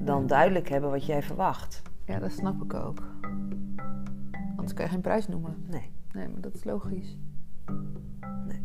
Dan 0.00 0.26
duidelijk 0.26 0.68
hebben 0.68 0.90
wat 0.90 1.06
jij 1.06 1.22
verwacht. 1.22 1.82
ja 2.06 2.18
dat 2.18 2.32
snap 2.32 2.62
ik 2.62 2.74
ook. 2.74 3.02
Anders 4.56 4.74
kan 4.74 4.84
je 4.84 4.90
geen 4.90 5.00
prijs 5.00 5.28
noemen. 5.28 5.64
Nee. 5.70 5.90
Nee, 6.12 6.28
maar 6.28 6.40
dat 6.40 6.54
is 6.54 6.64
logisch. 6.64 7.16
Nee. 8.46 8.62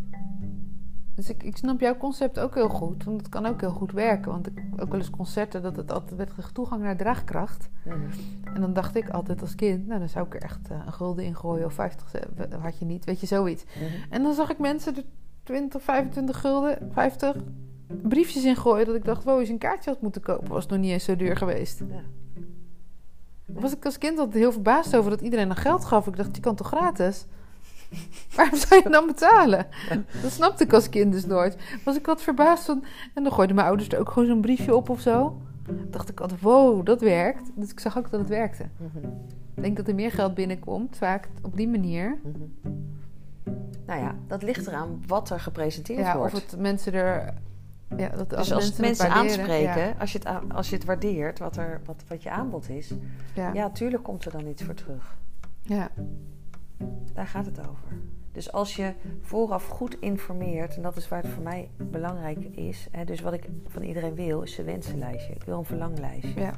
Dus 1.16 1.30
ik, 1.30 1.44
ik 1.44 1.58
snap 1.58 1.80
jouw 1.80 1.98
concept 1.98 2.40
ook 2.40 2.56
heel 2.56 2.70
goed. 2.70 3.04
Want 3.04 3.20
het 3.20 3.30
kan 3.30 3.46
ook 3.46 3.62
heel 3.62 3.72
goed 3.72 3.92
werken. 3.92 4.32
Want 4.32 4.48
ik 4.48 4.64
ook 4.78 4.90
wel 4.90 5.00
eens 5.00 5.10
concerten 5.10 5.62
dat 5.62 5.76
het 5.76 5.92
altijd 5.92 6.18
werd 6.18 6.54
toegang 6.54 6.82
naar 6.82 6.98
draagkracht. 6.98 7.70
Mhm. 7.86 7.98
En 8.54 8.62
dan 8.62 8.74
dacht 8.74 8.96
ik 8.96 9.10
altijd 9.10 9.42
als 9.42 9.56
kind, 9.56 9.88
nou 9.88 10.00
dan 10.00 10.10
zou 10.10 10.26
ik 10.26 10.36
er 10.36 10.42
echt 10.42 10.70
eh, 10.70 10.82
een 10.86 10.94
gulden 10.94 11.26
in 11.26 11.36
gooien 11.36 11.66
of 11.66 11.74
50 11.74 12.10
cent, 12.10 12.54
had 12.54 12.78
je 12.80 12.86
niet, 12.86 13.06
weet 13.06 13.20
je, 13.20 13.28
zoiets. 13.28 13.64
Mhm. 13.64 13.86
En 14.10 14.24
dan 14.24 14.34
zag 14.34 14.50
ik 14.50 14.60
mensen 14.60 14.96
er 14.96 15.04
20, 15.44 15.82
25 15.82 16.40
gulden, 16.40 16.78
50 16.92 17.36
briefjes 17.88 18.44
in 18.44 18.56
gooien. 18.56 18.86
Dat 18.86 18.96
ik 18.96 19.06
dacht, 19.06 19.24
wow, 19.24 19.42
je 19.42 19.52
een 19.52 19.58
kaartje 19.58 19.90
had 19.90 20.02
moeten 20.02 20.22
kopen, 20.22 20.48
was 20.48 20.66
nog 20.66 20.80
niet 20.80 20.92
eens 20.92 21.04
zo 21.04 21.16
duur 21.16 21.38
geweest. 21.38 21.80
Ja. 21.90 22.02
Was 23.54 23.74
ik 23.76 23.86
als 23.86 23.98
kind 23.98 24.18
altijd 24.20 24.38
heel 24.38 24.52
verbaasd 24.52 24.96
over 24.96 25.10
dat 25.10 25.22
iedereen 25.22 25.48
dan 25.48 25.58
geld 25.58 25.86
gaf. 25.86 26.08
Ik 26.08 26.16
dacht, 26.18 26.36
je 26.36 26.42
kan 26.42 26.56
toch 26.56 26.68
gratis? 26.68 27.26
Waarom 28.36 28.56
zou 28.60 28.82
je 28.84 28.90
dan 28.90 29.06
betalen? 29.06 29.68
Dat 30.22 30.32
snapte 30.32 30.64
ik 30.64 30.74
als 30.74 30.90
kind 30.90 31.12
dus 31.12 31.26
nooit. 31.26 31.58
Was 31.84 31.96
ik 31.96 32.06
wat 32.06 32.22
verbaasd 32.22 32.66
van... 32.66 32.84
En 33.14 33.24
dan 33.24 33.32
gooiden 33.34 33.56
mijn 33.56 33.68
ouders 33.68 33.90
er 33.90 34.00
ook 34.00 34.10
gewoon 34.10 34.28
zo'n 34.28 34.42
briefje 34.42 34.76
op 34.76 34.90
of 34.90 35.02
zo. 35.02 35.42
Dacht 35.90 36.10
ik 36.10 36.20
altijd, 36.20 36.42
wow, 36.42 36.86
dat 36.86 37.02
werkt. 37.02 37.52
Dus 37.56 37.72
ik 37.72 37.80
zag 37.80 37.98
ook 37.98 38.10
dat 38.10 38.20
het 38.20 38.30
werkte. 38.30 38.64
Ik 39.56 39.64
denk 39.64 39.78
dat 39.78 39.88
er 39.88 39.96
meer 39.96 40.12
geld 40.12 40.34
binnenkomt, 40.34 40.98
vaak 40.98 41.30
op 41.42 41.58
die 41.58 41.68
manier. 41.68 42.20
Nou 43.86 44.02
ja, 44.02 44.16
dat 44.28 44.44
ligt 44.44 44.68
eraan 44.68 45.04
wat 45.08 45.30
er 45.30 45.40
gepresenteerd 45.40 46.00
Ja, 46.00 46.18
wordt. 46.18 46.34
of 46.34 46.42
het 46.42 46.60
mensen 46.60 46.94
er... 46.94 47.34
Ja, 47.98 48.10
dat 48.10 48.30
dus 48.30 48.52
als 48.52 48.78
mensen, 48.78 49.08
waarderen, 49.08 49.40
aanspreken, 49.40 49.88
Ja, 49.88 49.96
als, 50.00 50.12
je 50.12 50.20
het, 50.24 50.54
als 50.54 50.70
je 50.70 50.76
het 50.76 50.86
waardeert, 50.86 51.40
wat, 51.40 51.58
er, 51.58 51.82
wat, 51.86 52.04
wat 52.08 52.24
je 52.24 52.30
aanbod 52.32 52.70
is, 52.70 52.94
ja, 53.34 53.54
ja, 53.54 53.70
tuurlijk 53.70 54.04
komt 54.04 54.26
er 54.26 54.32
dan 54.32 54.48
iets 54.48 54.64
voor 54.64 54.74
terug. 54.74 55.18
ja. 55.62 55.90
Daar 57.14 57.28
gaat 57.28 57.46
het 57.46 57.60
over. 57.60 57.98
Dus 58.32 58.52
als 58.52 58.76
je 58.76 58.94
vooraf 59.22 59.68
goed 59.68 60.00
informeert, 60.00 60.76
en 60.76 60.82
dat 60.82 60.96
is 60.96 61.08
waar 61.08 61.22
het 61.22 61.32
voor 61.32 61.44
mij 61.44 61.70
belangrijk 61.78 62.40
is, 62.46 62.88
hè, 62.92 63.06
dus 63.06 63.22
wat 63.22 63.34
ik 63.34 63.50
van 63.68 63.82
iedereen 63.82 64.16
wil, 64.16 64.42
is 64.42 64.58
een 64.58 64.66
wensenlijstje. 64.66 65.34
Ik 65.34 65.44
wil 65.44 65.58
een 65.58 65.66
verlanglijstje. 65.66 66.40
ja. 66.40 66.54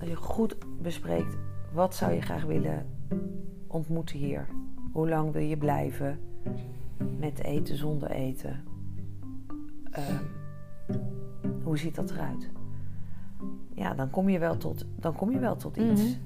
Als 0.00 0.08
je 0.08 0.16
goed 0.16 0.56
bespreekt, 0.80 1.36
wat 1.72 1.94
zou 1.94 2.12
je 2.12 2.20
graag 2.20 2.44
willen 2.44 2.86
ontmoeten 3.66 4.18
hier? 4.18 4.46
Hoe 4.92 5.08
lang 5.08 5.32
wil 5.32 5.42
je 5.42 5.56
blijven? 5.56 6.20
Met 7.18 7.42
eten, 7.42 7.76
zonder 7.76 8.10
eten? 8.10 8.64
Ehm, 9.94 10.24
hoe 11.62 11.78
ziet 11.78 11.94
dat 11.94 12.10
eruit? 12.10 12.50
Ja, 13.74 13.94
dan 13.94 14.10
kom 14.10 14.28
je 14.28 14.38
wel 14.38 14.56
tot, 14.56 14.84
dan 14.96 15.14
kom 15.14 15.30
je 15.30 15.38
wel 15.38 15.56
tot 15.56 15.76
iets. 15.76 16.18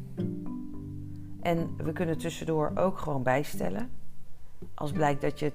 En 1.40 1.76
we 1.76 1.92
kunnen 1.92 2.18
tussendoor 2.18 2.72
ook 2.74 2.98
gewoon 2.98 3.22
bijstellen. 3.22 3.90
Als 4.74 4.92
blijkt 4.92 5.20
dat 5.20 5.38
je 5.38 5.52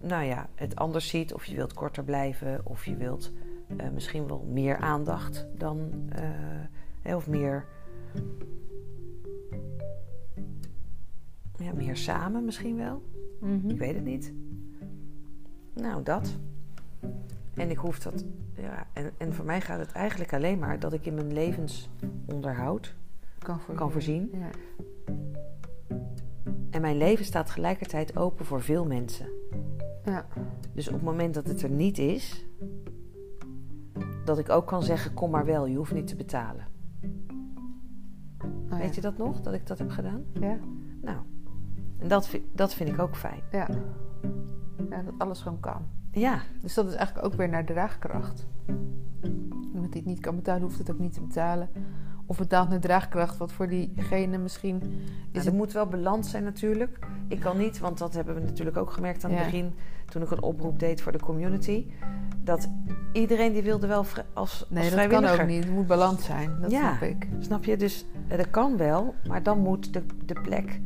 nou 0.00 0.24
ja, 0.24 0.48
het 0.54 0.76
anders 0.76 1.08
ziet, 1.08 1.34
of 1.34 1.44
je 1.44 1.56
wilt 1.56 1.72
korter 1.72 2.04
blijven, 2.04 2.60
of 2.64 2.84
je 2.84 2.96
wilt 2.96 3.32
eh, 3.76 3.88
misschien 3.90 4.26
wel 4.26 4.46
meer 4.50 4.76
aandacht 4.76 5.46
dan, 5.56 5.90
eh, 7.02 7.16
of 7.16 7.28
meer, 7.28 7.64
ja, 11.56 11.72
meer 11.72 11.96
samen 11.96 12.44
misschien 12.44 12.76
wel. 12.76 13.02
Mhm. 13.40 13.70
Ik 13.70 13.78
weet 13.78 13.94
het 13.94 14.04
niet. 14.04 14.32
Nou, 15.74 16.02
dat. 16.02 16.38
En 17.54 17.70
ik 17.70 17.76
hoef 17.76 17.98
dat, 17.98 18.24
ja, 18.54 18.86
en, 18.92 19.12
en 19.16 19.34
voor 19.34 19.44
mij 19.44 19.60
gaat 19.60 19.78
het 19.78 19.92
eigenlijk 19.92 20.32
alleen 20.32 20.58
maar 20.58 20.78
dat 20.78 20.92
ik 20.92 21.06
in 21.06 21.14
mijn 21.14 21.32
levensonderhoud 21.32 22.94
Kan, 23.38 23.60
voor 23.60 23.74
kan 23.74 23.92
voorzien. 23.92 24.30
Ja. 24.32 24.50
En 26.70 26.80
mijn 26.80 26.96
leven 26.96 27.24
staat 27.24 27.46
tegelijkertijd 27.46 28.16
open 28.16 28.46
voor 28.46 28.62
veel 28.62 28.86
mensen. 28.86 29.26
Ja. 30.04 30.26
Dus 30.72 30.88
op 30.88 30.94
het 30.94 31.02
moment 31.02 31.34
dat 31.34 31.46
het 31.46 31.62
er 31.62 31.70
niet 31.70 31.98
is, 31.98 32.44
dat 34.24 34.38
ik 34.38 34.48
ook 34.48 34.66
kan 34.66 34.82
zeggen: 34.82 35.14
kom 35.14 35.30
maar 35.30 35.44
wel, 35.44 35.66
je 35.66 35.76
hoeft 35.76 35.92
niet 35.92 36.06
te 36.06 36.16
betalen. 36.16 36.66
Oh, 38.70 38.78
Weet 38.78 38.94
je 38.94 39.00
dat 39.00 39.18
nog, 39.18 39.40
dat 39.40 39.54
ik 39.54 39.66
dat 39.66 39.78
heb 39.78 39.90
gedaan? 39.90 40.24
Ja. 40.32 40.58
Nou, 41.02 41.18
en 41.98 42.08
dat, 42.08 42.38
dat 42.52 42.74
vind 42.74 42.88
ik 42.88 42.98
ook 42.98 43.16
fijn. 43.16 43.40
Ja. 43.52 43.68
ja, 44.90 45.02
dat 45.02 45.14
alles 45.18 45.40
gewoon 45.40 45.60
kan. 45.60 45.97
Ja, 46.12 46.40
Dus 46.62 46.74
dat 46.74 46.86
is 46.86 46.94
eigenlijk 46.94 47.26
ook 47.26 47.34
weer 47.34 47.48
naar 47.48 47.64
draagkracht. 47.64 48.46
Iemand 49.72 49.92
die 49.92 50.00
het 50.02 50.04
niet 50.10 50.20
kan 50.20 50.36
betalen, 50.36 50.62
hoeft 50.62 50.78
het 50.78 50.90
ook 50.90 50.98
niet 50.98 51.12
te 51.12 51.20
betalen. 51.20 51.68
Of 52.26 52.38
betaalt 52.38 52.68
naar 52.68 52.80
draagkracht, 52.80 53.36
wat 53.36 53.52
voor 53.52 53.68
diegene 53.68 54.38
misschien 54.38 54.76
is 54.76 54.82
nou, 54.84 55.32
het 55.32 55.46
er 55.46 55.54
moet 55.54 55.72
wel 55.72 55.86
balans 55.86 56.30
zijn 56.30 56.44
natuurlijk. 56.44 56.98
Ik 57.28 57.40
kan 57.40 57.58
niet, 57.58 57.78
want 57.78 57.98
dat 57.98 58.14
hebben 58.14 58.34
we 58.34 58.40
natuurlijk 58.40 58.76
ook 58.76 58.90
gemerkt 58.90 59.24
aan 59.24 59.30
het 59.30 59.38
Ja. 59.38 59.44
begin, 59.44 59.72
toen 60.06 60.22
ik 60.22 60.30
een 60.30 60.42
oproep 60.42 60.78
deed 60.78 61.00
voor 61.00 61.12
de 61.12 61.18
community, 61.20 61.86
dat 62.44 62.68
iedereen 63.12 63.52
die 63.52 63.62
wilde 63.62 63.86
wel 63.86 64.04
als, 64.32 64.66
Nee, 64.68 64.84
als 64.84 64.94
dat 64.94 65.06
kan 65.06 65.24
ook 65.24 65.46
niet. 65.46 65.64
Het 65.64 65.72
moet 65.72 65.86
balans 65.86 66.24
zijn. 66.24 66.60
Dat 66.60 66.70
Ja. 66.70 66.96
snap 66.96 67.08
ik. 67.10 67.28
Snap 67.38 67.64
je? 67.64 67.76
Dus 67.76 68.04
eh, 68.28 68.36
dat 68.36 68.50
kan 68.50 68.76
wel, 68.76 69.14
maar 69.28 69.42
dan 69.42 69.58
moet 69.58 69.92
de, 69.92 70.02
de 70.24 70.40
plek 70.42 70.80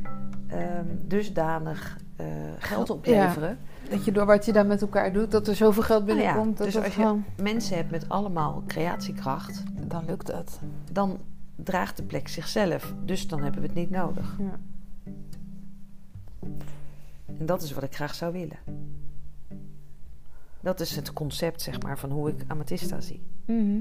ehm, 0.47 0.87
dusdanig 1.05 1.99
eh, 2.17 2.27
geld 2.59 2.91
opleveren. 2.91 3.59
Dat 3.93 4.05
je 4.05 4.13
door 4.13 4.27
wat 4.27 4.45
je 4.45 4.53
daar 4.53 4.67
met 4.67 4.81
elkaar 4.83 5.13
doet, 5.13 5.31
dat 5.31 5.47
er 5.49 5.55
zoveel 5.55 5.83
geld 5.83 6.07
Nou 6.07 6.19
ja, 6.19 6.25
binnenkomt. 6.25 6.57
dat 6.59 6.67
dus 6.67 6.77
als 6.77 6.85
je- 6.87 6.91
gewoon... 6.93 7.25
Mensen 7.43 7.77
hebt 7.77 7.91
met 7.91 8.09
allemaal 8.09 8.63
creatiekracht, 8.67 9.63
Dan 9.87 10.05
lukt 10.05 10.27
dat. 10.27 10.61
dan 10.93 11.19
draagt 11.57 11.97
de 11.97 12.03
plek 12.03 12.29
zichzelf. 12.29 12.95
Dus 13.05 13.29
dan 13.29 13.43
hebben 13.43 13.61
we 13.61 13.67
het 13.67 13.77
niet 13.77 13.91
nodig. 13.91 14.37
Ja. 14.39 14.59
En 17.39 17.47
dat 17.47 17.63
is 17.63 17.73
wat 17.73 17.83
ik 17.83 17.95
graag 17.95 18.15
zou 18.15 18.33
willen. 18.33 18.57
Dat 20.61 20.81
is 20.81 20.97
het 20.97 21.13
concept, 21.13 21.63
zeg 21.63 21.83
maar, 21.83 21.99
van 21.99 22.11
hoe 22.11 22.29
ik 22.29 22.45
Amatista 22.47 23.01
zie. 23.01 23.23
Mhm. 23.45 23.79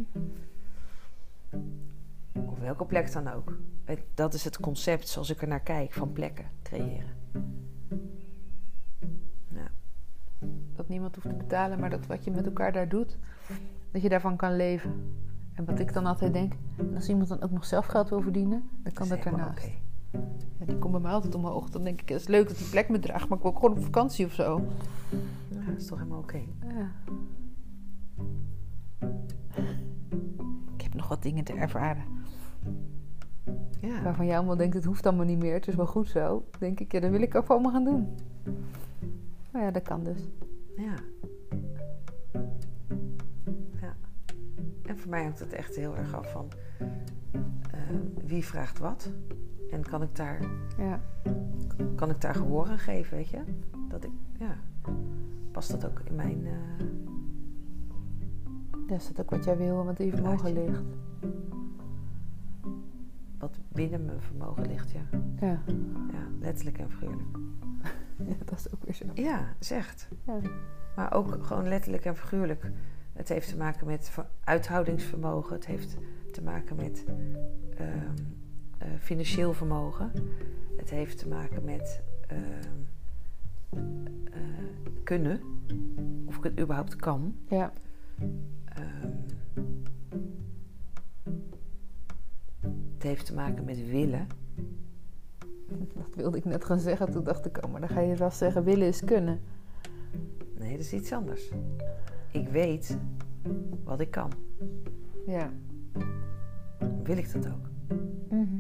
Op 2.34 2.60
welke 2.60 2.86
plek 2.86 3.12
dan 3.14 3.28
ook. 3.34 3.58
Het- 3.86 4.04
Dat 4.14 4.34
is 4.34 4.44
het 4.44 4.60
concept 4.60 5.08
zoals 5.08 5.30
ik 5.30 5.42
er 5.42 5.48
naar 5.48 5.60
kijk, 5.62 5.94
van 5.94 6.12
plekken 6.12 6.46
creëren. 6.64 7.10
Dat 10.76 10.88
niemand 10.88 11.16
hoeft 11.16 11.30
te 11.30 11.36
betalen, 11.36 11.80
maar 11.80 11.90
dat 11.90 12.08
wat 12.08 12.24
je 12.24 12.32
met 12.32 12.46
elkaar 12.46 12.72
daar 12.72 12.90
doet, 12.90 13.18
dat 13.92 14.02
je 14.02 14.10
daarvan 14.10 14.36
kan 14.36 14.56
leven. 14.56 14.92
En 15.54 15.66
wat 15.66 15.80
ik 15.80 15.94
dan 15.94 16.06
altijd 16.06 16.34
denk, 16.34 16.54
en 16.78 16.96
als 16.96 17.10
iemand 17.10 17.28
dan 17.28 17.42
ook 17.42 17.52
nog 17.52 17.66
zelf 17.66 17.86
geld 17.86 18.10
wil 18.10 18.22
verdienen, 18.22 18.70
dan 18.84 18.94
kan 18.94 19.08
dat 19.08 19.24
daarnaast. 19.24 19.72
Ja, 20.60 20.66
die 20.66 20.78
komt 20.78 20.92
bij 20.92 21.02
mij 21.02 21.12
altijd 21.12 21.36
omhoog. 21.36 21.70
Dan 21.70 21.84
denk 21.84 22.02
ik, 22.02 22.10
het 22.10 22.22
is 22.22 22.28
leuk 22.28 22.48
dat 22.48 22.58
die 22.58 22.70
plek 22.70 22.90
me 22.90 23.00
draagt, 23.00 23.28
maar 23.30 23.38
ik 23.38 23.44
wil 23.44 23.52
ook 23.52 23.60
gewoon 23.60 23.78
op 23.78 23.84
vakantie 23.84 24.26
of 24.26 24.34
zo. 24.34 24.62
Ja, 25.50 25.66
dat 25.66 25.78
is 25.78 25.86
toch 25.86 25.98
helemaal 25.98 26.20
oké. 26.20 26.42
Ja. 26.68 26.92
Ik 30.76 30.82
heb 30.82 30.94
nog 30.94 31.08
wat 31.08 31.24
dingen 31.24 31.44
te 31.44 31.54
ervaren. 31.54 32.04
Ja. 33.82 34.02
Waarvan 34.04 34.26
jij 34.26 34.38
allemaal 34.38 34.58
denkt, 34.58 34.76
het 34.76 34.86
hoeft 34.86 35.06
allemaal 35.06 35.26
niet 35.26 35.40
meer. 35.40 35.54
Het 35.54 35.68
is 35.68 35.76
wel 35.76 35.88
goed 35.88 36.08
zo. 36.08 36.46
denk 36.60 36.80
ik, 36.80 36.92
ja, 36.92 37.00
dat 37.00 37.12
wil 37.12 37.22
ik 37.22 37.36
ook 37.36 37.48
allemaal 37.48 37.72
gaan 37.72 37.84
doen. 37.84 38.08
Maar 39.52 39.62
ja, 39.62 39.72
dat 39.72 39.82
kan 39.84 40.04
dus. 40.04 40.28
Ja. 40.78 40.96
Ja. 43.82 43.96
En 44.86 44.98
voor 44.98 45.10
mij 45.10 45.24
hangt 45.24 45.40
het 45.40 45.54
echt 45.54 45.76
heel 45.76 45.98
erg 45.98 46.14
af 46.14 46.32
van 46.32 46.48
eh, 47.72 47.80
wie 48.26 48.46
vraagt 48.46 48.80
wat. 48.80 49.12
En 49.72 49.82
kan 49.84 50.02
ik 50.02 50.16
daar, 50.16 50.40
Ja. 50.78 51.00
kan 51.96 52.10
ik 52.10 52.22
daar 52.22 52.36
gehoor 52.36 52.68
aan 52.68 52.80
geven, 52.80 53.18
weet 53.18 53.30
je? 53.30 53.42
Dat 53.88 54.04
ik, 54.04 54.12
ja, 54.40 54.56
past 55.52 55.72
dat 55.72 55.86
ook 55.86 56.00
in 56.00 56.16
mijn, 56.16 56.44
Ja, 58.88 58.96
is 58.96 59.08
dat 59.08 59.22
ook 59.22 59.30
wat 59.30 59.44
jij 59.44 59.58
wil 59.58 59.80
en 59.80 59.86
wat 59.86 60.00
in 60.00 60.06
je 60.06 60.12
vermogen 60.12 60.54
ligt? 60.54 60.82
wat 63.38 63.58
binnen 63.68 64.06
mijn 64.06 64.22
vermogen 64.22 64.68
ligt, 64.68 64.92
ja. 64.92 65.02
Ja. 65.40 65.62
Ja, 66.12 66.28
letterlijk 66.40 66.78
en 66.78 66.90
figuurlijk. 66.92 67.38
ja, 68.30 68.36
dat 68.46 68.60
is 68.60 68.74
ook 68.74 68.84
weer 68.84 68.94
zo. 68.94 69.06
Ja, 69.14 69.54
echt. 69.70 70.08
Ja. 70.26 70.40
Maar 70.96 71.14
ook 71.14 71.38
gewoon 71.46 71.68
letterlijk 71.68 72.06
en 72.06 72.16
figuurlijk. 72.16 72.72
Het 73.14 73.30
heeft 73.30 73.50
te 73.50 73.58
maken 73.58 73.88
met 73.88 74.10
ver- 74.10 74.30
uithoudingsvermogen. 74.44 75.56
Het 75.56 75.66
heeft 75.66 75.98
te 76.32 76.44
maken 76.44 76.76
met 76.76 77.06
ehm, 77.78 78.16
eh, 78.78 78.88
financieel 79.00 79.54
vermogen. 79.54 80.12
Het 80.78 80.90
heeft 80.90 81.18
te 81.18 81.28
maken 81.28 81.64
met 81.64 82.02
ehm, 82.28 82.80
eh, 84.24 84.40
kunnen. 85.04 85.42
Of 86.26 86.38
ik 86.38 86.44
het 86.44 86.60
überhaupt 86.60 86.96
kan. 86.96 87.36
Ja. 87.48 87.74
Ehm, 88.66 89.12
het 92.94 93.04
heeft 93.04 93.26
te 93.26 93.34
maken 93.34 93.66
met 93.66 93.90
willen. 93.90 94.28
Dat 95.96 96.16
wilde 96.16 96.38
ik 96.38 96.46
net 96.46 96.66
gaan 96.66 96.80
zeggen. 96.80 97.12
Toen 97.12 97.24
dacht 97.24 97.46
ik, 97.46 97.66
oh, 97.66 97.72
maar 97.72 97.80
dan 97.80 97.90
ga 97.90 98.00
je 98.00 98.18
vast 98.18 98.38
zeggen, 98.38 98.64
willen 98.64 98.88
is 98.88 99.04
kunnen. 99.04 99.40
Nee, 100.60 100.72
dat 100.72 100.80
is 100.80 100.94
iets 100.94 101.12
anders. 101.14 101.52
Ik 102.32 102.48
weet 102.48 102.98
wat 103.84 104.00
ik 104.00 104.12
kan. 104.12 104.32
Ja. 105.26 105.50
Wil 107.04 107.18
ik 107.18 107.32
dat 107.34 107.48
ook? 107.48 107.98
Mhm. 108.30 108.60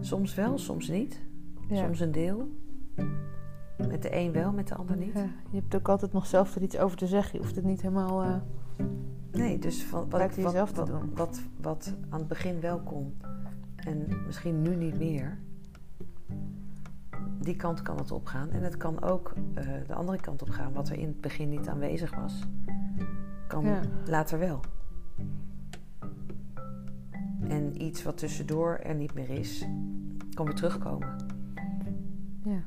Soms 0.00 0.34
wel, 0.34 0.58
soms 0.58 0.88
niet. 0.88 1.20
ja. 1.68 1.76
Soms 1.84 2.00
een 2.00 2.12
deel. 2.12 2.48
Met 3.88 4.02
de 4.02 4.16
een 4.16 4.32
wel, 4.32 4.52
met 4.52 4.68
de 4.68 4.74
ander 4.74 4.96
niet. 4.96 5.14
Ja, 5.14 5.26
je 5.50 5.56
hebt 5.56 5.74
ook 5.74 5.88
altijd 5.88 6.12
nog 6.12 6.26
zelf 6.26 6.54
er 6.54 6.62
iets 6.62 6.78
over 6.78 6.96
te 6.96 7.06
zeggen. 7.06 7.32
Je 7.38 7.44
hoeft 7.44 7.56
het 7.56 7.64
niet 7.64 7.82
helemaal... 7.82 8.22
eh, 8.22 8.36
Nee, 9.32 9.58
dus 9.58 9.84
van, 9.84 10.10
wat, 10.10 10.36
wat. 10.36 10.76
Wat, 11.14 11.42
wat 11.60 11.94
aan 12.08 12.18
het 12.18 12.28
begin 12.28 12.60
wel 12.60 12.80
kon 12.80 13.14
en 13.86 14.06
misschien 14.26 14.62
nu 14.62 14.76
niet 14.76 14.98
meer, 14.98 15.38
die 17.40 17.56
kant 17.56 17.82
kan 17.82 17.96
het 17.96 18.10
opgaan. 18.12 18.50
En 18.50 18.62
het 18.62 18.76
kan 18.76 19.02
ook 19.02 19.32
eh, 19.54 19.64
de 19.86 19.94
andere 19.94 20.20
kant 20.20 20.42
op 20.42 20.50
gaan, 20.50 20.72
wat 20.72 20.88
er 20.88 20.98
in 20.98 21.06
het 21.06 21.20
begin 21.20 21.48
niet 21.48 21.68
aanwezig 21.68 22.14
was, 22.14 22.42
kan 23.46 23.64
Ja. 23.64 23.80
later 24.06 24.38
wel. 24.38 24.60
En 27.48 27.82
iets 27.82 28.02
wat 28.02 28.18
tussendoor 28.18 28.76
er 28.82 28.94
niet 28.94 29.14
meer 29.14 29.30
is, 29.30 29.66
kan 30.34 30.44
weer 30.46 30.54
terugkomen. 30.54 31.16
ja. 32.44 32.60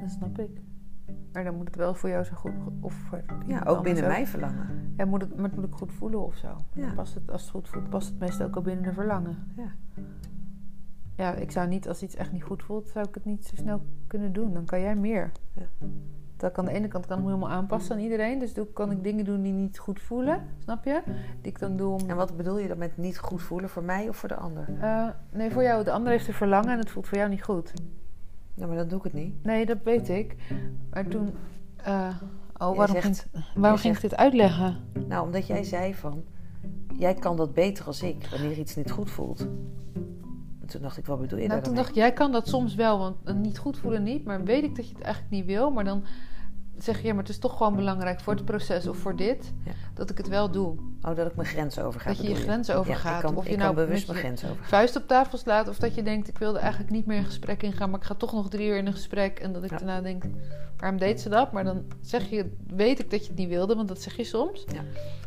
Dat 0.00 0.10
snap 0.10 0.38
ik. 0.38 0.50
Maar 1.36 1.44
dan 1.44 1.54
moet 1.54 1.66
het 1.66 1.76
wel 1.76 1.94
voor 1.94 2.08
jou 2.08 2.24
zo 2.24 2.34
goed... 2.34 2.52
Of 2.80 2.94
voor 2.94 3.22
Ja, 3.46 3.62
ook 3.66 3.82
binnen 3.82 4.06
mijn 4.06 4.26
verlangen. 4.26 4.94
Ja, 4.96 5.04
moet 5.04 5.20
het, 5.20 5.36
maar 5.36 5.44
het 5.44 5.54
moet 5.54 5.64
ook 5.64 5.76
goed 5.76 5.92
voelen 5.92 6.24
of 6.24 6.34
zo. 6.34 6.56
Ja. 6.72 6.92
Past 6.94 7.14
het, 7.14 7.30
als 7.30 7.42
het 7.42 7.50
goed 7.50 7.68
voelt, 7.68 7.88
past 7.88 8.08
het 8.08 8.18
meestal 8.18 8.46
ook 8.46 8.56
al 8.56 8.62
binnen 8.62 8.86
een 8.86 8.92
verlangen. 8.92 9.52
Ja. 9.56 9.74
Ja, 11.16 11.34
ik 11.34 11.50
zou 11.50 11.68
niet, 11.68 11.88
als 11.88 12.02
iets 12.02 12.14
echt 12.14 12.32
niet 12.32 12.42
goed 12.42 12.62
voelt, 12.62 12.88
zou 12.88 13.08
ik 13.08 13.14
het 13.14 13.24
niet 13.24 13.46
zo 13.46 13.56
snel 13.56 13.82
kunnen 14.06 14.32
doen. 14.32 14.52
Dan 14.52 14.64
kan 14.64 14.80
jij 14.80 14.96
meer. 14.96 15.32
Ja. 15.52 15.86
Dat 16.36 16.52
kan 16.52 16.66
aan 16.66 16.72
de 16.72 16.78
ene 16.78 16.88
kant 16.88 17.06
kan 17.06 17.18
ik 17.18 17.24
me 17.24 17.28
helemaal 17.30 17.50
aanpassen 17.50 17.96
aan 17.96 18.02
iedereen. 18.02 18.38
Dus 18.38 18.54
dan 18.54 18.72
kan 18.72 18.90
ik 18.90 19.02
dingen 19.02 19.24
doen 19.24 19.42
die 19.42 19.52
niet 19.52 19.78
goed 19.78 20.00
voelen, 20.00 20.42
snap 20.58 20.84
je? 20.84 21.02
Die 21.40 21.52
ik 21.52 21.58
dan 21.58 21.76
doe 21.76 21.92
om... 21.92 22.08
En 22.08 22.16
wat 22.16 22.36
bedoel 22.36 22.58
je 22.58 22.68
dan 22.68 22.78
met 22.78 22.96
niet 22.96 23.18
goed 23.18 23.42
voelen 23.42 23.70
voor 23.70 23.84
mij 23.84 24.08
of 24.08 24.16
voor 24.16 24.28
de 24.28 24.36
ander? 24.36 24.68
Eh, 24.80 25.08
nee, 25.30 25.50
voor 25.50 25.62
jou. 25.62 25.84
De 25.84 25.92
ander 25.92 26.12
heeft 26.12 26.28
een 26.28 26.34
verlangen 26.34 26.70
en 26.70 26.78
het 26.78 26.90
voelt 26.90 27.08
voor 27.08 27.18
jou 27.18 27.30
niet 27.30 27.44
goed. 27.44 27.72
Ja, 28.56 28.66
maar 28.66 28.76
dan 28.76 28.88
doe 28.88 28.98
ik 28.98 29.04
het 29.04 29.12
niet. 29.12 29.44
Nee, 29.44 29.66
dat 29.66 29.78
weet 29.84 30.08
ik. 30.08 30.36
Maar 30.90 31.06
toen... 31.08 31.34
eh, 31.76 32.08
oh, 32.58 32.76
waarom, 32.76 33.00
zegt- 33.00 33.26
ging, 33.32 33.44
waarom 33.54 33.78
ging 33.78 33.94
ik 33.94 34.00
dit 34.00 34.16
uitleggen? 34.16 34.76
Nou, 35.08 35.24
omdat 35.26 35.46
jij 35.46 35.64
zei 35.64 35.94
van, 35.94 36.24
jij 36.96 37.14
kan 37.14 37.36
dat 37.36 37.54
beter 37.54 37.84
als 37.86 38.02
ik, 38.02 38.26
wanneer 38.30 38.58
iets 38.58 38.76
niet 38.76 38.90
goed 38.90 39.10
voelt. 39.10 39.40
En 40.60 40.66
toen 40.66 40.82
dacht 40.82 40.96
ik, 40.98 41.06
wat 41.06 41.20
bedoel 41.20 41.38
je 41.38 41.48
Nou, 41.48 41.62
toen 41.62 41.74
dacht 41.74 41.88
ik, 41.88 41.94
jij 41.94 42.12
kan 42.12 42.32
dat 42.32 42.48
soms 42.48 42.74
wel, 42.74 42.98
want 42.98 43.16
eh, 43.24 43.34
niet 43.34 43.58
goed 43.58 43.78
voelen 43.78 44.02
niet. 44.02 44.24
Maar 44.24 44.44
weet 44.44 44.62
ik 44.64 44.76
dat 44.76 44.88
je 44.88 44.94
het 44.94 45.02
eigenlijk 45.04 45.34
niet 45.34 45.44
wil. 45.46 45.70
Maar 45.70 45.84
dan 45.84 46.02
zeg 46.78 47.00
je, 47.00 47.06
ja, 47.06 47.12
maar 47.12 47.22
het 47.22 47.32
is 47.32 47.38
toch 47.38 47.56
gewoon 47.56 47.76
belangrijk 47.76 48.20
voor 48.20 48.34
het 48.34 48.44
proces 48.44 48.86
of 48.88 48.96
voor 48.96 49.16
dit. 49.16 49.52
Ja. 49.64 49.72
Dat 49.94 50.10
ik 50.10 50.16
het 50.16 50.28
wel 50.28 50.50
doe. 50.50 50.76
Oh, 51.02 51.16
dat 51.16 51.26
ik 51.26 51.36
mijn 51.36 51.48
grens 51.48 51.78
overga. 51.78 52.08
Dat 52.08 52.18
je 52.22 52.28
je 52.28 52.34
grens 52.34 52.70
overgaat. 52.70 53.20
kan, 53.20 53.36
of 53.36 53.48
je 53.48 53.56
nou 53.56 53.74
bewust 53.74 54.06
mijn 54.06 54.18
grens 54.18 54.44
overgaan. 54.44 54.68
vuist 54.68 54.96
op 54.96 55.06
tafel 55.06 55.38
slaat. 55.38 55.68
Of 55.68 55.78
dat 55.78 55.94
je 55.94 56.02
denkt, 56.02 56.28
ik 56.28 56.38
wilde 56.38 56.58
eigenlijk 56.58 56.90
niet 56.90 57.06
meer 57.06 57.18
een 57.18 57.24
gesprek 57.24 57.62
ingaan. 57.62 57.90
Maar 57.90 58.00
ik 58.00 58.06
ga 58.06 58.14
toch 58.14 58.32
nog 58.32 58.48
drie 58.48 58.68
uur 58.68 58.76
in 58.76 58.86
een 58.86 58.92
gesprek. 58.92 59.38
En 59.38 59.52
dat 59.52 59.64
ik 59.64 59.70
Ja. 59.70 59.76
daarna 59.76 60.00
denk, 60.00 60.24
waarom 60.76 60.98
deed 60.98 61.20
ze 61.20 61.28
dat? 61.28 61.52
Maar 61.52 61.64
dan 61.64 61.84
zeg 62.00 62.30
je, 62.30 62.52
weet 62.66 62.98
ik 62.98 63.10
dat 63.10 63.22
je 63.22 63.28
het 63.28 63.38
niet 63.38 63.48
wilde. 63.48 63.74
Want 63.74 63.88
dat 63.88 64.02
zeg 64.02 64.16
je 64.16 64.24
soms. 64.24 64.64
Ja. 64.72 64.80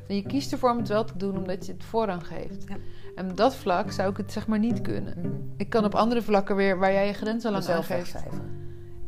En 0.08 0.16
je 0.16 0.22
kiest 0.24 0.52
ervoor 0.52 0.72
om 0.72 0.78
het 0.78 0.88
wel 0.88 1.04
te 1.06 1.18
doen, 1.18 1.38
omdat 1.38 1.66
je 1.66 1.72
het 1.72 1.84
voorrang 1.84 2.28
geeft. 2.28 2.64
Ja. 2.68 2.76
En 3.16 3.30
op 3.30 3.38
dat 3.38 3.56
vlak 3.56 3.92
zou 3.92 4.10
ik 4.10 4.18
het 4.18 4.32
zeg 4.32 4.48
maar 4.48 4.60
niet 4.60 4.82
kunnen. 4.82 5.52
Ik 5.58 5.70
kan 5.70 5.86
op 5.86 5.96
andere 5.96 6.22
vlakken 6.22 6.56
weer, 6.56 6.80
waar 6.80 6.92
jij 6.92 7.08
je 7.08 7.14
grenzen 7.14 7.52
lang 7.52 7.68
aangeeft. 7.68 8.16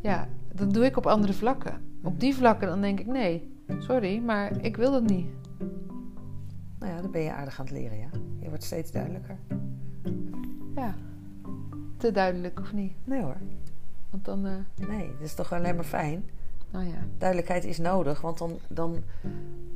Ja, 0.00 0.28
dat 0.54 0.72
doe 0.74 0.84
ik 0.84 0.96
op 0.96 1.06
andere 1.06 1.32
vlakken. 1.32 1.80
Op 2.02 2.20
die 2.20 2.34
vlakken 2.34 2.68
dan 2.68 2.80
denk 2.80 3.00
ik, 3.00 3.06
nee, 3.06 3.52
sorry, 3.78 4.18
maar 4.18 4.64
ik 4.64 4.76
wil 4.76 4.90
dat 4.90 5.02
niet. 5.02 5.26
Nou 6.78 6.92
ja, 6.94 7.00
dan 7.00 7.10
ben 7.10 7.22
je 7.22 7.32
aardig 7.32 7.58
aan 7.60 7.64
het 7.66 7.74
leren, 7.74 7.98
ja. 7.98 8.08
Je 8.40 8.48
wordt 8.48 8.64
steeds 8.64 8.90
duidelijker. 8.92 9.36
Ja, 10.74 10.94
te 11.96 12.10
duidelijk 12.12 12.60
of 12.60 12.72
niet? 12.72 12.92
Nee 13.04 13.22
hoor. 13.22 13.36
Want 14.10 14.24
dan, 14.24 14.46
eh, 14.46 14.88
Nee, 14.88 15.06
dat 15.12 15.20
is 15.20 15.34
toch 15.34 15.52
alleen 15.52 15.74
maar 15.74 15.84
fijn. 15.84 16.24
nou 16.70 16.84
ja. 16.86 17.06
Duidelijkheid 17.18 17.64
is 17.64 17.78
nodig, 17.78 18.20
want 18.20 18.38
dan, 18.38 18.58
dan, 18.68 19.02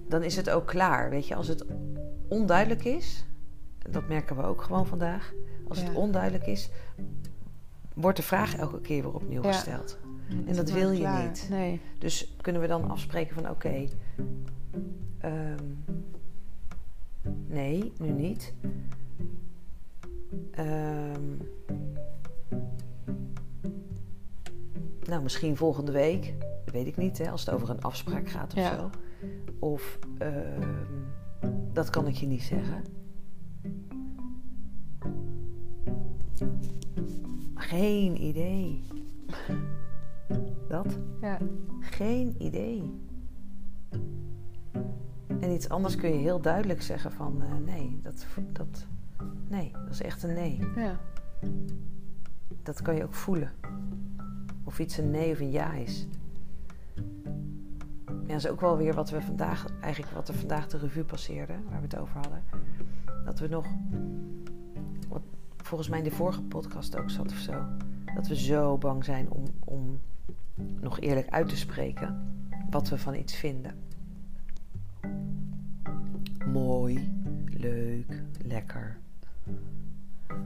dan 0.08 0.22
is 0.22 0.36
het 0.36 0.50
ook 0.50 0.66
klaar. 0.66 1.10
Weet 1.10 1.26
je, 1.28 1.34
als 1.34 1.48
het 1.48 1.64
onduidelijk 2.28 2.84
is, 2.84 3.26
dat 3.90 4.08
merken 4.08 4.36
we 4.36 4.42
ook 4.42 4.62
gewoon 4.62 4.86
vandaag. 4.86 5.32
Als 5.68 5.82
het 5.82 5.94
onduidelijk 5.94 6.46
is, 6.46 6.70
wordt 7.94 8.16
de 8.16 8.22
vraag 8.22 8.56
elke 8.56 8.80
keer 8.80 9.02
weer 9.02 9.14
opnieuw 9.14 9.42
Ja. 9.42 9.52
gesteld. 9.52 9.98
Dan 10.28 10.46
En 10.46 10.56
dat 10.56 10.70
wil 10.70 10.90
je 10.90 10.98
klaar. 10.98 11.26
niet. 11.26 11.46
Nee. 11.50 11.80
Dus 11.98 12.34
kunnen 12.40 12.60
we 12.62 12.68
dan 12.68 12.90
afspreken 12.90 13.34
van 13.34 13.50
oké, 13.50 13.88
ehm, 15.18 15.64
nee, 17.46 17.92
nu 17.98 18.10
niet. 18.10 18.54
Ehm, 20.50 21.20
nou, 25.04 25.22
misschien 25.22 25.56
volgende 25.56 25.92
week. 25.92 26.34
Weet 26.72 26.86
ik 26.86 26.96
niet, 26.96 27.18
hè, 27.18 27.30
als 27.30 27.44
het 27.46 27.54
over 27.54 27.70
een 27.70 27.82
afspraak 27.82 28.28
gaat 28.28 28.52
of 28.52 28.58
Ja. 28.58 28.76
zo. 28.76 28.90
Of 29.58 29.98
ehm, 30.18 30.72
dat 31.72 31.90
kan 31.90 32.06
ik 32.06 32.14
je 32.14 32.26
niet 32.26 32.42
zeggen. 32.42 32.84
Geen 37.54 38.22
idee. 38.22 38.80
Dat? 40.68 40.98
Ja. 41.20 41.38
Geen 41.80 42.34
idee. 42.38 42.94
En 45.40 45.50
iets 45.50 45.68
anders 45.68 45.96
kun 45.96 46.10
je 46.10 46.18
heel 46.18 46.40
duidelijk 46.40 46.82
zeggen 46.82 47.12
van 47.12 47.42
eh, 47.42 47.56
nee, 47.64 48.00
dat, 48.02 48.26
dat, 48.52 48.86
nee, 49.48 49.72
dat 49.72 49.90
is 49.90 50.02
echt 50.02 50.22
een 50.22 50.34
nee. 50.34 50.60
Ja. 50.76 50.98
Dat 52.62 52.82
kan 52.82 52.94
je 52.94 53.04
ook 53.04 53.14
voelen. 53.14 53.52
Of 54.64 54.78
iets 54.78 54.98
een 54.98 55.10
nee 55.10 55.32
of 55.32 55.40
een 55.40 55.50
ja 55.50 55.72
is. 55.72 56.06
Ja, 58.06 58.32
dat 58.32 58.36
is 58.36 58.48
ook 58.48 58.60
wel 58.60 58.76
weer 58.76 58.94
wat 58.94 59.10
we 59.10 59.20
vandaag, 59.20 59.66
eigenlijk 59.80 60.14
wat 60.14 60.28
er 60.28 60.34
vandaag 60.34 60.66
de 60.66 60.78
revue 60.78 61.04
passeerde, 61.04 61.54
waar 61.68 61.80
we 61.80 61.86
het 61.86 61.96
over 61.96 62.16
hadden. 62.16 62.42
Dat 63.24 63.38
we 63.38 63.48
nog, 63.48 63.66
wat 65.08 65.22
volgens 65.56 65.88
mij 65.88 65.98
in 65.98 66.04
de 66.04 66.10
vorige 66.10 66.42
podcast 66.42 66.96
ook 66.96 67.10
zat 67.10 67.30
of 67.30 67.38
zo, 67.38 67.64
dat 68.14 68.26
we 68.26 68.36
zo 68.36 68.78
bang 68.78 69.04
zijn 69.04 69.30
om, 69.30 69.44
om 69.64 70.00
nog 70.80 71.00
eerlijk 71.00 71.28
uit 71.30 71.48
te 71.48 71.56
spreken 71.56 72.34
wat 72.70 72.88
we 72.88 72.98
van 72.98 73.14
iets 73.14 73.34
vinden. 73.34 73.74
Mooi, 76.52 77.12
leuk, 77.56 78.22
lekker. 78.46 78.96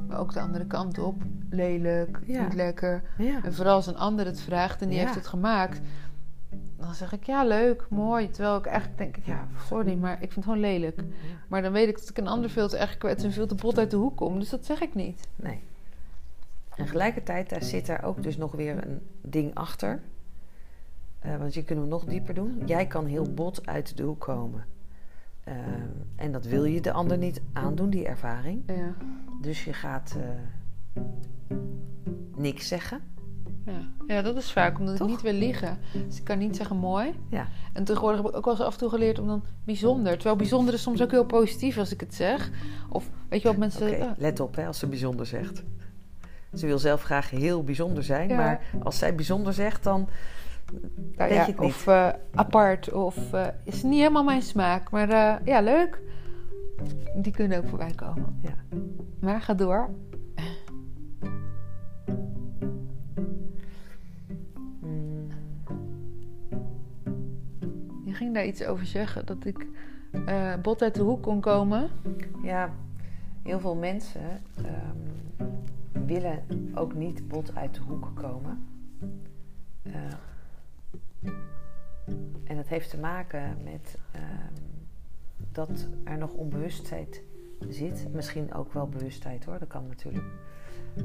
Maar 0.08 0.18
ook 0.18 0.32
de 0.32 0.40
andere 0.40 0.66
kant 0.66 0.98
op. 0.98 1.22
Lelijk, 1.50 2.18
Ja. 2.26 2.42
niet 2.44 2.54
lekker. 2.54 3.02
Ja, 3.18 3.44
En 3.44 3.54
vooral 3.54 3.74
als 3.74 3.86
een 3.86 3.96
ander 3.96 4.26
het 4.26 4.40
vraagt 4.40 4.82
en 4.82 4.88
die 4.88 4.96
Ja. 4.98 5.02
heeft 5.04 5.14
het 5.14 5.26
gemaakt. 5.26 5.80
Dan 6.76 6.94
zeg 6.94 7.12
ik, 7.12 7.24
ja, 7.24 7.44
leuk, 7.44 7.86
mooi. 7.90 8.30
Terwijl 8.30 8.56
ik 8.56 8.66
eigenlijk 8.66 8.98
denk, 8.98 9.16
ja, 9.26 9.46
sorry, 9.66 9.94
maar 9.94 10.12
ik 10.12 10.18
vind 10.18 10.34
het 10.34 10.44
gewoon 10.44 10.60
lelijk. 10.60 11.00
Maar 11.48 11.62
dan 11.62 11.72
weet 11.72 11.88
ik 11.88 11.98
dat 11.98 12.08
ik 12.08 12.18
een 12.18 12.28
ander 12.28 12.50
veel 12.50 12.68
te 12.68 12.76
erg 12.76 12.98
kwets 12.98 13.24
en 13.24 13.32
veel 13.32 13.46
te 13.46 13.54
bot 13.54 13.78
uit 13.78 13.90
de 13.90 13.96
hoek 13.96 14.16
kom. 14.16 14.38
Dus 14.38 14.48
dat 14.50 14.66
zeg 14.66 14.80
ik 14.80 14.94
niet. 14.94 15.28
nee. 15.36 15.60
En 16.80 16.86
tegelijkertijd 16.86 17.48
daar 17.48 17.62
zit 17.62 17.86
daar 17.86 18.04
ook 18.04 18.22
dus 18.22 18.36
nog 18.36 18.52
weer 18.52 18.86
een 18.86 19.00
ding 19.22 19.54
achter. 19.54 20.00
Eh, 21.18 21.36
want 21.36 21.54
je 21.54 21.64
kunnen 21.64 21.84
we 21.84 21.90
nog 21.90 22.04
dieper 22.04 22.34
doen. 22.34 22.62
Jij 22.66 22.86
kan 22.86 23.06
heel 23.06 23.34
bot 23.34 23.66
uit 23.66 23.96
de 23.96 24.02
hoek 24.02 24.20
komen. 24.20 24.64
Eh, 25.44 25.54
en 26.16 26.32
dat 26.32 26.44
wil 26.44 26.64
je 26.64 26.80
de 26.80 26.92
ander 26.92 27.18
niet 27.18 27.40
aandoen, 27.52 27.90
die 27.90 28.06
ervaring. 28.06 28.62
Ja. 28.66 28.94
Dus 29.40 29.64
je 29.64 29.72
gaat 29.72 30.16
eh, 30.16 31.02
niks 32.36 32.68
zeggen. 32.68 33.00
Ja. 33.66 33.88
ja, 34.06 34.22
dat 34.22 34.36
is 34.36 34.52
vaak 34.52 34.78
omdat 34.78 34.96
Toch? 34.96 35.06
ik 35.06 35.12
niet 35.12 35.22
wil 35.22 35.32
liegen. 35.32 35.78
Dus 36.06 36.18
ik 36.18 36.24
kan 36.24 36.38
niet 36.38 36.56
zeggen 36.56 36.76
mooi. 36.76 37.14
Ja. 37.28 37.48
En 37.72 37.84
tegenwoordig 37.84 38.20
heb 38.20 38.30
ik 38.30 38.36
ook 38.36 38.44
wel 38.44 38.54
eens 38.54 38.62
af 38.62 38.72
en 38.72 38.78
toe 38.78 38.88
geleerd 38.88 39.18
om 39.18 39.26
dan 39.26 39.44
bijzonder. 39.64 40.12
Terwijl 40.12 40.36
bijzonder 40.36 40.74
is 40.74 40.82
soms 40.82 41.02
ook 41.02 41.10
heel 41.10 41.24
positief 41.24 41.78
als 41.78 41.92
ik 41.92 42.00
het 42.00 42.14
zeg. 42.14 42.50
Of 42.88 43.10
weet 43.28 43.42
je 43.42 43.48
wat 43.48 43.56
mensen... 43.56 43.88
Oké, 43.88 44.04
ah, 44.04 44.18
let 44.18 44.40
op 44.40 44.56
hè, 44.56 44.66
als 44.66 44.78
ze 44.78 44.86
bijzonder 44.86 45.26
zegt. 45.26 45.62
Ze 46.54 46.66
wil 46.66 46.78
zelf 46.78 47.02
graag 47.02 47.30
heel 47.30 47.64
bijzonder 47.64 48.02
zijn, 48.02 48.28
Ja. 48.28 48.36
maar 48.36 48.60
als 48.82 48.98
zij 48.98 49.14
bijzonder 49.14 49.52
zegt, 49.52 49.82
dan 49.84 50.08
nou 50.92 51.28
weet 51.28 51.28
ja, 51.28 51.34
je 51.34 51.50
het 51.52 51.58
niet. 51.60 51.68
of 51.68 51.86
eh, 51.86 52.08
apart. 52.34 52.92
Of 52.92 53.32
eh, 53.32 53.46
is 53.64 53.82
niet 53.82 53.98
helemaal 53.98 54.24
mijn 54.24 54.42
smaak. 54.42 54.90
Maar 54.90 55.08
eh, 55.10 55.46
ja, 55.46 55.60
leuk. 55.60 56.00
Die 57.16 57.32
kunnen 57.32 57.58
ook 57.58 57.68
voorbij 57.68 57.92
komen. 57.94 58.38
Ja. 58.42 58.54
Maar 59.20 59.40
ga 59.40 59.54
door. 59.54 59.90
Mm, 64.80 65.28
Je 68.04 68.12
ging 68.14 68.34
daar 68.34 68.46
iets 68.46 68.64
over 68.64 68.86
zeggen. 68.86 69.26
Dat 69.26 69.44
ik 69.44 69.66
bot 70.62 70.82
uit 70.82 70.94
de 70.94 71.02
hoek 71.02 71.22
kon 71.22 71.40
komen. 71.40 71.88
ja, 72.42 72.70
heel 73.42 73.60
veel 73.60 73.74
mensen 73.74 74.20
ehm, 74.56 75.48
willen 75.92 76.44
ook 76.74 76.94
niet 76.94 77.28
bot 77.28 77.54
uit 77.54 77.74
de 77.74 77.80
hoek 77.80 78.10
komen. 78.14 78.66
Eh, 79.82 79.92
en 82.44 82.56
dat 82.56 82.68
heeft 82.68 82.90
te 82.90 82.98
maken 82.98 83.56
met 83.64 83.98
ehm, 84.12 84.52
dat 85.52 85.88
er 86.04 86.18
nog 86.18 86.32
onbewustheid 86.32 87.22
zit. 87.68 88.06
Misschien 88.12 88.54
ook 88.54 88.72
wel 88.72 88.88
bewustheid 88.88 89.44
hoor, 89.44 89.58
dat 89.58 89.68
kan 89.68 89.86
natuurlijk. 89.86 90.24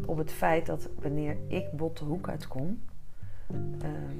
Op 0.05 0.17
het 0.17 0.31
feit 0.31 0.65
dat 0.65 0.89
wanneer 0.99 1.37
ik 1.47 1.71
bot 1.71 1.97
de 1.97 2.05
hoek 2.05 2.29
uitkom, 2.29 2.81
ehm, 3.79 4.17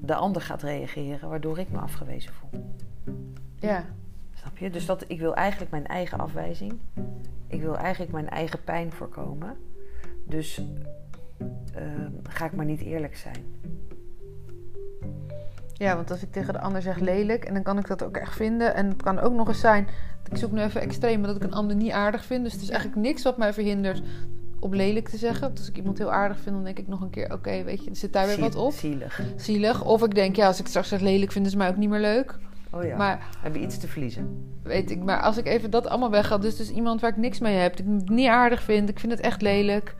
de 0.00 0.14
ander 0.14 0.42
gaat 0.42 0.62
reageren 0.62 1.28
waardoor 1.28 1.58
ik 1.58 1.70
me 1.70 1.78
afgewezen 1.78 2.32
voel. 2.32 2.64
Ja. 3.54 3.84
Snap 4.34 4.58
je? 4.58 4.70
Dus 4.70 4.86
dat, 4.86 5.04
ik 5.08 5.18
wil 5.18 5.34
eigenlijk 5.34 5.70
mijn 5.70 5.86
eigen 5.86 6.18
afwijzing. 6.18 6.78
Ik 7.48 7.60
wil 7.60 7.76
eigenlijk 7.76 8.12
mijn 8.12 8.28
eigen 8.28 8.64
pijn 8.64 8.92
voorkomen. 8.92 9.56
Dus 10.24 10.62
ehm, 11.74 12.10
ga 12.22 12.44
ik 12.44 12.52
maar 12.52 12.64
niet 12.64 12.80
eerlijk 12.80 13.16
zijn. 13.16 13.44
Ja, 15.72 15.96
want 15.96 16.10
als 16.10 16.22
ik 16.22 16.32
tegen 16.32 16.52
de 16.52 16.60
ander 16.60 16.82
zeg 16.82 16.98
lelijk, 16.98 17.44
en 17.44 17.54
dan 17.54 17.62
kan 17.62 17.78
ik 17.78 17.86
dat 17.86 18.02
ook 18.02 18.16
echt 18.16 18.34
vinden. 18.34 18.74
En 18.74 18.88
het 18.88 19.02
kan 19.02 19.18
ook 19.18 19.32
nog 19.32 19.48
eens 19.48 19.60
zijn, 19.60 19.88
ik 20.30 20.36
zoek 20.36 20.52
nu 20.52 20.60
even 20.60 20.80
extreem, 20.80 21.20
maar 21.20 21.28
dat 21.28 21.36
ik 21.36 21.42
een 21.42 21.54
ander 21.54 21.76
niet 21.76 21.90
aardig 21.90 22.24
vind. 22.24 22.44
Dus 22.44 22.52
het 22.52 22.62
is 22.62 22.70
eigenlijk 22.70 23.00
niks 23.00 23.22
wat 23.22 23.36
mij 23.36 23.52
verhindert 23.52 24.02
om 24.58 24.74
lelijk 24.74 25.08
te 25.08 25.16
zeggen. 25.16 25.40
Want 25.40 25.58
als 25.58 25.68
ik 25.68 25.76
iemand 25.76 25.98
heel 25.98 26.12
aardig 26.12 26.38
vind, 26.38 26.54
dan 26.54 26.64
denk 26.64 26.78
ik 26.78 26.88
nog 26.88 27.00
een 27.00 27.10
keer, 27.10 27.32
oké, 27.32 27.62
weet 27.62 27.84
je, 27.84 27.94
zit 27.94 28.12
daar 28.12 28.26
weer 28.26 28.40
wat 28.40 28.54
op. 28.54 28.72
Zielig. 28.72 29.20
Zielig. 29.36 29.84
Of 29.84 30.02
ik 30.02 30.14
denk, 30.14 30.36
ja, 30.36 30.46
als 30.46 30.60
ik 30.60 30.66
straks 30.66 30.88
zeg 30.88 31.00
lelijk, 31.00 31.32
vinden 31.32 31.50
ze 31.50 31.56
mij 31.56 31.68
ook 31.68 31.76
niet 31.76 31.88
meer 31.88 32.00
leuk. 32.00 32.38
Oh 32.70 32.84
ja. 32.84 32.96
Maar 32.96 33.28
Heb 33.38 33.54
je 33.54 33.60
iets 33.60 33.78
te 33.78 33.88
verliezen? 33.88 34.46
weet 34.62 34.90
ik, 34.90 35.02
maar 35.04 35.20
als 35.20 35.36
ik 35.36 35.46
even 35.46 35.70
dat 35.70 35.86
allemaal 35.88 36.10
wegga, 36.10 36.38
dus 36.38 36.56
dus 36.56 36.70
iemand 36.70 37.00
waar 37.00 37.10
ik 37.10 37.16
niks 37.16 37.38
mee 37.38 37.56
heb, 37.56 37.76
die 37.76 37.86
ik 38.00 38.08
niet 38.08 38.28
aardig 38.28 38.62
vind, 38.62 38.88
ik 38.88 38.98
vind 38.98 39.12
het 39.12 39.20
echt 39.20 39.42
lelijk. 39.42 39.94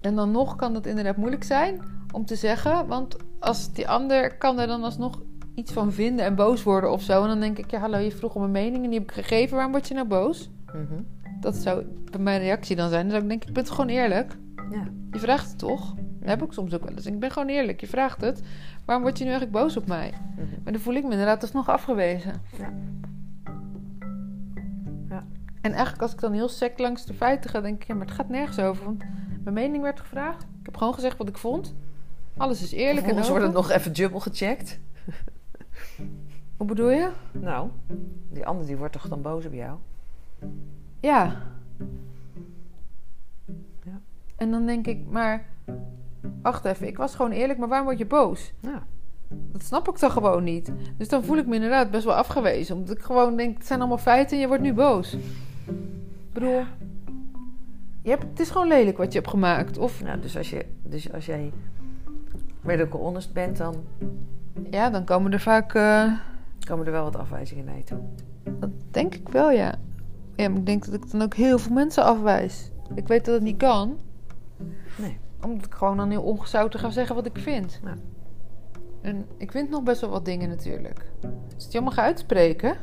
En 0.00 0.14
dan 0.14 0.30
nog 0.30 0.56
kan 0.56 0.72
dat 0.72 0.86
inderdaad 0.86 1.16
moeilijk 1.16 1.44
zijn 1.44 1.80
om 2.12 2.24
te 2.24 2.34
zeggen, 2.34 2.86
want 2.86 3.16
als 3.38 3.72
die 3.72 3.88
ander 3.88 4.36
kan 4.36 4.58
er 4.58 4.66
dan 4.66 4.82
alsnog 4.84 5.22
iets 5.54 5.72
van 5.72 5.92
vinden 5.92 6.24
en 6.24 6.34
boos 6.34 6.62
worden 6.62 6.92
of 6.92 7.02
zo. 7.02 7.22
En 7.22 7.28
dan 7.28 7.40
denk 7.40 7.58
ik, 7.58 7.70
ja 7.70 7.78
hallo, 7.78 7.98
je 7.98 8.10
vroeg 8.10 8.34
om 8.34 8.42
een 8.42 8.50
mening 8.50 8.84
en 8.84 8.90
die 8.90 8.98
heb 8.98 9.08
ik 9.08 9.14
gegeven, 9.14 9.54
waarom 9.54 9.72
word 9.72 9.88
je 9.88 9.94
nou 9.94 10.06
boos? 10.06 10.50
Mhm. 10.66 11.02
Dat 11.40 11.56
zou 11.56 11.84
bij 12.10 12.20
mijn 12.20 12.40
reactie 12.40 12.76
dan 12.76 12.88
zijn. 12.88 13.08
Dan 13.08 13.20
zou 13.20 13.32
ik 13.32 13.44
ik 13.44 13.52
ben 13.52 13.64
toch 13.64 13.74
gewoon 13.74 13.90
eerlijk? 13.90 14.36
Ja. 14.70 14.84
Je 15.10 15.18
vraagt 15.18 15.48
het 15.48 15.58
toch? 15.58 15.94
Dat 15.94 16.28
heb 16.28 16.42
ik 16.42 16.52
soms 16.52 16.74
ook 16.74 16.84
wel 16.84 16.92
eens. 16.92 17.06
Ik 17.06 17.18
ben 17.18 17.30
gewoon 17.30 17.48
eerlijk, 17.48 17.80
je 17.80 17.86
vraagt 17.86 18.20
het. 18.20 18.42
Waarom 18.84 19.04
word 19.04 19.18
je 19.18 19.24
nu 19.24 19.30
eigenlijk 19.30 19.60
boos 19.62 19.76
op 19.76 19.86
mij? 19.86 20.12
Mhm. 20.36 20.46
Maar 20.64 20.72
dan 20.72 20.82
voel 20.82 20.94
ik 20.94 21.04
me 21.04 21.10
inderdaad 21.10 21.42
alsnog 21.42 21.68
afgewezen. 21.68 22.32
Ja. 22.58 22.72
Ja. 25.08 25.24
En 25.60 25.72
eigenlijk 25.72 26.02
als 26.02 26.12
ik 26.12 26.20
dan 26.20 26.32
heel 26.32 26.48
sec 26.48 26.78
langs 26.78 27.04
de 27.06 27.14
feiten 27.14 27.50
ga, 27.50 27.60
denk 27.60 27.82
ik, 27.82 27.88
ja, 27.88 27.94
maar 27.94 28.06
het 28.06 28.14
gaat 28.14 28.28
nergens 28.28 28.58
over. 28.58 28.84
Want 28.84 29.04
mijn 29.42 29.54
mening 29.54 29.82
werd 29.82 30.00
gevraagd. 30.00 30.42
Ik 30.42 30.66
heb 30.66 30.76
gewoon 30.76 30.94
gezegd 30.94 31.16
wat 31.16 31.28
ik 31.28 31.38
vond. 31.38 31.74
Alles 32.36 32.62
is 32.62 32.72
eerlijk 32.72 33.06
en 33.06 33.12
open. 33.12 33.28
wordt 33.28 33.44
het 33.44 33.54
nog 33.54 33.70
even 33.70 33.92
dubbel 33.92 34.20
gecheckt. 34.20 34.80
Hoe 36.56 36.66
bedoel 36.66 36.90
je? 36.90 37.10
Nou, 37.32 37.68
die 38.30 38.46
ander 38.46 38.66
die 38.66 38.76
wordt 38.76 38.92
toch 38.92 39.08
dan 39.08 39.22
boos 39.22 39.46
op 39.46 39.52
jou? 39.52 39.78
Ja. 41.00 41.42
En 44.40 44.50
dan 44.50 44.66
denk 44.66 44.86
ik, 44.86 44.98
maar 45.10 45.46
wacht 46.42 46.64
even, 46.64 46.86
ik 46.86 46.96
was 46.96 47.14
gewoon 47.14 47.30
eerlijk, 47.30 47.58
maar 47.58 47.68
waarom 47.68 47.86
word 47.86 47.98
je 47.98 48.06
boos? 48.06 48.52
Ja. 48.60 48.86
Dat 49.28 49.62
snap 49.62 49.88
ik 49.88 50.00
dan 50.00 50.10
gewoon 50.10 50.44
niet. 50.44 50.72
Dus 50.96 51.08
dan 51.08 51.24
voel 51.24 51.36
ik 51.36 51.46
me 51.46 51.54
inderdaad 51.54 51.90
best 51.90 52.04
wel 52.04 52.14
afgewezen. 52.14 52.76
Omdat 52.76 52.96
ik 52.96 53.02
gewoon 53.02 53.36
denk, 53.36 53.56
het 53.58 53.66
zijn 53.66 53.78
allemaal 53.78 53.98
feiten 53.98 54.36
en 54.36 54.42
je 54.42 54.48
wordt 54.48 54.62
nu 54.62 54.72
boos. 54.72 55.14
Ik 55.14 56.32
bedoel, 56.32 56.62
je 58.02 58.10
hebt, 58.10 58.22
het 58.22 58.40
is 58.40 58.50
gewoon 58.50 58.68
lelijk 58.68 58.96
wat 58.96 59.12
je 59.12 59.18
hebt 59.18 59.30
gemaakt. 59.30 59.78
Of 59.78 60.02
Nou, 60.02 60.20
dus 60.20 60.36
als, 60.36 60.50
je, 60.50 60.64
dus 60.82 61.12
als 61.12 61.26
jij 61.26 61.52
honest 62.90 63.32
bent, 63.32 63.56
dan 63.56 63.74
ja, 64.70 64.90
dan 64.90 65.04
komen 65.04 65.32
er 65.32 65.40
vaak, 65.40 65.74
eh, 65.74 66.12
komen 66.66 66.86
er 66.86 66.92
wel 66.92 67.04
wat 67.04 67.16
afwijzingen 67.16 67.64
naar 67.64 67.76
je 67.76 67.84
toe. 67.84 68.00
dat 68.58 68.70
denk 68.90 69.14
ik 69.14 69.28
wel, 69.28 69.50
ja. 69.50 69.74
Ja, 70.36 70.48
maar 70.48 70.58
ik 70.58 70.66
denk 70.66 70.84
dat 70.84 70.94
ik 70.94 71.10
dan 71.10 71.22
ook 71.22 71.34
heel 71.34 71.58
veel 71.58 71.72
mensen 71.72 72.04
afwijs. 72.04 72.70
Ik 72.94 73.08
weet 73.08 73.24
dat 73.24 73.34
het 73.34 73.42
niet 73.42 73.56
kan. 73.56 73.98
Nee. 75.00 75.18
Omdat 75.44 75.66
ik 75.66 75.74
gewoon 75.74 75.96
dan 75.96 76.10
heel 76.10 76.22
ongezouten 76.22 76.80
ga 76.80 76.90
zeggen 76.90 77.14
wat 77.14 77.26
ik 77.26 77.38
vind. 77.38 77.80
Ja. 77.84 77.94
En 79.00 79.26
ik 79.36 79.50
vind 79.50 79.70
nog 79.70 79.82
best 79.82 80.00
wel 80.00 80.10
wat 80.10 80.24
dingen 80.24 80.48
natuurlijk. 80.48 81.10
Als 81.54 81.66
je 81.68 81.72
allemaal 81.72 81.92
ga 81.92 82.02
uitspreken... 82.02 82.76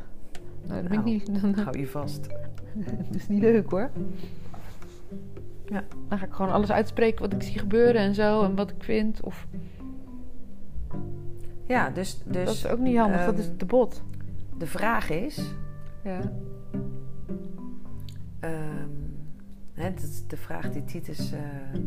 Nou, 0.68 0.82
dat 0.82 0.90
ben 0.90 1.00
ik 1.00 1.06
niet... 1.06 1.26
Dan, 1.42 1.54
Hou 1.54 1.80
je 1.80 1.88
vast. 1.88 2.28
dat 3.08 3.16
is 3.16 3.28
niet 3.28 3.42
leuk 3.42 3.70
hoor. 3.70 3.90
Ja. 5.66 5.84
Dan 6.08 6.18
ga 6.18 6.26
ik 6.26 6.34
gewoon 6.34 6.52
alles 6.52 6.72
uitspreken 6.72 7.22
wat 7.22 7.34
ik 7.34 7.42
zie 7.42 7.60
gebeuren 7.60 8.02
en 8.02 8.16
zo. 8.16 8.44
En 8.44 8.56
wat 8.56 8.70
ik 8.70 8.84
vind. 8.84 9.22
Of, 9.22 9.48
Ja, 11.66 11.90
dus, 11.90 12.22
dus 12.26 12.46
dat 12.46 12.54
is 12.54 12.68
ook 12.68 12.80
niet 12.80 12.98
handig. 12.98 13.26
dat 13.26 13.34
ehm, 13.34 13.42
is 13.42 13.50
te 13.58 13.66
bot. 13.66 14.04
de 14.58 14.68
vraag 14.68 15.10
is... 15.10 15.42
Ja. 16.04 16.20
ehm, 18.40 19.07
hè, 19.78 19.94
dat 19.94 20.04
is 20.04 20.28
de 20.28 20.38
vraag 20.38 20.72
die 20.72 20.84
Titus 20.84 21.32
eh, 21.32 21.40
eh, 21.40 21.80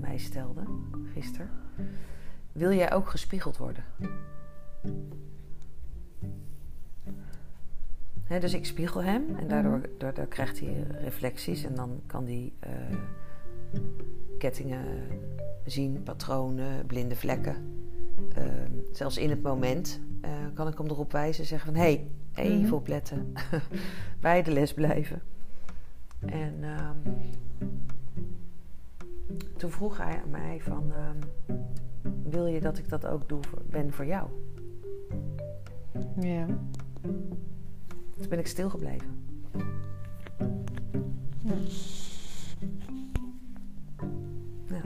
mij 0.00 0.18
stelde 0.18 0.62
gisteren. 1.12 1.50
Wil 2.52 2.72
jij 2.72 2.92
ook 2.92 3.08
gespiegeld 3.08 3.56
worden? 3.56 3.84
Dus 8.40 8.54
ik 8.54 8.66
spiegel 8.66 9.02
hem 9.02 9.36
en 9.36 9.48
daardoor, 9.48 9.80
daardoor 9.98 10.26
krijgt 10.26 10.60
hij 10.60 10.86
reflecties 11.02 11.64
en 11.64 11.74
dan 11.74 12.00
kan 12.06 12.24
hij 12.24 12.52
eh, 12.58 12.70
kettingen 14.38 14.84
zien, 15.64 16.02
patronen, 16.02 16.86
blinde 16.86 17.16
vlekken. 17.16 17.56
Ehm, 18.34 18.70
zelfs 18.92 19.18
in 19.18 19.30
het 19.30 19.42
moment 19.42 20.00
kan 20.54 20.68
ik 20.68 20.78
hem 20.78 20.86
erop 20.86 21.12
wijzen 21.12 21.42
en 21.42 21.48
zeggen 21.48 21.72
van... 21.72 21.82
hé, 21.82 21.86
hey, 22.32 22.44
even 22.44 22.60
Mhm. 22.64 22.74
opletten. 22.74 23.32
Bij 24.20 24.42
de 24.42 24.52
les 24.52 24.74
blijven. 24.74 25.22
En 26.26 26.54
ehm, 26.62 26.96
toen 29.56 29.70
vroeg 29.70 29.96
hij 29.96 30.22
aan 30.22 30.30
mij 30.30 30.60
van... 30.60 30.92
ehm, 30.92 31.16
wil 32.22 32.46
je 32.46 32.60
dat 32.60 32.78
ik 32.78 32.88
dat 32.88 33.06
ook 33.06 33.28
doe 33.28 33.42
voor, 33.42 33.62
ben 33.70 33.92
voor 33.92 34.06
jou? 34.06 34.28
Ja. 36.20 36.46
Toen 38.16 38.28
ben 38.28 38.38
ik 38.38 38.46
stilgebleven. 38.46 39.18
Ja. 44.66 44.82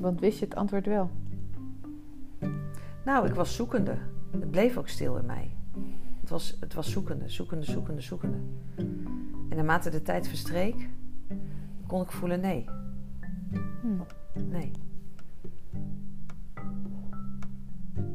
Want 0.00 0.20
wist 0.20 0.38
je 0.38 0.44
het 0.44 0.54
antwoord 0.54 0.86
wel? 0.86 1.10
Nou, 3.04 3.26
ik 3.26 3.34
was 3.34 3.54
zoekende. 3.54 3.98
Het 4.30 4.50
bleef 4.50 4.76
ook 4.76 4.88
stil 4.88 5.16
in 5.16 5.26
mij. 5.26 5.55
Het 6.26 6.34
was, 6.34 6.56
het 6.60 6.74
was 6.74 6.90
zoekende, 6.90 7.28
zoekende, 7.28 7.64
zoekende, 7.64 8.00
zoekende. 8.00 8.38
En 9.48 9.56
naarmate 9.56 9.90
de 9.90 10.02
tijd 10.02 10.28
verstreek, 10.28 10.88
kon 11.86 12.02
ik 12.02 12.10
voelen 12.10 12.40
nee. 12.40 12.64
Hm. 13.80 13.88
Nee. 14.50 14.70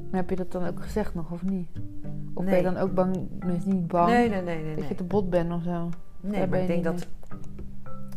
Maar 0.10 0.20
heb 0.20 0.30
je 0.30 0.36
dat 0.36 0.52
dan 0.52 0.66
ook 0.66 0.82
gezegd 0.82 1.14
nog 1.14 1.32
of 1.32 1.44
niet? 1.44 1.70
Of 2.34 2.46
ben 2.46 2.56
je 2.56 2.64
dan 2.64 2.78
ook 2.78 2.94
bang, 2.94 3.16
nee, 3.40 3.60
niet 3.66 3.88
bang, 3.88 4.10
Nee, 4.10 4.30
nee, 4.30 4.42
nee, 4.42 4.64
nee. 4.64 4.76
dat 4.76 4.88
je 4.88 4.96
te 4.96 5.04
bot 5.04 5.30
bent 5.30 5.52
of 5.52 5.64
zo? 5.64 5.90
nee 6.22 6.40
daar 6.40 6.50
maar 6.50 6.60
ik 6.60 6.68
denk, 6.68 6.84
dat, 6.84 7.08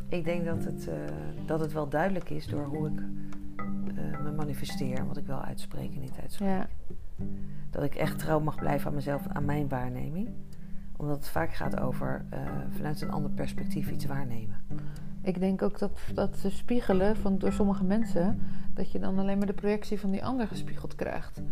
ik 0.08 0.24
denk 0.24 0.44
dat, 0.44 0.64
het, 0.64 0.88
eh, 0.88 0.94
dat 1.46 1.60
het 1.60 1.72
wel 1.72 1.88
duidelijk 1.88 2.30
is 2.30 2.46
door 2.46 2.64
hoe 2.64 2.88
ik 2.88 2.98
eh, 3.96 4.20
me 4.22 4.32
manifesteer 4.32 4.98
en 4.98 5.06
wat 5.06 5.16
ik 5.16 5.26
wel 5.26 5.40
uitspreek 5.40 5.94
en 5.94 6.00
niet 6.00 6.18
uitspreek. 6.20 6.48
Ja. 6.48 6.68
Dat 7.74 7.82
ik 7.82 7.94
echt 7.94 8.18
trouw 8.18 8.40
mag 8.40 8.54
blijven 8.54 8.88
aan 8.88 8.94
mezelf, 8.94 9.22
aan 9.28 9.44
mijn 9.44 9.68
waarneming. 9.68 10.28
Omdat 10.96 11.16
het 11.16 11.28
vaak 11.28 11.54
gaat 11.54 11.80
over 11.80 12.24
eh, 12.30 12.40
vanuit 12.70 13.00
een 13.00 13.10
ander 13.10 13.30
perspectief 13.30 13.90
iets 13.90 14.06
waarnemen. 14.06 14.56
Ik 15.22 15.40
denk 15.40 15.62
ook 15.62 15.78
dat, 15.78 15.90
dat 16.14 16.36
ze 16.36 16.50
spiegelen 16.50 17.16
van, 17.16 17.38
door 17.38 17.52
sommige 17.52 17.84
mensen, 17.84 18.40
dat 18.74 18.92
je 18.92 18.98
dan 18.98 19.18
alleen 19.18 19.38
maar 19.38 19.46
de 19.46 19.52
projectie 19.52 20.00
van 20.00 20.10
die 20.10 20.24
ander 20.24 20.46
gespiegeld 20.46 20.94
krijgt. 20.94 21.42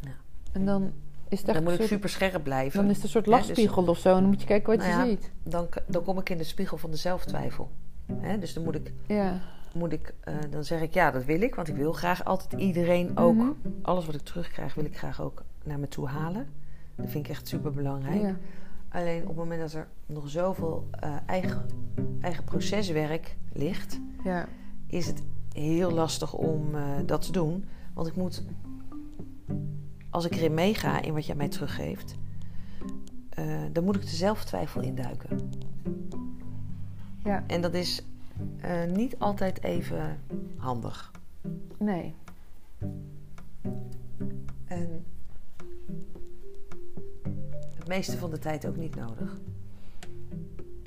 Ja. 0.00 0.10
En 0.52 0.64
dan 0.66 0.92
is 1.28 1.42
echt 1.42 1.46
Dan 1.54 1.62
moet 1.62 1.64
een 1.66 1.72
ik 1.72 1.76
soort, 1.78 1.88
super 1.88 2.08
scherp 2.08 2.42
blijven. 2.42 2.80
dan 2.80 2.88
is 2.90 2.94
het 2.94 3.04
een 3.04 3.10
soort 3.10 3.24
dus- 3.24 3.34
lachspiegel 3.34 3.84
of 3.86 3.98
zo. 3.98 4.08
En 4.14 4.20
dan 4.20 4.30
moet 4.30 4.40
je 4.40 4.46
kijken 4.46 4.76
wat 4.76 4.86
Nou 4.86 4.90
je 4.90 4.96
ja. 4.98 5.06
ziet. 5.16 5.30
dan, 5.42 5.68
dan 5.86 6.04
kom 6.04 6.18
ik 6.18 6.28
in 6.28 6.38
de 6.38 6.44
spiegel 6.44 6.76
van 6.78 6.90
de 6.90 6.96
zelftwijfel. 6.96 7.70
Hè, 8.12 8.38
dus 8.38 8.54
dan 8.54 8.64
moet 8.64 8.74
ik, 8.74 8.92
Ja. 9.06 9.38
moet 9.74 9.92
ik 9.92 10.14
eh, 10.20 10.34
dan 10.50 10.64
zeg 10.64 10.80
ik 10.80 10.94
ja, 10.94 11.10
dat 11.10 11.24
wil 11.24 11.40
ik. 11.40 11.54
Want 11.54 11.68
ik 11.68 11.76
wil 11.76 11.92
graag 11.92 12.24
altijd 12.24 12.60
iedereen 12.60 13.16
ook, 13.16 13.34
Mhm. 13.34 13.48
alles 13.82 14.06
wat 14.06 14.14
ik 14.14 14.20
terugkrijg, 14.20 14.74
wil 14.74 14.84
ik 14.84 14.98
graag 14.98 15.20
ook 15.22 15.44
naar 15.68 15.78
me 15.78 15.88
toe 15.88 16.06
halen. 16.06 16.46
Dat 16.94 17.10
vind 17.10 17.24
ik 17.24 17.30
echt 17.30 17.48
super 17.48 17.72
belangrijk. 17.72 18.20
Ja. 18.20 18.36
Alleen 18.88 19.20
op 19.22 19.28
het 19.28 19.36
moment 19.36 19.60
dat 19.60 19.72
er 19.72 19.88
nog 20.06 20.28
zoveel 20.28 20.88
eh, 20.90 21.16
eigen, 21.26 21.66
eigen 22.20 22.44
proceswerk 22.44 23.36
ligt, 23.52 24.00
ja. 24.24 24.48
is 24.86 25.06
het 25.06 25.22
heel 25.52 25.90
lastig 25.90 26.34
om 26.34 26.74
eh, 26.74 26.82
dat 27.06 27.22
te 27.22 27.32
doen. 27.32 27.64
Want 27.94 28.06
ik 28.06 28.16
moet, 28.16 28.44
als 30.10 30.24
ik 30.24 30.34
erin 30.34 30.54
meega 30.54 31.02
in 31.02 31.14
wat 31.14 31.26
jij 31.26 31.34
mij 31.34 31.48
teruggeeft, 31.48 32.14
eh, 33.28 33.44
dan 33.72 33.84
moet 33.84 33.96
ik 33.96 34.02
de 34.02 34.16
zelftwijfel 34.16 34.80
induiken. 34.80 35.50
Ja. 37.24 37.44
En 37.46 37.60
dat 37.60 37.74
is 37.74 38.02
niet 38.92 39.18
altijd 39.18 39.62
even 39.62 40.20
handig. 40.56 41.12
Nee. 41.78 42.14
En 44.64 45.04
het 47.78 47.88
meeste 47.88 48.18
van 48.18 48.30
de 48.30 48.38
tijd 48.38 48.66
ook 48.66 48.76
niet 48.76 48.96
nodig. 48.96 49.40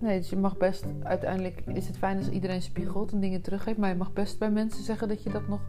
Nee, 0.01 0.19
dus 0.19 0.29
je 0.29 0.37
mag 0.37 0.57
best, 0.57 0.85
uiteindelijk 1.03 1.63
is 1.73 1.87
het 1.87 1.97
fijn 1.97 2.17
als 2.17 2.29
iedereen 2.29 2.61
spiegelt 2.61 3.11
en 3.11 3.19
dingen 3.19 3.41
teruggeeft. 3.41 3.77
Maar 3.77 3.89
je 3.89 3.95
mag 3.95 4.13
best 4.13 4.39
bij 4.39 4.51
mensen 4.51 4.83
zeggen 4.83 5.07
dat 5.07 5.23
je 5.23 5.29
dat 5.29 5.47
nog, 5.47 5.59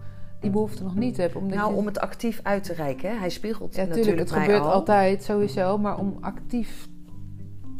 die 0.40 0.50
behoefte 0.50 0.82
nog 0.82 0.94
niet 0.94 1.16
hebt. 1.16 1.36
Omdat 1.36 1.58
nou, 1.58 1.70
je, 1.70 1.76
om 1.76 1.86
het 1.86 1.98
actief 1.98 2.40
uit 2.42 2.64
te 2.64 2.72
reiken. 2.72 3.10
Hè? 3.10 3.16
Hij 3.16 3.30
spiegelt 3.30 3.74
ja, 3.74 3.80
natuurlijk 3.80 4.06
tuurlijk, 4.06 4.28
het 4.28 4.38
mij 4.38 4.46
gebeurt 4.46 4.64
al. 4.64 4.72
altijd 4.72 5.22
sowieso. 5.22 5.78
Maar 5.78 5.98
om 5.98 6.16
actief 6.20 6.88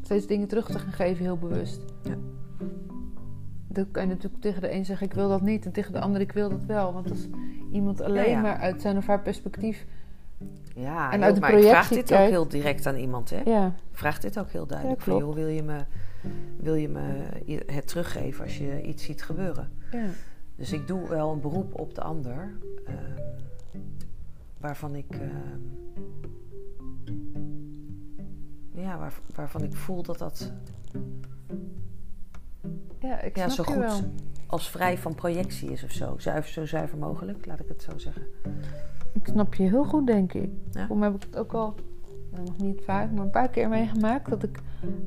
steeds 0.02 0.26
dingen 0.26 0.48
terug 0.48 0.66
te 0.66 0.78
gaan 0.78 0.92
geven, 0.92 1.24
heel 1.24 1.38
bewust. 1.38 1.80
Ja. 2.02 2.16
Dan 3.68 3.90
kan 3.90 4.02
je 4.02 4.08
natuurlijk 4.08 4.42
tegen 4.42 4.60
de 4.60 4.72
een 4.72 4.84
zeggen, 4.84 5.06
ik 5.06 5.14
wil 5.14 5.28
dat 5.28 5.42
niet. 5.42 5.66
En 5.66 5.72
tegen 5.72 5.92
de 5.92 6.00
ander, 6.00 6.20
ik 6.20 6.32
wil 6.32 6.48
dat 6.48 6.64
wel. 6.64 6.92
Want 6.92 7.10
als 7.10 7.28
iemand 7.70 8.00
alleen 8.00 8.30
ja. 8.30 8.40
maar 8.40 8.56
uit 8.56 8.80
zijn 8.80 8.96
of 8.96 9.06
haar 9.06 9.22
perspectief... 9.22 9.86
Ja, 10.82 11.10
En 11.12 11.16
joh, 11.18 11.26
uit 11.26 11.34
de 11.34 11.40
maar 11.40 11.52
ik 11.52 11.64
vraag 11.68 11.88
dit 11.88 12.12
ook 12.12 12.18
heel 12.18 12.48
direct 12.48 12.86
aan 12.86 12.96
iemand. 12.96 13.30
Hè? 13.30 13.40
Ja, 13.44 13.66
Ik 13.66 13.98
vraag 13.98 14.18
dit 14.20 14.38
ook 14.38 14.50
heel 14.50 14.66
duidelijk. 14.66 14.98
Ja, 14.98 15.04
van, 15.04 15.16
joh, 15.20 15.34
wil 15.34 15.46
je, 15.46 15.62
me, 15.62 15.84
wil 16.56 16.74
je 16.74 16.88
me 16.88 17.26
het 17.66 17.86
teruggeven 17.86 18.44
als 18.44 18.58
je 18.58 18.82
iets 18.82 19.04
ziet 19.04 19.22
gebeuren? 19.22 19.70
ja. 19.92 20.04
Dus 20.56 20.72
ik 20.72 20.86
doe 20.86 21.08
wel 21.08 21.32
een 21.32 21.40
beroep 21.40 21.80
op 21.80 21.94
de 21.94 22.00
ander. 22.00 22.52
ehm, 22.86 23.20
waarvan 24.58 24.94
ik... 24.94 25.06
ehm, 25.10 25.60
ja, 28.74 28.98
waar, 28.98 29.12
waarvan 29.34 29.62
ik 29.62 29.74
voel 29.76 30.02
dat 30.02 30.18
dat 30.18 30.52
ja 32.98 33.20
ik 33.20 33.36
ja, 33.36 33.48
snap 33.48 33.66
zo 33.66 33.72
goed 33.72 33.82
wel. 33.82 34.00
als 34.46 34.70
vrij 34.70 34.98
van 34.98 35.14
projectie 35.14 35.70
is 35.70 35.84
of 35.84 35.90
zo. 35.90 36.14
Zuiver, 36.18 36.52
zo 36.52 36.66
zuiver 36.66 36.98
mogelijk, 36.98 37.46
laat 37.46 37.60
ik 37.60 37.68
het 37.68 37.82
zo 37.82 37.98
zeggen. 37.98 38.22
Ik 39.12 39.26
snap 39.26 39.54
je 39.54 39.62
heel 39.62 39.84
goed, 39.84 40.06
denk 40.06 40.32
ik. 40.32 40.50
Ja? 40.70 40.86
Voor 40.86 40.96
mij 40.96 41.08
heb 41.10 41.16
ik 41.16 41.26
het 41.30 41.38
ook 41.38 41.52
al, 41.52 41.74
nou, 42.32 42.44
nog 42.44 42.56
niet 42.58 42.80
vaak, 42.84 43.12
maar 43.12 43.24
een 43.24 43.30
paar 43.30 43.48
keer 43.48 43.68
meegemaakt. 43.68 44.28
Dat 44.30 44.42
ik 44.42 44.58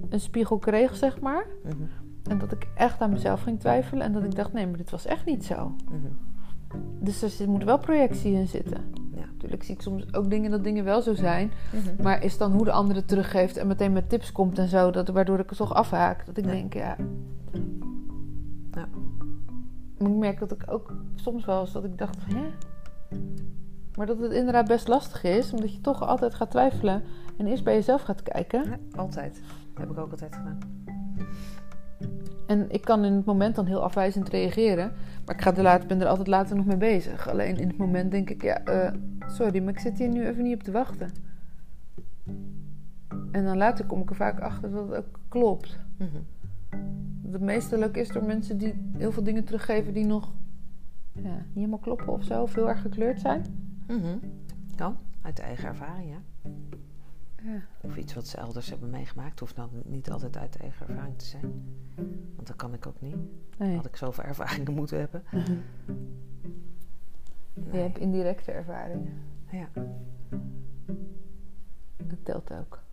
een 0.10 0.20
spiegel 0.20 0.58
kreeg, 0.58 0.96
zeg 0.96 1.20
maar. 1.20 1.46
Mhm, 1.64 1.76
En 2.30 2.38
dat 2.38 2.52
ik 2.52 2.68
echt 2.76 3.02
aan 3.02 3.10
mezelf 3.10 3.42
ging 3.42 3.60
twijfelen. 3.60 4.04
En 4.06 4.12
dat 4.14 4.24
ik 4.24 4.36
dacht, 4.36 4.54
nee, 4.54 4.68
maar 4.68 4.78
dit 4.78 4.90
was 4.90 5.06
echt 5.06 5.26
niet 5.26 5.46
zo. 5.46 5.72
mhm. 5.92 5.96
Dus 7.00 7.22
er 7.22 7.30
zit- 7.30 7.48
moet 7.48 7.64
wel 7.64 7.80
projectie 7.80 8.34
in 8.34 8.48
zitten. 8.48 8.82
Ja. 9.16 9.26
Natuurlijk 9.34 9.64
zie 9.64 9.76
ik 9.76 9.82
soms 9.82 10.14
ook 10.14 10.30
dingen 10.30 10.52
dat 10.52 10.64
dingen 10.64 10.84
wel 10.84 11.02
zo 11.02 11.14
zijn. 11.14 11.52
Mhm. 11.74 12.04
Maar 12.04 12.24
is 12.24 12.38
dan 12.38 12.52
hoe 12.52 12.66
de 12.66 12.72
andere 12.72 13.00
het 13.00 13.08
teruggeeft 13.08 13.58
en 13.58 13.68
meteen 13.68 13.94
met 13.94 14.10
tips 14.10 14.32
komt 14.32 14.58
en 14.60 14.68
zo. 14.68 14.92
Dat, 14.92 15.08
waardoor 15.10 15.40
ik 15.40 15.50
het 15.50 15.58
toch 15.58 15.74
afhaak. 15.74 16.26
Dat 16.26 16.38
ik 16.38 16.46
Ja. 16.46 16.52
denk, 16.52 16.74
ja... 16.74 16.96
Ja. 18.72 18.88
Maar 20.00 20.10
ik 20.10 20.16
merk 20.16 20.40
dat 20.40 20.52
ik 20.52 20.64
ook 20.68 20.94
soms 21.16 21.46
wel 21.46 21.62
eens 21.62 21.72
dat 21.72 21.84
ik 21.84 21.98
dacht, 21.98 22.18
hè? 22.26 22.46
Maar 23.98 24.06
dat 24.06 24.20
het 24.20 24.32
inderdaad 24.32 24.68
best 24.68 24.88
lastig 24.88 25.24
is. 25.24 25.54
Omdat 25.54 25.74
je 25.74 25.82
toch 25.82 26.02
altijd 26.02 26.34
gaat 26.34 26.52
twijfelen. 26.52 27.04
En 27.38 27.48
eerst 27.48 27.64
bij 27.64 27.74
jezelf 27.74 28.02
gaat 28.02 28.24
kijken. 28.24 28.64
Ja, 28.64 28.78
altijd. 28.96 29.42
Dat 29.74 29.88
heb 29.88 29.90
ik 29.90 29.98
ook 29.98 30.12
altijd 30.12 30.36
gedaan. 30.36 30.60
En 32.48 32.72
ik 32.72 32.82
kan 32.82 33.06
in 33.06 33.14
het 33.14 33.26
moment 33.26 33.56
dan 33.56 33.66
heel 33.66 33.84
afwijzend 33.84 34.30
reageren. 34.30 34.92
Maar 35.26 35.36
ik 35.36 35.42
ga 35.42 35.56
er 35.56 35.64
later, 35.64 35.88
ben 35.88 36.02
er 36.02 36.08
altijd 36.08 36.28
later 36.28 36.56
nog 36.56 36.66
mee 36.66 36.78
bezig. 36.78 37.30
Alleen 37.30 37.58
in 37.58 37.68
het 37.68 37.78
moment 37.78 38.12
denk 38.12 38.30
ik, 38.30 38.42
ja, 38.42 38.64
eh, 38.64 38.94
sorry, 39.28 39.64
maar 39.64 39.74
ik 39.74 39.80
zit 39.80 39.98
hier 39.98 40.10
nu 40.10 40.28
even 40.28 40.44
niet 40.44 40.56
op 40.56 40.64
te 40.64 40.72
wachten. 40.72 41.10
En 43.32 43.46
dan 43.46 43.58
later 43.58 43.86
kom 43.86 44.02
ik 44.02 44.10
er 44.10 44.16
vaak 44.16 44.40
achter 44.40 44.72
dat 44.72 44.88
het 44.88 44.98
ook 44.98 45.20
klopt. 45.30 45.80
Mhm. 45.98 46.08
Dat 47.22 47.82
het 47.82 47.98
is 47.98 48.08
door 48.08 48.24
mensen 48.24 48.58
die 48.58 48.92
heel 48.98 49.12
veel 49.12 49.24
dingen 49.24 49.44
teruggeven 49.44 49.94
die 49.94 50.06
nog 50.06 50.34
ja, 51.12 51.36
niet 51.36 51.56
helemaal 51.56 51.80
kloppen 51.80 52.08
of 52.08 52.24
zo. 52.24 52.42
Of 52.42 52.56
heel 52.56 52.70
erg 52.70 52.82
gekleurd 52.82 53.20
zijn. 53.20 53.44
Mhm. 53.88 54.18
Kan, 54.76 54.98
uit 55.22 55.36
de 55.36 55.42
eigen 55.42 55.68
ervaring, 55.68 56.10
ja. 56.10 56.50
Ja. 57.44 57.62
Of 57.82 57.98
iets 57.98 58.14
wat 58.14 58.28
ze 58.28 58.38
elders 58.38 58.70
hebben 58.70 58.90
meegemaakt. 58.90 59.40
Hoeft 59.40 59.56
dan 59.56 59.70
niet 59.86 60.12
altijd 60.12 60.38
uit 60.38 60.54
de 60.54 60.60
eigen 60.60 60.88
ervaring 60.88 61.18
te 61.18 61.26
zijn. 61.26 61.64
Want 62.36 62.48
dat 62.48 62.56
kan 62.56 62.74
ik 62.74 62.88
ook 62.88 63.02
niet. 63.02 63.16
Nee. 63.58 63.76
Had 63.76 63.86
ik 63.86 63.96
zoveel 63.96 64.24
ervaringen 64.24 64.74
moeten 64.80 65.00
hebben. 65.00 65.24
Je 67.72 67.78
hebt 67.78 67.98
indirecte 67.98 68.52
ervaringen. 68.52 69.14
Ja. 69.52 69.68
Dat 71.98 72.18
telt 72.24 72.52
ook. 72.54 72.84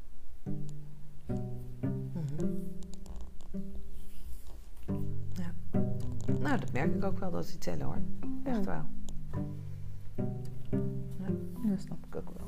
Mhm. 1.26 2.46
ja. 5.32 5.52
Nou, 6.38 6.58
dat 6.60 6.72
merk 6.72 6.94
ik 6.94 7.04
ook 7.04 7.18
wel 7.18 7.30
dat 7.30 7.46
die 7.46 7.58
tellen 7.58 7.86
hoor. 7.86 7.98
Echt 8.44 8.64
Ja. 8.64 8.70
wel. 8.70 8.84
Dat 11.72 11.80
snap 11.80 12.06
ik 12.06 12.16
ook 12.16 12.30
wel. 12.38 12.46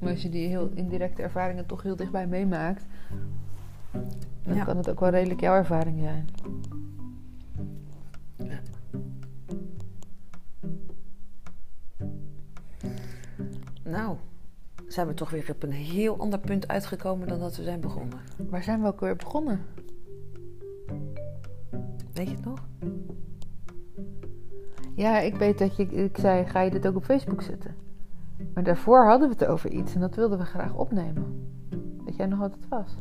Maar 0.00 0.10
als 0.10 0.22
je 0.22 0.28
die 0.28 0.46
heel 0.48 0.70
indirecte 0.74 1.22
ervaringen 1.22 1.66
toch 1.66 1.82
heel 1.82 1.96
dichtbij 1.96 2.26
meemaakt, 2.26 2.84
dan 4.42 4.54
Ja. 4.54 4.64
kan 4.64 4.76
het 4.76 4.90
ook 4.90 5.00
wel 5.00 5.10
redelijk 5.10 5.40
jouw 5.40 5.54
ervaring 5.54 5.98
zijn. 6.00 6.28
Nou, 13.84 14.16
zijn 14.86 15.06
we 15.06 15.14
toch 15.14 15.30
weer 15.30 15.50
op 15.50 15.62
een 15.62 15.72
heel 15.72 16.18
ander 16.18 16.38
punt 16.38 16.68
uitgekomen 16.68 17.28
dan 17.28 17.38
dat 17.38 17.56
we 17.56 17.62
zijn 17.62 17.80
begonnen. 17.80 18.18
Waar 18.50 18.62
zijn 18.62 18.80
we 18.80 18.86
ook 18.86 19.00
weer 19.00 19.16
begonnen? 19.16 19.60
Weet 22.12 22.28
je 22.28 22.34
het 22.34 22.44
nog? 22.44 22.62
Ja, 25.00 25.18
ik 25.18 25.34
weet 25.34 25.58
dat 25.58 25.76
je, 25.76 25.86
ik 25.86 26.16
zei, 26.18 26.46
ga 26.46 26.60
je 26.60 26.70
dit 26.70 26.86
ook 26.86 26.96
op 26.96 27.04
Facebook 27.04 27.42
zetten? 27.42 27.74
Maar 28.54 28.64
daarvoor 28.64 29.06
hadden 29.06 29.28
we 29.28 29.34
het 29.34 29.46
over 29.46 29.70
iets 29.70 29.94
en 29.94 30.00
dat 30.00 30.14
wilden 30.14 30.38
we 30.38 30.44
graag 30.44 30.74
opnemen. 30.74 31.50
Weet 32.04 32.16
jij 32.16 32.26
nog 32.26 32.38
wat 32.38 32.54
het 32.54 32.68
was? 32.68 32.96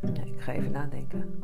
Ja, 0.00 0.22
ik 0.24 0.40
ga 0.40 0.52
even 0.52 0.70
nadenken. 0.70 1.40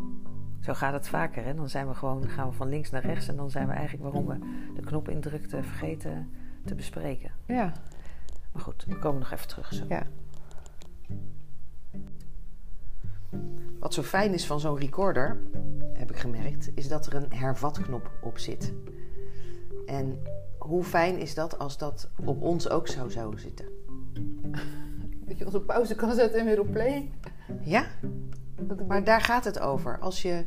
Zo 0.61 0.75
gaat 0.75 0.93
het 0.93 1.09
vaker, 1.09 1.45
hè? 1.45 1.55
Dan 1.55 1.69
zijn 1.69 1.89
we 1.89 1.95
gewoon, 1.95 2.29
gaan 2.29 2.49
we 2.49 2.55
van 2.55 2.69
links 2.69 2.91
naar 2.91 3.03
rechts 3.03 3.29
en 3.29 3.37
dan 3.37 3.51
zijn 3.51 3.67
we 3.67 3.73
eigenlijk 3.73 4.03
waarom 4.03 4.27
we 4.27 4.39
de 4.75 4.81
knop 4.81 5.09
indrukten 5.09 5.65
vergeten 5.65 6.29
te 6.65 6.75
bespreken. 6.75 7.31
Ja. 7.47 7.73
Maar 8.53 8.63
goed, 8.63 8.85
we 8.89 8.99
komen 8.99 9.21
nog 9.21 9.31
even 9.31 9.49
terug 9.49 9.73
zo. 9.73 9.85
Ja. 9.89 10.03
Wat 13.79 13.95
zo 13.95 14.03
fijn 14.03 14.33
is 14.33 14.47
van 14.47 14.61
zo'n 14.61 14.79
recorder, 14.79 15.39
heb 15.95 16.11
ik 16.11 16.17
gemerkt, 16.17 16.71
is 16.75 16.89
dat 16.89 17.07
er 17.07 17.15
een 17.15 17.33
hervatknop 17.33 18.11
op 18.23 18.39
zit. 18.39 18.73
En 19.87 20.19
hoe 20.59 20.85
fijn 20.85 21.19
is 21.19 21.35
dat 21.35 21.59
als 21.59 21.79
dat 21.79 22.11
op 22.25 22.43
ons 22.43 22.69
ook 22.69 22.89
zo 22.89 23.09
zou 23.09 23.39
zitten? 23.39 23.67
Dat 25.27 25.39
je 25.39 25.45
ons 25.45 25.55
op 25.55 25.67
pauze 25.67 25.95
kan 25.95 26.15
zetten 26.15 26.41
en 26.41 26.47
weer 26.47 26.61
op 26.61 26.71
play. 26.73 27.11
Ja, 27.63 27.85
maar 28.89 29.05
daar 29.05 29.21
gaat 29.21 29.45
het 29.45 29.59
over. 29.61 29.99
Als 29.99 30.23
je 30.23 30.45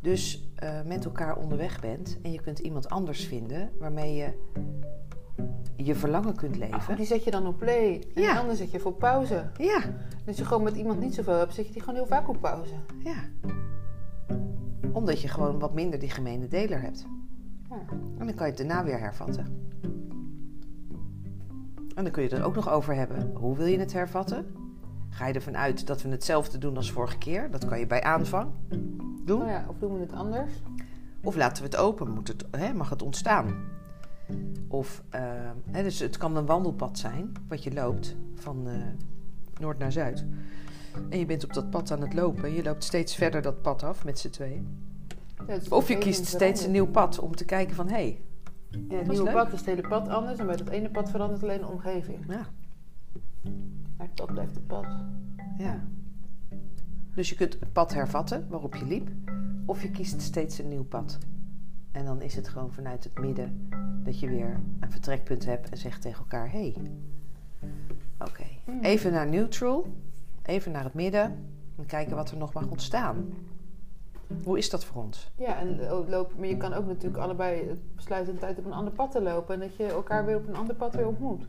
dus 0.00 0.48
eh, 0.54 0.82
met 0.82 1.04
elkaar 1.04 1.36
onderweg 1.36 1.80
bent 1.80 2.18
en 2.22 2.32
je 2.32 2.40
kunt 2.40 2.58
iemand 2.58 2.88
anders 2.88 3.24
vinden 3.26 3.70
waarmee 3.78 4.14
je 4.14 4.28
je 5.76 5.94
verlangen 5.94 6.34
kunt 6.36 6.56
leven. 6.56 6.90
Oh, 6.90 6.96
die 6.96 7.06
zet 7.06 7.24
je 7.24 7.30
dan 7.30 7.46
op 7.46 7.58
play. 7.58 8.04
En 8.14 8.22
Ja. 8.22 8.32
de 8.32 8.38
andere 8.38 8.56
zet 8.56 8.70
je 8.70 8.80
voor 8.80 8.92
pauze. 8.94 9.50
Ja, 9.56 9.80
Als 10.26 10.36
je 10.36 10.44
gewoon 10.44 10.62
met 10.62 10.76
iemand 10.76 11.00
niet 11.00 11.14
zoveel 11.14 11.38
hebt, 11.38 11.54
zet 11.54 11.66
je 11.66 11.72
die 11.72 11.80
gewoon 11.82 11.94
heel 11.98 12.06
vaak 12.06 12.28
op 12.28 12.40
pauze. 12.40 12.74
ja. 13.04 13.24
Omdat 14.92 15.20
je 15.20 15.28
gewoon 15.28 15.58
wat 15.58 15.74
minder 15.74 15.98
die 15.98 16.10
gemene 16.10 16.48
deler 16.48 16.80
hebt. 16.80 17.06
Ja. 17.70 17.76
En 18.18 18.26
dan 18.26 18.34
kan 18.34 18.46
je 18.46 18.52
het 18.52 18.56
daarna 18.56 18.84
weer 18.84 18.98
hervatten. 18.98 19.44
En 21.94 22.02
dan 22.04 22.10
kun 22.12 22.22
je 22.22 22.28
het 22.28 22.38
er 22.38 22.44
ook 22.44 22.54
nog 22.54 22.70
over 22.70 22.94
hebben. 22.94 23.30
Hoe 23.34 23.56
wil 23.56 23.66
je 23.66 23.78
het 23.78 23.92
hervatten? 23.92 24.46
Ga 25.10 25.26
je 25.26 25.34
ervan 25.34 25.56
uit 25.56 25.86
dat 25.86 26.02
we 26.02 26.08
hetzelfde 26.08 26.58
doen 26.58 26.76
als 26.76 26.92
vorige 26.92 27.18
keer? 27.18 27.50
Dat 27.50 27.64
kan 27.64 27.78
je 27.78 27.86
bij 27.86 28.02
aanvang 28.02 28.50
doen. 29.24 29.42
Oh 29.42 29.48
ja, 29.48 29.64
of 29.68 29.78
doen 29.78 29.94
we 29.94 30.00
het 30.00 30.12
anders? 30.12 30.52
Of 31.22 31.36
laten 31.36 31.62
we 31.62 31.68
het 31.68 31.78
open? 31.78 32.10
Moet 32.10 32.28
het, 32.28 32.44
hè, 32.50 32.72
mag 32.72 32.90
het 32.90 33.02
ontstaan? 33.02 33.54
Of, 34.68 35.02
eh, 35.10 35.20
hè, 35.70 35.82
dus 35.82 35.98
het 35.98 36.16
kan 36.16 36.36
een 36.36 36.46
wandelpad 36.46 36.98
zijn 36.98 37.32
wat 37.48 37.62
je 37.64 37.72
loopt 37.72 38.16
van 38.34 38.68
eh, 38.68 38.74
noord 39.60 39.78
naar 39.78 39.92
zuid. 39.92 40.24
En 41.10 41.18
je 41.18 41.26
bent 41.26 41.44
op 41.44 41.52
dat 41.52 41.70
pad 41.70 41.90
aan 41.90 42.00
het 42.00 42.14
lopen. 42.14 42.52
Je 42.54 42.62
loopt 42.62 42.84
steeds 42.84 43.14
verder 43.14 43.42
dat 43.42 43.62
pad 43.62 43.82
af 43.82 44.04
met 44.04 44.18
z'n. 44.18 44.64
Ja, 45.46 45.54
is 45.54 45.68
Of 45.68 45.88
je 45.88 45.98
kiest 45.98 46.26
steeds 46.26 46.64
een 46.64 46.70
nieuw 46.70 46.86
pad 46.86 47.18
om 47.18 47.34
te 47.36 47.44
kijken 47.44 47.74
van 47.76 47.86
hé, 47.88 47.92
hey, 47.94 48.20
Ja, 48.70 48.78
het 48.78 48.90
Dat 48.90 49.00
is 49.00 49.06
nieuwe 49.08 49.24
leuk. 49.24 49.34
pad 49.34 49.52
is 49.52 49.58
het 49.58 49.68
hele 49.68 49.88
pad 49.88 50.08
anders. 50.08 50.38
En 50.38 50.46
bij 50.46 50.56
dat 50.56 50.68
ene 50.68 50.90
pad 50.90 51.10
verandert 51.10 51.42
alleen 51.42 51.60
de 51.60 51.66
omgeving. 51.66 52.18
ja, 52.28 52.46
Maar 53.96 54.06
het 54.06 54.14
pad 54.14 54.32
blijft 54.32 54.54
het 54.54 54.66
pad. 54.66 54.86
ja. 55.58 55.84
Dus 57.14 57.28
je 57.28 57.34
kunt 57.34 57.52
het 57.60 57.72
pad 57.72 57.94
hervatten 57.94 58.46
waarop 58.48 58.74
je 58.74 58.84
liep. 58.86 59.08
Of 59.66 59.82
je 59.82 59.90
kiest 59.90 60.20
steeds 60.20 60.58
een 60.58 60.68
nieuw 60.68 60.84
pad. 60.84 61.18
En 61.92 62.04
dan 62.04 62.22
is 62.22 62.34
het 62.36 62.48
gewoon 62.48 62.72
vanuit 62.72 63.04
het 63.04 63.18
midden 63.18 63.68
dat 64.04 64.20
je 64.20 64.28
weer 64.28 64.60
een 64.80 64.90
vertrekpunt 64.90 65.44
hebt 65.44 65.68
en 65.68 65.76
zegt 65.78 66.02
tegen 66.02 66.18
elkaar: 66.18 66.50
hé, 66.50 66.72
hey, 66.72 66.76
oké, 68.18 68.44
Mhm. 68.64 68.84
even 68.84 69.12
naar 69.12 69.28
neutral, 69.28 69.86
even 70.46 70.72
naar 70.72 70.84
het 70.84 70.94
midden 70.94 71.22
en 71.76 71.86
kijken 71.86 72.16
wat 72.16 72.30
er 72.30 72.36
nog 72.36 72.52
mag 72.52 72.66
ontstaan. 72.66 73.34
Hoe 74.44 74.58
is 74.58 74.70
dat 74.70 74.84
voor 74.84 75.02
ons? 75.02 75.30
Ja, 75.36 75.58
en 75.58 75.88
ook 75.88 76.08
lopen, 76.08 76.38
maar 76.38 76.48
je 76.48 76.56
kan 76.56 76.72
ook 76.72 76.86
natuurlijk 76.86 77.22
allebei 77.22 77.80
besluiten 77.94 78.38
tijd 78.38 78.58
op 78.58 78.64
een 78.64 78.72
ander 78.72 78.92
pad 78.92 79.10
te 79.10 79.22
lopen. 79.22 79.54
En 79.54 79.60
dat 79.60 79.76
je 79.76 79.86
elkaar 79.86 80.24
weer 80.24 80.36
op 80.36 80.48
een 80.48 80.56
ander 80.56 80.74
pad 80.74 80.94
weer 80.94 81.06
ontmoet. 81.06 81.46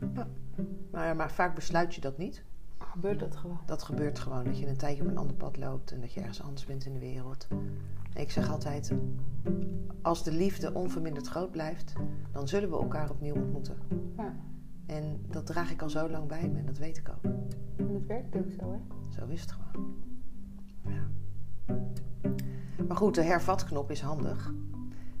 Ja, 0.92 1.14
maar 1.14 1.32
vaak 1.32 1.54
besluit 1.54 1.94
je 1.94 2.00
dat 2.00 2.18
niet. 2.18 2.44
Gebeurt 2.78 3.20
dat 3.20 3.36
gewoon? 3.36 3.58
Dat 3.66 3.82
gebeurt 3.82 4.18
gewoon, 4.18 4.44
dat 4.44 4.58
je 4.58 4.66
een 4.66 4.76
tijdje 4.76 5.02
op 5.02 5.08
een 5.08 5.18
ander 5.18 5.36
pad 5.36 5.56
loopt 5.56 5.92
en 5.92 6.00
dat 6.00 6.12
je 6.12 6.20
ergens 6.20 6.42
anders 6.42 6.66
bent 6.66 6.86
in 6.86 6.92
de 6.92 6.98
wereld. 6.98 7.46
Ik 8.14 8.30
zeg 8.30 8.50
altijd, 8.50 8.92
als 10.02 10.24
de 10.24 10.32
liefde 10.32 10.74
onverminderd 10.74 11.28
groot 11.28 11.50
blijft, 11.50 11.92
dan 12.32 12.48
zullen 12.48 12.70
we 12.70 12.76
elkaar 12.76 13.10
opnieuw 13.10 13.34
ontmoeten. 13.34 13.76
Ja. 14.16 14.34
En 14.88 15.20
dat 15.30 15.46
draag 15.46 15.70
ik 15.70 15.82
al 15.82 15.90
zo 15.90 16.08
lang 16.10 16.28
bij 16.28 16.48
me 16.48 16.58
en 16.58 16.66
dat 16.66 16.78
weet 16.78 16.96
ik 16.96 17.08
ook. 17.08 17.32
En 17.76 17.94
het 17.94 18.06
werkt 18.06 18.36
ook 18.36 18.50
zo, 18.60 18.72
hè? 18.72 18.78
Zo 19.18 19.26
is 19.26 19.40
het 19.40 19.50
gewoon. 19.52 19.94
Ja. 20.86 21.06
Maar 22.88 22.96
goed, 22.96 23.14
de 23.14 23.22
hervatknop 23.22 23.90
is 23.90 24.00
handig. 24.00 24.52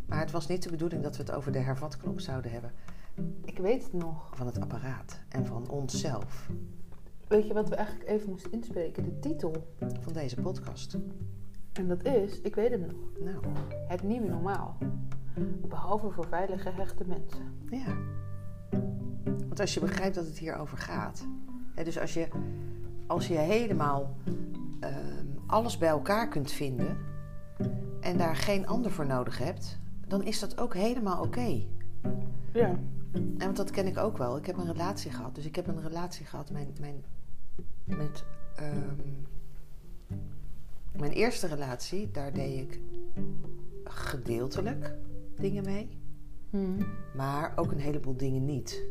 Maar 0.06 0.18
het 0.20 0.30
was 0.30 0.46
niet 0.46 0.62
de 0.62 0.70
bedoeling 0.70 1.02
dat 1.02 1.16
we 1.16 1.22
het 1.22 1.32
over 1.32 1.52
de 1.52 1.58
hervatknop 1.58 2.20
zouden 2.20 2.50
hebben. 2.50 2.72
Ik 3.44 3.58
weet 3.58 3.82
het 3.82 3.92
nog. 3.92 4.30
Van 4.36 4.46
het 4.46 4.60
apparaat 4.60 5.20
en 5.28 5.46
van 5.46 5.68
onszelf. 5.70 6.50
Weet 7.28 7.46
je 7.46 7.54
wat 7.54 7.68
we 7.68 7.74
eigenlijk 7.74 8.08
even 8.08 8.30
moesten 8.30 8.52
inspreken? 8.52 9.04
De 9.04 9.18
titel. 9.18 9.66
Van 10.00 10.12
deze 10.12 10.40
podcast. 10.40 10.98
En 11.72 11.88
dat 11.88 12.04
is, 12.04 12.40
ik 12.40 12.54
weet 12.54 12.70
het 12.70 12.80
nog, 12.80 12.96
Nou, 13.20 13.44
het 13.88 14.02
nieuwe 14.02 14.28
normaal. 14.28 14.76
Behalve 15.68 16.10
voor 16.10 16.26
veilig 16.26 16.62
gehechte 16.62 17.04
mensen. 17.06 17.54
ja. 17.70 17.96
Want 19.58 19.70
als 19.70 19.78
je 19.78 19.86
begrijpt 19.86 20.14
dat 20.14 20.26
het 20.26 20.38
hier 20.38 20.56
over 20.56 20.78
gaat. 20.78 21.26
Hè, 21.74 21.84
dus 21.84 21.98
als 21.98 22.14
je, 22.14 22.28
als 23.06 23.28
je 23.28 23.34
helemaal 23.38 24.16
ehm, 24.80 25.26
alles 25.46 25.78
bij 25.78 25.88
elkaar 25.88 26.28
kunt 26.28 26.50
vinden. 26.50 26.96
En 28.00 28.18
daar 28.18 28.36
geen 28.36 28.66
ander 28.66 28.90
voor 28.90 29.06
nodig 29.06 29.38
hebt. 29.38 29.78
Dan 30.06 30.22
is 30.22 30.38
dat 30.38 30.58
ook 30.58 30.74
helemaal 30.74 31.22
oké. 31.22 31.62
Ja. 32.52 32.78
En 33.12 33.38
want 33.38 33.56
dat 33.56 33.70
ken 33.70 33.86
ik 33.86 33.98
ook 33.98 34.16
wel. 34.18 34.36
Ik 34.36 34.46
heb 34.46 34.56
een 34.56 34.72
relatie 34.72 35.10
gehad. 35.10 35.34
Dus 35.34 35.44
ik 35.44 35.56
heb 35.56 35.66
een 35.66 35.82
relatie 35.82 36.26
gehad 36.26 36.50
mijn, 36.50 36.68
mijn, 36.80 37.04
met. 37.84 38.24
ehm, 38.56 38.96
mijn 40.96 41.12
eerste 41.12 41.46
relatie, 41.46 42.10
daar 42.10 42.32
deed 42.32 42.58
ik 42.58 42.80
gedeeltelijk 43.84 44.94
dingen 45.36 45.64
mee. 45.64 45.97
Mhm. 46.50 46.82
Maar 47.14 47.52
ook 47.56 47.72
een 47.72 47.80
heleboel 47.80 48.16
dingen 48.16 48.44
niet. 48.44 48.82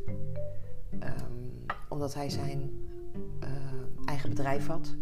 Ehm, 0.99 1.32
omdat 1.89 2.14
hij 2.14 2.30
zijn 2.30 2.72
eh, 3.39 3.49
eigen 4.05 4.30
bedrijf 4.30 4.68
had, 4.68 4.95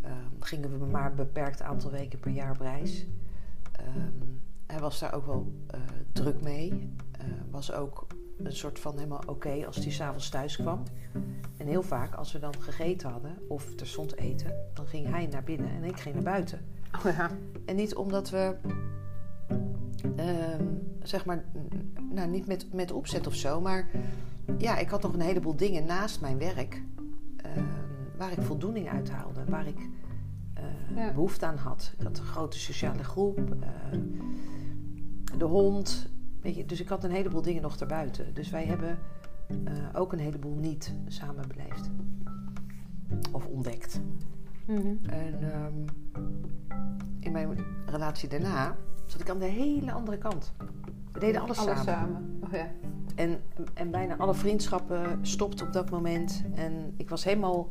ehm, 0.00 0.14
gingen 0.40 0.78
we 0.78 0.86
maar 0.86 1.10
een 1.10 1.16
beperkt 1.16 1.62
aantal 1.62 1.90
weken 1.90 2.18
per 2.18 2.30
jaar 2.30 2.50
op 2.50 2.60
reis. 2.60 3.06
Ehm, 3.72 4.26
hij 4.66 4.80
was 4.80 4.98
daar 4.98 5.14
ook 5.14 5.26
wel 5.26 5.52
eh, 5.66 5.80
druk 6.12 6.42
mee. 6.42 6.94
Eh, 7.10 7.24
was 7.50 7.72
ook 7.72 8.06
een 8.44 8.52
soort 8.52 8.78
van 8.78 8.96
helemaal 8.96 9.22
oké 9.26 9.66
als 9.66 9.76
hij 9.76 9.90
s'avonds 9.90 10.28
thuis 10.28 10.56
kwam. 10.56 10.82
En 11.56 11.66
heel 11.66 11.82
vaak, 11.82 12.14
als 12.14 12.32
we 12.32 12.38
dan 12.38 12.54
gegeten 12.60 13.10
hadden 13.10 13.38
of 13.48 13.80
er 13.80 13.86
stond 13.86 14.16
eten, 14.16 14.54
dan 14.74 14.86
ging 14.86 15.08
hij 15.08 15.26
naar 15.26 15.44
binnen 15.44 15.70
en 15.70 15.84
ik 15.84 16.00
ging 16.00 16.14
naar 16.14 16.24
buiten. 16.24 16.60
Oh 16.98 17.12
ja. 17.12 17.30
En 17.64 17.76
niet 17.76 17.94
omdat 17.94 18.30
we, 18.30 18.56
ehm, 20.16 20.64
zeg 21.02 21.24
maar, 21.24 21.44
nou 22.10 22.28
niet 22.28 22.46
met, 22.46 22.72
met 22.72 22.92
opzet 22.92 23.26
of 23.26 23.34
zo, 23.34 23.60
maar 23.60 23.88
ja, 24.58 24.78
ik 24.78 24.88
had 24.88 25.02
nog 25.02 25.12
een 25.12 25.20
heleboel 25.20 25.56
dingen 25.56 25.84
naast 25.84 26.20
mijn 26.20 26.38
werk 26.38 26.82
ehm, 27.36 27.64
waar 28.16 28.32
ik 28.32 28.42
voldoening 28.42 28.88
uit 28.88 29.10
haalde, 29.10 29.44
waar 29.48 29.66
ik 29.66 29.88
eh, 30.54 30.96
Ja. 30.96 31.12
behoefte 31.12 31.46
aan 31.46 31.56
had. 31.56 31.92
Ik 31.98 32.04
had 32.04 32.18
een 32.18 32.24
grote 32.24 32.58
sociale 32.58 33.04
groep, 33.04 33.38
eh, 33.38 33.98
de 35.38 35.44
hond, 35.44 36.08
weet 36.40 36.56
je, 36.56 36.64
dus 36.66 36.80
ik 36.80 36.88
had 36.88 37.04
een 37.04 37.10
heleboel 37.10 37.42
dingen 37.42 37.62
nog 37.62 37.76
erbuiten. 37.76 38.34
Dus 38.34 38.50
wij 38.50 38.64
hebben 38.64 38.98
eh, 39.64 39.72
ook 39.92 40.12
een 40.12 40.18
heleboel 40.18 40.54
niet 40.54 40.94
samen 41.06 41.48
beleefd 41.48 41.90
of 43.32 43.46
ontdekt. 43.46 44.00
Mhm. 44.66 44.86
En 45.06 45.52
ehm, 45.52 45.74
in 47.20 47.32
mijn 47.32 47.64
relatie 47.86 48.28
daarna 48.28 48.76
zat 49.10 49.20
ik 49.20 49.30
aan 49.30 49.38
de 49.38 49.44
hele 49.44 49.92
andere 49.92 50.18
kant. 50.18 50.52
We 51.12 51.18
deden 51.18 51.40
alles, 51.40 51.58
Alles 51.58 51.82
samen. 51.82 51.84
samen. 51.84 52.40
Oh 52.44 52.52
ja. 52.52 52.70
En, 53.14 53.40
en 53.74 53.90
bijna 53.90 54.16
alle 54.16 54.34
vriendschappen 54.34 55.18
stopten 55.26 55.66
op 55.66 55.72
dat 55.72 55.90
moment. 55.90 56.44
En 56.54 56.94
ik 56.96 57.08
was 57.08 57.24
helemaal 57.24 57.66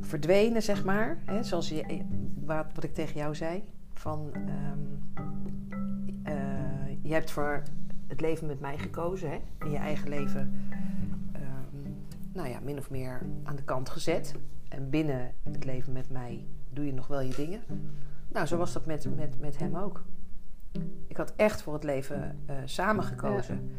verdwenen, 0.00 0.62
zeg 0.62 0.84
maar. 0.84 1.18
Hè, 1.24 1.42
zoals 1.42 1.68
je, 1.68 2.04
wat, 2.44 2.66
wat 2.74 2.84
ik 2.84 2.94
tegen 2.94 3.16
jou 3.16 3.34
zei. 3.34 3.64
Van, 3.92 4.30
ehm, 4.32 4.78
eh, 6.22 7.02
je 7.02 7.12
hebt 7.12 7.30
voor 7.30 7.62
het 8.06 8.20
leven 8.20 8.46
met 8.46 8.60
mij 8.60 8.78
gekozen. 8.78 9.30
Hè? 9.30 9.38
En 9.58 9.70
je 9.70 9.76
eigen 9.76 10.08
leven, 10.08 10.68
ehm, 11.32 11.92
nou 12.32 12.48
ja, 12.48 12.58
min 12.62 12.78
of 12.78 12.90
meer 12.90 13.22
aan 13.42 13.56
de 13.56 13.64
kant 13.64 13.88
gezet. 13.88 14.34
En 14.68 14.90
binnen 14.90 15.32
het 15.42 15.64
leven 15.64 15.92
met 15.92 16.10
mij 16.10 16.44
doe 16.72 16.86
je 16.86 16.92
nog 16.92 17.06
wel 17.06 17.20
je 17.20 17.34
dingen. 17.34 17.60
Nou, 18.32 18.46
zo 18.46 18.56
was 18.56 18.72
dat 18.72 18.86
met, 18.86 19.16
met, 19.16 19.40
met 19.40 19.58
hem 19.58 19.76
ook. 19.76 20.04
Ik 21.06 21.16
had 21.16 21.32
echt 21.36 21.62
voor 21.62 21.72
het 21.74 21.84
leven 21.84 22.38
eh, 22.46 22.56
samen 22.64 23.04
gekozen. 23.04 23.70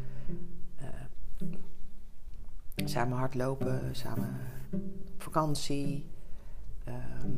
Eh, 0.76 0.86
samen 2.84 3.18
hardlopen, 3.18 3.80
samen 3.92 4.40
op 5.14 5.22
vakantie. 5.22 6.06
Ehm, 6.84 7.30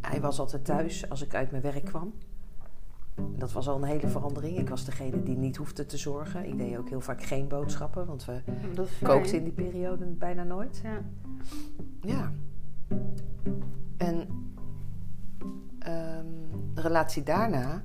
hij 0.00 0.20
was 0.20 0.38
altijd 0.38 0.64
thuis 0.64 1.10
als 1.10 1.22
ik 1.22 1.34
uit 1.34 1.50
mijn 1.50 1.62
werk 1.62 1.84
kwam. 1.84 2.14
Dat 3.36 3.52
was 3.52 3.68
al 3.68 3.76
een 3.76 3.88
hele 3.88 4.08
verandering. 4.08 4.58
Ik 4.58 4.68
was 4.68 4.84
degene 4.84 5.22
die 5.22 5.36
niet 5.36 5.56
hoefde 5.56 5.86
te 5.86 5.96
zorgen. 5.96 6.44
Ik 6.46 6.58
deed 6.58 6.76
ook 6.76 6.88
heel 6.88 7.00
vaak 7.00 7.22
geen 7.22 7.48
boodschappen, 7.48 8.06
want 8.06 8.24
we 8.24 8.40
fijn. 8.86 9.10
kookten 9.10 9.36
in 9.36 9.44
die 9.44 9.52
periode 9.52 10.04
bijna 10.06 10.42
nooit. 10.42 10.80
Ja. 10.82 11.02
Ja. 12.00 12.32
En 13.96 14.28
ehm, 15.78 16.26
de 16.74 16.80
relatie 16.80 17.22
daarna 17.22 17.84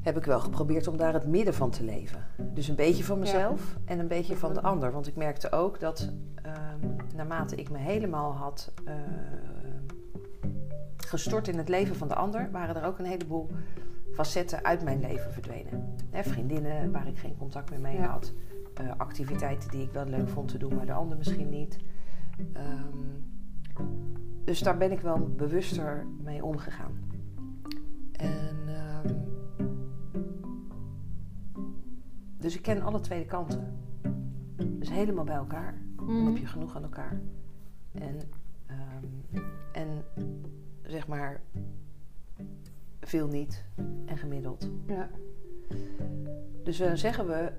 heb 0.00 0.16
ik 0.16 0.24
wel 0.24 0.40
geprobeerd 0.40 0.86
om 0.86 0.96
daar 0.96 1.12
het 1.12 1.26
midden 1.26 1.54
van 1.54 1.70
te 1.70 1.84
leven. 1.84 2.24
Dus 2.54 2.68
een 2.68 2.74
beetje 2.74 3.04
van 3.04 3.18
mezelf 3.18 3.76
en 3.84 3.98
een 3.98 4.08
beetje 4.08 4.36
van 4.36 4.54
de 4.54 4.60
ander. 4.62 4.92
Want 4.92 5.06
ik 5.06 5.16
merkte 5.16 5.52
ook 5.52 5.80
dat 5.80 6.12
ehm, 6.42 6.96
naarmate 7.16 7.56
ik 7.56 7.70
me 7.70 7.78
helemaal 7.78 8.32
had 8.32 8.72
eh, 8.84 8.94
gestort 10.96 11.48
in 11.48 11.58
het 11.58 11.68
leven 11.68 11.96
van 11.96 12.08
de 12.08 12.14
ander, 12.14 12.48
waren 12.52 12.76
er 12.76 12.84
ook 12.84 12.98
een 12.98 13.04
heleboel 13.04 13.50
facetten 14.12 14.64
uit 14.64 14.82
mijn 14.82 15.00
leven 15.00 15.32
verdwenen. 15.32 15.94
Hè, 16.10 16.22
vriendinnen 16.22 16.92
waar 16.92 17.06
ik 17.06 17.18
geen 17.18 17.36
contact 17.38 17.70
meer 17.70 17.80
mee 17.80 17.96
Ja. 17.96 18.06
had. 18.06 18.32
eh, 18.74 18.90
activiteiten 18.96 19.70
die 19.70 19.82
ik 19.82 19.92
wel 19.92 20.04
leuk 20.04 20.28
vond 20.28 20.48
te 20.48 20.58
doen, 20.58 20.74
maar 20.74 20.86
de 20.86 20.92
ander 20.92 21.16
misschien 21.16 21.48
niet. 21.48 21.76
Ehm, 22.52 22.98
dus 24.44 24.60
daar 24.60 24.76
ben 24.76 24.92
ik 24.92 25.00
wel 25.00 25.18
bewuster 25.36 26.06
mee 26.22 26.44
omgegaan. 26.44 26.92
En, 28.12 28.56
dus 32.46 32.54
ik 32.56 32.62
ken 32.62 32.82
alle 32.82 33.00
twee 33.00 33.18
de 33.22 33.26
kanten. 33.26 33.76
Dus 34.56 34.90
helemaal 34.90 35.24
bij 35.24 35.34
elkaar. 35.34 35.74
Dan 35.96 36.06
Mhm. 36.16 36.26
heb 36.26 36.36
je 36.36 36.46
genoeg 36.46 36.76
aan 36.76 36.82
elkaar. 36.82 37.20
En, 37.92 38.20
ehm, 38.66 39.04
en 39.72 40.04
zeg 40.82 41.06
maar 41.06 41.40
veel 43.00 43.28
niet 43.28 43.64
en 44.04 44.18
gemiddeld. 44.18 44.68
Ja. 44.86 45.08
Dus 46.64 46.76
dan 46.78 46.96
zeggen 46.98 47.26
we, 47.26 47.52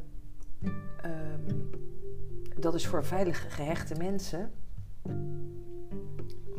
ehm, 1.01 1.55
dat 2.59 2.73
is 2.73 2.87
voor 2.87 3.05
veilig 3.05 3.55
gehechte 3.55 3.95
mensen. 3.95 4.51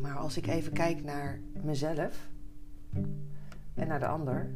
Maar 0.01 0.15
als 0.17 0.37
ik 0.37 0.47
even 0.47 0.73
kijk 0.73 1.03
naar 1.03 1.39
mezelf 1.63 2.29
en 3.73 3.87
naar 3.87 3.99
de 3.99 4.07
ander, 4.07 4.49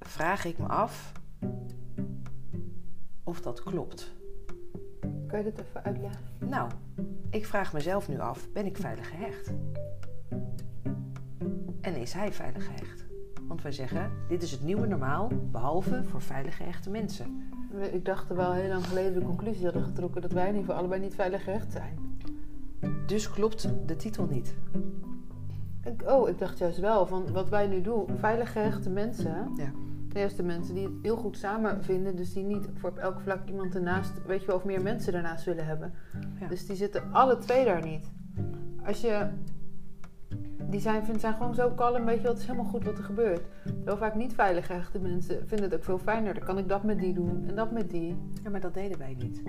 vraag 0.00 0.44
ik 0.44 0.58
me 0.58 0.66
af 0.66 1.19
of 3.30 3.40
dat 3.40 3.62
klopt. 3.62 4.12
Kan 5.26 5.38
je 5.38 5.44
dit 5.44 5.58
even 5.58 5.84
uitleggen? 5.84 6.20
Nou, 6.38 6.70
ik 7.30 7.46
vraag 7.46 7.72
mezelf 7.72 8.08
nu 8.08 8.18
af: 8.18 8.48
ben 8.52 8.66
ik 8.66 8.76
veilig 8.76 9.08
gehecht? 9.08 9.52
En 11.80 11.96
is 11.96 12.12
hij 12.12 12.32
veilig 12.32 12.64
gehecht? 12.64 13.04
Want 13.48 13.62
wij 13.62 13.72
zeggen: 13.72 14.10
dit 14.28 14.42
is 14.42 14.50
het 14.50 14.62
nieuwe 14.62 14.86
normaal, 14.86 15.30
behalve 15.50 16.04
voor 16.04 16.22
veilig 16.22 16.56
gehechte 16.56 16.90
mensen. 16.90 17.48
Ik 17.92 18.04
dacht 18.04 18.30
er 18.30 18.36
wel 18.36 18.52
heel 18.52 18.68
lang 18.68 18.86
geleden 18.86 19.14
de 19.14 19.26
conclusie 19.26 19.64
hadden 19.64 19.84
getrokken 19.84 20.22
dat 20.22 20.32
wij 20.32 20.42
in 20.42 20.48
ieder 20.48 20.64
geval 20.64 20.78
allebei 20.78 21.00
niet 21.00 21.14
veilig 21.14 21.44
gehecht 21.44 21.72
zijn. 21.72 22.18
Dus 23.06 23.30
klopt 23.30 23.68
de 23.86 23.96
titel 23.96 24.26
niet. 24.26 24.54
Ik, 25.84 26.02
oh, 26.06 26.28
ik 26.28 26.38
dacht 26.38 26.58
juist 26.58 26.78
wel 26.78 27.06
van 27.06 27.32
wat 27.32 27.48
wij 27.48 27.66
nu 27.66 27.82
doen. 27.82 28.06
Veilig 28.18 28.52
gehechte 28.52 28.90
mensen. 28.90 29.52
Ja. 29.56 29.72
De 30.12 30.18
eerste 30.18 30.42
mensen 30.42 30.74
die 30.74 30.84
het 30.84 30.92
heel 31.02 31.16
goed 31.16 31.38
samen 31.38 31.84
vinden. 31.84 32.16
Dus 32.16 32.32
die 32.32 32.44
niet 32.44 32.68
voor 32.74 32.90
op 32.90 32.98
elk 32.98 33.20
vlak 33.20 33.48
iemand 33.48 33.74
ernaast, 33.74 34.12
weet 34.26 34.40
je 34.40 34.46
wel, 34.46 34.56
of 34.56 34.64
meer 34.64 34.82
mensen 34.82 35.14
ernaast 35.14 35.44
willen 35.44 35.66
hebben. 35.66 35.92
Ja. 36.40 36.48
Dus 36.48 36.66
die 36.66 36.76
zitten 36.76 37.12
alle 37.12 37.38
twee 37.38 37.64
daar 37.64 37.84
niet. 37.84 38.10
Als 38.84 39.00
je. 39.00 39.28
Die 40.70 40.80
zijn, 40.80 41.04
vindt, 41.04 41.20
zijn 41.20 41.34
gewoon 41.34 41.54
zo 41.54 41.70
kalm, 41.70 42.04
weet 42.04 42.16
je 42.16 42.22
wel, 42.22 42.32
het 42.32 42.40
is 42.40 42.46
helemaal 42.46 42.70
goed 42.70 42.84
wat 42.84 42.98
er 42.98 43.04
gebeurt. 43.04 43.42
Heel 43.84 43.96
vaak 43.96 44.14
niet 44.14 44.34
veilig 44.34 44.66
gehechte 44.66 44.98
mensen 44.98 45.48
vinden 45.48 45.70
het 45.70 45.74
ook 45.74 45.84
veel 45.84 45.98
fijner. 45.98 46.34
Dan 46.34 46.44
kan 46.44 46.58
ik 46.58 46.68
dat 46.68 46.82
met 46.82 46.98
die 46.98 47.14
doen 47.14 47.44
en 47.48 47.54
dat 47.54 47.70
met 47.70 47.90
die. 47.90 48.16
Ja, 48.42 48.50
maar 48.50 48.60
dat 48.60 48.74
deden 48.74 48.98
wij 48.98 49.16
niet. 49.18 49.42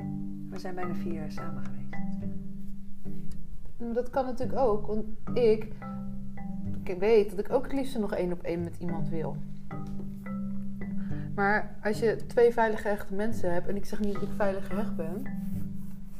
We 0.50 0.60
zijn 0.60 0.76
bijna 0.76 0.94
vier 0.94 1.14
jaar 1.14 1.32
samen 1.32 1.64
geweest. 1.64 1.90
Maar 3.78 3.94
Dat 3.94 4.10
kan 4.10 4.26
natuurlijk 4.26 4.60
ook, 4.60 4.88
want 4.88 5.06
ik, 5.34 5.68
ik 6.84 7.00
weet 7.00 7.30
dat 7.30 7.40
ik 7.40 7.52
ook 7.52 7.64
het 7.64 7.74
liefst 7.74 7.98
nog 7.98 8.14
één 8.14 8.32
op 8.32 8.42
één 8.42 8.64
met 8.64 8.78
iemand 8.80 9.10
wil. 9.10 9.36
Maar 11.36 11.76
als 11.84 12.00
je 12.00 12.16
twee 12.28 12.54
veilig 12.54 12.82
gehechte 12.82 13.14
mensen 13.14 13.54
hebt, 13.54 13.68
en 13.68 13.76
ik 13.76 13.86
zeg 13.86 14.00
niet 14.00 14.14
dat 14.14 14.24
ik 14.24 14.30
veilig 14.36 14.68
gehecht 14.68 14.96
ben, 14.96 15.24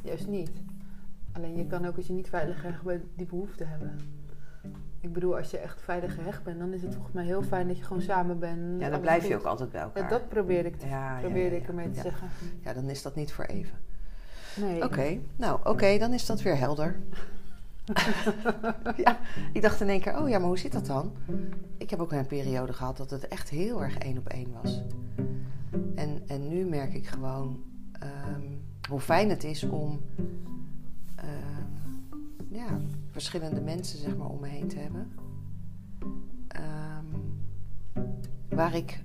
juist 0.02 0.26
niet. 0.26 0.50
Alleen 1.32 1.56
je 1.56 1.66
kan 1.66 1.86
ook 1.86 1.96
als 1.96 2.06
je 2.06 2.12
niet 2.12 2.28
veilig 2.28 2.60
gehecht 2.60 2.82
bent, 2.82 3.04
die 3.16 3.26
behoefte 3.26 3.64
hebben. 3.64 3.98
Ik 5.00 5.12
bedoel, 5.12 5.36
als 5.36 5.50
je 5.50 5.58
echt 5.58 5.80
veilig 5.80 6.14
gehecht 6.14 6.42
bent, 6.42 6.58
dan 6.58 6.72
is 6.72 6.82
het 6.82 6.94
volgens 6.94 7.14
mij 7.14 7.24
heel 7.24 7.42
fijn 7.42 7.68
dat 7.68 7.76
je 7.76 7.84
gewoon 7.84 8.02
samen 8.02 8.38
bent. 8.38 8.80
Ja, 8.80 8.90
dan 8.90 9.00
blijf 9.00 9.28
je 9.28 9.36
ook 9.36 9.44
altijd 9.44 9.70
bij 9.70 9.80
elkaar. 9.80 10.02
Ja, 10.02 10.08
dat 10.08 10.28
probeer 10.28 10.64
ik, 10.64 10.76
te, 10.76 10.86
Ja, 10.86 11.18
ja, 11.18 11.28
ik 11.28 11.66
ermee 11.66 11.90
te 11.90 12.00
zeggen. 12.00 12.28
Ja, 12.64 12.72
dan 12.72 12.88
is 12.88 13.02
dat 13.02 13.14
niet 13.14 13.32
voor 13.32 13.44
even. 13.44 13.78
Nee. 14.56 14.84
Oké, 14.84 15.18
nou 15.36 15.60
oké, 15.64 15.98
dan 15.98 16.12
is 16.12 16.26
dat 16.26 16.42
weer 16.42 16.56
helder. 16.56 16.96
ja, 19.04 19.18
ik 19.52 19.62
dacht 19.62 19.80
in 19.80 19.88
één 19.88 20.00
keer, 20.00 20.18
oh 20.18 20.28
ja, 20.28 20.38
maar 20.38 20.48
hoe 20.48 20.58
zit 20.58 20.72
dat 20.72 20.86
dan? 20.86 21.12
Ik 21.76 21.90
heb 21.90 22.00
ook 22.00 22.12
een 22.12 22.26
periode 22.26 22.72
gehad 22.72 22.96
dat 22.96 23.10
het 23.10 23.28
echt 23.28 23.48
heel 23.48 23.82
erg 23.82 23.98
één 23.98 24.18
op 24.18 24.28
één 24.28 24.52
was. 24.62 24.82
En, 25.94 26.22
en 26.26 26.48
nu 26.48 26.64
merk 26.64 26.94
ik 26.94 27.06
gewoon 27.06 27.62
ehm, 27.92 28.42
hoe 28.88 29.00
fijn 29.00 29.30
het 29.30 29.44
is 29.44 29.64
om 29.64 30.00
ehm, 31.14 31.62
ja, 32.48 32.80
verschillende 33.10 33.60
mensen 33.60 33.98
zeg 33.98 34.16
maar, 34.16 34.28
om 34.28 34.40
me 34.40 34.48
heen 34.48 34.68
te 34.68 34.78
hebben. 34.78 35.12
Ehm, 36.48 37.06
waar 38.48 38.74
ik 38.74 39.02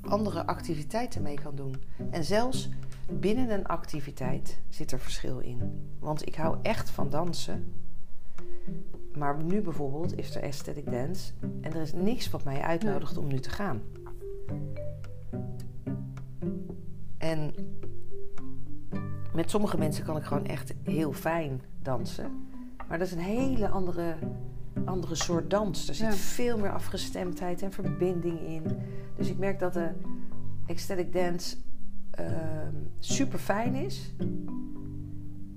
andere 0.00 0.46
activiteiten 0.46 1.22
mee 1.22 1.40
kan 1.40 1.54
doen. 1.54 1.76
En 2.10 2.24
zelfs 2.24 2.68
binnen 3.18 3.50
een 3.50 3.66
activiteit 3.66 4.60
zit 4.68 4.92
er 4.92 4.98
verschil 4.98 5.38
in. 5.38 5.88
Want 5.98 6.26
ik 6.26 6.34
hou 6.34 6.56
echt 6.62 6.90
van 6.90 7.10
dansen. 7.10 7.72
Maar 9.16 9.42
nu 9.42 9.60
bijvoorbeeld 9.60 10.18
is 10.18 10.34
er 10.34 10.42
aesthetic 10.42 10.90
dance. 10.90 11.32
En 11.60 11.72
er 11.74 11.80
is 11.80 11.92
niks 11.92 12.30
wat 12.30 12.44
mij 12.44 12.60
uitnodigt 12.60 13.16
om 13.16 13.26
nu 13.26 13.38
te 13.38 13.50
gaan. 13.50 13.82
En 17.18 17.54
met 19.34 19.50
sommige 19.50 19.78
mensen 19.78 20.04
kan 20.04 20.16
ik 20.16 20.22
gewoon 20.24 20.46
echt 20.46 20.74
heel 20.82 21.12
fijn 21.12 21.60
dansen. 21.82 22.48
Maar 22.88 22.98
dat 22.98 23.06
is 23.06 23.12
een 23.12 23.18
hele 23.20 23.68
andere, 23.68 24.14
andere 24.84 25.14
soort 25.14 25.50
dans. 25.50 25.88
Er 25.88 25.94
zit 25.94 26.06
Ja. 26.06 26.12
veel 26.12 26.58
meer 26.58 26.72
afgestemdheid 26.72 27.62
en 27.62 27.72
verbinding 27.72 28.40
in. 28.40 28.62
Dus 29.16 29.28
ik 29.28 29.38
merk 29.38 29.58
dat 29.58 29.72
de 29.72 29.88
ecstatic 30.66 31.12
dance 31.12 31.56
super 32.98 33.38
fijn 33.38 33.74
is. 33.74 34.14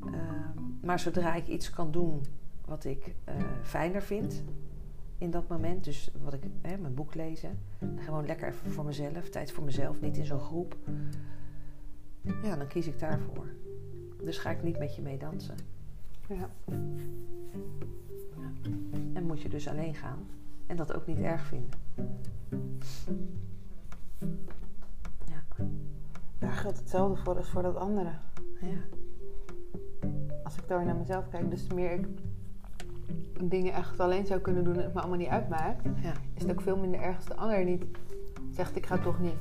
Ehm, 0.02 0.62
maar 0.82 1.00
zodra 1.00 1.36
ik 1.36 1.48
iets 1.48 1.70
kan 1.70 1.92
doen 1.92 2.22
wat 2.66 2.86
ik 2.86 3.16
eh, 3.24 3.36
fijner 3.62 4.02
vind 4.02 4.44
in 5.18 5.32
dat 5.32 5.48
moment, 5.48 5.84
dus 5.84 6.12
wat 6.24 6.34
ik, 6.34 6.44
hè, 6.62 6.78
mijn 6.78 6.94
boek 6.94 7.16
lezen, 7.16 7.60
gewoon 7.96 8.26
lekker 8.26 8.48
even 8.48 8.72
voor 8.72 8.86
mezelf, 8.86 9.30
tijd 9.30 9.52
voor 9.52 9.64
mezelf, 9.64 10.02
niet 10.02 10.18
in 10.18 10.26
zo'n 10.26 10.40
groep, 10.40 10.78
ja, 12.44 12.56
dan 12.56 12.68
kies 12.68 12.88
ik 12.88 13.00
daarvoor. 13.00 13.48
Dus 14.24 14.38
ga 14.38 14.50
ik 14.50 14.64
niet 14.64 14.80
met 14.80 14.96
je 14.96 15.02
mee 15.02 15.18
dansen. 15.18 15.56
Ja. 16.28 16.36
Ja. 16.36 16.50
En 19.14 19.26
moet 19.26 19.42
je 19.42 19.50
dus 19.50 19.68
alleen 19.68 19.96
gaan 19.96 20.28
en 20.68 20.76
dat 20.76 20.94
ook 20.94 21.08
niet 21.08 21.20
erg 21.20 21.46
vinden. 21.46 21.80
Ja. 25.26 25.66
Daar 26.44 26.52
geldt 26.52 26.78
hetzelfde 26.80 27.24
voor 27.24 27.36
als 27.38 27.50
voor 27.50 27.62
dat 27.62 27.76
andere. 27.76 28.10
Ja. 28.62 28.78
Als 30.44 30.56
ik 30.58 30.68
daar 30.68 30.86
naar 30.86 30.96
mezelf 30.96 31.30
kijk, 31.30 31.50
dus 31.50 31.68
meer 31.68 31.92
ik 31.92 32.08
dingen 33.50 33.74
echt 33.74 34.00
alleen 34.00 34.26
zou 34.26 34.40
kunnen 34.40 34.64
doen 34.64 34.76
en 34.76 34.84
het 34.84 34.94
me 34.94 35.00
allemaal 35.00 35.18
niet 35.18 35.28
uitmaakt, 35.28 35.84
Ja. 36.02 36.12
is 36.34 36.42
het 36.42 36.52
ook 36.52 36.62
veel 36.62 36.78
minder 36.78 37.00
erg 37.02 37.16
als 37.16 37.26
de 37.26 37.36
ander 37.36 37.64
niet 37.64 37.84
zegt 38.54 38.76
ik 38.76 38.86
ga 38.86 38.98
toch 38.98 39.20
niet. 39.20 39.34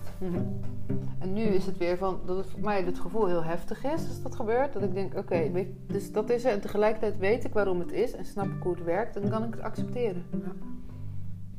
En 1.18 1.32
nu 1.32 1.40
is 1.42 1.66
het 1.66 1.78
weer 1.78 1.96
van 1.98 2.20
dat 2.26 2.36
het 2.36 2.46
voor 2.46 2.61
mij 2.61 2.82
het 2.82 2.98
gevoel 2.98 3.26
heel 3.26 3.44
heftig 3.44 3.84
is 3.84 4.09
als 4.09 4.22
dat 4.22 4.34
gebeurt. 4.34 4.72
Dat 4.72 4.82
ik 4.82 4.94
denk, 4.94 5.16
oké, 5.16 5.66
dus 5.86 6.12
dat 6.12 6.30
is 6.30 6.44
er. 6.44 6.53
En 6.53 6.61
tegelijkertijd 6.61 7.18
weet 7.18 7.44
ik 7.44 7.53
waarom 7.53 7.78
het 7.80 7.92
is 7.92 8.12
en 8.12 8.24
snap 8.24 8.46
ik 8.46 8.62
hoe 8.62 8.74
het 8.74 8.84
werkt. 8.84 9.16
En 9.16 9.22
dan 9.22 9.30
kan 9.30 9.44
ik 9.44 9.55
het 9.55 9.62
accepteren. 9.62 10.24
Ja. 10.30 10.53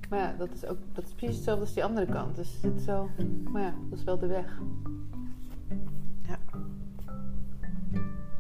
Maar 0.10 0.20
ja, 0.20 0.34
dat 0.38 0.50
is 0.54 0.66
ook 0.66 0.78
dat 0.94 1.04
is 1.04 1.14
precies 1.14 1.36
hetzelfde 1.36 1.64
als 1.64 1.74
die 1.74 1.84
andere 1.84 2.06
kant. 2.06 2.36
Dus 2.36 2.62
het 2.62 2.76
is 2.76 2.84
zo, 2.84 3.10
maar 3.52 3.62
ja, 3.62 3.74
dat 3.90 4.00
is 4.00 4.04
wel 4.04 4.18
de 4.18 4.28
weg. 4.28 4.62
ja. 6.28 6.38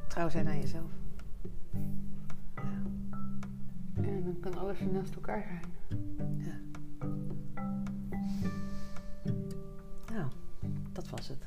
Trouw 0.07 0.29
zijn 0.29 0.47
aan 0.47 0.59
jezelf. 0.59 0.91
Ja. 2.55 2.61
En 3.95 4.23
dan 4.23 4.37
kan 4.39 4.57
alles 4.57 4.79
er 4.79 4.91
naast 4.91 5.15
elkaar 5.15 5.43
zijn. 5.47 5.61
Ja. 6.37 6.59
Nou, 10.13 10.27
dat 10.91 11.09
was 11.09 11.27
het. 11.27 11.43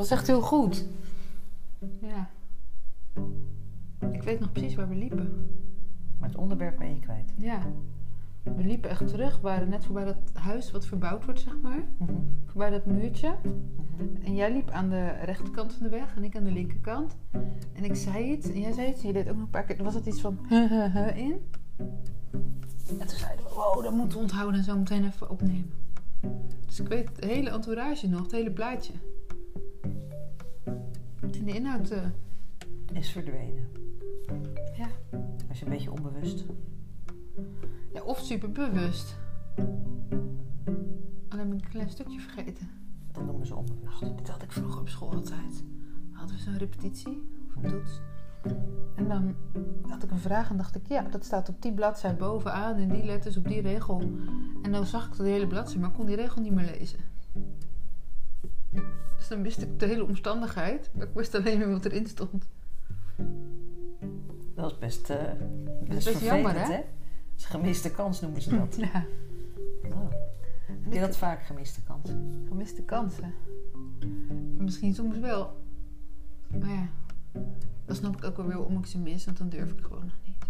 Was 0.00 0.10
echt 0.10 0.26
heel 0.26 0.40
goed. 0.40 0.86
Ja. 2.00 2.30
Ik 4.10 4.22
weet 4.22 4.40
nog 4.40 4.52
precies 4.52 4.74
waar 4.74 4.88
we 4.88 4.94
liepen. 4.94 5.48
Maar 6.18 6.28
het 6.28 6.38
onderwerp 6.38 6.78
ben 6.78 6.94
je 6.94 7.00
kwijt. 7.00 7.32
Ja. 7.36 7.60
We 8.42 8.64
liepen 8.64 8.90
echt 8.90 9.08
terug. 9.08 9.36
We 9.36 9.42
waren 9.42 9.68
net 9.68 9.84
voorbij 9.84 10.04
dat 10.04 10.16
huis 10.32 10.70
wat 10.70 10.86
verbouwd 10.86 11.24
wordt, 11.24 11.40
zeg 11.40 11.60
maar. 11.62 11.84
Voorbij 12.46 12.70
dat 12.70 12.86
muurtje. 12.86 13.34
En 14.24 14.34
jij 14.34 14.52
liep 14.52 14.70
aan 14.70 14.88
de 14.88 15.08
rechterkant 15.08 15.72
van 15.72 15.82
de 15.82 15.88
weg 15.88 16.16
en 16.16 16.24
ik 16.24 16.36
aan 16.36 16.44
de 16.44 16.52
linkerkant. 16.52 17.16
En 17.72 17.84
ik 17.84 17.94
zei 17.94 18.32
iets 18.32 18.48
en 18.48 18.60
jij 18.60 18.72
zei 18.72 18.88
iets 18.88 19.00
en 19.00 19.06
je 19.06 19.12
deed 19.12 19.28
ook 19.28 19.34
nog 19.34 19.44
een 19.44 19.50
paar 19.50 19.64
keer. 19.64 19.78
Er 19.78 19.84
was 19.84 19.94
het 19.94 20.06
iets 20.06 20.20
van 20.20 20.38
in. 21.14 21.40
En 22.98 23.06
toen 23.06 23.18
zeiden 23.18 23.44
we, 23.44 23.50
wow, 23.54 23.82
dat 23.82 23.92
moeten 23.92 24.16
we 24.18 24.22
onthouden 24.22 24.58
en 24.58 24.64
zo 24.64 24.78
meteen 24.78 25.04
even 25.04 25.30
opnemen. 25.30 25.72
Dus 26.66 26.80
ik 26.80 26.88
weet 26.88 27.08
het 27.08 27.24
hele 27.24 27.50
entourage 27.50 28.08
nog, 28.08 28.22
het 28.22 28.32
hele 28.32 28.50
plaatje. 28.50 28.92
En 31.20 31.44
de 31.44 31.54
inhoud, 31.54 31.90
eh, 31.90 32.04
Is 32.92 33.10
verdwenen. 33.10 33.68
ja. 34.76 34.88
Was 35.48 35.58
je 35.58 35.64
een 35.64 35.70
beetje 35.70 35.92
onbewust? 35.92 36.44
ja, 37.92 38.02
of 38.02 38.18
super 38.18 38.50
bewust. 38.52 39.18
Alleen 41.28 41.48
ben 41.48 41.58
ik 41.58 41.64
een 41.64 41.70
klein 41.70 41.90
stukje 41.90 42.20
vergeten. 42.20 42.68
Dat 43.12 43.24
noemen 43.24 43.46
ze 43.46 43.54
onbewust. 43.54 44.02
Oh, 44.02 44.16
dit 44.16 44.28
had 44.28 44.42
ik 44.42 44.52
vroeger 44.52 44.80
op 44.80 44.88
school 44.88 45.12
altijd. 45.14 45.64
Hadden 46.12 46.36
we 46.36 46.42
zo'n 46.42 46.58
repetitie 46.58 47.22
of 47.48 47.62
een 47.62 47.70
toets. 47.70 48.00
En 48.96 49.08
dan 49.08 49.34
had 49.88 50.02
ik 50.02 50.10
een 50.10 50.18
vraag 50.18 50.50
en 50.50 50.56
dacht 50.56 50.74
ik, 50.76 50.86
ja, 50.88 51.02
dat 51.02 51.24
staat 51.24 51.48
op 51.48 51.62
die 51.62 51.72
bladzij 51.74 52.16
bovenaan 52.16 52.76
in 52.76 52.88
die 52.88 53.04
letters 53.04 53.36
op 53.36 53.48
die 53.48 53.60
regel. 53.60 54.00
En 54.62 54.72
dan 54.72 54.86
zag 54.86 55.06
ik 55.06 55.16
de 55.16 55.22
hele 55.28 55.46
bladzij, 55.46 55.80
maar 55.80 55.90
kon 55.90 56.06
die 56.06 56.16
regel 56.16 56.42
niet 56.42 56.52
meer 56.52 56.64
lezen. 56.78 56.98
Dus 59.20 59.28
dan 59.28 59.42
wist 59.42 59.62
ik 59.62 59.78
de 59.78 59.86
hele 59.86 60.04
omstandigheid, 60.04 60.90
maar 60.92 61.06
ik 61.06 61.14
wist 61.14 61.34
alleen 61.34 61.58
meer 61.58 61.70
wat 61.70 61.84
erin 61.84 62.06
stond. 62.06 62.44
Dat 64.54 64.70
is 64.70 64.78
best, 64.78 65.10
eh 65.10 65.32
best, 65.88 66.20
jammer, 66.20 66.52
hè? 66.52 66.58
hè? 66.58 66.76
Dat 66.76 66.84
is 67.36 67.44
een 67.44 67.50
gemiste 67.50 67.90
kans 67.90 68.20
noemen 68.20 68.42
ze 68.42 68.58
dat. 68.58 68.76
Ja, 68.92 69.04
Oh. 69.84 70.10
Heb 70.80 70.92
je 70.92 71.00
dat 71.00 71.16
vaak, 71.16 71.42
gemiste 71.42 71.80
kans? 71.82 72.10
gemiste 72.48 72.82
kansen. 72.82 73.34
Misschien 74.56 74.94
soms 74.94 75.18
wel. 75.18 75.56
Maar 76.60 76.68
ja, 76.68 76.88
dan 77.84 77.96
snap 77.96 78.16
ik 78.16 78.24
ook 78.24 78.36
wel 78.36 78.46
weer 78.46 78.56
waarom 78.56 78.78
ik 78.78 78.86
ze 78.86 78.98
mis, 78.98 79.24
want 79.24 79.38
dan 79.38 79.48
durf 79.48 79.70
ik 79.72 79.80
gewoon 79.84 80.04
nog 80.04 80.18
niet. 80.24 80.44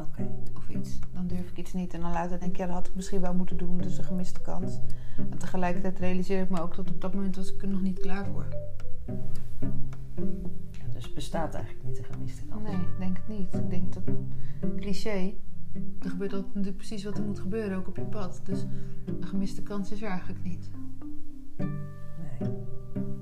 Oké. 0.00 0.28
Of 0.56 0.68
iets. 0.68 0.98
Dan 1.12 1.26
durf 1.26 1.50
ik 1.50 1.56
iets 1.56 1.72
niet 1.72 1.94
en 1.94 2.00
dan 2.00 2.12
later 2.12 2.38
denk 2.38 2.52
ik, 2.52 2.56
ja, 2.56 2.66
dat 2.66 2.74
had 2.74 2.86
ik 2.86 2.94
misschien 2.94 3.20
wel 3.20 3.34
moeten 3.34 3.56
doen, 3.56 3.78
dus 3.78 3.98
een 3.98 4.04
gemiste 4.04 4.40
kans. 4.40 4.78
En 5.16 5.38
tegelijkertijd 5.38 5.98
realiseer 5.98 6.42
ik 6.42 6.50
me 6.50 6.60
ook 6.60 6.76
dat 6.76 6.90
op 6.90 7.00
dat 7.00 7.14
moment 7.14 7.36
was 7.36 7.54
ik 7.54 7.62
er 7.62 7.68
nog 7.68 7.80
niet 7.80 7.98
klaar 7.98 8.26
voor. 8.26 8.46
En 10.82 10.90
dus 10.92 11.12
bestaat 11.12 11.54
eigenlijk 11.54 11.84
niet 11.84 11.96
de 11.96 12.02
gemiste 12.02 12.44
kans. 12.44 12.62
Nee, 12.62 12.74
ik 12.74 12.98
denk 12.98 13.16
het 13.16 13.38
niet. 13.38 13.54
Ik 13.54 13.70
denk 13.70 13.92
dat 13.92 14.02
cliché. 14.76 15.34
Er 15.98 16.10
gebeurt 16.10 16.32
altijd 16.32 16.54
natuurlijk 16.54 16.76
precies 16.76 17.04
wat 17.04 17.18
er 17.18 17.24
moet 17.24 17.40
gebeuren, 17.40 17.78
ook 17.78 17.88
op 17.88 17.96
je 17.96 18.04
pad. 18.04 18.40
Dus 18.44 18.66
een 19.06 19.26
gemiste 19.26 19.62
kans 19.62 19.92
is 19.92 20.02
er 20.02 20.08
eigenlijk 20.08 20.44
niet. 20.44 20.70
Nee. 21.56 21.68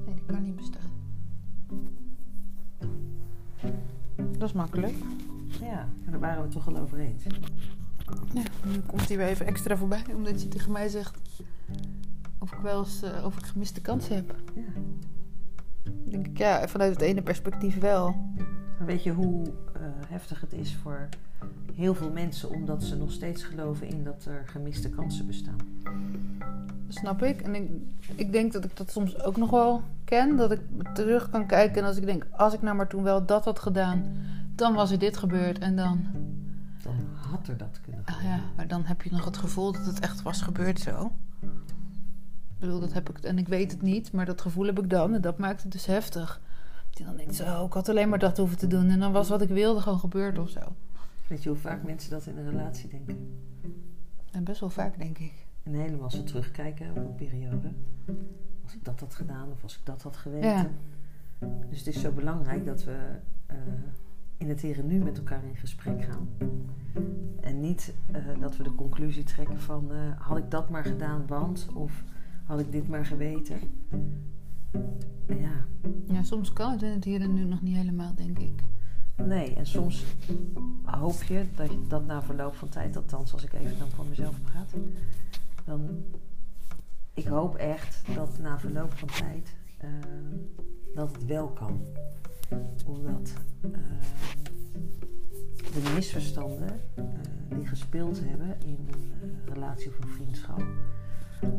Nee, 0.05 0.14
die 0.14 0.24
kan 0.26 0.43
niet 0.43 0.57
bestaan. 0.57 0.91
Dat 4.39 4.49
is 4.49 4.53
makkelijk. 4.53 4.95
Ja, 5.61 5.89
maar 6.03 6.11
daar 6.11 6.21
waren 6.21 6.37
we 6.37 6.43
het 6.43 6.53
toch 6.53 6.69
al 6.69 6.77
over 6.77 6.99
eens. 6.99 7.23
Ja, 8.33 8.43
nu 8.65 8.81
komt 8.87 9.09
hij 9.09 9.17
weer 9.17 9.27
even 9.27 9.47
extra 9.47 9.77
voorbij, 9.77 10.05
omdat 10.15 10.43
je 10.43 10.49
tegen 10.49 10.73
mij 10.73 10.89
zegt 10.89 11.19
of 12.39 12.53
ik 12.53 12.59
wel 12.59 12.79
eens 12.79 13.03
eh, 13.03 13.25
of 13.25 13.37
ik 13.37 13.45
gemiste 13.45 13.81
kans 13.81 14.09
heb. 14.09 14.35
Ja. 14.55 14.63
Dan 15.83 15.95
denk 16.05 16.27
ik, 16.27 16.39
ja, 16.39 16.69
vanuit 16.69 16.93
het 16.93 17.01
ene 17.01 17.23
perspectief 17.23 17.79
wel. 17.79 18.17
Maar 18.79 18.87
weet 18.87 19.03
je 19.03 19.13
hoe 19.13 19.47
eh, 19.47 19.81
heftig 20.09 20.41
het 20.41 20.53
is 20.53 20.77
voor 20.83 21.09
heel 21.75 21.95
veel 21.95 22.11
mensen 22.11 22.51
omdat 22.51 22.83
ze 22.83 22.97
nog 22.97 23.13
steeds 23.13 23.45
geloven 23.45 23.89
in 23.89 24.05
dat 24.05 24.25
er 24.25 24.43
gemiste 24.47 24.89
kansen 24.91 25.27
bestaan? 25.27 25.57
Dat 26.87 26.97
snap 26.97 27.23
ik. 27.23 27.41
En 27.41 27.55
ik, 27.55 27.71
ik 28.15 28.33
denk 28.33 28.53
dat 28.53 28.65
ik 28.65 28.77
dat 28.77 28.91
soms 28.91 29.23
ook 29.23 29.37
nog 29.37 29.51
wel 29.51 29.83
ken. 30.05 30.37
Dat 30.37 30.53
ik 30.53 30.61
terug 30.95 31.31
kan 31.31 31.47
kijken 31.47 31.83
en 31.83 31.89
als 31.89 31.97
ik 31.97 32.07
denk, 32.07 32.27
als 32.31 32.55
ik 32.55 32.63
nou 32.63 32.77
maar 32.77 32.89
toen 32.89 33.03
wel 33.03 33.27
dat 33.27 33.45
had 33.45 33.59
gedaan, 33.59 34.05
dan 34.59 34.75
was 34.75 34.91
er 34.91 34.99
dit 34.99 35.17
gebeurd. 35.17 35.59
En 35.59 35.77
dan, 35.77 36.07
Dan 36.83 36.95
had 37.17 37.49
er 37.49 37.57
dat 37.57 37.81
kunnen 37.83 38.05
ah 38.05 38.15
gebeuren. 38.15 38.39
ja, 38.39 38.45
maar 38.57 38.69
dan 38.69 38.85
heb 38.85 39.03
je 39.03 39.11
nog 39.11 39.25
het 39.25 39.37
gevoel 39.37 39.73
dat 39.73 39.87
het 39.87 40.01
echt 40.01 40.23
was 40.23 40.41
gebeurd 40.43 40.81
zo. 40.81 41.13
Ik 41.41 42.65
bedoel, 42.65 42.81
dat 42.81 42.93
heb 42.93 43.11
ik, 43.11 43.19
en 43.19 43.39
ik 43.39 43.49
weet 43.49 43.71
het 43.73 43.83
niet, 43.83 44.13
maar 44.13 44.27
dat 44.27 44.41
gevoel 44.41 44.67
heb 44.67 44.79
ik 44.79 44.91
dan. 44.91 45.15
En 45.15 45.21
dat 45.21 45.39
maakt 45.39 45.63
het 45.63 45.73
dus 45.73 45.87
heftig. 45.87 46.41
Dat 46.89 46.99
je 46.99 47.05
dan 47.05 47.17
denkt, 47.17 47.35
zo, 47.35 47.67
ik 47.67 47.73
had 47.73 47.89
alleen 47.89 48.09
maar 48.09 48.19
dat 48.19 48.37
hoeven 48.37 48.59
te 48.59 48.67
doen. 48.67 48.89
En 48.91 49.01
dan 49.01 49.13
was 49.13 49.29
wat 49.29 49.43
ik 49.43 49.49
wilde 49.49 49.81
gewoon 49.81 49.99
gebeurd 49.99 50.39
of 50.39 50.49
zo. 50.51 50.61
Weet 51.27 51.43
je 51.43 51.49
hoe 51.49 51.59
vaak 51.59 51.83
mensen 51.83 52.11
dat 52.11 52.27
in 52.27 52.39
een 52.39 52.51
relatie 52.51 52.89
denken? 52.89 53.39
En 54.31 54.45
best 54.45 54.61
wel 54.61 54.71
vaak, 54.71 54.99
denk 54.99 55.19
ik. 55.19 55.33
En 55.63 55.73
helemaal 55.75 56.03
als 56.05 56.15
ze 56.15 56.23
terugkijken 56.25 56.91
op 56.91 56.97
een 56.97 57.15
periode. 57.15 57.71
Als 58.65 58.75
ik 58.75 58.85
dat 58.85 59.01
had 59.01 59.15
gedaan 59.15 59.51
of 59.53 59.63
als 59.63 59.75
ik 59.77 59.81
dat 59.87 60.03
had 60.03 60.17
geweten. 60.17 60.49
Ja. 60.49 60.69
Dus 61.71 61.79
het 61.79 61.87
is 61.87 62.01
zo 62.01 62.13
belangrijk 62.13 62.65
dat 62.67 62.85
we 62.85 62.97
eh, 63.47 63.57
in 64.39 64.49
het 64.49 64.61
hier 64.61 64.78
en 64.78 64.86
nu 64.86 64.99
met 64.99 65.18
elkaar 65.18 65.45
in 65.45 65.57
gesprek 65.57 66.05
gaan. 66.05 66.28
En 67.41 67.61
niet 67.61 67.95
eh, 68.12 68.22
dat 68.41 68.57
we 68.57 68.62
de 68.62 68.74
conclusie 68.74 69.22
trekken 69.24 69.61
van 69.61 69.93
eh, 69.93 69.99
had 70.18 70.36
ik 70.39 70.51
dat 70.51 70.70
maar 70.70 70.84
gedaan, 70.84 71.26
want 71.26 71.68
of 71.74 72.05
had 72.45 72.61
ik 72.61 72.72
dit 72.72 72.89
maar 72.89 73.07
geweten. 73.07 73.59
Ja, 75.28 75.64
Ja, 76.07 76.22
soms 76.22 76.53
kan 76.53 76.70
het 76.72 76.82
in 76.82 76.89
het 76.91 77.05
hier 77.05 77.20
en 77.20 77.34
nu 77.34 77.45
nog 77.45 77.62
niet 77.62 77.76
helemaal, 77.76 78.14
denk 78.14 78.39
ik. 78.39 78.62
nee. 79.16 79.55
En 79.55 79.66
soms 79.66 80.05
hoop 80.84 81.22
je 81.22 81.45
dat, 81.57 81.70
je- 81.70 81.84
dat 81.89 82.07
na 82.07 82.22
verloop 82.22 82.55
van 82.55 82.68
tijd, 82.68 82.97
althans 82.97 83.32
als 83.32 83.45
ik 83.45 83.53
even 83.53 83.78
dan 83.78 83.89
voor 83.89 84.05
mezelf 84.07 84.41
praat, 84.43 84.74
dan 85.64 85.89
ik 87.14 87.26
hoop 87.26 87.55
echt 87.55 88.03
dat 88.14 88.39
na 88.39 88.59
verloop 88.59 88.93
van 88.93 89.09
tijd 89.09 89.55
eh, 89.78 89.89
dat 90.95 91.12
het 91.12 91.24
wel 91.26 91.49
kan. 91.49 91.80
Omdat 92.87 93.33
eh, 93.61 93.71
de 95.83 95.93
misverstanden 95.95 96.81
eh, 96.95 97.05
die 97.49 97.67
gespeeld 97.67 98.21
hebben 98.25 98.57
in 98.65 98.79
een 98.91 99.33
eh, 99.47 99.53
relatie 99.53 99.89
of 99.89 99.99
een 99.99 100.09
vriendschap, 100.09 100.63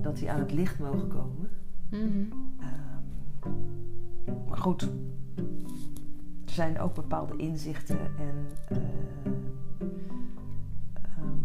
dat 0.02 0.18
die 0.18 0.32
aan 0.32 0.40
het 0.40 0.52
licht 0.52 0.80
mogen 0.80 1.08
komen. 1.08 1.50
Mhm. 1.90 2.24
Ehm, 2.60 3.54
maar 4.48 4.58
goed, 4.58 4.82
er 6.46 6.52
zijn 6.54 6.80
ook 6.80 6.94
bepaalde 6.94 7.36
inzichten 7.38 8.00
en 8.00 8.48
eh, 8.68 8.78
ehm, 10.94 11.38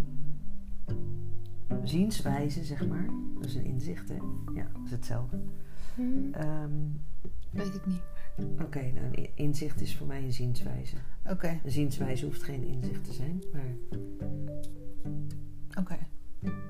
zienswijzen, 1.83 2.65
zeg 2.65 2.89
maar. 2.89 3.07
Dat 3.35 3.45
is 3.45 3.55
een 3.55 3.65
inzicht, 3.65 4.09
hè? 4.09 4.19
Ja, 4.55 4.67
dat 4.73 4.85
is 4.85 4.91
hetzelfde. 4.91 5.41
Ehm, 6.33 6.71
Weet 7.51 7.75
ik 7.75 7.87
niet. 7.87 8.03
Oké, 8.63 8.81
nou, 8.93 9.07
een 9.13 9.29
inzicht 9.35 9.81
is 9.81 9.97
voor 9.97 10.07
mij 10.07 10.23
een 10.23 10.33
zienswijze. 10.33 10.97
Oké, 11.31 11.61
Een 11.65 11.71
zienswijze 11.71 12.25
hoeft 12.25 12.43
geen 12.43 12.65
inzicht 12.65 13.05
te 13.05 13.13
zijn, 13.13 13.43
maar 13.53 13.75
oké. 15.79 15.97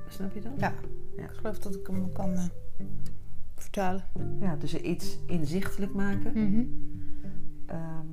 snap 0.08 0.34
je 0.34 0.40
dat? 0.40 0.52
Ja. 0.58 0.72
Ja. 1.16 1.22
Ik 1.24 1.30
geloof 1.30 1.58
dat 1.58 1.74
ik 1.74 1.86
hem 1.86 2.12
kan 2.12 2.32
eh, 2.34 2.44
vertalen. 3.54 4.04
Ja, 4.40 4.56
dus 4.56 4.74
iets 4.74 5.18
inzichtelijk 5.26 5.94
maken. 5.94 6.32
Mhm. 6.32 6.64
Ehm, 7.66 8.06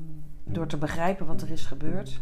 door 0.44 0.68
te 0.68 0.78
begrijpen 0.78 1.26
wat 1.26 1.42
er 1.42 1.50
is 1.52 1.66
gebeurd. 1.66 2.22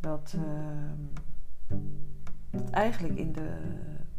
Dat, 0.00 0.34
ehm, 0.36 1.78
dat 2.50 2.70
eigenlijk 2.70 3.18
in 3.18 3.32
de. 3.32 3.48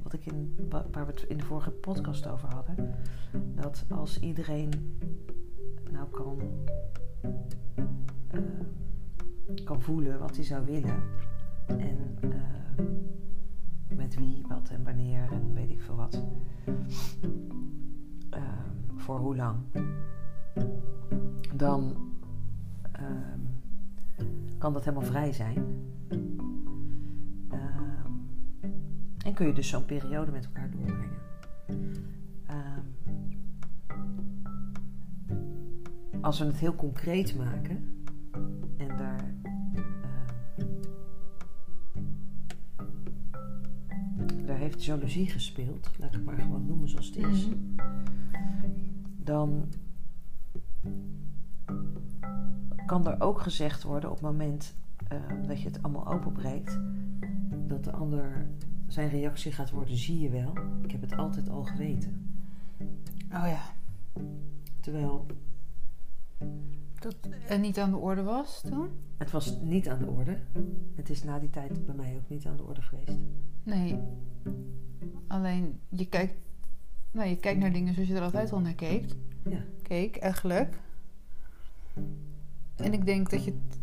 Wat 0.01 0.13
ik 0.13 0.25
in, 0.25 0.55
wa- 0.69 0.85
waar 0.91 1.05
we 1.05 1.11
het 1.11 1.23
in 1.23 1.37
de 1.37 1.43
vorige 1.43 1.71
podcast 1.71 2.27
over 2.27 2.49
hadden. 2.53 2.95
Dat 3.55 3.85
als 3.89 4.19
iedereen 4.19 4.97
nou 5.91 6.07
kan. 6.11 6.39
ehm, 8.27 8.63
kan 9.63 9.81
voelen 9.81 10.19
wat 10.19 10.35
hij 10.35 10.45
zou 10.45 10.65
willen. 10.65 11.01
En 11.67 12.17
ehm, 12.21 12.83
met 13.95 14.15
wie, 14.15 14.45
wat 14.47 14.69
en 14.69 14.83
wanneer 14.83 15.31
en 15.31 15.53
weet 15.53 15.69
ik 15.69 15.81
veel 15.81 15.95
wat. 15.95 16.23
Ehm, 18.29 18.95
voor 18.95 19.19
hoe 19.19 19.35
lang. 19.35 19.57
Dan 21.55 21.95
ehm, 22.91 23.39
kan 24.57 24.73
dat 24.73 24.85
helemaal 24.85 25.07
vrij 25.07 25.33
zijn. 25.33 25.63
Ehm, 27.49 28.11
en 29.25 29.33
kun 29.33 29.47
je 29.47 29.53
dus 29.53 29.69
zo'n 29.69 29.85
periode 29.85 30.31
met 30.31 30.45
elkaar 30.45 30.69
doorbrengen. 30.69 31.17
Als 36.21 36.39
we 36.39 36.45
het 36.45 36.57
heel 36.57 36.75
concreet 36.75 37.35
maken 37.35 38.03
en 38.77 38.87
daar 38.97 39.33
ehm, 39.43 39.83
daar 44.45 44.57
heeft 44.57 44.85
jaloezie 44.85 45.27
gespeeld, 45.29 45.89
laat 45.97 46.09
ik 46.09 46.15
het 46.15 46.25
maar 46.25 46.37
gewoon 46.37 46.65
noemen 46.65 46.89
zoals 46.89 47.05
het 47.05 47.15
is, 47.15 47.47
Mhm. 47.47 47.55
dan 49.23 49.65
kan 52.85 53.07
er 53.07 53.21
ook 53.21 53.41
gezegd 53.41 53.83
worden 53.83 54.09
op 54.09 54.15
het 54.15 54.25
moment 54.25 54.75
eh, 55.07 55.17
dat 55.47 55.61
je 55.61 55.67
het 55.67 55.83
allemaal 55.83 56.07
openbreekt, 56.07 56.79
dat 57.67 57.83
de 57.83 57.91
ander 57.91 58.47
zijn 58.87 59.09
reactie 59.09 59.51
gaat 59.51 59.69
worden: 59.71 59.97
zie 59.97 60.19
je 60.19 60.29
wel, 60.29 60.53
ik 60.81 60.91
heb 60.91 61.01
het 61.01 61.17
altijd 61.17 61.49
al 61.49 61.63
geweten. 61.63 62.27
Oh 63.33 63.47
ja. 63.47 63.61
Terwijl 64.79 65.25
Dat 66.99 67.15
er 67.47 67.59
niet 67.59 67.79
aan 67.79 67.91
de 67.91 67.97
orde 67.97 68.23
was 68.23 68.61
toen? 68.61 68.89
het 69.19 69.31
was 69.31 69.57
niet 69.61 69.89
aan 69.89 69.99
de 69.99 70.07
orde. 70.07 70.37
Het 70.95 71.09
is 71.09 71.23
na 71.23 71.39
die 71.39 71.49
tijd 71.49 71.85
bij 71.85 71.95
mij 71.95 72.15
ook 72.15 72.29
niet 72.29 72.45
aan 72.45 72.57
de 72.57 72.63
orde 72.63 72.81
geweest. 72.81 73.17
Nee. 73.63 73.99
Alleen, 75.27 75.79
je 75.89 76.05
kijkt, 76.05 76.33
nou, 77.11 77.29
je 77.29 77.37
kijkt 77.37 77.59
naar 77.59 77.73
dingen 77.73 77.93
zoals 77.93 78.09
je 78.09 78.15
er 78.15 78.21
altijd 78.21 78.51
al 78.51 78.59
naar 78.59 78.73
keek. 78.73 79.05
Ja. 79.49 79.63
Keek, 79.81 80.17
eigenlijk. 80.17 80.79
En 82.75 82.93
ik 82.93 83.05
denk 83.05 83.29
dat 83.29 83.43
je 83.43 83.51
het 83.51 83.79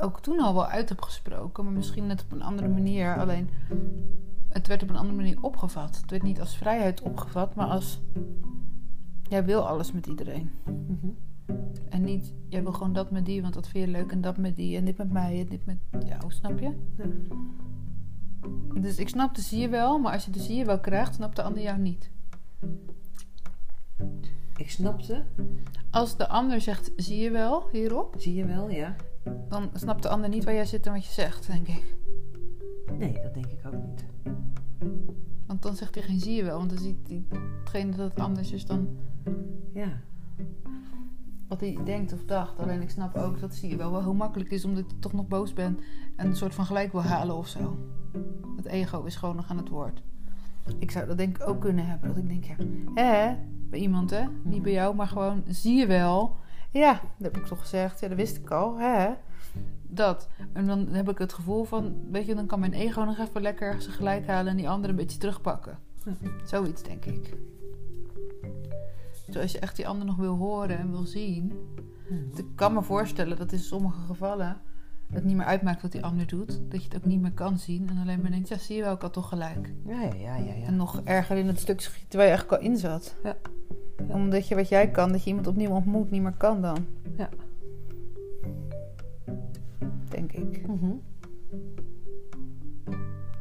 ook 0.00 0.20
toen 0.20 0.40
al 0.40 0.54
wel 0.54 0.66
uit 0.66 0.88
hebt 0.88 1.04
gesproken, 1.04 1.64
maar 1.64 1.72
misschien 1.72 2.06
net 2.06 2.22
op 2.22 2.32
een 2.32 2.42
andere 2.42 2.68
manier. 2.68 3.16
Alleen, 3.18 3.50
het 4.48 4.66
werd 4.66 4.82
op 4.82 4.88
een 4.88 4.96
andere 4.96 5.16
manier 5.16 5.42
opgevat. 5.42 5.96
Het 6.00 6.10
werd 6.10 6.22
niet 6.22 6.40
als 6.40 6.56
vrijheid 6.56 7.00
opgevat, 7.00 7.54
maar 7.54 7.66
als... 7.66 8.00
Jij 9.22 9.44
wil 9.44 9.66
alles 9.66 9.92
met 9.92 10.06
iedereen. 10.06 10.50
Mhm. 10.64 11.08
En 11.88 12.04
niet, 12.04 12.34
jij 12.48 12.62
wil 12.62 12.72
gewoon 12.72 12.92
dat 12.92 13.10
met 13.10 13.26
die, 13.26 13.42
want 13.42 13.54
dat 13.54 13.68
vind 13.68 13.84
je 13.84 13.90
leuk. 13.90 14.12
En 14.12 14.20
dat 14.20 14.36
met 14.36 14.56
die, 14.56 14.76
en 14.76 14.84
dit 14.84 14.96
met 14.96 15.12
mij, 15.12 15.40
en 15.40 15.46
dit 15.46 15.66
met 15.66 15.78
jou, 16.06 16.22
snap 16.32 16.58
je? 16.58 16.72
Ja. 16.96 17.04
Dus 18.80 18.98
ik 18.98 19.08
snap 19.08 19.34
de 19.34 19.40
zie 19.40 19.60
je 19.60 19.68
wel, 19.68 19.98
maar 19.98 20.12
als 20.12 20.24
je 20.24 20.30
de 20.30 20.40
zie 20.40 20.56
je 20.56 20.64
wel 20.64 20.80
krijgt, 20.80 21.14
snapt 21.14 21.36
de 21.36 21.42
ander 21.42 21.62
jou 21.62 21.78
niet. 21.78 22.10
Ik 24.56 24.70
snapte, 24.70 25.24
Als 25.90 26.16
de 26.16 26.28
ander 26.28 26.60
zegt 26.60 26.92
zie 26.96 27.18
je 27.18 27.30
wel 27.30 27.68
hierop, 27.72 28.14
zie 28.18 28.34
je 28.34 28.44
wel, 28.44 28.70
ja. 28.70 28.96
dan 29.48 29.70
snapt 29.74 30.02
de 30.02 30.08
ander 30.08 30.28
niet 30.28 30.44
waar 30.44 30.54
jij 30.54 30.64
zit 30.64 30.86
en 30.86 30.92
wat 30.92 31.06
je 31.06 31.12
zegt, 31.12 31.46
denk 31.46 31.68
ik. 31.68 31.94
Nee, 32.98 33.12
dat 33.22 33.34
denk 33.34 33.46
ik 33.46 33.66
ook 33.66 33.82
niet. 33.86 34.04
Want 35.46 35.62
dan 35.62 35.76
zegt 35.76 35.94
hij 35.94 36.04
geen 36.04 36.20
zie 36.20 36.34
je 36.34 36.44
wel, 36.44 36.58
want 36.58 36.70
dan 36.70 36.78
ziet 36.78 37.06
diegene 37.06 37.96
dat 37.96 38.10
het 38.10 38.20
anders 38.20 38.52
is 38.52 38.66
dan 38.66 38.88
Ja, 39.72 40.00
wat 41.48 41.60
hij 41.60 41.78
denkt 41.84 42.12
of 42.12 42.24
dacht. 42.24 42.58
Alleen 42.58 42.82
ik 42.82 42.90
snap 42.90 43.16
ook 43.16 43.40
dat 43.40 43.54
zie 43.54 43.70
je 43.70 43.76
wel 43.76 43.90
wel 43.90 44.02
heel 44.02 44.14
makkelijk 44.14 44.50
is 44.50 44.64
omdat 44.64 44.90
je 44.90 44.98
toch 44.98 45.12
nog 45.12 45.28
boos 45.28 45.52
bent 45.52 45.80
en 46.16 46.26
een 46.26 46.36
soort 46.36 46.54
van 46.54 46.66
gelijk 46.66 46.92
wil 46.92 47.02
halen 47.02 47.36
of 47.36 47.48
zo. 47.48 47.78
Het 48.56 48.66
ego 48.66 49.02
is 49.02 49.16
gewoon 49.16 49.36
nog 49.36 49.50
aan 49.50 49.56
het 49.56 49.68
woord. 49.68 50.02
Ik 50.78 50.90
zou 50.90 51.06
dat 51.06 51.18
denk 51.18 51.36
ik 51.38 51.48
ook 51.48 51.60
kunnen 51.60 51.86
hebben. 51.86 52.08
Dat 52.08 52.18
ik 52.18 52.28
denk, 52.28 52.44
ja, 52.44 52.54
hè, 52.94 53.36
bij 53.70 53.78
iemand 53.78 54.10
hè, 54.10 54.24
niet 54.42 54.62
bij 54.62 54.72
jou, 54.72 54.94
maar 54.94 55.06
gewoon 55.06 55.42
zie 55.46 55.74
je 55.74 55.86
wel. 55.86 56.36
Ja, 56.70 56.92
dat 56.92 57.32
heb 57.32 57.36
ik 57.36 57.46
toch 57.46 57.60
gezegd. 57.60 58.00
Ja, 58.00 58.08
dat 58.08 58.16
wist 58.16 58.36
ik 58.36 58.50
al, 58.50 58.78
hè. 58.78 59.08
Dat. 59.82 60.28
En 60.52 60.66
dan 60.66 60.88
heb 60.88 61.10
ik 61.10 61.18
het 61.18 61.32
gevoel 61.32 61.64
van, 61.64 61.94
weet 62.10 62.26
je, 62.26 62.34
dan 62.34 62.46
kan 62.46 62.60
mijn 62.60 62.72
ego 62.72 63.04
nog 63.04 63.18
even 63.18 63.42
lekker 63.42 63.82
zijn 63.82 63.94
gelijk 63.94 64.26
halen 64.26 64.50
en 64.50 64.56
die 64.56 64.68
andere 64.68 64.92
een 64.92 64.98
beetje 64.98 65.18
terugpakken. 65.18 65.78
Zoiets 66.44 66.82
denk 66.82 67.04
ik. 67.04 67.36
Zoals 69.28 69.52
je 69.52 69.58
echt 69.58 69.76
die 69.76 69.88
ander 69.88 70.06
nog 70.06 70.16
wil 70.16 70.36
horen 70.36 70.78
en 70.78 70.90
wil 70.90 71.04
zien. 71.04 71.52
Hm. 72.08 72.38
Ik 72.38 72.46
kan 72.54 72.72
me 72.72 72.82
voorstellen 72.82 73.36
dat 73.36 73.52
in 73.52 73.58
sommige 73.58 74.00
gevallen 74.00 74.56
het 75.12 75.24
niet 75.24 75.36
meer 75.36 75.46
uitmaakt 75.46 75.82
wat 75.82 75.92
die 75.92 76.04
ander 76.04 76.26
doet. 76.26 76.60
Dat 76.68 76.82
je 76.82 76.88
het 76.88 76.96
ook 76.96 77.04
niet 77.04 77.20
meer 77.20 77.32
kan 77.32 77.58
zien 77.58 77.88
en 77.88 77.98
alleen 77.98 78.20
maar 78.20 78.30
denkt, 78.30 78.48
ja 78.48 78.58
zie 78.58 78.76
je 78.76 78.82
wel, 78.82 78.94
ik 78.94 79.00
had 79.00 79.12
toch 79.12 79.28
gelijk. 79.28 79.72
ja, 79.86 80.02
ja, 80.02 80.14
ja, 80.14 80.36
ja. 80.36 80.54
ja. 80.54 80.66
En 80.66 80.76
nog 80.76 81.00
erger 81.04 81.36
in 81.36 81.46
het 81.46 81.60
stuk 81.60 81.80
schieten 81.80 82.18
waar 82.18 82.26
je 82.26 82.32
eigenlijk 82.32 82.62
al 82.62 82.68
in 82.68 82.76
zat. 82.76 83.14
Ja. 83.22 83.36
Ja. 84.08 84.14
Omdat 84.14 84.48
je 84.48 84.54
wat 84.54 84.68
jij 84.68 84.90
kan, 84.90 85.12
dat 85.12 85.22
je 85.22 85.28
iemand 85.28 85.46
opnieuw 85.46 85.70
ontmoet, 85.70 86.10
niet 86.10 86.22
meer 86.22 86.36
kan 86.36 86.62
dan. 86.62 86.86
Ja. 87.16 87.28
Denk 90.08 90.32
ik. 90.32 90.66
Mhm. 90.66 90.92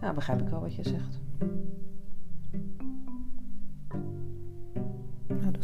Ja, 0.01 0.13
begrijp 0.13 0.41
ik 0.41 0.49
wel 0.49 0.61
wat 0.61 0.75
je 0.75 0.83
zegt. 0.83 1.19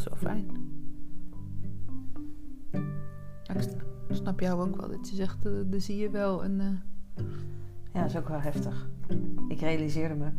Is 0.01 0.07
wel 0.07 0.17
fijn. 0.31 0.49
Ik 3.53 3.61
sn- 3.61 3.81
snap 4.13 4.39
jou 4.39 4.61
ook 4.61 4.75
wel 4.75 4.89
dat 4.89 5.09
je 5.09 5.15
zegt, 5.15 5.45
eh, 5.45 5.51
dat 5.65 5.81
zie 5.81 5.97
je 5.97 6.09
wel. 6.09 6.43
En, 6.43 6.59
eh, 6.59 7.23
Ja, 7.93 8.01
dat 8.01 8.09
is 8.09 8.17
ook 8.17 8.27
wel 8.27 8.39
heftig. 8.41 8.89
Ik 9.47 9.59
realiseerde 9.59 10.15
me 10.15 10.29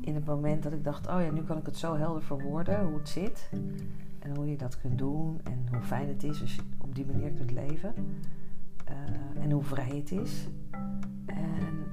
in 0.00 0.14
het 0.14 0.24
moment 0.24 0.62
dat 0.62 0.72
ik 0.72 0.84
dacht: 0.84 1.06
oh 1.06 1.20
ja, 1.20 1.30
nu 1.30 1.42
kan 1.42 1.56
ik 1.58 1.66
het 1.66 1.76
zo 1.76 1.94
helder 1.94 2.22
verwoorden 2.22 2.84
hoe 2.86 2.98
het 2.98 3.08
zit. 3.08 3.50
En 4.18 4.36
hoe 4.36 4.50
je 4.50 4.56
dat 4.56 4.80
kunt 4.80 4.98
doen. 4.98 5.40
En 5.44 5.66
hoe 5.70 5.82
fijn 5.82 6.08
het 6.08 6.22
is 6.22 6.40
als 6.40 6.54
je 6.54 6.62
op 6.80 6.94
die 6.94 7.06
manier 7.06 7.30
kunt 7.32 7.50
leven. 7.50 7.94
Eh, 8.84 9.42
en 9.42 9.50
hoe 9.50 9.62
vrij 9.62 9.96
het 9.96 10.10
is. 10.12 10.48
En, 11.26 11.84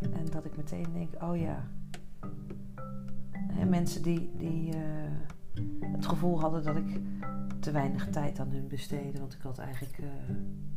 en 0.00 0.24
dat 0.30 0.44
ik 0.44 0.56
meteen 0.56 0.86
denk: 0.92 1.22
oh 1.22 1.36
ja. 1.36 1.64
Hè, 3.32 3.64
mensen 3.64 4.02
die, 4.02 4.30
die 4.38 4.72
het 5.92 6.06
gevoel 6.06 6.40
hadden 6.40 6.64
dat 6.64 6.76
ik 6.76 7.00
te 7.60 7.70
weinig 7.70 8.08
tijd 8.10 8.38
aan 8.40 8.50
hun 8.50 8.68
besteedde. 8.68 9.18
Want 9.18 9.34
ik 9.34 9.40
had 9.40 9.58
eigenlijk, 9.58 9.98
eh, 9.98 10.06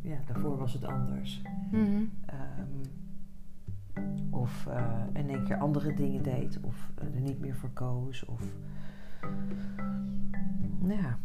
ja, 0.02 0.18
daarvoor 0.28 0.58
was 0.58 0.74
het 0.74 0.84
anders. 0.84 1.42
mhm. 1.72 2.04
Ehm, 2.26 2.88
of 4.30 4.68
eh, 4.68 4.94
in 5.14 5.30
één 5.30 5.44
keer 5.44 5.58
andere 5.58 5.94
dingen 5.94 6.24
deed. 6.24 6.60
Of 6.62 6.92
eh, 6.96 7.14
er 7.16 7.22
niet 7.22 7.40
meer 7.40 7.56
voor 7.56 7.70
koos. 7.70 8.26
Of... 8.26 8.42
Ja, 10.88 11.18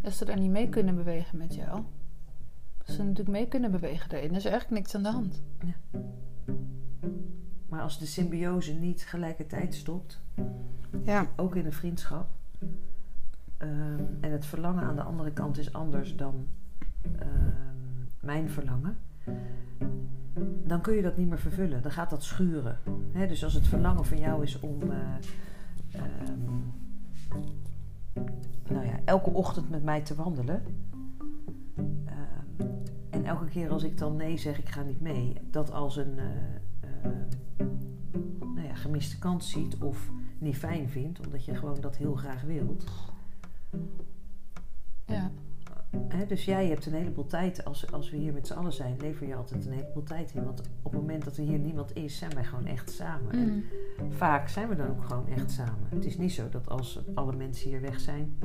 Dat 0.00 0.12
ze 0.12 0.24
daar 0.24 0.38
niet 0.38 0.50
mee 0.50 0.68
kunnen 0.68 0.94
bewegen 0.94 1.38
met 1.38 1.54
jou. 1.54 1.82
Dat 2.78 2.94
ze 2.96 3.02
natuurlijk 3.02 3.28
mee 3.28 3.48
kunnen 3.48 3.70
bewegen 3.70 4.08
daarin. 4.10 4.30
Er 4.30 4.36
is 4.36 4.44
eigenlijk 4.44 4.74
niks 4.80 4.94
aan 4.94 5.02
de 5.02 5.08
hand. 5.10 5.42
maar 7.68 7.80
als 7.80 7.98
de 7.98 8.06
symbiose 8.06 8.72
niet 8.72 9.02
gelijkertijd 9.02 9.74
stopt, 9.74 10.22
Ja. 11.04 11.26
ook 11.36 11.56
in 11.56 11.66
een 11.66 11.72
vriendschap, 11.72 12.28
ehm, 13.56 14.04
en 14.20 14.32
het 14.32 14.46
verlangen 14.46 14.82
aan 14.82 14.96
de 14.96 15.02
andere 15.02 15.32
kant 15.32 15.58
is 15.58 15.72
anders 15.72 16.16
dan 16.16 16.46
ehm, 17.18 17.80
mijn 18.20 18.50
verlangen, 18.50 18.96
dan 20.64 20.80
kun 20.80 20.94
je 20.94 21.02
dat 21.02 21.16
niet 21.16 21.28
meer 21.28 21.38
vervullen. 21.38 21.82
Dan 21.82 21.90
gaat 21.90 22.10
dat 22.10 22.22
schuren. 22.22 22.78
Dus 23.12 23.44
als 23.44 23.54
het 23.54 23.66
verlangen 23.66 24.04
van 24.04 24.18
jou 24.18 24.42
is 24.42 24.60
om 24.60 24.82
eh, 24.82 24.98
ehm, 25.92 26.58
nou 28.68 28.86
ja, 28.86 29.00
elke 29.04 29.30
ochtend 29.30 29.70
met 29.70 29.82
mij 29.82 30.00
te 30.00 30.14
wandelen. 30.14 30.62
en 33.10 33.24
elke 33.24 33.46
keer 33.46 33.70
als 33.70 33.82
ik 33.82 33.98
dan 33.98 34.16
nee 34.16 34.36
zeg, 34.36 34.58
ik 34.58 34.68
ga 34.68 34.82
niet 34.82 35.00
mee, 35.00 35.36
dat 35.50 35.72
als 35.72 35.96
een 35.96 36.18
eh, 36.18 36.26
eh, 36.80 37.66
nou 38.40 38.66
ja, 38.66 38.74
gemiste 38.74 39.18
kans 39.18 39.50
ziet 39.50 39.78
of 39.78 40.10
niet 40.40 40.56
fijn 40.56 40.88
vindt, 40.88 41.26
omdat 41.26 41.44
je 41.44 41.54
gewoon 41.54 41.80
dat 41.80 41.96
heel 41.96 42.14
graag 42.14 42.42
wilt. 42.42 42.84
Ja. 45.06 45.30
Hè, 46.08 46.26
dus 46.26 46.44
jij 46.44 46.66
hebt 46.66 46.86
een 46.86 46.92
heleboel 46.92 47.26
tijd, 47.26 47.64
als, 47.64 47.92
als 47.92 48.10
we 48.10 48.16
hier 48.16 48.32
met 48.32 48.46
z'n 48.46 48.52
allen 48.52 48.72
zijn, 48.72 48.96
lever 49.00 49.26
je 49.26 49.34
altijd 49.34 49.66
een 49.66 49.72
heleboel 49.72 50.02
tijd 50.02 50.32
in. 50.34 50.44
Want 50.44 50.60
op 50.60 50.92
het 50.92 51.00
moment 51.00 51.24
dat 51.24 51.36
er 51.36 51.44
hier 51.44 51.58
niemand 51.58 51.96
is, 51.96 52.18
zijn 52.18 52.34
wij 52.34 52.44
gewoon 52.44 52.66
echt 52.66 52.90
samen. 52.90 53.32
En 53.32 53.64
Mm. 54.02 54.12
vaak 54.12 54.48
zijn 54.48 54.68
we 54.68 54.76
dan 54.76 54.88
ook 54.88 55.04
gewoon 55.04 55.28
echt 55.28 55.50
samen. 55.50 55.86
Het 55.88 56.04
is 56.04 56.18
niet 56.18 56.32
zo 56.32 56.48
dat 56.48 56.68
als 56.68 57.00
alle 57.14 57.36
mensen 57.36 57.68
hier 57.70 57.80
weg 57.80 58.00
zijn, 58.00 58.38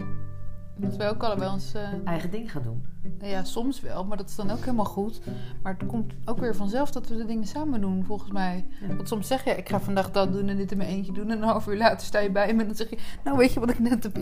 Dat 0.77 0.95
we 0.95 1.03
ook 1.10 1.23
allebei 1.23 1.52
ons... 1.52 1.73
eh, 1.73 1.89
eigen 2.06 2.31
ding 2.31 2.52
gaan 2.52 2.64
doen. 2.64 2.85
ja, 3.22 3.43
soms 3.43 3.81
wel, 3.81 4.06
maar 4.06 4.18
dat 4.18 4.30
is 4.30 4.35
dan 4.35 4.52
ook 4.52 4.60
helemaal 4.60 4.85
goed. 4.85 5.22
Maar 5.64 5.76
het 5.77 5.88
komt 5.88 6.14
ook 6.26 6.39
weer 6.39 6.56
vanzelf 6.56 6.91
dat 6.91 7.07
we 7.07 7.15
de 7.15 7.26
dingen 7.26 7.47
samen 7.47 7.81
doen, 7.81 8.03
volgens 8.06 8.31
mij. 8.31 8.65
Ja. 8.81 8.95
Want 8.95 9.07
soms 9.07 9.27
zeg 9.27 9.43
je, 9.43 9.52
ik 9.52 9.69
ga 9.69 9.80
vandaag 9.80 10.11
dat 10.11 10.34
doen 10.34 10.49
en 10.49 10.57
dit 10.57 10.72
in 10.72 10.77
mijn 10.77 10.89
eentje 10.89 11.11
doen. 11.11 11.31
En 11.31 11.38
een 11.38 11.47
half 11.47 11.68
uur 11.68 11.77
later 11.77 12.06
sta 12.07 12.19
je 12.19 12.31
bij 12.31 12.53
me 12.53 12.61
en 12.61 12.68
dan 12.68 12.76
zeg 12.76 12.89
je... 12.89 12.97
Nou, 13.23 13.38
weet 13.38 13.53
je 13.53 13.60
wat 13.60 13.69
ik 13.69 13.80
net 13.80 14.03
heb, 14.03 14.18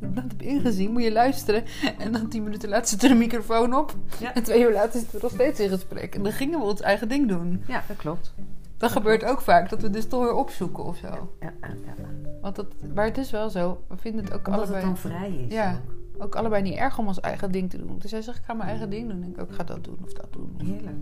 net 0.00 0.24
heb 0.28 0.42
ingezien? 0.42 0.92
Moet 0.92 1.02
je 1.02 1.12
luisteren. 1.12 1.64
En 1.98 2.12
dan 2.12 2.28
tien 2.28 2.42
minuten 2.42 2.68
later 2.68 2.86
zit 2.88 3.02
er 3.02 3.10
een 3.10 3.18
microfoon 3.18 3.74
op. 3.74 3.94
Ja. 4.20 4.34
En 4.34 4.42
twee 4.42 4.62
uur 4.62 4.72
later 4.72 5.00
zitten 5.00 5.16
we 5.16 5.22
nog 5.22 5.32
steeds 5.32 5.60
in 5.60 5.68
gesprek. 5.68 6.14
En 6.14 6.22
dan 6.22 6.32
gingen 6.32 6.58
we 6.58 6.64
ons 6.64 6.80
eigen 6.80 7.08
ding 7.08 7.28
doen. 7.28 7.62
Ja, 7.66 7.82
dat 7.88 7.96
klopt. 7.96 8.34
Dat 8.76 8.90
gebeurt 8.90 9.24
ook 9.24 9.40
vaak, 9.40 9.70
dat 9.70 9.82
we 9.82 9.90
dus 9.90 10.08
toch 10.08 10.22
weer 10.22 10.34
opzoeken 10.34 10.84
of 10.84 10.96
zo. 10.96 11.06
Ja, 11.40 11.52
ja, 11.60 11.68
ja. 11.86 11.94
Want 12.40 12.56
dat, 12.56 12.66
maar 12.94 13.04
het 13.04 13.18
is 13.18 13.30
wel 13.30 13.50
zo, 13.50 13.84
we 13.88 13.96
vinden 13.96 14.24
het 14.24 14.34
ook 14.34 14.46
Omdat 14.46 14.60
allebei... 14.60 14.84
het 14.86 15.02
dan 15.02 15.10
vrij 15.12 15.30
is. 15.30 15.52
Ja. 15.52 15.72
ook. 15.72 15.96
Ook 16.18 16.34
allebei 16.34 16.62
niet 16.62 16.74
erg 16.74 16.98
om 16.98 17.06
ons 17.06 17.20
eigen 17.20 17.52
ding 17.52 17.70
te 17.70 17.78
doen. 17.78 17.98
Dus 17.98 18.10
hij 18.10 18.22
zegt, 18.22 18.38
ik 18.38 18.44
ga 18.44 18.54
mijn 18.54 18.68
eigen 18.68 18.90
ding 18.90 19.08
doen. 19.08 19.22
En 19.22 19.28
ik 19.28 19.40
ook, 19.40 19.48
ik 19.48 19.54
ga 19.54 19.64
dat 19.64 19.84
doen 19.84 19.98
of 20.04 20.12
dat 20.12 20.32
doen. 20.32 20.54
Heerlijk. 20.64 20.96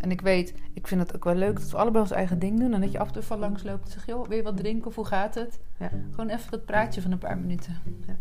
En 0.00 0.10
ik 0.10 0.20
weet, 0.20 0.54
ik 0.72 0.86
vind 0.86 1.00
het 1.00 1.14
ook 1.14 1.24
wel 1.24 1.34
leuk 1.34 1.58
dat 1.58 1.70
we 1.70 1.76
allebei 1.76 2.02
ons 2.02 2.12
eigen 2.12 2.38
ding 2.38 2.60
doen. 2.60 2.72
En 2.72 2.80
dat 2.80 2.92
je 2.92 2.98
af 2.98 3.06
en 3.06 3.12
toe 3.12 3.22
van 3.22 3.38
langs 3.38 3.62
loopt 3.62 3.84
en 3.84 3.90
zegt, 3.90 4.06
joh, 4.06 4.26
wil 4.26 4.36
je 4.36 4.42
wat 4.42 4.56
drinken 4.56 4.86
of 4.86 4.94
hoe 4.94 5.04
gaat 5.04 5.34
het? 5.34 5.58
Ja. 5.78 5.90
Gewoon 6.10 6.28
even 6.28 6.50
dat 6.50 6.64
praatje 6.64 7.02
van 7.02 7.12
een 7.12 7.18
paar 7.18 7.38
minuten. 7.38 7.74
Ja. 8.06 8.16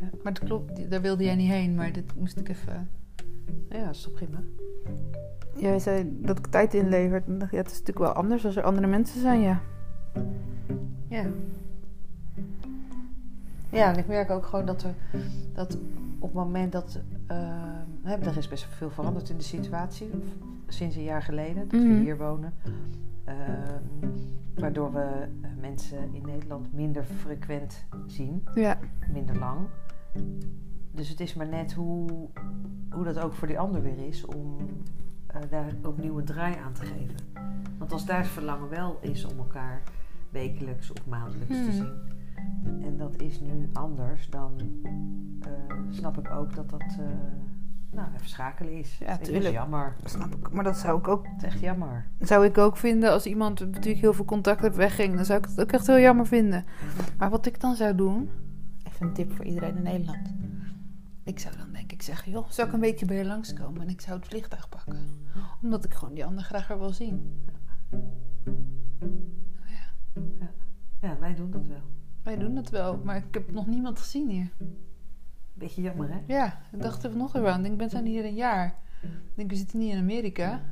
Ja. 0.00 0.08
Maar 0.22 0.32
het 0.32 0.44
klopt, 0.44 0.90
daar 0.90 1.00
wilde 1.00 1.24
jij 1.24 1.34
niet 1.34 1.50
heen. 1.50 1.74
Maar 1.74 1.92
dit 1.92 2.14
moest 2.18 2.36
ik 2.36 2.48
even... 2.48 2.90
Ja, 3.68 3.84
dat 3.84 3.94
is 3.94 4.02
toch 4.02 4.12
prima. 4.12 4.38
Jij 5.56 5.78
zei 5.78 6.18
dat 6.20 6.38
ik 6.38 6.46
tijd 6.46 6.74
inlevert. 6.74 7.26
En 7.26 7.38
dacht, 7.38 7.50
ja, 7.50 7.56
het 7.56 7.66
is 7.66 7.78
natuurlijk 7.78 7.98
wel 7.98 8.12
anders 8.12 8.44
als 8.44 8.56
er 8.56 8.62
andere 8.62 8.86
mensen 8.86 9.20
zijn, 9.20 9.40
ja. 9.40 9.60
Ja. 11.08 11.26
Ja, 13.72 13.92
en 13.92 13.98
ik 13.98 14.06
merk 14.06 14.30
ook 14.30 14.46
gewoon 14.46 14.64
dat 14.66 14.82
er 14.82 14.94
dat 15.52 15.78
op 16.18 16.28
het 16.28 16.32
moment 16.32 16.72
dat 16.72 17.00
uh, 17.30 17.36
hè, 18.02 18.14
er 18.16 18.36
is 18.36 18.48
best 18.48 18.64
veel 18.64 18.90
veranderd 18.90 19.28
in 19.30 19.36
de 19.36 19.42
situatie 19.42 20.10
sinds 20.68 20.96
een 20.96 21.02
jaar 21.02 21.22
geleden 21.22 21.68
dat 21.68 21.80
Mhm. 21.80 21.88
we 21.88 21.94
hier 22.00 22.16
wonen, 22.18 22.54
uh, 23.28 23.34
waardoor 24.54 24.92
we 24.92 25.26
uh, 25.42 25.48
mensen 25.60 25.98
in 26.14 26.22
Nederland 26.26 26.72
minder 26.72 27.04
frequent 27.04 27.84
zien, 28.06 28.44
Ja. 28.54 28.78
minder 29.12 29.38
lang. 29.38 29.58
Dus 30.90 31.08
het 31.08 31.20
is 31.20 31.34
maar 31.34 31.48
net 31.48 31.72
hoe, 31.72 32.28
hoe 32.90 33.04
dat 33.04 33.18
ook 33.18 33.32
voor 33.32 33.48
die 33.48 33.58
ander 33.58 33.82
weer 33.82 34.06
is 34.06 34.24
om 34.24 34.56
uh, 35.34 35.40
daar 35.50 35.72
opnieuw 35.84 36.18
een 36.18 36.24
draai 36.24 36.56
aan 36.64 36.72
te 36.72 36.84
geven. 36.84 37.16
Want 37.78 37.92
als 37.92 38.06
daar 38.06 38.18
het 38.18 38.26
verlangen 38.28 38.68
wel 38.68 38.98
is 39.00 39.24
om 39.24 39.38
elkaar 39.38 39.82
wekelijks 40.30 40.90
of 40.92 41.06
maandelijks 41.06 41.56
te 41.64 41.72
zien. 41.72 41.92
En 42.82 42.96
dat 42.96 43.20
is 43.20 43.40
nu 43.40 43.68
anders, 43.72 44.30
dan 44.30 44.52
uh, 45.46 45.48
snap 45.90 46.18
ik 46.18 46.30
ook 46.30 46.54
dat 46.54 46.70
dat 46.70 46.96
uh, 47.00 47.06
nou, 47.90 48.08
even 48.14 48.28
schakelen 48.28 48.72
is. 48.72 48.98
Ja, 48.98 49.06
dat 49.06 49.24
tuurlijk. 49.24 49.44
is 49.44 49.50
jammer. 49.50 49.96
Dat 50.02 50.10
snap 50.10 50.34
ik. 50.34 50.50
Maar 50.50 50.64
dat 50.64 50.76
zou 50.76 50.98
ik 50.98 51.08
ook, 51.08 51.26
Het 51.26 51.36
is 51.36 51.42
echt 51.42 51.60
jammer. 51.60 52.06
zou 52.18 52.44
ik 52.44 52.58
ook 52.58 52.76
vinden 52.76 53.10
als 53.10 53.26
iemand 53.26 53.60
natuurlijk 53.60 54.00
heel 54.00 54.12
veel 54.12 54.24
contact 54.24 54.60
heeft 54.60 54.76
wegging. 54.76 55.14
Dan 55.14 55.24
zou 55.24 55.38
ik 55.38 55.44
het 55.44 55.60
ook 55.60 55.72
echt 55.72 55.86
heel 55.86 55.98
jammer 56.00 56.26
vinden. 56.26 56.64
Maar 57.18 57.30
wat 57.30 57.46
ik 57.46 57.60
dan 57.60 57.74
zou 57.74 57.94
doen, 57.94 58.30
even 58.86 59.06
een 59.06 59.12
tip 59.12 59.32
voor 59.32 59.44
iedereen 59.44 59.76
in 59.76 59.82
Nederland. 59.82 60.34
Ik 61.24 61.38
zou 61.38 61.56
dan 61.56 61.72
denk 61.72 61.92
ik 61.92 62.02
zeggen, 62.02 62.32
joh, 62.32 62.48
zou 62.48 62.68
ik 62.68 62.74
een 62.74 62.80
weekje 62.80 63.06
bij 63.06 63.16
je 63.16 63.24
langskomen 63.24 63.82
en 63.82 63.88
ik 63.88 64.00
zou 64.00 64.18
het 64.18 64.28
vliegtuig 64.28 64.68
pakken. 64.68 65.06
Omdat 65.62 65.84
ik 65.84 65.94
gewoon 65.94 66.14
die 66.14 66.24
ander 66.24 66.44
graag 66.44 66.70
er 66.70 66.78
wil 66.78 66.92
zien. 66.92 67.44
Ja, 71.00 71.18
wij 71.18 71.34
doen 71.34 71.50
dat 71.50 71.66
wel. 71.66 72.01
Wij 72.22 72.38
doen 72.38 72.54
dat 72.54 72.70
wel, 72.70 73.00
maar 73.04 73.16
ik 73.16 73.34
heb 73.34 73.52
nog 73.52 73.66
niemand 73.66 73.98
gezien 73.98 74.28
hier. 74.28 74.52
Beetje 75.54 75.82
jammer, 75.82 76.10
hè? 76.10 76.20
Ja, 76.26 76.60
ik 76.72 76.82
dacht 76.82 77.02
er 77.04 77.10
vanochtend 77.10 77.46
aan. 77.46 77.56
Ik 77.56 77.62
denk, 77.62 77.72
ik 77.72 77.78
ben 77.78 77.90
zijn 77.90 78.06
hier 78.06 78.24
een 78.24 78.34
jaar. 78.34 78.78
Ik 79.02 79.32
denk, 79.34 79.50
we 79.50 79.56
zitten 79.56 79.78
niet 79.78 79.92
in 79.92 79.98
Amerika. 79.98 80.62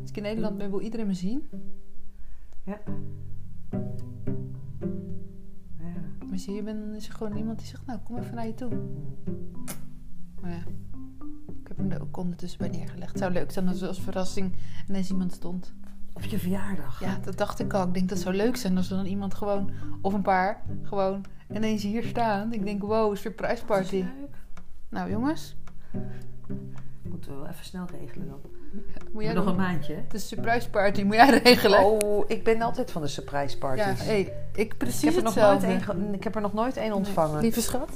Als 0.00 0.10
ik 0.10 0.16
in 0.16 0.22
Nederland 0.22 0.58
ben, 0.58 0.70
wil 0.70 0.80
iedereen 0.80 1.06
me 1.06 1.14
zien. 1.14 1.48
Ja. 2.64 2.80
Ja. 5.78 6.00
Maar 6.18 6.32
als 6.32 6.44
je 6.44 6.50
hier 6.50 6.64
bent, 6.64 6.80
dan 6.80 6.94
is 6.94 7.08
er 7.08 7.14
gewoon 7.14 7.36
iemand 7.36 7.58
die 7.58 7.66
zegt, 7.66 7.86
nou, 7.86 7.98
kom 7.98 8.18
even 8.18 8.34
naar 8.34 8.46
je 8.46 8.54
toe. 8.54 8.70
Maar 10.40 10.50
ja, 10.50 10.62
ik 11.46 11.68
heb 11.68 11.76
hem 11.76 11.90
er 11.90 12.02
ook 12.02 12.16
ondertussen 12.16 12.58
bij 12.58 12.68
neergelegd. 12.68 13.10
Het 13.10 13.18
zou 13.18 13.32
leuk 13.32 13.50
zijn 13.50 13.68
als 13.68 13.80
er 13.80 13.88
als 13.88 14.00
verrassing 14.00 14.54
ineens 14.88 15.10
iemand 15.10 15.32
stond. 15.32 15.74
Op 16.14 16.24
je 16.24 16.38
verjaardag. 16.38 17.00
Ja, 17.00 17.18
dat 17.24 17.36
dacht 17.38 17.60
ik 17.60 17.72
al. 17.74 17.86
Ik 17.86 17.94
denk, 17.94 18.08
dat 18.08 18.18
zou 18.18 18.34
leuk 18.34 18.56
zijn 18.56 18.76
als 18.76 18.90
er 18.90 18.96
dan 18.96 19.06
iemand 19.06 19.34
gewoon, 19.34 19.70
of 20.00 20.12
een 20.12 20.22
paar, 20.22 20.62
gewoon 20.82 21.24
ineens 21.52 21.82
hier 21.82 22.02
staan. 22.04 22.52
Ik 22.52 22.64
denk, 22.64 22.82
wow, 22.82 23.16
surprise 23.16 23.54
Dat 23.54 23.66
party. 23.66 23.96
is 23.96 24.02
leuk. 24.02 24.36
Nou 24.88 25.10
jongens, 25.10 25.56
Moeten 27.02 27.30
we 27.32 27.38
wel 27.38 27.48
even 27.48 27.64
snel 27.64 27.86
regelen 28.00 28.28
dan. 28.28 28.40
moet 29.12 29.22
jij 29.22 29.32
Nog 29.32 29.44
doen? 29.44 29.52
een 29.52 29.58
maandje, 29.60 29.94
hè? 29.94 30.00
Het 30.00 30.14
is 30.14 30.22
een 30.22 30.28
surprise 30.28 30.70
party, 30.70 31.02
moet 31.02 31.14
jij 31.14 31.38
regelen. 31.38 31.84
Oh, 31.84 32.24
ik 32.26 32.44
ben 32.44 32.62
altijd 32.62 32.90
van 32.90 33.02
de 33.02 33.08
surprise 33.08 33.54
ja, 33.54 33.58
parties. 33.60 34.04
hey, 34.04 34.20
ik 34.20 34.32
ik, 34.54 34.76
precies 34.78 35.02
heb 35.02 35.16
er 35.16 35.22
nog 35.22 35.34
nooit 35.34 35.82
ge- 35.82 36.08
ik 36.12 36.24
heb 36.24 36.34
er 36.34 36.40
nog 36.40 36.52
nooit 36.52 36.76
één 36.76 36.92
ontvangen. 36.92 37.40
Lieve 37.40 37.60
schat, 37.60 37.88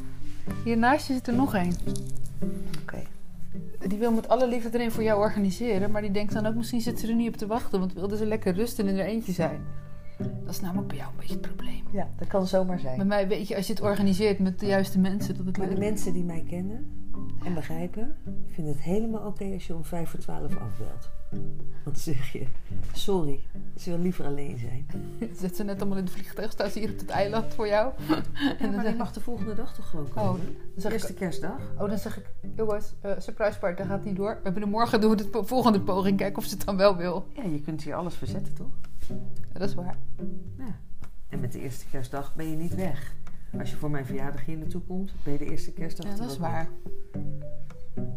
hiernaast 0.65 1.07
zit 1.07 1.27
er 1.27 1.35
nog 1.35 1.55
één. 1.55 1.75
Oké. 2.83 3.03
Die 3.87 3.99
wil 3.99 4.13
met 4.13 4.29
alle 4.29 4.49
liefde 4.49 4.79
erin 4.79 4.91
voor 4.91 5.03
jou 5.03 5.21
organiseren, 5.21 5.91
maar 5.91 6.03
die 6.03 6.11
denkt 6.11 6.33
dan 6.33 6.47
ook 6.47 6.55
misschien 6.55 6.81
zit 6.81 7.01
ze 7.01 7.09
er 7.09 7.15
niet 7.15 7.29
op 7.29 7.37
te 7.37 7.47
wachten, 7.47 7.79
want 7.79 7.93
wilde 7.93 8.17
ze 8.17 8.27
lekker 8.27 8.55
rusten 8.55 8.87
en 8.87 8.93
in 8.93 8.99
er 8.99 9.07
eentje 9.07 9.33
zijn. 9.33 9.61
Dat 10.19 10.55
is 10.55 10.61
namelijk 10.61 10.89
bij 10.89 10.97
jou 10.97 11.11
een 11.11 11.17
beetje 11.17 11.33
het 11.33 11.43
probleem. 11.43 11.83
Ja, 11.91 12.09
dat 12.17 12.29
kan 12.29 12.47
zomaar 12.47 12.79
zijn. 12.79 12.97
Bij 12.97 13.07
mij 13.07 13.29
weet 13.29 13.49
je, 13.49 13.57
als 13.57 13.67
je 13.67 13.73
het 13.73 13.83
organiseert 13.83 14.39
met 14.39 14.61
de 14.61 14.67
juiste 14.67 14.99
mensen, 14.99 15.37
dat 15.37 15.47
het 15.47 15.57
Maar 15.57 15.67
de 15.69 15.73
leuk 15.73 15.83
mensen 15.83 16.13
die 16.13 16.25
mij 16.25 16.45
kennen 16.49 16.91
en 17.45 17.55
begrijpen, 17.55 18.17
vinden 18.47 18.73
het 18.73 18.83
helemaal 18.83 19.27
oké 19.27 19.45
als 19.53 19.67
je 19.67 19.75
om 19.75 19.85
vijf 19.85 20.11
voor 20.11 20.21
twaalf 20.21 20.57
afbelt. 20.57 21.11
Dan 21.85 21.97
zeg 21.97 22.33
je, 22.33 22.47
sorry, 22.93 23.41
ze 23.77 23.91
wil 23.91 23.99
liever 23.99 24.25
alleen 24.25 24.59
zijn. 24.59 24.87
Zet 25.41 25.57
ze 25.57 25.65
net 25.65 25.81
allemaal 25.81 25.99
in 25.99 26.05
het 26.05 26.13
vliegtuig, 26.13 26.53
staat 26.53 26.73
ze 26.73 26.79
hier 26.79 26.91
op 26.91 26.99
het 26.99 27.11
eiland 27.11 27.55
voor 27.55 27.67
jou. 27.67 27.93
Ja, 28.09 28.15
en 28.59 28.67
maar 28.67 28.73
dan 28.73 28.83
zeg, 28.83 28.97
mag 28.97 29.13
de 29.13 29.21
volgende 29.21 29.55
dag 29.55 29.75
toch 29.75 29.89
gewoon 29.89 30.09
komen? 30.09 30.41
Oh, 30.41 30.47
dan 30.47 30.55
zeg 30.77 30.93
Eerste 30.93 31.13
ik, 31.13 31.17
kerstdag. 31.19 31.61
oh, 31.79 31.89
dan 31.89 31.99
zeg 31.99 32.17
ik, 32.19 32.25
jongens, 32.57 32.95
eh, 33.01 33.13
surprise 33.19 33.59
party, 33.59 33.83
gaat 33.83 34.05
niet 34.05 34.17
door. 34.17 34.35
We 34.43 34.51
hebben 34.51 34.69
morgen 34.69 35.01
doen 35.01 35.11
we 35.11 35.17
de 35.17 35.45
volgende 35.45 35.81
poging, 35.81 36.17
kijken 36.17 36.39
of 36.39 36.45
ze 36.45 36.55
het 36.57 36.65
dan 36.65 36.77
wel 36.77 36.97
wil. 36.97 37.27
Ja, 37.35 37.43
je 37.43 37.61
kunt 37.61 37.83
hier 37.83 37.95
alles 37.95 38.15
verzetten, 38.15 38.55
toch? 38.55 38.73
Ja, 39.53 39.59
dat 39.59 39.69
is 39.69 39.75
waar. 39.75 39.97
Ja. 40.59 40.79
En 41.29 41.41
met 41.41 41.53
de 41.53 41.61
eerste 41.61 41.85
kerstdag 41.91 42.35
ben 42.35 42.51
je 42.51 42.57
niet 42.57 42.75
weg. 42.75 43.15
Als 43.59 43.71
je 43.71 43.77
voor 43.77 43.91
mijn 43.91 44.07
verjaardag 44.07 44.45
hier 44.45 44.59
naartoe 44.59 44.81
komt, 44.81 45.13
ben 45.23 45.33
je 45.33 45.39
de 45.39 45.51
eerste 45.51 45.73
kerstdag 45.73 46.07
Ja, 46.07 46.17
dat 46.17 46.31
is 46.31 46.39
waar. 46.39 46.69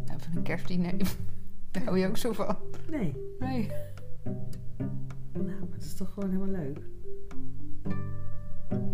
Van 0.05 0.35
een 0.35 0.43
kerstdiner, 0.43 0.93
daar 1.71 1.83
hou 1.83 1.97
je 1.97 2.07
ook 2.07 2.17
zo 2.17 2.31
van. 2.31 2.57
Nee. 2.89 3.15
Nee. 3.39 3.71
Nou, 5.33 5.45
maar 5.45 5.71
het 5.71 5.83
is 5.83 5.93
toch 5.93 6.13
gewoon 6.13 6.29
helemaal 6.29 6.59
leuk. 6.61 6.79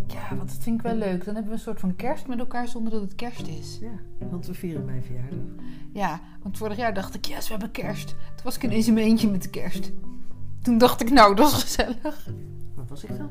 Ja, 0.07 0.35
want 0.35 0.49
dat 0.49 0.63
vind 0.63 0.75
ik 0.75 0.81
wel 0.81 0.95
leuk. 0.95 1.25
Dan 1.25 1.33
hebben 1.33 1.51
we 1.51 1.57
een 1.57 1.63
soort 1.63 1.79
van 1.79 1.95
kerst 1.95 2.27
met 2.27 2.39
elkaar 2.39 2.67
zonder 2.67 2.91
dat 2.91 3.01
het 3.01 3.15
kerst 3.15 3.47
is. 3.47 3.79
Ja, 3.81 4.27
want 4.29 4.47
we 4.47 4.53
vieren 4.53 4.85
mijn 4.85 5.03
verjaardag. 5.03 5.39
Ja, 5.93 6.21
want 6.43 6.57
vorig 6.57 6.77
jaar 6.77 6.93
dacht 6.93 7.15
ik, 7.15 7.25
yes, 7.25 7.45
we 7.45 7.51
hebben 7.51 7.71
kerst. 7.71 8.07
Toen 8.07 8.43
was 8.43 8.55
ik 8.55 8.63
ineens 8.63 8.87
in 8.87 8.93
mijn 8.93 9.05
eentje 9.05 9.29
met 9.29 9.43
de 9.43 9.49
kerst. 9.49 9.91
Toen 10.61 10.77
dacht 10.77 11.01
ik, 11.01 11.11
nou, 11.11 11.35
dat 11.35 11.47
is 11.51 11.61
gezellig. 11.61 12.29
Wat 12.75 12.89
was 12.89 13.03
ik 13.03 13.17
dan? 13.17 13.29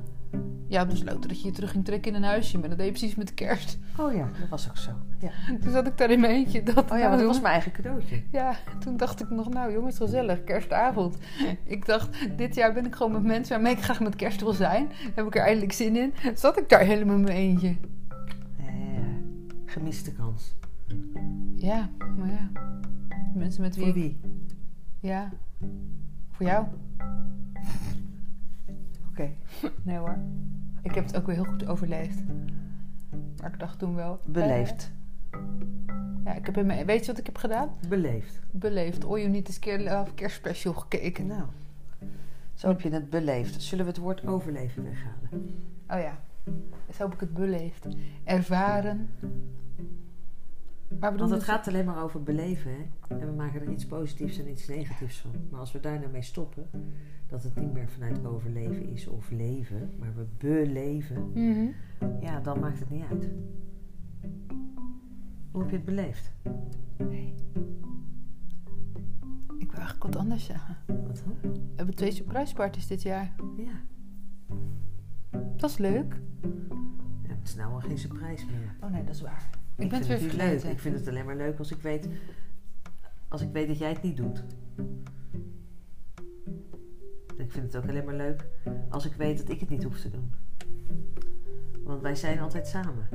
Ja, 0.69 0.87
besloten 0.87 1.29
dat 1.29 1.41
je 1.41 1.47
je 1.49 1.53
terug 1.55 1.71
ging 1.71 1.85
trekken 1.85 2.11
in 2.11 2.17
een 2.17 2.29
huisje. 2.29 2.59
Maar 2.59 2.69
dat 2.69 2.79
deed 2.79 2.87
je 2.87 2.93
precies 2.93 3.15
met 3.15 3.29
de 3.29 3.35
kerst. 3.35 3.79
Oh 3.99 4.15
ja, 4.15 4.29
dat 4.41 4.49
was 4.49 4.69
ook 4.69 4.77
zo. 4.77 4.91
Ja. 5.19 5.31
Toen 5.61 5.71
zat 5.73 5.87
ik 5.87 5.99
daar 5.99 6.11
in 6.11 6.21
mijn 6.21 6.33
eentje. 6.33 6.63
Dat, 6.63 6.91
Oh 6.93 6.99
ja, 6.99 7.07
nou, 7.07 7.17
dat 7.17 7.27
was 7.27 7.41
mijn 7.41 7.53
eigen 7.53 7.73
cadeautje. 7.73 8.23
Ja, 8.33 8.57
toen 8.79 8.97
dacht 8.97 9.21
ik 9.21 9.31
nog, 9.31 9.49
nou 9.49 9.73
jongens, 9.73 9.97
gezellig, 9.97 10.45
kerstavond. 10.45 11.17
Ik 11.65 11.87
dacht, 11.87 12.37
dit 12.39 12.55
jaar 12.55 12.73
ben 12.73 12.87
ik 12.87 12.95
gewoon 12.95 13.13
met 13.13 13.23
mensen 13.25 13.55
waarmee 13.55 13.73
ik 13.73 13.83
graag 13.83 14.01
met 14.01 14.17
kerst 14.17 14.41
wil 14.41 14.53
zijn. 14.53 14.87
Heb 15.15 15.27
ik 15.27 15.35
er 15.37 15.43
eindelijk 15.43 15.73
zin 15.73 15.97
in. 15.97 16.13
Zat 16.35 16.59
ik 16.59 16.69
daar 16.69 16.81
helemaal 16.81 17.15
in 17.17 17.21
mijn 17.25 17.37
eentje. 17.37 17.77
Eh, 18.59 18.65
gemiste 19.67 20.13
kans. 20.13 20.55
Ja, 21.55 21.89
maar 22.19 22.31
ja. 22.31 22.51
Mensen 23.35 23.63
met 23.63 23.77
wie 23.77 23.85
Voor 23.87 23.97
ik- 23.97 24.03
wie? 24.03 24.21
Ja. 25.01 25.33
Voor 26.31 26.47
jou? 26.47 26.65
Oké. 29.11 29.31
Nee 29.83 29.97
hoor. 29.97 30.19
Ik 30.87 30.95
heb 30.95 31.05
het 31.05 31.17
ook 31.17 31.27
weer 31.27 31.35
heel 31.35 31.45
goed 31.45 31.67
overleefd. 31.67 32.23
Maar 33.41 33.53
ik 33.53 33.59
dacht 33.59 33.79
toen 33.79 33.95
wel... 33.95 34.21
Beleefd. 34.27 34.91
eh, 35.31 35.41
ja, 36.25 36.35
ik 36.35 36.47
heb 36.47 36.57
in 36.57 36.67
mijn, 36.67 36.87
weet 36.87 37.01
je 37.01 37.07
wat 37.07 37.21
ik 37.21 37.27
heb 37.27 37.37
gedaan? 37.39 37.71
Beleefd. 37.89 38.41
Beleefd. 38.51 39.05
All 39.05 39.19
You 39.19 39.29
Need 39.29 39.49
Is 39.49 39.59
Care 39.59 39.83
Love 39.83 40.15
kerstspecial 40.15 40.75
gekeken. 40.75 41.27
Nou, 41.27 41.43
zo 42.55 42.69
heb 42.69 42.81
je 42.81 42.91
het 42.91 43.11
beleefd. 43.11 43.63
Zullen 43.63 43.85
we 43.85 43.91
het 43.91 44.01
woord 44.01 44.27
overleven 44.27 44.83
weghalen? 44.85 45.55
Oh 45.89 45.99
ja. 46.01 46.19
Zo 46.95 47.03
heb 47.03 47.13
ik 47.15 47.21
het 47.21 47.35
beleefd. 47.35 47.87
Ervaren. 48.25 49.11
Maar 51.01 51.13
we 51.13 51.19
doen 51.19 51.29
Want 51.29 51.31
het 51.31 51.41
dus- 51.41 51.49
gaat 51.49 51.69
alleen 51.69 51.85
maar 51.85 52.03
over 52.03 52.23
beleven, 52.23 52.71
hè? 52.71 53.15
En 53.17 53.27
we 53.27 53.33
maken 53.37 53.61
er 53.61 53.71
iets 53.71 53.87
positiefs 53.87 54.39
en 54.39 54.49
iets 54.51 54.69
negatiefs 54.69 55.19
van. 55.19 55.31
Maar 55.51 55.61
als 55.61 55.73
we 55.73 55.81
daar 55.81 55.99
nou 55.99 56.11
mee 56.11 56.23
stoppen, 56.23 56.67
dat 57.27 57.43
het 57.43 57.57
niet 57.57 57.73
meer 57.73 57.89
vanuit 57.89 58.25
overleven 58.25 58.89
is 58.89 59.07
of 59.07 59.31
leven, 59.31 59.91
maar 59.99 60.15
we 60.15 60.27
beleven, 60.39 61.31
Mhm. 61.35 61.67
ja, 62.21 62.41
dan 62.41 62.61
maakt 62.61 62.79
het 62.79 62.91
niet 62.91 63.05
uit. 63.11 63.29
Hoe 65.51 65.61
heb 65.61 65.71
je 65.71 65.77
het 65.77 65.85
beleefd? 65.85 66.31
Nee. 66.97 67.35
Ik 69.59 69.71
wil 69.71 69.81
eigenlijk 69.81 70.03
wat 70.03 70.17
anders 70.17 70.45
zeggen. 70.45 70.77
Wat 70.87 71.23
dan? 71.25 71.53
We 71.53 71.61
hebben 71.77 71.95
twee 71.95 72.11
surprise 72.11 72.55
parties 72.55 72.87
dit 72.87 73.03
jaar. 73.03 73.35
Ja. 73.57 73.81
Dat 75.57 75.71
is 75.71 75.79
leuk. 75.79 76.21
ja, 77.23 77.29
het 77.35 77.43
is 77.49 77.55
nou 77.55 77.73
al 77.73 77.81
geen 77.81 77.99
surprise 77.99 78.47
meer. 78.47 78.75
Oh 78.81 78.91
nee, 78.91 79.05
dat 79.05 79.15
is 79.15 79.21
waar. 79.21 79.49
Ik, 79.77 79.85
Ik 79.85 79.91
ben 79.91 79.99
het 79.99 80.09
vind 80.09 80.21
weer 80.21 80.31
het 80.31 80.63
leuk. 80.63 80.73
Ik 80.73 80.79
vind 80.79 80.95
het 80.95 81.09
alleen 81.09 81.25
maar 81.25 81.37
leuk 81.37 81.59
als 81.59 81.71
ik 81.71 81.81
weet, 81.81 82.09
als 83.29 83.41
ik 83.43 83.53
weet 83.53 83.69
dat 83.69 83.79
jij 83.79 83.89
het 83.89 84.03
niet 84.03 84.17
doet. 84.17 84.45
Ik 87.37 87.53
vind 87.53 87.73
het 87.73 87.77
ook 87.77 87.89
alleen 87.89 88.05
maar 88.05 88.15
leuk 88.15 88.47
als 88.89 89.07
ik 89.07 89.13
weet 89.13 89.39
dat 89.39 89.49
ik 89.49 89.61
het 89.61 89.69
niet 89.69 89.83
hoef 89.83 90.01
te 90.01 90.11
doen. 90.11 90.33
Want 91.85 92.03
wij 92.03 92.15
zijn 92.15 92.41
altijd 92.41 92.67
samen. 92.67 93.09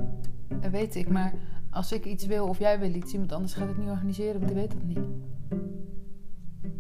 Dat 0.62 0.72
weet 0.72 0.96
ik, 0.96 1.10
maar 1.10 1.34
als 1.70 1.92
ik 1.92 2.06
iets 2.06 2.26
wil 2.26 2.48
of 2.48 2.60
jij 2.60 2.80
wil 2.80 2.94
iets, 2.94 3.14
iemand 3.14 3.32
anders 3.32 3.54
gaat 3.54 3.68
het 3.68 3.78
niet 3.78 3.90
organiseren, 3.90 4.34
want 4.34 4.48
die 4.48 4.56
weet 4.56 4.72
dat 4.72 4.84
niet. 4.84 5.00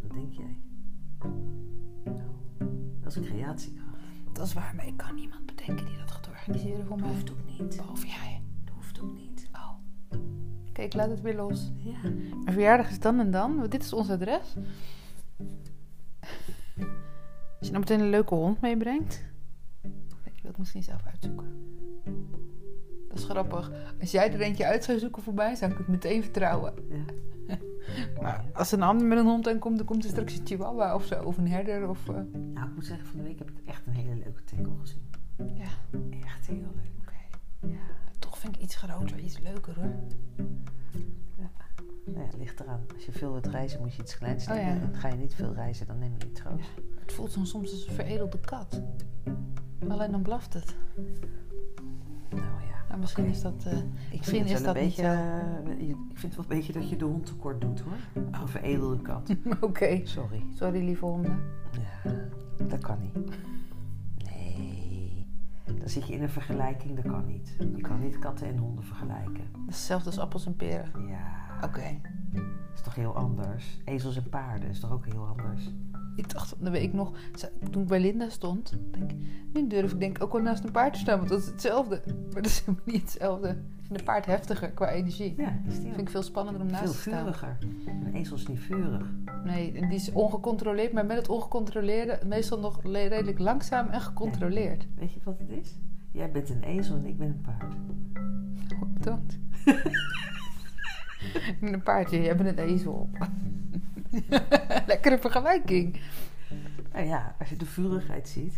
Wat 0.01 0.13
denk 0.13 0.33
jij? 0.33 0.57
Dat 3.01 3.11
is 3.11 3.15
een 3.15 3.23
creatiekracht. 3.23 3.89
Dat 4.31 4.45
is 4.47 4.53
waar, 4.53 4.73
maar 4.75 4.87
ik 4.87 4.97
kan 4.97 5.15
niemand 5.15 5.45
bedenken 5.45 5.85
die 5.85 5.97
dat 5.97 6.11
gaat 6.11 6.27
organiseren 6.27 6.85
voor 6.85 6.99
mij. 6.99 7.09
Hoeft 7.09 7.31
ook 7.31 7.59
niet. 7.59 7.77
Behalve 7.77 8.07
jij. 8.07 8.41
Dat 8.65 8.73
hoeft 8.75 9.01
ook 9.01 9.13
niet. 9.13 9.49
Oh. 9.53 9.69
Oké, 10.69 10.81
ik 10.81 10.93
laat 10.93 11.09
het 11.09 11.21
weer 11.21 11.35
los. 11.35 11.71
Ja. 11.75 12.09
Mijn 12.43 12.53
verjaardag 12.53 12.89
is 12.89 12.99
dan 12.99 13.19
en 13.19 13.31
dan. 13.31 13.65
Dit 13.69 13.83
is 13.83 13.93
ons 13.93 14.09
adres. 14.09 14.55
Als 17.61 17.69
je 17.69 17.75
nou 17.75 17.79
meteen 17.79 17.99
een 17.99 18.09
leuke 18.09 18.35
hond 18.35 18.61
meebrengt. 18.61 19.23
Je 19.81 19.89
wilt 20.41 20.47
het 20.47 20.57
misschien 20.57 20.83
zelf 20.83 21.05
uitzoeken. 21.05 21.45
Dat 23.09 23.17
is 23.17 23.23
grappig. 23.23 23.71
Als 23.99 24.11
jij 24.11 24.33
er 24.33 24.41
eentje 24.41 24.65
uit 24.65 24.83
zou 24.83 24.99
zoeken 24.99 25.21
voor 25.23 25.33
mij, 25.33 25.55
zou 25.55 25.71
ik 25.71 25.77
het 25.77 25.87
meteen 25.87 26.23
vertrouwen. 26.23 26.73
ja. 26.89 27.05
Maar 28.21 28.45
als 28.53 28.71
een 28.71 28.81
ander 28.81 29.07
met 29.07 29.17
een 29.17 29.25
hond 29.25 29.47
aankomt, 29.47 29.77
dan 29.77 29.85
komt 29.85 30.03
er 30.03 30.09
straks 30.09 30.37
een 30.37 30.45
chihuahua 30.45 30.95
of 30.95 31.05
zo. 31.05 31.23
Of 31.23 31.37
een 31.37 31.47
herder. 31.47 31.89
Of, 31.89 32.09
eh, 32.09 32.15
Nou, 32.53 32.67
ik 32.67 32.75
moet 32.75 32.85
zeggen, 32.85 33.07
van 33.07 33.17
de 33.17 33.23
week 33.23 33.39
heb 33.39 33.49
ik 33.49 33.57
echt 33.65 33.85
een 33.87 33.93
hele 33.93 34.15
leuke 34.15 34.43
tackle 34.43 34.77
gezien. 34.79 35.09
ja, 35.37 35.69
Echt 36.25 36.47
heel 36.47 36.73
leuk. 36.75 36.89
Ja, 37.71 37.79
toch 38.19 38.37
vind 38.37 38.55
ik 38.55 38.61
iets 38.61 38.75
groter, 38.75 39.19
iets 39.19 39.39
leuker 39.39 39.75
hoor. 39.75 39.93
Nou 42.05 42.19
ja, 42.31 42.37
ligt 42.37 42.59
eraan. 42.59 42.81
Als 42.95 43.05
je 43.05 43.11
veel 43.11 43.31
wilt 43.31 43.47
reizen, 43.47 43.81
moet 43.81 43.93
je 43.95 44.01
iets 44.01 44.17
kleins 44.17 44.47
Oh, 44.47 44.55
ja. 44.55 44.61
nemen. 44.73 44.81
En 44.93 44.99
ga 44.99 45.07
je 45.07 45.15
niet 45.15 45.33
veel 45.35 45.53
reizen, 45.53 45.87
dan 45.87 45.99
neem 45.99 46.13
je 46.17 46.27
iets 46.27 46.41
groots. 46.41 46.67
Het 46.99 47.13
voelt 47.13 47.33
dan 47.33 47.45
soms 47.47 47.71
als 47.71 47.87
een 47.87 47.93
veredelde 47.93 48.39
kat. 48.39 48.81
Alleen 49.87 50.11
dan 50.11 50.21
blaft 50.21 50.53
het. 50.53 50.75
Nou 52.29 52.41
ja. 52.43 52.85
Nou, 52.87 52.99
misschien 52.99 53.25
is 53.25 53.41
dat... 53.41 53.63
eh, 53.65 53.77
Ik 53.77 53.83
Misschien 54.17 54.21
vind, 54.37 54.45
is 54.45 54.51
het 54.51 54.61
wel 54.63 54.73
dat 54.73 54.81
een 54.81 54.87
beetje, 54.87 55.03
eh, 55.03 55.87
je- 55.87 56.05
ik 56.09 56.17
vind 56.19 56.35
het 56.35 56.35
wel 56.35 56.45
een 56.51 56.57
beetje 56.57 56.73
dat 56.73 56.89
je 56.89 56.95
de 56.95 57.05
hond 57.05 57.25
tekort 57.25 57.61
doet 57.61 57.79
hoor. 57.79 58.23
Een 58.41 58.47
veredelde 58.47 59.01
kat. 59.01 59.35
Oké. 59.61 60.01
Sorry. 60.03 60.43
Sorry, 60.55 60.83
lieve 60.85 61.05
honden. 61.05 61.39
Ja, 62.03 62.11
dat 62.67 62.79
kan 62.83 62.97
niet. 63.01 63.13
Nee. 64.25 64.90
Dan 65.79 65.89
zit 65.89 66.07
je 66.07 66.13
in 66.13 66.21
een 66.21 66.29
vergelijking, 66.29 66.95
dat 66.95 67.11
kan 67.11 67.25
niet. 67.25 67.55
Je 67.75 67.81
kan 67.81 67.99
niet 67.99 68.19
katten 68.19 68.47
en 68.47 68.57
honden 68.57 68.83
vergelijken. 68.83 69.43
Hetzelfde 69.65 70.05
als 70.05 70.19
appels 70.19 70.45
en 70.45 70.55
peren. 70.55 71.07
Ja, 71.07 71.41
Oké. 71.63 72.01
Is 72.73 72.81
toch 72.81 72.95
heel 72.95 73.15
anders. 73.15 73.79
Ezels 73.85 74.15
en 74.17 74.29
paarden 74.29 74.69
is 74.69 74.79
toch 74.79 74.91
ook 74.91 75.05
heel 75.05 75.25
anders. 75.25 75.69
Ik 76.15 76.33
dacht, 76.33 76.55
dan 76.59 76.71
weet 76.71 76.83
ik 76.83 76.93
nog, 76.93 77.11
toen 77.71 77.81
ik 77.81 77.87
bij 77.87 77.99
Linda 77.99 78.29
stond, 78.29 78.73
denk 78.91 79.11
nu 79.53 79.67
durf 79.67 79.91
ik 79.91 79.99
denk 79.99 80.15
ik 80.17 80.23
ook 80.23 80.31
wel 80.31 80.41
naast 80.41 80.63
een 80.63 80.71
paard 80.71 80.93
te 80.93 80.99
staan, 80.99 81.17
want 81.17 81.29
dat 81.29 81.39
is 81.39 81.45
hetzelfde. 81.45 82.01
Maar 82.33 82.41
dat 82.41 82.45
is 82.45 82.59
helemaal 82.59 82.81
niet 82.85 83.01
hetzelfde. 83.01 83.49
Ik 83.49 83.87
vind 83.87 83.99
een 83.99 84.05
paard 84.05 84.25
heftiger 84.25 84.71
qua 84.71 84.89
energie. 84.89 85.33
Ja, 85.37 85.59
die 85.63 85.81
vind 85.81 85.97
ik 85.97 86.09
veel 86.09 86.21
spannender 86.21 86.61
om 86.61 86.67
naast 86.67 86.83
Veel 86.83 86.91
te 86.93 86.99
staan. 86.99 87.19
vuriger. 87.19 87.57
Een 87.85 88.13
ezel 88.13 88.35
is 88.35 88.47
niet 88.47 88.59
vurig. 88.59 89.05
Nee, 89.43 89.71
en 89.73 89.87
die 89.89 89.97
is 89.97 90.11
ongecontroleerd, 90.11 90.93
maar 90.93 91.05
met 91.05 91.17
het 91.17 91.29
ongecontroleerde 91.29 92.19
meestal 92.25 92.59
nog 92.59 92.81
redelijk 92.83 93.39
langzaam 93.39 93.87
en 93.87 94.01
gecontroleerd. 94.01 94.87
Weet 94.95 95.13
je 95.13 95.19
wat 95.23 95.39
het 95.39 95.49
is? 95.49 95.75
Jij 96.11 96.31
bent 96.31 96.49
een 96.49 96.63
ezel 96.63 96.95
en 96.95 97.05
ik 97.05 97.17
ben 97.17 97.27
een 97.27 97.41
paard. 97.41 97.75
Oh, 98.73 98.93
bedankt. 98.93 99.37
ben 101.59 101.73
een 101.73 101.83
paardje, 101.83 102.21
jij 102.21 102.35
bent 102.35 102.57
een 102.57 102.65
ezel. 102.65 103.09
Lekkere 104.87 105.19
vergelijking. 105.19 106.01
Nou 106.93 107.05
ja, 107.05 107.35
als 107.39 107.49
je 107.49 107.55
de 107.55 107.65
vurigheid 107.65 108.29
ziet. 108.29 108.55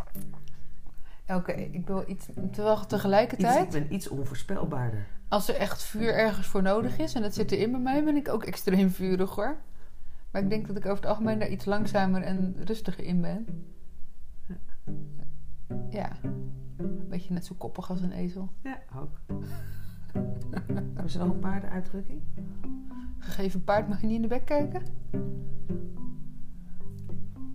Oké, 1.27 1.51
ik 1.51 1.87
wil 1.87 2.03
iets, 2.07 2.25
terwijl 2.51 2.77
Iets, 2.77 2.87
tegelijkertijd... 2.87 3.63
ik 3.63 3.81
ben 3.81 3.93
iets 3.93 4.07
onvoorspelbaarder. 4.07 5.07
Als 5.27 5.49
er 5.49 5.55
echt 5.55 5.83
vuur 5.83 6.13
ergens 6.13 6.47
voor 6.47 6.61
nodig 6.61 6.97
is, 6.97 7.13
en 7.13 7.21
dat 7.21 7.33
zit 7.33 7.51
erin 7.51 7.71
bij 7.71 7.79
mij, 7.79 8.03
ben 8.03 8.15
ik 8.15 8.29
ook 8.29 8.43
extreem 8.43 8.89
vurig 8.89 9.35
hoor. 9.35 9.57
Maar 10.31 10.41
ik 10.41 10.49
denk 10.49 10.67
dat 10.67 10.75
ik 10.77 10.85
over 10.85 10.95
het 10.95 11.05
algemeen 11.05 11.39
daar 11.39 11.49
iets 11.49 11.65
langzamer 11.65 12.21
en 12.21 12.55
rustiger 12.63 13.03
in 13.03 13.21
ben. 13.21 13.65
Ja, 15.89 16.11
een 16.77 17.07
beetje 17.09 17.33
net 17.33 17.45
zo 17.45 17.55
koppig 17.57 17.89
als 17.89 18.01
een 18.01 18.11
ezel. 18.11 18.49
Ja, 18.63 18.79
ook. 18.95 19.19
Hebben 20.93 21.09
ze 21.09 21.17
nog 21.17 21.29
een 21.29 21.39
paardenuitdrukking? 21.39 22.21
Gegeven 23.17 23.63
paard 23.63 23.87
mag 23.87 24.01
je 24.01 24.07
niet 24.07 24.15
in 24.15 24.21
de 24.21 24.27
bek 24.27 24.45
kijken. 24.45 24.81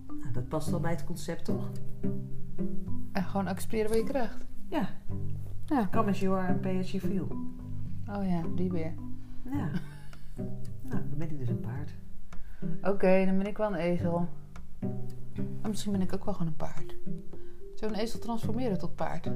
Nou, 0.07 0.31
dat 0.31 0.47
past 0.47 0.69
wel 0.69 0.79
bij 0.79 0.91
het 0.91 1.03
concept, 1.03 1.45
toch? 1.45 1.71
En 3.11 3.23
gewoon 3.23 3.47
accepteren 3.47 3.89
wat 3.89 3.97
je 3.97 4.03
krijgt. 4.03 4.45
Ja. 4.67 4.89
Ja. 5.65 5.87
Come 5.91 6.09
as 6.09 6.19
you 6.19 6.37
are 6.37 6.47
and 6.47 6.61
pay 6.61 6.79
as 6.79 6.91
you 6.91 7.03
feel. 7.03 7.27
Oh 8.09 8.27
ja, 8.27 8.41
die 8.55 8.71
weer. 8.71 8.93
Ja. 9.51 9.69
Nou, 10.81 11.01
dan 11.09 11.17
ben 11.17 11.31
ik 11.31 11.39
dus 11.39 11.49
een 11.49 11.59
paard. 11.59 11.93
Oké, 12.81 13.25
dan 13.25 13.37
ben 13.37 13.47
ik 13.47 13.57
wel 13.57 13.67
een 13.67 13.79
ezel. 13.79 14.27
Maar 15.61 15.69
misschien 15.69 15.91
ben 15.91 16.01
ik 16.01 16.13
ook 16.13 16.25
wel 16.25 16.33
gewoon 16.33 16.47
een 16.47 16.57
paard. 16.57 16.95
Zou 17.75 17.93
een 17.93 17.99
ezel 17.99 18.19
transformeren 18.19 18.77
tot 18.77 18.95
paard? 18.95 19.29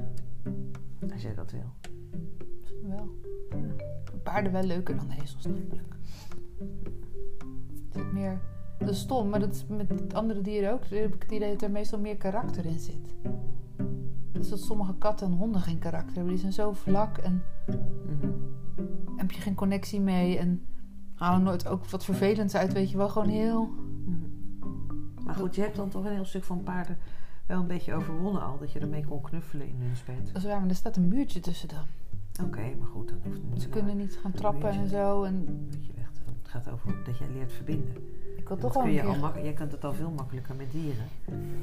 Als 1.12 1.22
jij 1.22 1.34
dat 1.36 1.52
wil. 1.52 1.74
Wel. 2.88 3.10
Paarden 4.24 4.52
wel 4.52 4.64
leuker 4.64 4.96
dan 4.96 5.10
ezels 5.22 5.46
namelijk. 5.46 5.96
Is 7.94 8.02
meer... 8.14 8.42
Dat 8.80 8.90
is 8.90 9.00
stom, 9.00 9.30
maar 9.30 9.40
dat 9.40 9.54
is 9.54 9.66
met 9.68 10.14
andere 10.14 10.42
dieren 10.42 10.72
ook. 10.72 10.90
Dan 10.90 11.00
heb 11.00 11.16
ik 11.16 11.22
het 11.22 11.32
idee 11.32 11.52
dat 11.52 11.62
er 11.62 11.72
meestal 11.72 12.00
meer 12.00 12.18
karakter 12.18 12.66
in 12.66 12.80
zit. 12.80 13.16
Dus 14.32 14.50
dat 14.50 14.60
sommige 14.60 14.96
katten 14.98 15.28
en 15.28 15.34
honden 15.34 15.62
geen 15.62 15.80
karakter 15.80 16.14
hebben. 16.14 16.32
Die 16.32 16.42
zijn 16.42 16.54
zo 16.54 16.74
vlak 16.74 17.18
en 17.18 17.44
Mhm. 17.68 18.32
heb 19.16 19.32
je 19.32 19.42
geen 19.42 19.56
connectie 19.56 20.02
mee. 20.02 20.38
En 20.38 20.66
halen 21.16 21.44
nooit 21.44 21.68
ook 21.68 21.86
wat 21.86 22.06
vervelends 22.06 22.56
uit, 22.56 22.74
weet 22.74 22.92
je 22.92 22.98
wel. 22.98 23.10
Gewoon 23.10 23.30
heel... 23.30 23.66
Mhm. 24.06 25.24
Maar 25.24 25.36
goed, 25.36 25.56
je 25.56 25.62
hebt 25.62 25.76
dan 25.76 25.90
toch 25.90 26.06
een 26.06 26.12
heel 26.14 26.26
stuk 26.26 26.44
van 26.44 26.64
paarden 26.64 26.98
wel 27.48 27.60
een 27.60 27.68
beetje 27.68 27.94
overwonnen 27.94 28.42
al. 28.42 28.58
Dat 28.58 28.72
je 28.72 28.80
ermee 28.80 29.06
kon 29.06 29.22
knuffelen 29.22 29.68
in 29.68 29.76
hun 29.82 29.96
speet. 29.96 30.26
Dat 30.26 30.36
is 30.36 30.44
waar, 30.44 30.60
maar 30.60 30.70
er 30.70 30.76
staat 30.76 30.96
een 30.98 31.08
muurtje 31.08 31.40
tussen 31.40 31.68
dan. 31.68 31.86
Oké, 32.42 32.76
maar 32.80 32.88
goed, 32.88 33.08
dan 33.08 33.18
hoeft 33.24 33.36
het 33.38 33.50
niet. 33.54 33.62
Ze 33.62 33.70
kunnen 33.70 33.98
niet 33.98 34.16
gaan 34.22 34.32
trappen 34.32 34.70
en 34.70 34.90
zo. 34.90 35.24
En 35.24 35.34
Een 35.34 35.68
beetje 35.70 35.92
weg 35.96 36.12
te 36.12 36.20
doen. 36.26 36.36
Het 36.42 36.48
gaat 36.52 36.70
over 36.70 37.04
dat 37.06 37.18
jij 37.18 37.28
leert 37.34 37.52
verbinden. 37.52 37.94
ik 38.38 38.48
wil 38.48 38.58
toch 38.58 38.60
dat 38.60 38.74
wel 38.74 38.84
kun 38.84 38.92
je 38.94 39.32
keer... 39.34 39.44
jij 39.44 39.54
kunt 39.54 39.72
het 39.72 39.84
al 39.84 39.94
veel 39.94 40.12
makkelijker 40.12 40.56
met 40.56 40.72
dieren 40.72 41.06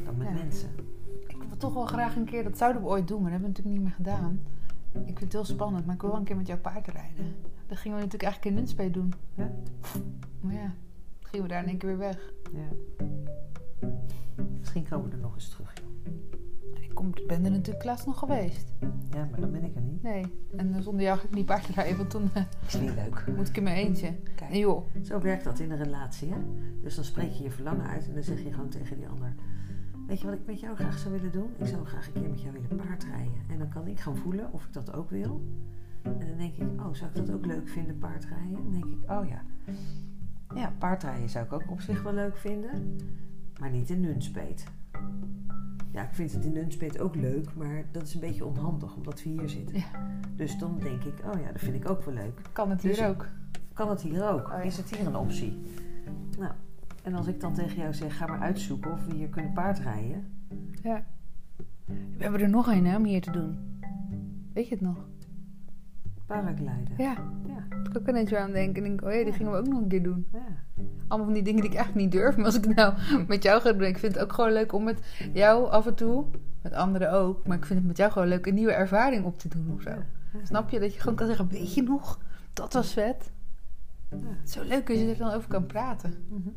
dan 0.05 0.17
met 0.17 0.27
Ja. 0.29 0.33
mensen. 0.35 0.69
Ik 1.27 1.37
wil 1.49 1.57
toch 1.57 1.75
wel 1.75 1.87
graag 1.87 2.17
een 2.17 2.25
keer... 2.25 2.43
Dat 2.45 2.59
zouden 2.59 2.83
we 2.83 2.89
ooit 2.89 3.09
doen, 3.09 3.23
maar 3.23 3.31
dat 3.31 3.41
hebben 3.41 3.57
we 3.57 3.63
natuurlijk 3.63 3.97
niet 3.97 4.07
meer 4.07 4.13
gedaan. 4.15 4.41
Ik 4.93 5.19
vind 5.19 5.21
het 5.21 5.33
heel 5.33 5.45
spannend, 5.45 5.87
maar 5.87 5.95
ik 5.95 6.01
wil 6.01 6.11
wel 6.11 6.19
een 6.19 6.25
keer 6.25 6.37
met 6.37 6.47
jouw 6.47 6.59
paard 6.59 6.87
rijden. 6.87 7.35
Dat 7.67 7.79
gingen 7.79 7.97
we 7.99 8.05
natuurlijk 8.05 8.23
eigenlijk 8.33 8.45
in 8.45 8.55
Nunspeet 8.55 8.95
doen. 8.95 9.13
Ja. 9.35 9.51
Maar 10.41 10.55
ja, 10.55 10.63
dan 11.21 11.29
gingen 11.31 11.47
we 11.47 11.53
daar 11.53 11.63
in 11.63 11.69
één 11.69 11.79
keer 11.79 11.89
weer 11.89 11.99
weg. 11.99 12.33
Ja. 12.53 12.69
Misschien 14.59 14.89
komen 14.89 15.09
we 15.11 15.17
er 15.17 15.23
nog 15.23 15.35
eens 15.35 15.49
terug. 15.49 15.73
joh. 15.75 16.40
Ik 16.91 17.27
ben 17.27 17.45
er 17.45 17.51
natuurlijk 17.51 17.85
laatst 17.85 18.07
nog 18.07 18.19
geweest. 18.19 18.73
Ja, 19.11 19.29
maar 19.31 19.41
dan 19.41 19.51
ben 19.51 19.65
ik 19.65 19.75
er 19.75 19.83
niet. 19.83 20.03
Nee, 20.03 20.25
en 20.57 20.83
zonder 20.83 21.03
jou 21.05 21.19
ga 21.19 21.25
ik 21.25 21.35
niet 21.35 21.47
paard 21.47 21.67
rijden, 21.67 21.97
want 21.97 22.11
dan 22.11 22.31
eh, 22.35 22.43
Is 22.67 22.81
niet 22.81 22.95
leuk. 22.95 23.25
moet 23.37 23.49
ik 23.49 23.57
in 23.57 23.62
mijn 23.62 23.77
eentje. 23.77 24.15
Kijk. 24.37 24.51
En 24.51 24.59
joh, 24.59 24.87
Zo 25.03 25.21
werkt 25.21 25.45
dat 25.45 25.59
in 25.59 25.71
een 25.71 25.83
relatie, 25.83 26.29
hè? 26.33 26.37
Dus 26.83 26.95
dan 26.95 27.05
spreek 27.05 27.31
je 27.33 27.43
je 27.43 27.51
verlangen 27.51 27.87
uit 27.87 28.09
en 28.09 28.15
dan 28.15 28.23
zeg 28.23 28.43
je 28.43 28.53
gewoon 28.53 28.69
tegen 28.69 28.97
die 28.97 29.09
ander... 29.09 29.35
Weet 30.07 30.21
je 30.21 30.27
wat 30.27 30.35
ik 30.35 30.47
met 30.47 30.61
jou 30.61 30.77
graag 30.77 30.99
zou 30.99 31.15
willen 31.15 31.33
doen? 31.33 31.51
Ik 31.57 31.67
zou 31.67 31.85
graag 31.87 32.07
een 32.07 32.12
keer 32.12 32.31
met 32.31 32.41
jou 32.43 32.53
willen 32.53 32.77
paardrijden. 32.77 33.35
En 33.49 33.59
dan 33.59 33.69
kan 33.69 33.87
ik 33.87 34.01
gaan 34.01 34.17
voelen 34.17 34.53
of 34.53 34.65
ik 34.65 34.73
dat 34.73 34.93
ook 34.93 35.11
wil. 35.11 35.41
En 36.03 36.19
dan 36.29 36.37
denk 36.37 36.57
ik, 36.57 36.81
oh, 36.81 36.93
zou 36.93 37.11
ik 37.11 37.17
dat 37.17 37.31
ook 37.33 37.47
leuk 37.47 37.69
vinden, 37.69 37.99
paardrijden? 37.99 38.53
Dan 38.53 38.71
denk 38.71 38.85
ik, 38.85 39.11
oh 39.11 39.29
ja. 39.29 39.43
Ja, 40.55 40.73
paardrijden 40.79 41.29
zou 41.29 41.45
ik 41.45 41.53
ook 41.53 41.71
op 41.71 41.81
zich 41.81 42.03
wel 42.03 42.12
leuk 42.12 42.37
vinden. 42.37 42.97
Maar 43.61 43.71
niet 43.71 43.91
in 43.91 44.01
Nunspeet. 44.01 44.65
Ja, 45.93 46.02
ik 46.02 46.14
vind 46.14 46.32
het 46.32 46.44
in 46.44 46.52
Nunspeet 46.52 47.01
ook 47.01 47.14
leuk, 47.14 47.55
maar 47.55 47.85
dat 47.93 48.02
is 48.02 48.14
een 48.14 48.20
beetje 48.20 48.44
onhandig 48.44 48.97
omdat 48.97 49.22
we 49.22 49.28
hier 49.28 49.48
zitten. 49.48 49.77
Ja. 49.77 49.85
Dus 50.36 50.59
dan 50.59 50.78
denk 50.78 51.05
ik, 51.05 51.14
oh 51.35 51.40
ja, 51.40 51.52
dat 51.52 51.60
vind 51.60 51.74
ik 51.74 51.90
ook 51.90 52.02
wel 52.02 52.14
leuk. 52.14 52.40
kan 52.52 52.70
het 52.70 52.81
Dus- 52.82 52.98
hier 52.98 53.09
ook. 53.09 53.27
Kan 53.72 53.89
het 53.89 54.02
hier 54.02 54.28
ook? 54.31 54.47
Oh 54.47 54.52
ja. 54.52 54.60
Is 54.60 54.77
het 54.77 54.97
hier 54.97 55.06
een 55.06 55.16
optie? 55.16 55.60
Nou, 56.39 56.52
en 57.02 57.14
als 57.14 57.27
ik 57.27 57.40
dan 57.40 57.55
tegen 57.55 57.81
jou 57.81 57.94
zeg, 57.94 58.16
ga 58.16 58.27
maar 58.27 58.40
uitzoeken 58.40 58.93
of 58.93 59.06
we 59.06 59.14
hier 59.14 59.28
kunnen 59.28 59.52
paardrijden. 59.52 60.24
Ja. 60.82 61.05
We 61.86 62.22
hebben 62.22 62.40
er 62.40 62.48
nog 62.48 62.66
een 62.66 62.86
hè, 62.86 62.97
om 62.97 63.05
hier 63.05 63.20
te 63.20 63.31
doen. 63.31 63.59
Weet 64.52 64.68
je 64.68 64.74
het 64.74 64.85
nog? 64.85 65.09
Paragliden. 66.31 66.94
Ja, 66.97 67.15
Ja, 67.47 67.77
ik 67.90 67.98
ook 67.98 68.09
ineens 68.09 68.31
weer 68.31 68.39
aan 68.39 68.52
denken. 68.52 68.82
En 68.85 68.89
denk, 68.89 69.02
oh 69.05 69.12
ja, 69.12 69.24
die 69.24 69.32
gingen 69.32 69.52
we 69.52 69.59
ook 69.59 69.66
nog 69.69 69.81
een 69.81 69.89
keer 69.89 70.02
doen. 70.02 70.27
ja. 70.32 70.39
Allemaal 71.09 71.27
van 71.27 71.35
die 71.35 71.43
dingen 71.43 71.61
die 71.61 71.70
ik 71.70 71.77
eigenlijk 71.77 72.05
niet 72.05 72.20
durf. 72.20 72.36
Maar 72.36 72.44
als 72.44 72.57
ik 72.57 72.65
het 72.65 72.77
nou 72.77 72.94
met 73.27 73.43
jou 73.43 73.61
ga 73.61 73.73
doen, 73.73 73.82
ik 73.82 73.98
vind 73.98 74.15
het 74.15 74.23
ook 74.23 74.32
gewoon 74.32 74.52
leuk 74.52 74.73
om 74.73 74.85
met 74.85 75.01
jou 75.32 75.70
af 75.70 75.86
en 75.86 75.94
toe, 75.94 76.24
met 76.62 76.73
anderen 76.73 77.12
ook, 77.12 77.47
maar 77.47 77.57
ik 77.57 77.65
vind 77.65 77.78
het 77.78 77.89
met 77.89 77.97
jou 77.97 78.12
gewoon 78.12 78.28
leuk 78.28 78.47
een 78.47 78.55
nieuwe 78.55 78.73
ervaring 78.73 79.24
op 79.24 79.39
te 79.39 79.48
doen 79.48 79.73
of 79.74 79.82
zo. 79.82 79.90
Ja. 79.90 80.05
Snap 80.44 80.70
je? 80.70 80.81
Dat 80.81 80.94
je 80.94 81.01
gewoon 81.01 81.15
kan 81.15 81.27
zeggen, 81.27 81.48
weet 81.48 81.74
je 81.74 81.82
nog? 81.82 82.19
Dat 82.52 82.73
was 82.73 82.93
vet. 82.93 83.31
Zo 84.44 84.62
leuk 84.62 84.90
als 84.90 84.98
je 84.98 85.11
er 85.11 85.16
dan 85.19 85.31
over 85.32 85.48
kan 85.48 85.66
praten. 85.66 86.15
Mhm. 86.28 86.48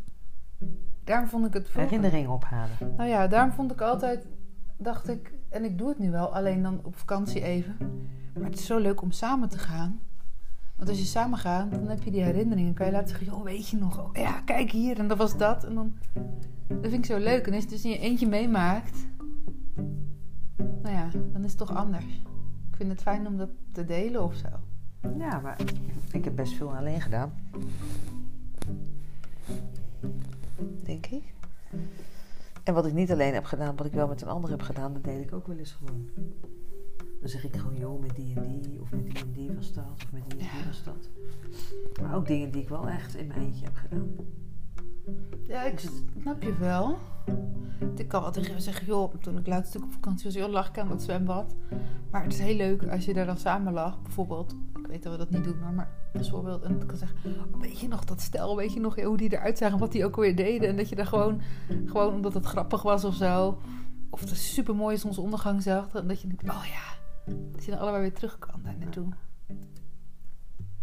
Daarom 1.03 1.27
vond 1.27 1.45
ik 1.45 1.53
het 1.53 1.69
vroeger... 1.69 1.91
Herinneringen 1.91 2.29
ophalen. 2.31 2.77
Nou 2.97 3.09
ja, 3.09 3.27
daarom 3.27 3.51
vond 3.51 3.71
ik 3.71 3.81
altijd, 3.81 4.27
dacht 4.77 5.09
ik, 5.09 5.33
en 5.53 5.63
ik 5.63 5.77
doe 5.77 5.89
het 5.89 5.99
nu 5.99 6.11
wel, 6.11 6.35
alleen 6.35 6.61
dan 6.61 6.79
op 6.83 6.95
vakantie 6.95 7.41
even. 7.41 7.75
Maar 8.33 8.49
het 8.49 8.59
is 8.59 8.65
zo 8.65 8.77
leuk 8.77 9.01
om 9.01 9.11
samen 9.11 9.49
te 9.49 9.57
gaan. 9.57 9.99
Want 10.75 10.89
als 10.89 10.97
je 10.97 11.05
samen 11.05 11.37
gaat, 11.37 11.71
dan 11.71 11.87
heb 11.87 12.03
je 12.03 12.11
die 12.11 12.23
herinneringen. 12.23 12.73
kan 12.73 12.85
je 12.85 12.91
laten 12.91 13.07
zeggen, 13.07 13.27
joh, 13.27 13.43
weet 13.43 13.69
je 13.69 13.77
nog? 13.77 13.99
Oh, 13.99 14.09
ja, 14.13 14.41
kijk 14.41 14.71
hier, 14.71 14.99
en 14.99 15.07
dat 15.07 15.17
was 15.17 15.37
dat. 15.37 15.63
En 15.63 15.75
dan, 15.75 15.93
dat 16.67 16.89
vind 16.89 16.93
ik 16.93 17.05
zo 17.05 17.17
leuk. 17.17 17.47
En 17.47 17.53
als 17.53 17.63
je 17.63 17.69
dus 17.69 17.83
in 17.83 17.89
je 17.89 17.99
eentje 17.99 18.27
meemaakt, 18.27 19.07
nou 20.55 20.95
ja, 20.95 21.09
dan 21.33 21.43
is 21.43 21.49
het 21.49 21.57
toch 21.57 21.75
anders. 21.75 22.05
Ik 22.69 22.75
vind 22.75 22.91
het 22.91 23.01
fijn 23.01 23.27
om 23.27 23.37
dat 23.37 23.49
te 23.71 23.85
delen 23.85 24.23
of 24.23 24.35
zo. 24.35 24.47
Ja, 25.17 25.39
maar 25.39 25.59
ik 26.11 26.23
heb 26.23 26.35
best 26.35 26.53
veel 26.53 26.75
alleen 26.75 27.01
gedaan. 27.01 27.33
Denk 30.83 31.05
ik. 31.05 31.33
En 32.63 32.73
wat 32.73 32.85
ik 32.85 32.93
niet 32.93 33.11
alleen 33.11 33.33
heb 33.33 33.45
gedaan, 33.45 33.75
wat 33.75 33.85
ik 33.85 33.93
wel 33.93 34.07
met 34.07 34.21
een 34.21 34.27
ander 34.27 34.49
heb 34.49 34.61
gedaan, 34.61 34.93
dat 34.93 35.03
deed 35.03 35.21
ik 35.21 35.33
ook 35.33 35.47
wel 35.47 35.57
eens 35.57 35.71
gewoon. 35.71 36.09
Dan 37.19 37.29
zeg 37.29 37.43
ik 37.43 37.55
gewoon, 37.55 37.77
joh, 37.77 38.01
met 38.01 38.15
die 38.15 38.35
en 38.35 38.61
die, 38.61 38.81
of 38.81 38.91
met 38.91 39.05
die 39.05 39.19
en 39.19 39.31
die 39.31 39.51
was 39.51 39.73
dat, 39.73 39.91
of 40.03 40.11
met 40.11 40.29
die 40.29 40.39
en 40.39 40.47
die 40.55 40.65
was 40.65 40.83
dat. 40.83 41.09
Maar 42.01 42.15
ook 42.15 42.27
dingen 42.27 42.51
die 42.51 42.61
ik 42.61 42.69
wel 42.69 42.87
echt 42.87 43.15
in 43.15 43.27
mijn 43.27 43.39
eentje 43.39 43.65
heb 43.65 43.75
gedaan. 43.75 44.15
Ja, 45.47 45.63
ik 45.63 45.79
snap 46.21 46.43
je 46.43 46.57
wel. 46.57 46.97
Ik 47.95 48.07
kan 48.07 48.21
wel 48.21 48.31
tegen 48.31 48.61
zeggen, 48.61 48.85
joh, 48.85 49.13
toen 49.15 49.37
ik 49.37 49.47
laatst 49.47 49.75
op 49.75 49.83
vakantie 49.89 50.25
was, 50.25 50.33
joh, 50.33 50.49
lag 50.49 50.67
ik 50.67 50.77
aan 50.77 50.87
dat 50.87 51.01
zwembad. 51.01 51.55
Maar 52.11 52.23
het 52.23 52.33
is 52.33 52.39
heel 52.39 52.55
leuk 52.55 52.87
als 52.87 53.05
je 53.05 53.13
daar 53.13 53.25
dan 53.25 53.37
samen 53.37 53.73
lag, 53.73 54.01
bijvoorbeeld. 54.01 54.55
Ik 54.79 54.87
weet 54.87 55.03
dat 55.03 55.11
we 55.11 55.17
dat 55.17 55.29
niet 55.29 55.43
doen, 55.43 55.75
maar, 55.75 55.89
bijvoorbeeld. 56.13 56.63
En 56.63 56.81
ik 56.81 56.87
kan 56.87 56.97
zeggen, 56.97 57.17
oh, 57.25 57.61
weet 57.61 57.79
je 57.79 57.87
nog 57.87 58.05
dat 58.05 58.21
stel, 58.21 58.55
weet 58.55 58.73
je 58.73 58.79
nog 58.79 59.01
hoe 59.01 59.17
die 59.17 59.33
eruit 59.33 59.57
zagen, 59.57 59.79
wat 59.79 59.91
die 59.91 60.05
ook 60.05 60.15
alweer 60.15 60.35
deden. 60.35 60.69
En 60.69 60.75
dat 60.75 60.89
je 60.89 60.95
daar 60.95 61.05
gewoon, 61.05 61.41
gewoon 61.85 62.13
omdat 62.13 62.33
het 62.33 62.45
grappig 62.45 62.81
was 62.81 63.03
of 63.03 63.15
zo. 63.15 63.57
Of 64.09 64.19
het 64.19 64.29
super 64.29 64.75
mooie 64.75 64.97
zonsondergang 64.97 65.61
zag. 65.61 65.93
En 65.93 66.07
dat 66.07 66.21
je 66.21 66.27
denkt, 66.27 66.43
oh 66.43 66.65
ja, 66.65 67.33
dat 67.51 67.65
je 67.65 67.71
dan 67.71 67.79
allebei 67.79 68.01
weer 68.01 68.13
terug 68.13 68.39
kan 68.39 68.61
daar 68.63 68.77
naartoe. 68.77 69.07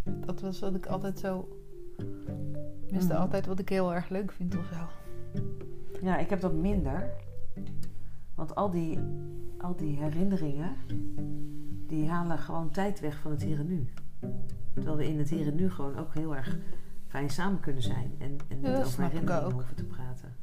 Dat 0.03 0.41
was 0.41 0.59
wat 0.59 0.75
ik 0.75 0.85
altijd 0.85 1.19
zo... 1.19 1.60
Tenminste, 2.83 3.13
Mhm. 3.13 3.21
altijd 3.21 3.45
wat 3.45 3.59
ik 3.59 3.69
heel 3.69 3.93
erg 3.93 4.09
leuk 4.09 4.31
vind 4.31 4.57
of 4.57 4.65
zo. 4.73 4.87
Ja, 6.01 6.17
ik 6.17 6.29
heb 6.29 6.41
dat 6.41 6.53
minder. 6.53 7.09
Want 8.35 8.55
al 8.55 8.69
die 8.71 8.99
al 9.57 9.75
die 9.75 9.97
herinneringen, 9.97 10.75
die 11.87 12.09
halen 12.09 12.37
gewoon 12.37 12.69
tijd 12.69 12.99
weg 12.99 13.19
van 13.19 13.31
het 13.31 13.43
hier 13.43 13.59
en 13.59 13.67
nu. 13.67 13.87
Terwijl 14.73 14.95
we 14.97 15.07
in 15.07 15.17
het 15.17 15.29
hier 15.29 15.47
en 15.47 15.55
nu 15.55 15.69
gewoon 15.71 15.97
ook 15.97 16.13
heel 16.13 16.35
erg 16.35 16.57
fijn 17.07 17.29
samen 17.29 17.59
kunnen 17.59 17.81
zijn. 17.81 18.11
En, 18.17 18.37
en 18.47 18.57
niet 18.57 18.65
Ja, 18.67 18.83
over 18.83 19.03
herinneringen 19.03 19.43
ook. 19.45 19.51
hoeven 19.51 19.75
te 19.75 19.83
praten. 19.83 20.35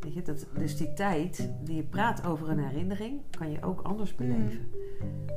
Weet 0.00 0.14
je, 0.14 0.22
dat, 0.22 0.46
dus 0.58 0.76
die 0.76 0.92
tijd 0.92 1.50
die 1.64 1.76
je 1.76 1.82
praat 1.82 2.26
over 2.26 2.48
een 2.48 2.58
herinnering, 2.58 3.20
kan 3.38 3.50
je 3.50 3.62
ook 3.62 3.80
anders 3.80 4.14
beleven. 4.14 4.68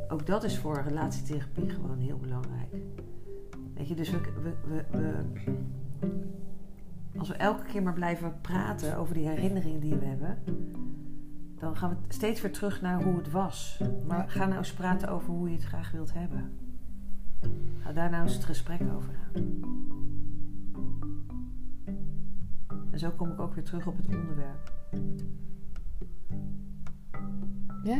Ook 0.09 0.25
dat 0.25 0.43
is 0.43 0.57
voor 0.57 0.81
relatietherapie 0.87 1.69
gewoon 1.69 1.97
heel 1.99 2.17
belangrijk. 2.17 2.75
Weet 3.73 3.87
je, 3.87 3.95
dus 3.95 4.09
we, 4.09 4.19
we, 4.43 4.53
we, 4.67 4.85
we- 4.91 5.53
als 7.17 7.27
we 7.27 7.33
elke 7.35 7.63
keer 7.65 7.83
maar 7.83 7.93
blijven 7.93 8.41
praten 8.41 8.97
over 8.97 9.13
die 9.13 9.27
herinneringen 9.27 9.79
die 9.79 9.95
we 9.95 10.05
hebben, 10.05 10.37
dan 11.59 11.75
gaan 11.75 11.89
we 11.89 11.95
steeds 12.07 12.41
weer 12.41 12.51
terug 12.51 12.81
naar 12.81 13.03
hoe 13.03 13.17
het 13.17 13.31
was. 13.31 13.81
Maar 14.07 14.29
ga 14.29 14.45
nou 14.45 14.57
eens 14.57 14.73
praten 14.73 15.09
over 15.09 15.29
hoe 15.33 15.49
je 15.49 15.55
het 15.55 15.63
graag 15.65 15.91
wilt 15.91 16.13
hebben. 16.13 16.51
Ga 17.79 17.91
daar 17.93 18.09
nou 18.09 18.23
eens 18.23 18.33
het 18.33 18.43
gesprek 18.45 18.81
over 18.95 19.13
aan. 19.35 19.61
En 22.91 22.99
zo 22.99 23.09
kom 23.09 23.31
ik 23.31 23.39
ook 23.39 23.53
weer 23.53 23.63
terug 23.63 23.87
op 23.87 23.97
het 23.97 24.07
onderwerp. 24.07 24.71
Ja? 27.83 27.97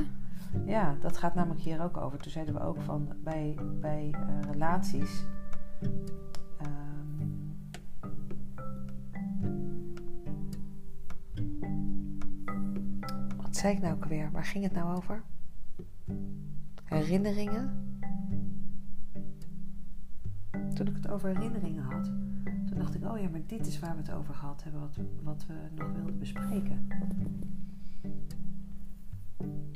Ja, 0.65 0.95
dat 1.01 1.17
gaat 1.17 1.35
namelijk 1.35 1.61
hier 1.61 1.81
ook 1.81 1.97
over. 1.97 2.19
Toen 2.19 2.31
zeiden 2.31 2.53
we 2.53 2.59
ook 2.61 2.81
van 2.81 3.07
bij, 3.23 3.55
bij 3.81 4.09
eh, 4.13 4.51
relaties. 4.51 5.25
Ehm, 6.57 7.27
wat 13.41 13.55
zei 13.55 13.73
ik 13.73 13.81
nou 13.81 14.01
alweer? 14.01 14.31
Waar 14.31 14.45
ging 14.45 14.63
het 14.63 14.73
nou 14.73 14.95
over? 14.95 15.23
Herinneringen? 16.83 17.91
Toen 20.73 20.87
ik 20.87 20.95
het 20.95 21.07
over 21.09 21.29
herinneringen 21.29 21.83
had, 21.83 22.05
toen 22.43 22.77
dacht 22.77 22.95
ik, 22.95 23.05
oh 23.05 23.19
ja, 23.19 23.29
maar 23.29 23.41
dit 23.45 23.67
is 23.67 23.79
waar 23.79 23.95
we 23.95 24.01
het 24.01 24.11
over 24.11 24.33
gehad 24.33 24.63
hebben, 24.63 24.81
wat, 24.81 24.97
wat 25.23 25.45
we 25.45 25.53
nog 25.75 25.91
wilden 25.91 26.19
bespreken. 26.19 26.87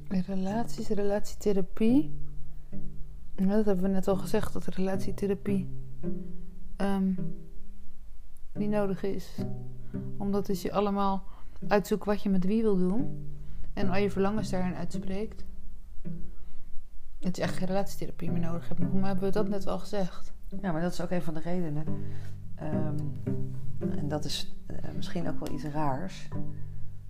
Relaties, 0.07 0.87
relatietherapie. 0.87 2.11
Dat 3.35 3.65
hebben 3.65 3.81
we 3.81 3.87
net 3.87 4.07
al 4.07 4.15
gezegd, 4.15 4.53
dat 4.53 4.65
relatietherapie 4.65 5.67
ehm, 6.75 7.13
niet 8.53 8.69
nodig 8.69 9.03
is. 9.03 9.37
Omdat 10.17 10.49
als 10.49 10.61
je 10.61 10.71
allemaal 10.73 11.23
uitzoekt 11.67 12.05
wat 12.05 12.21
je 12.21 12.29
met 12.29 12.45
wie 12.45 12.61
wil 12.61 12.77
doen 12.77 13.27
en 13.73 13.89
al 13.89 13.97
je 13.97 14.11
verlangens 14.11 14.49
daarin 14.49 14.75
uitspreekt, 14.75 15.45
dat 17.19 17.35
je 17.35 17.41
echt 17.41 17.57
geen 17.57 17.67
relatietherapie 17.67 18.31
meer 18.31 18.41
nodig 18.41 18.67
hebt. 18.67 18.79
Maar 18.93 19.07
hebben 19.07 19.23
we 19.25 19.31
dat 19.31 19.49
net 19.49 19.67
al 19.67 19.79
gezegd. 19.79 20.33
Ja, 20.61 20.71
maar 20.71 20.81
dat 20.81 20.91
is 20.91 21.01
ook 21.01 21.11
een 21.11 21.21
van 21.21 21.33
de 21.33 21.39
redenen. 21.39 21.85
Ehm, 22.55 22.97
en 23.79 24.07
dat 24.07 24.25
is 24.25 24.55
eh, 24.65 24.75
misschien 24.95 25.27
ook 25.29 25.39
wel 25.39 25.53
iets 25.53 25.63
raars. 25.63 26.27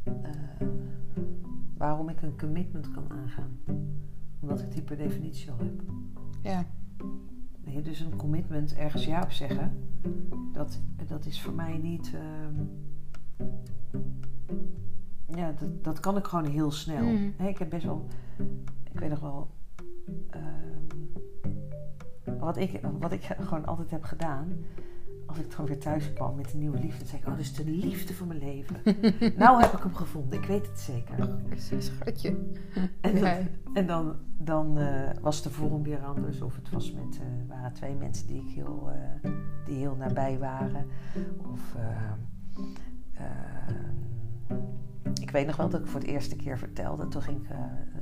eh, 0.03 0.67
waarom 1.77 2.09
ik 2.09 2.21
een 2.21 2.37
commitment 2.37 2.91
kan 2.91 3.11
aangaan. 3.11 3.59
Omdat 4.39 4.61
ik 4.61 4.71
die 4.71 4.81
per 4.81 4.97
definitie 4.97 5.51
al 5.51 5.57
heb. 5.57 5.81
Ja, 6.41 6.65
Dus 7.83 7.99
een 7.99 8.15
commitment 8.15 8.75
ergens 8.75 9.05
ja 9.05 9.21
op 9.21 9.31
zeggen, 9.31 9.71
dat, 10.53 10.81
dat 11.07 11.25
is 11.25 11.41
voor 11.41 11.53
mij 11.53 11.77
niet. 11.77 12.13
ehm, 12.13 12.53
ja, 15.37 15.51
dat, 15.51 15.83
dat 15.83 15.99
kan 15.99 16.17
ik 16.17 16.25
gewoon 16.25 16.45
heel 16.45 16.71
snel. 16.71 17.03
Mm. 17.03 17.33
Hè, 17.37 17.47
ik 17.47 17.57
heb 17.57 17.69
best 17.69 17.85
wel. 17.85 18.07
Ik 18.91 18.99
weet 18.99 19.09
nog 19.09 19.19
wel. 19.19 19.49
ehm, 20.29 20.85
wat, 22.39 22.57
ik, 22.57 22.79
wat 22.99 23.11
ik 23.11 23.23
gewoon 23.23 23.65
altijd 23.65 23.91
heb 23.91 24.03
gedaan. 24.03 24.53
Als 25.27 25.37
ik 25.37 25.55
dan 25.55 25.65
weer 25.65 25.79
thuis 25.79 26.13
kwam 26.13 26.35
met 26.35 26.53
een 26.53 26.59
nieuwe 26.59 26.79
liefde, 26.79 26.97
dan 26.97 27.07
zei 27.07 27.21
ik: 27.21 27.27
Oh, 27.27 27.35
dit 27.35 27.45
is 27.45 27.53
de 27.53 27.65
liefde 27.65 28.13
van 28.13 28.27
mijn 28.27 28.39
leven. 28.39 28.75
nou 29.37 29.61
heb 29.61 29.71
ik 29.73 29.79
hem 29.83 29.95
gevonden, 29.95 30.41
ik 30.41 30.45
weet 30.47 30.67
het 30.67 30.79
zeker. 30.79 31.37
schatje. 31.81 32.37
En 33.01 33.13
dan, 33.13 33.21
Ja. 33.23 33.37
en 33.73 33.87
dan, 33.87 34.15
dan 34.37 34.77
eh, 34.77 35.09
was 35.21 35.41
de 35.41 35.49
vorm 35.49 35.83
weer 35.83 36.03
anders. 36.05 36.41
Of 36.41 36.55
het 36.55 36.69
was 36.69 36.91
met, 36.91 37.19
eh, 37.19 37.47
waren 37.47 37.73
twee 37.73 37.95
mensen 37.95 38.27
die, 38.27 38.41
ik 38.41 38.49
heel, 38.55 38.91
eh, 38.91 39.31
die 39.65 39.75
heel 39.77 39.95
nabij 39.95 40.37
waren. 40.39 40.85
Of 41.51 41.75
ik 45.21 45.31
weet 45.31 45.45
nog 45.45 45.55
wel 45.55 45.69
dat 45.69 45.79
ik 45.79 45.87
voor 45.87 45.99
het 45.99 46.09
eerste 46.09 46.35
keer 46.35 46.57
vertelde. 46.57 47.07
Toen 47.07 47.21
ging 47.21 47.37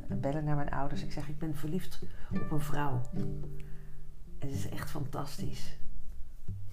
ik 0.09 0.21
bellen 0.21 0.43
naar 0.43 0.55
mijn 0.55 0.69
ouders. 0.69 1.03
Ik 1.03 1.11
zeg, 1.11 1.29
ik 1.29 1.37
ben 1.37 1.55
verliefd 1.55 2.01
op 2.31 2.51
een 2.51 2.59
vrouw. 2.59 3.01
En 4.39 4.47
het 4.47 4.51
is 4.51 4.69
echt 4.69 4.89
fantastisch. 4.89 5.77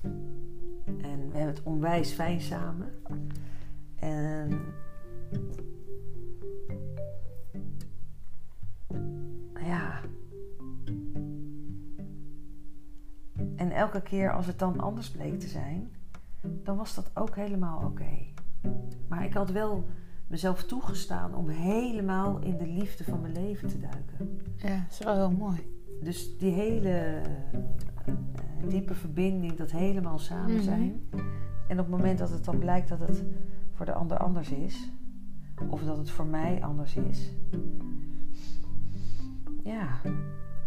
En 0.03 1.31
we 1.31 1.37
hebben 1.37 1.55
het 1.55 1.63
onwijs 1.63 2.13
fijn 2.13 2.41
samen. 2.41 2.89
En 3.99 4.61
ja. 9.65 10.01
En 13.57 13.71
elke 13.71 14.03
keer 14.03 14.33
als 14.33 14.47
het 14.47 14.59
dan 14.59 14.81
anders 14.81 15.11
bleek 15.11 15.41
te 15.41 15.49
zijn, 15.49 15.91
dan 16.43 16.77
was 16.77 16.95
dat 16.95 17.11
ook 17.15 17.37
helemaal 17.37 17.85
oké. 17.85 18.19
Maar 19.09 19.25
ik 19.25 19.33
had 19.33 19.51
wel 19.51 19.85
mezelf 20.27 20.65
toegestaan 20.65 21.35
om 21.35 21.49
helemaal 21.49 22.39
in 22.39 22.57
de 22.57 22.67
liefde 22.67 23.05
van 23.05 23.21
mijn 23.21 23.33
leven 23.33 23.69
te 23.69 23.81
duiken. 23.81 24.41
Ja, 24.57 24.77
dat 24.77 24.91
is 24.91 24.99
wel 24.99 25.15
heel 25.15 25.31
mooi. 25.31 25.81
Dus 26.03 26.39
die 26.39 26.53
hele 26.53 27.23
diepe 28.69 28.95
verbinding, 28.95 29.55
dat 29.55 29.71
helemaal 29.71 30.19
samen 30.19 30.55
Mhm. 30.55 30.63
zijn. 30.63 31.01
En 31.69 31.79
op 31.79 31.87
het 31.87 31.97
moment 31.97 32.19
dat 32.19 32.31
het 32.31 32.45
dan 32.45 32.59
blijkt 32.59 32.89
dat 32.89 32.99
het 33.01 33.25
voor 33.73 33.87
de 33.87 33.93
ander 33.93 34.17
anders 34.19 34.51
is, 34.51 34.91
of 35.69 35.83
dat 35.83 35.97
het 35.97 36.11
voor 36.11 36.27
mij 36.27 36.63
anders 36.63 36.97
is, 36.97 37.31
ja. 39.65 39.89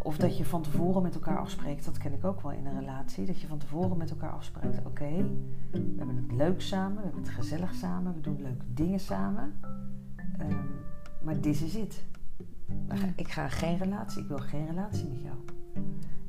Of 0.03 0.17
dat 0.17 0.37
je 0.37 0.45
van 0.45 0.61
tevoren 0.61 1.01
met 1.01 1.13
elkaar 1.15 1.37
afspreekt, 1.39 1.85
dat 1.85 1.97
ken 1.97 2.13
ik 2.13 2.25
ook 2.25 2.41
wel 2.41 2.51
in 2.51 2.65
een 2.65 2.79
relatie. 2.79 3.25
Dat 3.25 3.41
je 3.41 3.47
van 3.47 3.57
tevoren 3.57 3.97
met 3.97 4.09
elkaar 4.09 4.31
afspreekt: 4.31 4.85
oké, 4.85 5.09
we 5.71 5.93
hebben 5.97 6.15
het 6.15 6.31
leuk 6.31 6.61
samen, 6.61 6.95
we 6.97 7.03
hebben 7.03 7.21
het 7.21 7.31
gezellig 7.31 7.73
samen, 7.73 8.13
we 8.13 8.21
doen 8.21 8.41
leuke 8.41 8.65
dingen 8.73 8.99
samen. 8.99 9.53
Ehm, 10.37 10.55
maar 11.23 11.41
dit 11.41 11.61
is 11.61 11.73
het. 11.73 12.05
Ik 13.15 13.27
ga 13.27 13.47
geen 13.47 13.77
relatie, 13.77 14.21
ik 14.21 14.27
wil 14.27 14.37
geen 14.37 14.65
relatie 14.65 15.07
met 15.07 15.21
jou. 15.21 15.35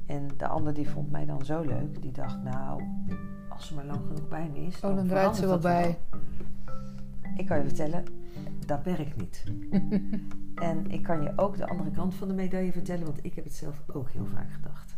En 0.07 0.29
de 0.37 0.47
ander 0.47 0.75
die 0.75 0.91
vond 0.91 1.11
mij 1.11 1.25
dan 1.25 1.45
zo 1.45 1.61
leuk, 1.61 2.03
die 2.03 2.13
dacht: 2.13 2.43
nou, 2.43 2.83
als 3.49 3.67
ze 3.67 3.75
maar 3.75 3.85
lang 3.85 4.01
genoeg 4.07 4.29
bij 4.29 4.51
me 4.53 4.59
is. 4.59 4.81
Oh, 4.81 4.97
dan 4.97 5.07
draait 5.07 5.37
ze 5.37 5.47
wel 5.47 5.59
bij. 5.59 5.99
Ik 7.37 7.47
kan 7.47 7.59
je 7.59 7.65
vertellen, 7.65 8.05
dat 8.67 8.83
werkt 8.83 9.17
niet. 9.17 9.45
en 10.71 10.91
ik 10.91 11.03
kan 11.03 11.23
je 11.23 11.33
ook 11.37 11.57
de 11.57 11.67
andere 11.69 11.91
kant 11.91 12.15
van 12.15 12.29
de 12.29 12.35
medaille 12.35 12.73
vertellen, 12.73 13.05
want 13.05 13.25
ik 13.25 13.35
heb 13.35 13.45
het 13.45 13.55
zelf 13.55 13.83
ook 13.87 14.11
heel 14.11 14.27
vaak 14.27 14.53
gedacht. 14.53 14.97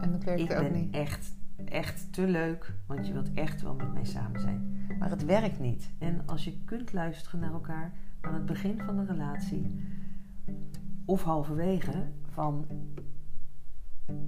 En 0.00 0.12
dat 0.12 0.24
werkt 0.24 0.40
Ik 0.40 0.52
ook 0.52 0.58
ben 0.58 0.72
niet. 0.72 0.94
echt, 0.94 1.34
echt 1.64 2.12
te 2.12 2.26
leuk, 2.26 2.74
want 2.86 3.06
je 3.06 3.12
wilt 3.12 3.32
echt 3.34 3.62
wel 3.62 3.74
met 3.74 3.94
mij 3.94 4.04
samen 4.04 4.40
zijn. 4.40 4.86
Maar 4.98 5.10
het 5.10 5.24
werkt 5.24 5.60
niet. 5.60 5.90
En 5.98 6.22
als 6.26 6.44
je 6.44 6.58
kunt 6.64 6.92
luisteren 6.92 7.40
naar 7.40 7.52
elkaar 7.52 7.92
aan 8.20 8.34
het 8.34 8.46
begin 8.46 8.80
van 8.80 8.96
de 8.96 9.04
relatie, 9.04 9.84
of 11.04 11.22
halverwege, 11.22 12.06
van 12.28 12.66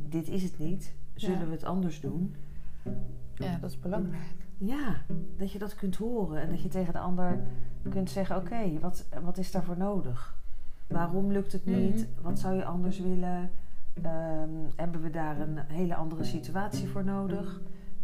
dit 0.09 0.29
is 0.29 0.43
het 0.43 0.59
niet, 0.59 0.95
zullen 1.15 1.39
Ja. 1.39 1.45
we 1.47 1.53
het 1.53 1.65
anders 1.65 2.01
doen? 2.01 2.35
Ja, 3.35 3.57
dat 3.61 3.71
is 3.71 3.79
belangrijk. 3.81 4.35
Ja, 4.59 4.97
dat 5.37 5.53
je 5.53 5.59
dat 5.59 5.75
kunt 5.75 5.97
horen 5.97 6.43
en 6.43 6.49
dat 6.51 6.63
je 6.63 6.69
tegen 6.69 6.93
de 6.93 6.99
ander 6.99 7.41
kunt 7.89 8.11
zeggen: 8.11 8.37
Oké, 8.37 8.79
wat, 8.81 9.09
wat 9.23 9.39
is 9.39 9.51
daarvoor 9.51 9.77
nodig? 9.79 10.37
Waarom 10.87 11.33
lukt 11.33 11.53
het 11.53 11.67
niet? 11.67 12.09
Wat 12.21 12.39
zou 12.39 12.55
je 12.55 12.65
anders 12.65 13.01
willen? 13.01 13.51
Ehm, 14.03 14.49
hebben 14.77 15.03
we 15.03 15.11
daar 15.11 15.41
een 15.41 15.59
hele 15.59 15.95
andere 15.95 16.25
situatie 16.25 16.89
voor 16.89 17.05
nodig? 17.05 17.61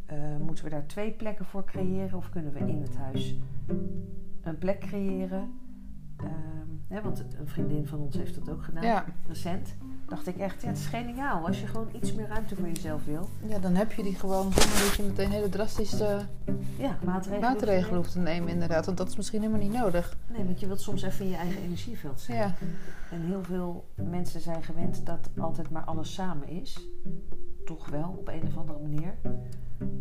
Eh, 0.06 0.16
moeten 0.46 0.64
we 0.64 0.70
daar 0.70 0.86
twee 0.86 1.10
plekken 1.10 1.44
voor 1.44 1.64
creëren 1.64 2.18
of 2.18 2.28
kunnen 2.30 2.52
we 2.52 2.59
in 2.59 2.82
het 2.82 2.96
huis 2.96 3.36
een 4.42 4.59
plek 4.59 4.78
creëren? 4.80 5.52
Ehm, 6.23 6.95
hè, 6.95 7.03
want 7.03 7.24
een 7.39 7.49
vriendin 7.49 7.86
van 7.86 7.99
ons 7.99 8.16
heeft 8.16 8.35
dat 8.35 8.51
ook 8.51 8.62
gedaan, 8.65 8.82
Ja. 8.85 9.05
recent. 9.28 9.74
Dacht 10.07 10.27
ik 10.27 10.36
echt, 10.36 10.62
ja, 10.62 10.69
het 10.69 10.77
is 10.78 10.86
geniaal. 10.86 11.47
Als 11.47 11.61
je 11.61 11.66
gewoon 11.66 11.89
iets 11.95 12.12
meer 12.15 12.27
ruimte 12.28 12.57
voor 12.57 12.66
jezelf 12.69 13.05
wil. 13.05 13.28
Ja, 13.47 13.59
dan 13.59 13.74
heb 13.74 13.93
je 13.93 14.03
die 14.03 14.15
gewoon 14.15 14.43
zonder 14.53 14.78
dat 14.86 14.95
je 14.97 15.03
meteen 15.03 15.31
hele 15.31 15.49
drastische 15.49 16.20
Ja, 16.78 16.97
maatregelen. 17.05 17.51
maatregelen 17.51 17.97
hoeft 17.97 18.12
te 18.12 18.19
nemen, 18.19 18.49
inderdaad. 18.49 18.86
Want 18.86 18.99
dat 18.99 19.09
is 19.09 19.16
misschien 19.16 19.40
helemaal 19.40 19.61
niet 19.62 19.73
nodig. 19.73 20.16
Nee, 20.36 20.45
want 20.45 20.61
je 20.61 20.66
wilt 20.66 20.81
soms 20.81 21.03
even 21.03 21.24
in 21.24 21.31
je 21.31 21.36
eigen 21.36 21.62
energieveld 21.62 22.20
zijn. 22.20 22.39
Ja, 22.39 22.55
En 23.11 23.20
heel 23.20 23.43
veel 23.45 23.89
mensen 23.95 24.40
zijn 24.40 24.62
gewend 24.62 25.07
dat 25.07 25.28
altijd 25.39 25.70
maar 25.70 25.85
alles 25.85 26.15
samen 26.15 26.49
is. 26.49 26.89
Toch 27.65 27.89
wel, 27.89 28.15
op 28.19 28.28
een 28.28 28.43
of 28.47 28.57
andere 28.57 28.78
manier. 28.78 29.15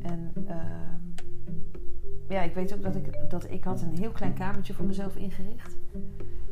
En 0.01 0.31
ehm, 0.47 1.25
ja, 2.27 2.41
ik 2.41 2.53
weet 2.53 2.73
ook 2.73 2.81
dat 2.81 2.95
ik, 2.95 3.29
dat 3.29 3.51
ik 3.51 3.63
had 3.63 3.81
een 3.81 3.97
heel 3.97 4.11
klein 4.11 4.33
kamertje 4.33 4.73
voor 4.73 4.85
mezelf 4.85 5.15
ingericht. 5.15 5.77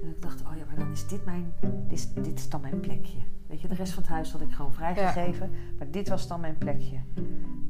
En 0.03 0.09
ik 0.09 0.21
dacht, 0.21 0.41
oh 0.41 0.57
ja, 0.57 0.65
maar 0.65 0.75
dan 0.75 0.91
is 0.91 1.07
dit 1.07 1.25
mijn, 1.25 1.53
dit 1.59 1.91
is, 1.91 2.13
dit 2.13 2.39
is 2.39 2.49
dan 2.49 2.61
mijn 2.61 2.79
plekje. 2.79 3.17
Weet 3.47 3.61
je, 3.61 3.67
de 3.67 3.75
rest 3.75 3.93
van 3.93 4.03
het 4.03 4.11
huis 4.11 4.31
had 4.31 4.41
ik 4.41 4.51
gewoon 4.51 4.73
vrijgegeven, 4.73 5.51
maar 5.77 5.91
dit 5.91 6.09
was 6.09 6.27
dan 6.27 6.39
mijn 6.39 6.57
plekje. 6.57 6.99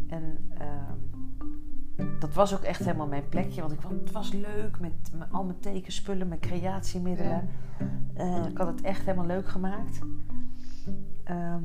En 0.08 0.50
ehm, 0.58 2.20
dat 2.20 2.34
was 2.34 2.54
ook 2.54 2.62
echt 2.62 2.80
helemaal 2.80 3.08
mijn 3.08 3.30
plekje, 3.30 3.62
want 3.62 3.74
ik 3.74 3.82
vond 3.82 4.00
het 4.00 4.12
was 4.12 4.32
leuk 4.32 4.80
met 4.80 5.12
al 5.32 5.44
mijn 5.44 5.60
tekenspullen, 5.60 6.28
mijn 6.28 6.40
creatiemiddelen. 6.40 7.50
Eh, 8.14 8.46
ik 8.46 8.58
had 8.58 8.68
het 8.68 8.82
echt 8.82 9.06
helemaal 9.06 9.26
leuk 9.26 9.48
gemaakt. 9.48 10.00
Ehm, 11.24 11.64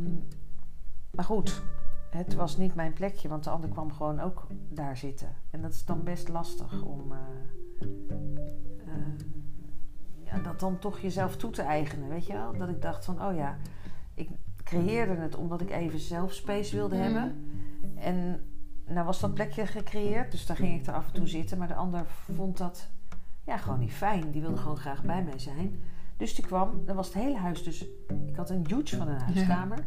maar 1.10 1.24
goed, 1.24 1.62
het 2.10 2.34
was 2.34 2.56
niet 2.56 2.74
mijn 2.74 2.92
plekje, 2.92 3.28
want 3.28 3.44
de 3.44 3.50
ander 3.50 3.70
kwam 3.70 3.92
gewoon 3.92 4.20
ook 4.20 4.46
daar 4.68 4.96
zitten. 4.96 5.28
En 5.50 5.60
dat 5.62 5.72
is 5.72 5.84
dan 5.84 6.02
best 6.04 6.28
lastig 6.28 6.82
om 6.82 7.12
eh, 7.12 7.18
eh, 8.86 9.26
ja, 10.24 10.38
dat 10.38 10.60
dan 10.60 10.78
toch 10.78 10.98
jezelf 10.98 11.36
toe 11.36 11.50
te 11.50 11.62
eigenen, 11.62 12.08
weet 12.08 12.26
je 12.26 12.32
wel? 12.32 12.56
Dat 12.56 12.68
ik 12.68 12.82
dacht 12.82 13.04
van, 13.04 13.22
oh 13.24 13.34
ja, 13.34 13.56
ik 14.14 14.28
creëerde 14.64 15.14
het 15.16 15.36
omdat 15.36 15.60
ik 15.60 15.70
even 15.70 15.98
zelf 15.98 16.32
space 16.32 16.76
wilde 16.76 16.94
Mhm. 16.96 17.04
hebben. 17.04 17.44
En 17.94 18.40
nou 18.86 19.06
was 19.06 19.20
dat 19.20 19.34
plekje 19.34 19.66
gecreëerd, 19.66 20.30
dus 20.30 20.46
daar 20.46 20.56
ging 20.56 20.80
ik 20.80 20.86
er 20.86 20.94
af 20.94 21.06
en 21.06 21.12
toe 21.12 21.26
zitten. 21.28 21.58
Maar 21.58 21.68
de 21.68 21.74
ander 21.74 22.06
vond 22.06 22.56
dat 22.58 22.88
ja, 23.44 23.56
gewoon 23.56 23.78
niet 23.78 23.92
fijn. 23.92 24.30
Die 24.30 24.40
wilde 24.40 24.56
gewoon 24.56 24.76
graag 24.76 25.02
bij 25.04 25.22
mij 25.24 25.38
zijn. 25.38 25.80
Dus 26.16 26.34
die 26.34 26.46
kwam, 26.46 26.84
dan 26.84 26.96
was 26.96 27.06
het 27.06 27.16
hele 27.16 27.36
huis 27.36 27.62
dus... 27.62 27.84
Ik 28.26 28.36
had 28.36 28.50
een 28.50 28.66
huge 28.66 28.96
van 28.96 29.08
een 29.08 29.20
huiskamer. 29.20 29.84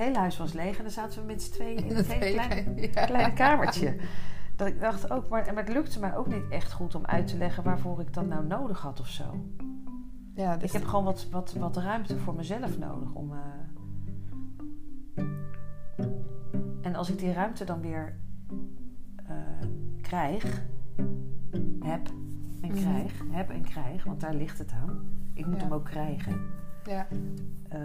Hele 0.00 0.18
huis 0.18 0.36
was 0.38 0.52
leeg 0.52 0.76
en 0.76 0.82
dan 0.82 0.92
zaten 0.92 1.20
we 1.20 1.26
met 1.26 1.42
z'n 1.42 1.52
tweeën 1.52 1.84
in 1.84 1.96
het 1.96 2.12
hele 2.12 2.32
kleine, 2.46 2.80
Ja. 2.92 3.04
kleine 3.04 3.32
kamertje. 3.32 3.96
Dat 4.56 4.66
ik 4.68 4.80
dacht 4.80 5.10
ook, 5.10 5.28
maar, 5.28 5.44
maar 5.54 5.64
het 5.64 5.72
lukte 5.72 6.00
mij 6.00 6.16
ook 6.16 6.26
niet 6.26 6.48
echt 6.50 6.72
goed 6.72 6.94
om 6.94 7.04
uit 7.06 7.26
te 7.26 7.36
leggen 7.36 7.62
waarvoor 7.64 8.00
ik 8.00 8.14
dat 8.14 8.26
nou 8.26 8.46
nodig 8.46 8.80
had 8.80 9.00
of 9.00 9.08
zo. 9.08 9.24
Ja, 10.34 10.56
dus 10.56 10.72
Ik 10.72 10.78
heb 10.78 10.88
gewoon 10.88 11.04
wat, 11.04 11.26
wat, 11.30 11.52
wat 11.52 11.76
ruimte 11.76 12.18
voor 12.18 12.34
mezelf 12.34 12.78
nodig 12.78 13.12
om. 13.12 13.32
eh, 13.32 13.38
En 16.82 16.94
als 16.94 17.10
ik 17.10 17.18
die 17.18 17.32
ruimte 17.32 17.64
dan 17.64 17.80
weer 17.80 18.14
eh, 19.26 19.36
krijg, 20.02 20.62
heb 21.80 22.06
en 22.60 22.70
Mhm. 22.70 22.80
krijg, 22.80 23.22
heb 23.30 23.50
en 23.50 23.62
krijg, 23.62 24.04
want 24.04 24.20
daar 24.20 24.34
ligt 24.34 24.58
het 24.58 24.72
aan. 24.72 25.00
Ik 25.34 25.46
moet 25.46 25.56
Ja. 25.56 25.62
hem 25.62 25.72
ook 25.72 25.84
krijgen. 25.84 26.40
Ja. 26.88 27.06
Ehm, 27.68 27.82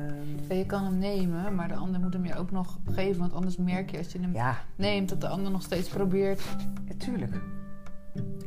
Ja, 0.50 0.56
je 0.56 0.66
kan 0.66 0.84
hem 0.84 0.98
nemen, 0.98 1.56
maar 1.56 1.68
de 1.68 1.76
ander 1.76 2.00
moet 2.00 2.14
hem 2.14 2.26
je 2.26 2.36
ook 2.36 2.52
nog 2.52 2.80
geven. 2.86 3.20
Want 3.20 3.34
anders 3.34 3.58
merk 3.58 3.92
je 3.92 3.98
als 3.98 4.12
je 4.12 4.20
hem 4.20 4.34
ja, 4.34 4.56
neemt 4.76 5.10
dat 5.10 5.22
de 5.22 5.28
ander 5.28 5.52
nog 5.52 5.62
steeds 5.62 5.90
probeert. 5.90 6.42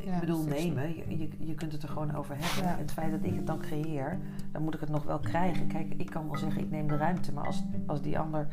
Ja, 0.05 0.15
ik 0.15 0.21
bedoel, 0.21 0.45
dus 0.45 0.55
ik 0.55 0.61
snap- 0.61 0.75
nemen, 0.77 0.97
je, 0.97 1.19
je, 1.19 1.47
je 1.47 1.55
kunt 1.55 1.73
het 1.73 1.83
er 1.83 1.89
gewoon 1.89 2.15
over 2.15 2.37
hebben. 2.39 2.71
Ja. 2.73 2.79
Het 2.79 2.93
feit 2.93 3.11
dat 3.11 3.21
ik 3.23 3.35
het 3.35 3.47
dan 3.47 3.59
creëer, 3.59 4.19
dan 4.53 4.63
moet 4.63 4.75
ik 4.75 4.81
het 4.81 4.89
nog 4.89 5.05
wel 5.05 5.19
krijgen. 5.19 5.67
Kijk, 5.67 5.95
ik 5.97 6.11
kan 6.11 6.27
wel 6.27 6.37
zeggen, 6.39 6.63
ik 6.63 6.71
neem 6.71 6.89
de 6.89 6.97
ruimte. 6.97 7.33
Maar 7.33 7.47
als, 7.47 7.63
als 7.87 8.03
die 8.03 8.19
ander 8.19 8.47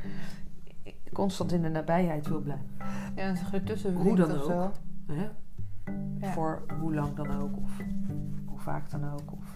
constant 1.13 1.51
in 1.51 1.61
de 1.61 1.69
nabijheid 1.69 2.27
wil 2.27 2.39
blijven, 2.41 2.65
Ja, 3.15 3.21
en 3.21 3.37
zich 3.37 3.53
ertussen 3.53 3.93
Hoe 3.95 4.15
dan 4.15 4.31
ook. 4.41 4.71
hè? 5.07 5.27
Ja. 6.19 6.31
voor 6.31 6.61
hoe 6.79 6.93
lang 6.93 7.15
dan 7.15 7.31
ook, 7.41 7.57
of 7.57 7.71
hoe 8.45 8.59
vaak 8.59 8.89
dan 8.89 9.03
ook. 9.11 9.31
Of, 9.31 9.52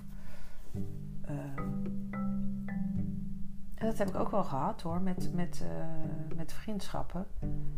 en 3.75 3.85
dat 3.85 3.97
heb 3.97 4.07
ik 4.07 4.15
ook 4.15 4.31
wel 4.31 4.43
gehad 4.43 4.81
hoor, 4.81 5.01
met, 5.01 5.33
met, 5.33 5.63
eh, 5.63 6.35
met 6.37 6.53
vriendschappen, 6.53 7.25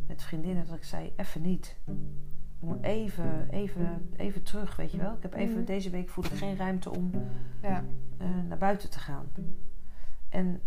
met 0.08 0.24
vriendinnen, 0.24 0.66
dat 0.68 0.76
ik 0.76 0.84
zei: 0.84 1.14
even 1.16 1.42
niet. 1.42 1.78
Ik 2.62 2.68
moet 2.68 2.84
even, 2.84 3.50
even, 3.50 4.10
even 4.16 4.44
terug, 4.44 4.76
weet 4.76 4.92
je 4.92 4.98
wel. 4.98 5.14
Ik 5.14 5.22
heb 5.22 5.34
even, 5.34 5.56
Mhm. 5.56 5.66
deze 5.66 5.90
week 5.90 6.10
voel 6.10 6.24
ik 6.26 6.32
geen 6.32 6.58
ruimte 6.58 6.90
om 6.96 7.12
Ja. 7.62 7.84
eh, 8.18 8.28
naar 8.48 8.58
buiten 8.58 8.90
te 8.90 9.00
gaan. 9.00 9.26
En 10.30 10.62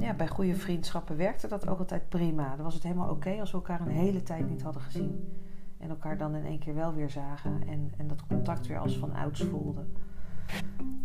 ja, 0.00 0.14
bij 0.14 0.28
goede 0.28 0.54
vriendschappen 0.54 1.16
werkte 1.16 1.48
dat 1.48 1.68
ook 1.68 1.78
altijd 1.78 2.08
prima. 2.08 2.54
Dan 2.56 2.64
was 2.64 2.74
het 2.74 2.82
helemaal 2.82 3.10
oké 3.10 3.40
als 3.40 3.50
we 3.50 3.56
elkaar 3.56 3.80
een 3.80 3.88
hele 3.88 4.22
tijd 4.22 4.48
niet 4.50 4.62
hadden 4.62 4.82
gezien. 4.82 5.32
En 5.78 5.88
elkaar 5.88 6.18
dan 6.18 6.34
in 6.34 6.44
één 6.44 6.58
keer 6.58 6.74
wel 6.74 6.94
weer 6.94 7.10
zagen. 7.10 7.66
En, 7.66 7.92
en 7.96 8.06
dat 8.08 8.26
contact 8.26 8.66
weer 8.66 8.78
als 8.78 8.98
van 8.98 9.12
ouds 9.14 9.42
voelden. 9.42 9.92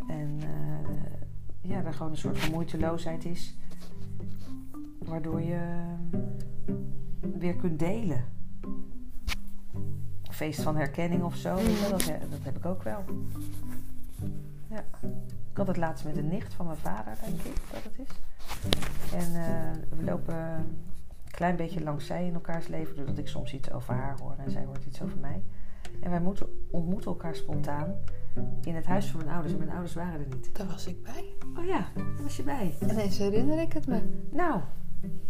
En 0.07 0.39
eh, 0.39 1.69
ja, 1.69 1.83
er 1.83 1.93
gewoon 1.93 2.11
een 2.11 2.17
soort 2.17 2.39
van 2.39 2.51
moeiteloosheid 2.51 3.25
is. 3.25 3.57
Waardoor 4.99 5.41
je 5.41 5.85
weer 7.37 7.55
kunt 7.55 7.79
delen. 7.79 8.25
Feest 10.29 10.61
van 10.61 10.75
herkenning 10.75 11.23
of 11.23 11.35
zo. 11.35 11.55
Dat, 11.89 12.05
dat 12.29 12.43
heb 12.43 12.57
ik 12.57 12.65
ook 12.65 12.83
wel. 12.83 13.03
Ja. 14.69 14.83
Ik 15.51 15.57
had 15.57 15.67
het 15.67 15.77
laatst 15.77 16.05
met 16.05 16.17
een 16.17 16.27
nicht 16.27 16.53
van 16.53 16.65
mijn 16.65 16.77
vader, 16.77 17.17
denk 17.21 17.41
ik 17.41 17.61
dat 17.71 17.83
het 17.83 17.99
is. 17.99 18.19
En 19.13 19.35
eh, 19.35 19.97
we 19.97 20.03
lopen 20.03 20.35
een 20.35 21.31
klein 21.31 21.55
beetje 21.55 21.83
langs 21.83 22.05
zij 22.05 22.25
in 22.25 22.33
elkaars 22.33 22.67
leven, 22.67 22.95
doordat 22.95 23.17
ik 23.17 23.27
soms 23.27 23.53
iets 23.53 23.71
over 23.71 23.93
haar 23.93 24.17
hoor 24.19 24.35
en 24.37 24.51
zij 24.51 24.65
hoort 24.65 24.85
iets 24.85 25.01
over 25.01 25.17
mij. 25.17 25.41
En 26.01 26.09
wij 26.09 26.21
moeten, 26.21 26.47
ontmoeten 26.71 27.11
elkaar 27.11 27.35
spontaan 27.35 27.95
in 28.63 28.75
het 28.75 28.85
huis 28.85 29.05
van 29.05 29.19
mijn 29.19 29.31
ouders. 29.31 29.53
En 29.53 29.59
mijn 29.59 29.71
ouders 29.71 29.93
waren 29.93 30.19
er 30.19 30.27
niet. 30.29 30.55
Daar 30.55 30.67
was 30.67 30.87
ik 30.87 31.03
bij. 31.03 31.33
Oh 31.57 31.65
ja, 31.65 31.87
daar 31.95 32.23
was 32.23 32.37
je 32.37 32.43
bij. 32.43 32.75
Ineens 32.81 33.17
herinner 33.17 33.59
ik 33.59 33.73
het 33.73 33.87
me. 33.87 34.01
Nou, 34.31 34.61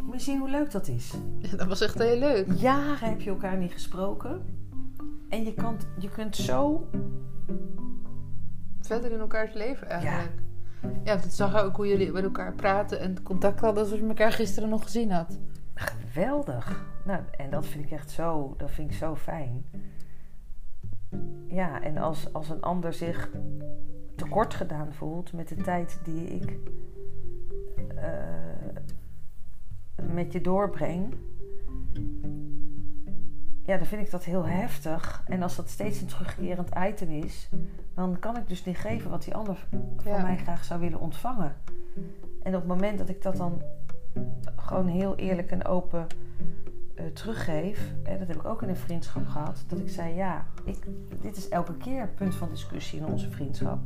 moet 0.01 0.15
je 0.15 0.21
zien 0.21 0.39
hoe 0.39 0.49
leuk 0.49 0.71
dat 0.71 0.87
is. 0.87 1.13
Ja, 1.39 1.57
dat 1.57 1.67
was 1.67 1.81
echt 1.81 1.97
heel 1.97 2.19
leuk. 2.19 2.47
Jaren 2.55 3.09
heb 3.09 3.21
je 3.21 3.29
elkaar 3.29 3.57
niet 3.57 3.71
gesproken. 3.71 4.41
En 5.29 5.43
je, 5.43 5.53
kan, 5.53 5.77
je 5.97 6.09
kunt 6.09 6.35
zo 6.35 6.87
Verder 8.87 9.11
in 9.11 9.19
elkaars 9.19 9.53
leven 9.53 9.89
eigenlijk. 9.89 10.41
Ja, 11.03 11.15
het 11.15 11.33
zag 11.33 11.63
ook 11.63 11.75
hoe 11.75 11.87
jullie 11.87 12.11
met 12.11 12.23
elkaar 12.23 12.53
praten 12.53 12.99
en 12.99 13.23
contact 13.23 13.59
hadden 13.59 13.83
alsof 13.83 13.99
je 13.99 14.07
elkaar 14.07 14.31
gisteren 14.31 14.69
nog 14.69 14.83
gezien 14.83 15.11
had. 15.11 15.39
Geweldig. 15.73 16.85
Nou, 17.05 17.21
en 17.37 17.49
dat 17.49 17.65
vind 17.65 17.85
ik 17.85 17.91
echt 17.91 18.11
zo, 18.11 18.53
dat 18.57 18.71
vind 18.71 18.91
ik 18.91 18.97
zo 18.97 19.15
fijn. 19.15 19.65
Ja, 21.47 21.81
en 21.81 21.97
als, 21.97 22.33
als 22.33 22.49
een 22.49 22.61
ander 22.61 22.93
zich 22.93 23.29
tekort 24.15 24.53
gedaan 24.53 24.93
voelt 24.93 25.33
met 25.33 25.47
de 25.47 25.55
tijd 25.55 25.99
die 26.03 26.27
ik 26.27 26.57
eh, 27.95 28.13
met 30.13 30.33
je 30.33 30.41
doorbreng, 30.41 31.13
ja, 33.63 33.77
dan 33.77 33.85
vind 33.85 34.01
ik 34.01 34.11
dat 34.11 34.23
heel 34.23 34.45
heftig. 34.45 35.23
En 35.25 35.41
als 35.41 35.55
dat 35.55 35.69
steeds 35.69 36.01
een 36.01 36.07
terugkerend 36.07 36.69
item 36.87 37.09
is, 37.09 37.49
dan 37.93 38.19
kan 38.19 38.37
ik 38.37 38.47
dus 38.47 38.65
niet 38.65 38.77
geven 38.77 39.09
wat 39.09 39.23
die 39.23 39.35
ander 39.35 39.67
van 39.97 40.11
Ja. 40.11 40.21
mij 40.21 40.37
graag 40.37 40.63
zou 40.63 40.79
willen 40.79 40.99
ontvangen. 40.99 41.55
En 42.43 42.53
op 42.55 42.59
het 42.59 42.67
moment 42.67 42.97
dat 42.97 43.09
ik 43.09 43.21
dat 43.21 43.35
dan 43.37 43.61
gewoon 44.55 44.87
heel 44.87 45.15
eerlijk 45.15 45.51
en 45.51 45.65
open 45.65 46.07
eh, 46.97 47.05
teruggeef, 47.05 47.93
dat 48.03 48.27
heb 48.27 48.35
ik 48.35 48.45
ook 48.45 48.61
in 48.61 48.69
een 48.69 48.75
vriendschap 48.75 49.25
gehad, 49.27 49.63
dat 49.67 49.79
ik 49.79 49.89
zei: 49.89 50.15
Ja, 50.15 50.45
ik, 50.63 50.87
dit 51.21 51.37
is 51.37 51.49
elke 51.49 51.77
keer 51.77 52.01
een 52.01 52.13
punt 52.13 52.35
van 52.35 52.49
discussie 52.49 52.99
in 52.99 53.05
onze 53.05 53.29
vriendschap. 53.31 53.79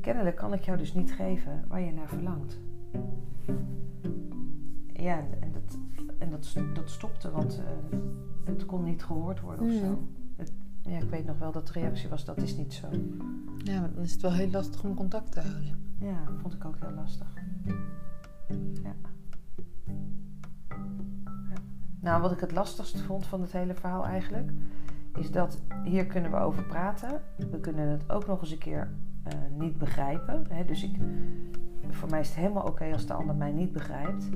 Kennelijk 0.00 0.36
kan 0.36 0.52
ik 0.52 0.62
jou 0.64 0.78
dus 0.78 0.94
niet 0.94 1.12
geven 1.12 1.64
waar 1.68 1.80
je 1.80 1.92
naar 1.92 2.08
verlangt. 2.08 2.58
Ja, 4.92 5.18
en 5.40 5.52
dat, 5.52 5.78
en 6.18 6.30
dat, 6.30 6.54
dat 6.74 6.90
stopte, 6.90 7.30
want 7.30 7.58
eh, 7.90 7.98
het 8.44 8.66
kon 8.66 8.84
niet 8.84 9.02
gehoord 9.04 9.40
worden 9.40 9.66
of 9.66 9.72
zo. 9.72 10.02
Het- 10.36 10.52
ja, 10.82 10.98
ik 10.98 11.10
weet 11.10 11.24
nog 11.26 11.38
wel 11.38 11.52
dat 11.52 11.66
de 11.66 11.72
reactie 11.72 12.08
was: 12.08 12.24
dat 12.24 12.42
is 12.42 12.56
niet 12.56 12.72
zo. 12.72 12.86
Ja, 13.58 13.80
maar 13.80 13.92
dan 13.94 14.02
is 14.02 14.12
het 14.12 14.20
wel 14.22 14.32
heel 14.32 14.50
lastig 14.50 14.84
om 14.84 14.94
contact 14.94 15.32
te 15.32 15.40
houden. 15.40 15.78
Ja, 15.98 16.22
vond 16.40 16.54
ik 16.54 16.64
ook 16.64 16.76
heel 16.80 16.90
lastig. 16.94 17.34
Ja. 18.82 18.94
Nou, 22.00 22.22
wat 22.22 22.32
ik 22.32 22.40
het 22.40 22.52
lastigste 22.52 23.02
vond 23.02 23.26
van 23.26 23.40
het 23.40 23.52
hele 23.52 23.74
verhaal 23.74 24.06
eigenlijk, 24.06 24.50
is 25.14 25.30
dat 25.30 25.60
hier 25.84 26.06
kunnen 26.06 26.30
we 26.30 26.36
over 26.36 26.62
praten. 26.62 27.22
We 27.50 27.60
kunnen 27.60 27.88
het 27.88 28.10
ook 28.10 28.26
nog 28.26 28.40
eens 28.40 28.50
een 28.50 28.58
keer 28.58 28.90
eh, 29.22 29.34
niet 29.58 29.78
begrijpen. 29.78 30.46
Hè? 30.48 30.64
Dus 30.64 30.82
ik, 30.82 30.96
voor 31.90 32.10
mij 32.10 32.20
is 32.20 32.28
het 32.28 32.36
helemaal 32.36 32.66
oké 32.66 32.92
als 32.92 33.06
de 33.06 33.12
ander 33.12 33.34
mij 33.34 33.52
niet 33.52 33.72
begrijpt. 33.72 34.28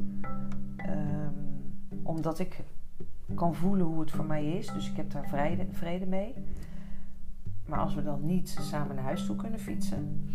Ehm, 0.76 1.32
omdat 2.02 2.38
ik 2.38 2.62
kan 3.34 3.54
voelen 3.54 3.86
hoe 3.86 4.00
het 4.00 4.10
voor 4.10 4.24
mij 4.24 4.46
is. 4.46 4.66
Dus 4.66 4.90
ik 4.90 4.96
heb 4.96 5.10
daar 5.10 5.28
vrede, 5.28 5.66
vrede 5.70 6.06
mee. 6.06 6.34
Maar 7.66 7.78
als 7.78 7.94
we 7.94 8.02
dan 8.02 8.26
niet 8.26 8.56
samen 8.60 8.94
naar 8.94 9.04
huis 9.04 9.26
toe 9.26 9.36
kunnen 9.36 9.60
fietsen, 9.60 10.28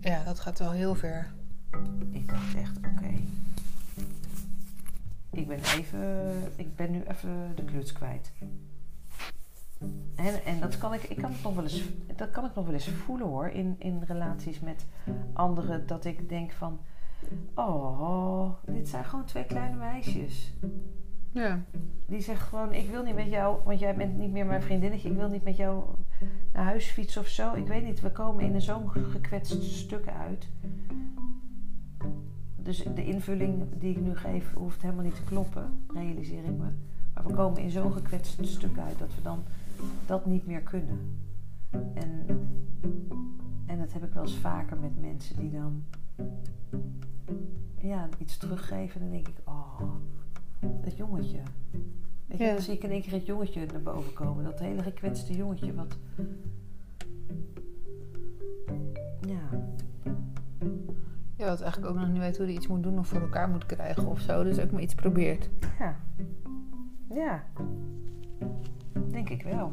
Ja, 0.00 0.24
dat 0.24 0.40
gaat 0.40 0.58
wel 0.58 0.70
heel 0.70 0.94
ver. 0.94 1.32
ik 2.10 2.28
dacht 2.28 2.54
echt, 2.54 2.76
oké. 2.76 3.10
Ik 5.36 5.46
ben 5.46 5.58
even, 5.58 6.32
ik 6.56 6.76
ben 6.76 6.90
nu 6.90 7.02
even 7.02 7.52
de 7.54 7.64
kluts 7.64 7.92
kwijt. 7.92 8.32
En, 10.14 10.44
en 10.44 10.60
dat 10.60 10.78
kan 10.78 10.94
ik, 10.94 11.02
ik 11.02 11.16
kan 11.16 11.32
het 11.32 11.42
nog 11.42 11.54
wel 11.54 11.64
eens, 11.64 11.82
dat 12.16 12.30
kan 12.30 12.44
ik 12.44 12.54
nog 12.54 12.64
wel 12.64 12.74
eens 12.74 12.88
voelen 12.88 13.26
hoor, 13.26 13.48
in, 13.48 13.76
in 13.78 14.02
relaties 14.06 14.60
met 14.60 14.86
anderen. 15.32 15.86
Dat 15.86 16.04
ik 16.04 16.28
denk 16.28 16.52
van, 16.52 16.80
oh, 17.54 18.50
dit 18.66 18.88
zijn 18.88 19.04
gewoon 19.04 19.24
twee 19.24 19.44
kleine 19.44 19.76
meisjes. 19.76 20.54
Ja. 21.32 21.60
Die 22.06 22.20
zegt 22.20 22.42
gewoon, 22.42 22.72
ik 22.72 22.90
wil 22.90 23.02
niet 23.02 23.14
met 23.14 23.30
jou, 23.30 23.58
want 23.64 23.78
jij 23.78 23.96
bent 23.96 24.18
niet 24.18 24.32
meer 24.32 24.46
mijn 24.46 24.62
vriendinnetje. 24.62 25.10
Ik 25.10 25.16
wil 25.16 25.28
niet 25.28 25.44
met 25.44 25.56
jou 25.56 25.84
naar 26.52 26.64
huis 26.64 26.86
fietsen 26.86 27.20
of 27.20 27.28
zo. 27.28 27.54
Ik 27.54 27.66
weet 27.66 27.84
niet, 27.84 28.00
we 28.00 28.12
komen 28.12 28.44
in 28.44 28.54
een 28.54 28.60
zo'n 28.60 28.90
gekwetst 28.90 29.62
stuk 29.62 30.08
uit. 30.08 30.48
Dus 32.66 32.82
de 32.94 33.04
invulling 33.04 33.64
die 33.78 33.90
ik 33.90 34.00
nu 34.00 34.16
geef 34.16 34.52
hoeft 34.54 34.82
helemaal 34.82 35.04
niet 35.04 35.14
te 35.14 35.22
kloppen, 35.24 35.84
realiseer 35.92 36.44
ik 36.44 36.56
me. 36.56 36.68
Maar 37.14 37.26
we 37.26 37.34
komen 37.34 37.62
in 37.62 37.70
zo'n 37.70 37.92
gekwetst 37.92 38.46
stuk 38.46 38.78
uit 38.78 38.98
dat 38.98 39.14
we 39.14 39.22
dan 39.22 39.44
dat 40.06 40.26
niet 40.26 40.46
meer 40.46 40.60
kunnen. 40.60 41.18
En, 41.70 42.26
en 43.66 43.78
dat 43.78 43.92
heb 43.92 44.04
ik 44.04 44.12
wel 44.12 44.22
eens 44.22 44.36
vaker 44.36 44.76
met 44.78 45.00
mensen 45.00 45.36
die 45.36 45.50
dan 45.50 45.84
ja, 47.78 48.08
iets 48.18 48.36
teruggeven. 48.36 49.00
En 49.00 49.06
dan 49.06 49.10
denk 49.10 49.28
ik, 49.28 49.36
oh, 49.44 49.80
dat 50.60 50.96
jongetje. 50.96 51.40
Weet 52.26 52.38
je, 52.38 52.44
Ja. 52.44 52.52
dan 52.52 52.62
zie 52.62 52.74
ik 52.74 52.82
in 52.82 52.90
één 52.90 53.02
keer 53.02 53.12
het 53.12 53.26
jongetje 53.26 53.66
naar 53.66 53.82
boven 53.82 54.12
komen. 54.12 54.44
Dat 54.44 54.58
hele 54.58 54.82
gekwetste 54.82 55.32
jongetje 55.36 55.74
wat... 55.74 55.96
Ja, 59.20 59.66
Ja, 61.36 61.46
wat 61.46 61.60
eigenlijk 61.60 61.92
ook 61.92 61.98
nog 61.98 62.08
niet 62.08 62.20
weet 62.20 62.36
hoe 62.36 62.46
hij 62.46 62.54
iets 62.54 62.66
moet 62.66 62.82
doen 62.82 62.98
of 62.98 63.06
voor 63.06 63.20
elkaar 63.20 63.48
moet 63.48 63.66
krijgen 63.66 64.06
of 64.06 64.20
zo. 64.20 64.44
Dus 64.44 64.58
ook 64.58 64.70
maar 64.70 64.82
iets 64.82 64.94
probeert. 64.94 65.48
ja. 65.78 65.96
Ja. 67.08 67.44
Denk 69.10 69.28
ik 69.28 69.42
wel. 69.42 69.72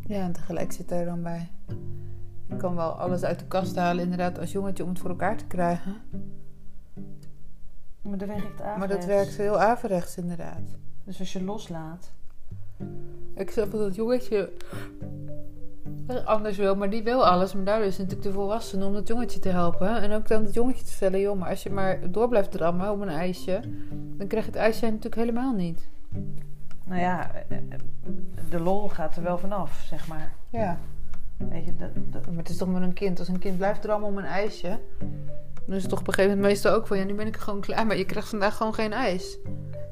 Ja, 0.00 0.22
en 0.22 0.32
tegelijk 0.32 0.72
zit 0.72 0.90
er 0.90 1.04
dan 1.04 1.22
bij. 1.22 1.48
Je 2.46 2.56
kan 2.56 2.74
wel 2.74 2.90
alles 2.90 3.22
uit 3.22 3.38
de 3.38 3.46
kast 3.46 3.76
halen, 3.76 4.02
inderdaad, 4.02 4.38
als 4.38 4.52
jongetje 4.52 4.82
om 4.82 4.88
het 4.88 4.98
voor 4.98 5.10
elkaar 5.10 5.36
te 5.36 5.46
krijgen. 5.46 5.96
Maar 8.02 8.18
dat 8.18 8.28
werkt 8.28 8.44
averechts. 8.44 8.78
Maar 8.78 8.88
dat 8.88 9.04
werkt 9.04 9.36
heel 9.36 9.60
averechts, 9.60 10.16
inderdaad. 10.16 10.78
Dus 11.04 11.18
als 11.18 11.32
je 11.32 11.44
loslaat... 11.44 12.12
Ik 13.34 13.50
snap 13.50 13.70
dat 13.70 13.94
jongetje 13.94 14.52
anders 16.24 16.56
wil, 16.56 16.76
maar 16.76 16.90
die 16.90 17.02
wil 17.02 17.26
alles. 17.26 17.54
Maar 17.54 17.64
daardoor 17.64 17.86
is 17.86 17.98
het 17.98 18.06
natuurlijk 18.06 18.34
de 18.34 18.40
volwassene 18.40 18.86
om 18.86 18.92
dat 18.92 19.08
jongetje 19.08 19.38
te 19.38 19.48
helpen. 19.48 20.00
En 20.02 20.12
ook 20.12 20.28
dan 20.28 20.44
het 20.44 20.54
jongetje 20.54 20.84
te 20.84 20.90
vertellen, 20.90 21.20
joh, 21.20 21.38
maar 21.38 21.48
als 21.50 21.62
je 21.62 21.70
maar 21.70 22.10
door 22.10 22.28
blijft 22.28 22.50
drammen 22.50 22.92
om 22.92 23.02
een 23.02 23.08
ijsje, 23.08 23.60
dan 23.90 24.26
krijg 24.26 24.44
je 24.44 24.50
het 24.50 24.60
ijsje 24.60 24.84
natuurlijk 24.84 25.14
helemaal 25.14 25.52
niet. 25.52 25.88
Nou 26.84 27.00
ja, 27.00 27.30
eh, 27.48 27.58
de 28.50 28.60
lol 28.60 28.88
gaat 28.88 29.16
er 29.16 29.22
wel 29.22 29.38
vanaf, 29.38 29.84
zeg 29.88 30.08
maar. 30.08 30.32
Ja. 30.50 30.78
Weet 31.36 31.64
je, 31.64 31.76
dat, 31.76 31.90
dat, 31.94 32.26
Maar 32.26 32.36
het 32.36 32.48
is 32.48 32.56
toch 32.56 32.68
met 32.68 32.82
een 32.82 32.92
kind. 32.92 33.18
Als 33.18 33.28
een 33.28 33.38
kind 33.38 33.56
blijft 33.56 33.82
drammen 33.82 34.08
om 34.08 34.18
een 34.18 34.24
ijsje, 34.24 34.80
dan 35.66 35.76
is 35.76 35.82
het 35.82 35.90
toch 35.90 36.00
op 36.00 36.06
een 36.06 36.14
gegeven 36.14 36.36
moment 36.36 36.52
meestal 36.52 36.72
ook 36.72 36.86
van, 36.86 36.98
ja, 36.98 37.04
nu 37.04 37.14
ben 37.14 37.26
ik 37.26 37.34
er 37.34 37.40
gewoon 37.40 37.60
klaar, 37.60 37.86
maar 37.86 37.96
je 37.96 38.04
krijgt 38.04 38.28
vandaag 38.28 38.56
gewoon 38.56 38.74
geen 38.74 38.92
ijs. 38.92 39.38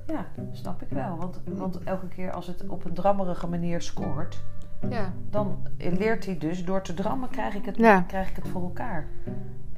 ja, 0.07 0.27
snap 0.53 0.83
ik 0.83 0.89
wel. 0.89 1.17
Want, 1.17 1.41
want 1.45 1.79
elke 1.85 2.09
keer 2.09 2.33
als 2.33 2.47
het 2.47 2.69
op 2.69 2.85
een 2.85 2.95
drammerige 2.95 3.47
manier 3.47 3.83
scoort... 3.83 4.45
Ja. 4.91 5.13
dan 5.31 5.57
leert 5.79 6.27
hij 6.27 6.39
dus, 6.39 6.65
door 6.65 6.83
te 6.83 6.95
drammen 6.95 7.29
krijg 7.29 7.55
ik 7.55 7.65
het, 7.65 7.77
Ja. 7.77 8.01
krijg 8.01 8.31
ik 8.31 8.37
het 8.37 8.49
voor 8.49 8.63
elkaar. 8.63 9.07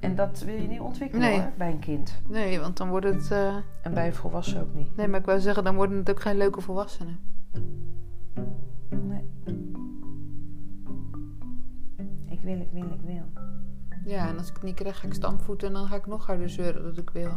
En 0.00 0.14
dat 0.14 0.40
wil 0.40 0.54
je 0.54 0.68
niet 0.68 0.80
ontwikkelen 0.80 1.28
Nee. 1.28 1.40
hoor, 1.40 1.50
bij 1.56 1.70
een 1.70 1.78
kind. 1.78 2.20
Nee, 2.28 2.60
want 2.60 2.76
dan 2.76 2.88
wordt 2.88 3.06
het... 3.06 3.30
eh, 3.30 3.54
En 3.82 3.94
bij 3.94 4.06
een 4.06 4.14
volwassen 4.14 4.60
ook 4.60 4.74
niet. 4.74 4.96
Nee, 4.96 5.08
maar 5.08 5.20
ik 5.20 5.26
wou 5.26 5.40
zeggen, 5.40 5.64
dan 5.64 5.74
worden 5.74 5.96
het 5.96 6.10
ook 6.10 6.20
geen 6.20 6.36
leuke 6.36 6.60
volwassenen. 6.60 7.18
Nee. 8.90 9.24
Ik 12.28 12.40
wil, 12.40 12.60
ik 12.60 12.68
wil, 12.72 12.82
ik 12.84 13.00
wil. 13.04 13.22
Ja, 14.04 14.28
en 14.28 14.38
als 14.38 14.48
ik 14.48 14.54
het 14.54 14.62
niet 14.62 14.74
krijg, 14.74 15.00
ga 15.00 15.06
ik 15.06 15.14
stampvoeten 15.14 15.68
en 15.68 15.74
dan 15.74 15.86
ga 15.86 15.94
ik 15.96 16.06
nog 16.06 16.26
harder 16.26 16.50
zeuren 16.50 16.82
dat 16.82 16.98
ik 16.98 17.10
wil. 17.10 17.30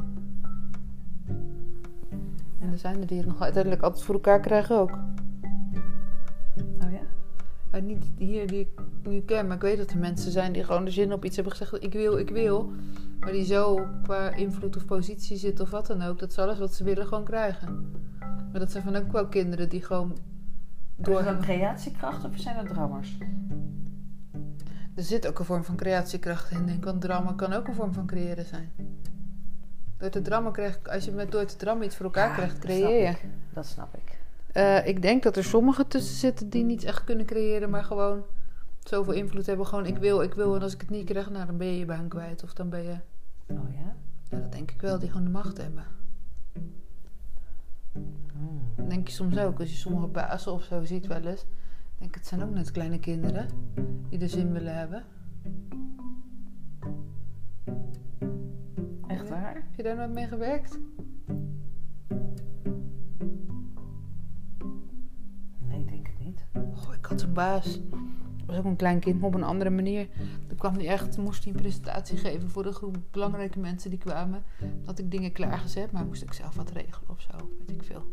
En 2.59 2.71
er 2.71 2.77
zijn 2.77 2.99
er 3.01 3.07
die 3.07 3.17
het 3.17 3.27
nog 3.27 3.41
uiteindelijk 3.41 3.83
altijd 3.83 4.03
voor 4.03 4.15
elkaar 4.15 4.39
krijgen 4.39 4.79
ook. 4.79 4.97
Niet 7.80 8.06
hier 8.18 8.48
die 8.48 8.60
ik 8.60 8.69
nu 9.03 9.22
ken, 9.22 9.48
maar 9.48 9.56
ik 9.56 9.61
weet 9.61 9.77
dat 9.77 9.91
er 9.91 9.98
mensen 9.98 10.31
zijn 10.31 10.52
die 10.52 10.64
gewoon 10.64 10.85
de 10.85 10.91
zin 10.91 11.14
op 11.14 11.26
iets 11.26 11.35
hebben 11.35 11.56
gezegd. 11.56 11.84
Ik 11.84 11.93
wil, 11.93 12.18
ik 12.18 12.30
wil. 12.30 12.72
Maar 13.19 13.31
die 13.31 13.45
zo 13.45 13.88
qua 14.03 14.35
invloed 14.35 14.76
of 14.76 14.85
positie 14.85 15.38
zitten 15.38 15.65
of 15.65 15.72
wat 15.72 15.88
dan 15.88 16.02
ook. 16.02 16.19
Dat 16.19 16.34
ze 16.34 16.41
alles 16.41 16.60
wat 16.60 16.73
ze 16.73 16.84
willen 16.84 17.07
gewoon 17.07 17.23
krijgen. 17.23 17.91
Maar 18.19 18.60
dat 18.60 18.72
zijn 18.72 18.84
van 18.84 18.95
ook 18.95 19.11
wel 19.11 19.27
kinderen 19.27 19.69
die 19.69 19.81
gewoon 19.81 20.18
Door 20.95 21.14
door 21.14 21.23
dan 21.23 21.41
creatiekracht 21.41 22.26
of 22.26 22.31
zijn 22.35 22.56
dat 22.56 22.68
drammers? 22.68 23.18
Er 24.95 25.03
zit 25.03 25.27
ook 25.27 25.39
een 25.39 25.45
vorm 25.45 25.64
van 25.64 25.76
creatiekracht 25.76 26.52
in, 26.52 26.65
denk 26.65 26.77
ik. 26.77 26.84
Want 26.84 27.02
drama 27.02 27.34
kan 27.34 27.53
ook 27.53 27.68
een 27.68 27.73
vorm 27.73 27.93
van 27.93 28.06
creëren 28.06 28.45
zijn. 28.45 28.72
Door 29.98 30.10
te 30.10 30.22
drammen 30.22 30.52
krijg 30.52 30.76
ik, 30.76 30.88
als 30.88 31.06
je 31.06 31.11
met 31.11 31.31
door 31.31 31.45
te 31.45 31.56
drammen 31.56 31.85
iets 31.85 31.95
voor 31.95 32.06
elkaar 32.06 32.27
Ja, 32.27 32.34
krijgt, 32.34 32.53
dat 32.53 32.61
creëer 32.61 33.07
je. 33.07 33.15
Dat 33.53 33.65
snap 33.65 33.95
ik. 33.95 34.10
Eh, 34.52 34.88
ik 34.88 35.02
denk 35.02 35.23
dat 35.23 35.38
er 35.38 35.44
sommigen 35.44 35.88
tussen 35.88 36.15
zitten 36.15 36.49
die 36.49 36.64
niet 36.64 36.84
echt 36.84 37.03
kunnen 37.03 37.26
creëren, 37.26 37.69
maar 37.69 37.84
gewoon 37.84 38.23
zoveel 38.80 39.14
invloed 39.14 39.45
hebben. 39.45 39.65
Gewoon 39.65 39.86
ik 39.86 39.98
wil, 39.98 40.22
ik 40.22 40.34
wil. 40.34 40.56
En 40.56 40.61
als 40.61 40.73
ik 40.73 40.82
het 40.82 40.90
niet 40.90 41.06
krijg, 41.06 41.30
nou 41.30 41.45
dan 41.45 41.57
ben 41.57 41.68
je 41.68 41.78
je 41.78 41.86
baan 41.86 42.07
kwijt. 42.07 42.44
Of 42.44 42.53
dan 42.53 42.69
ben 42.69 42.84
je. 42.84 42.95
Oh 43.48 43.73
ja? 43.73 43.95
Ja, 44.30 44.40
dat 44.40 44.52
denk 44.52 44.72
ik 44.72 44.82
wel, 44.82 44.99
die 44.99 45.10
gewoon 45.10 45.23
de 45.23 45.32
macht 45.32 45.57
hebben. 45.57 45.86
Dat 48.76 48.90
denk 48.90 49.07
je 49.07 49.14
soms 49.14 49.38
ook. 49.38 49.60
Als 49.60 49.69
je 49.69 49.78
sommige 49.78 50.07
bazen 50.07 50.52
of 50.52 50.64
zo 50.64 50.84
ziet 50.84 51.07
wel 51.07 51.22
eens. 51.22 51.45
Denk 51.98 52.15
het 52.15 52.28
zijn 52.28 52.44
ook 52.44 52.53
net 52.53 52.72
kleine 52.72 52.99
kinderen 52.99 53.48
die 54.10 54.19
de 54.19 54.28
zin 54.28 54.52
willen 54.52 54.76
hebben. 54.76 55.03
Echt 59.07 59.30
waar? 59.30 59.53
Heb 59.53 59.76
je 59.76 59.84
daar 59.84 59.95
nooit 59.95 60.11
mee 60.11 60.28
gewerkt? 60.28 60.80
Een 67.11 67.33
baas. 67.33 67.79
Dat 68.38 68.45
was 68.45 68.57
ook 68.57 68.65
een 68.65 68.75
klein 68.75 68.99
kind, 68.99 69.19
maar 69.19 69.27
op 69.27 69.35
een 69.35 69.43
andere 69.43 69.69
manier. 69.69 70.07
Toen 70.47 70.57
kwam 70.57 70.73
hij 70.73 70.88
echt, 70.88 71.17
moest 71.17 71.43
hij 71.43 71.53
een 71.53 71.61
presentatie 71.61 72.17
geven 72.17 72.49
voor 72.49 72.65
een 72.65 72.73
groep 72.73 72.97
belangrijke 73.11 73.59
mensen 73.59 73.89
die 73.89 73.99
kwamen. 73.99 74.43
Had 74.85 74.99
ik 74.99 75.11
dingen 75.11 75.31
klaargezet, 75.31 75.91
maar 75.91 76.05
moest 76.05 76.21
ik 76.21 76.33
zelf 76.33 76.55
wat 76.55 76.71
regelen 76.71 77.09
of 77.09 77.21
zo, 77.21 77.49
weet 77.59 77.75
ik 77.75 77.83
veel. 77.83 78.03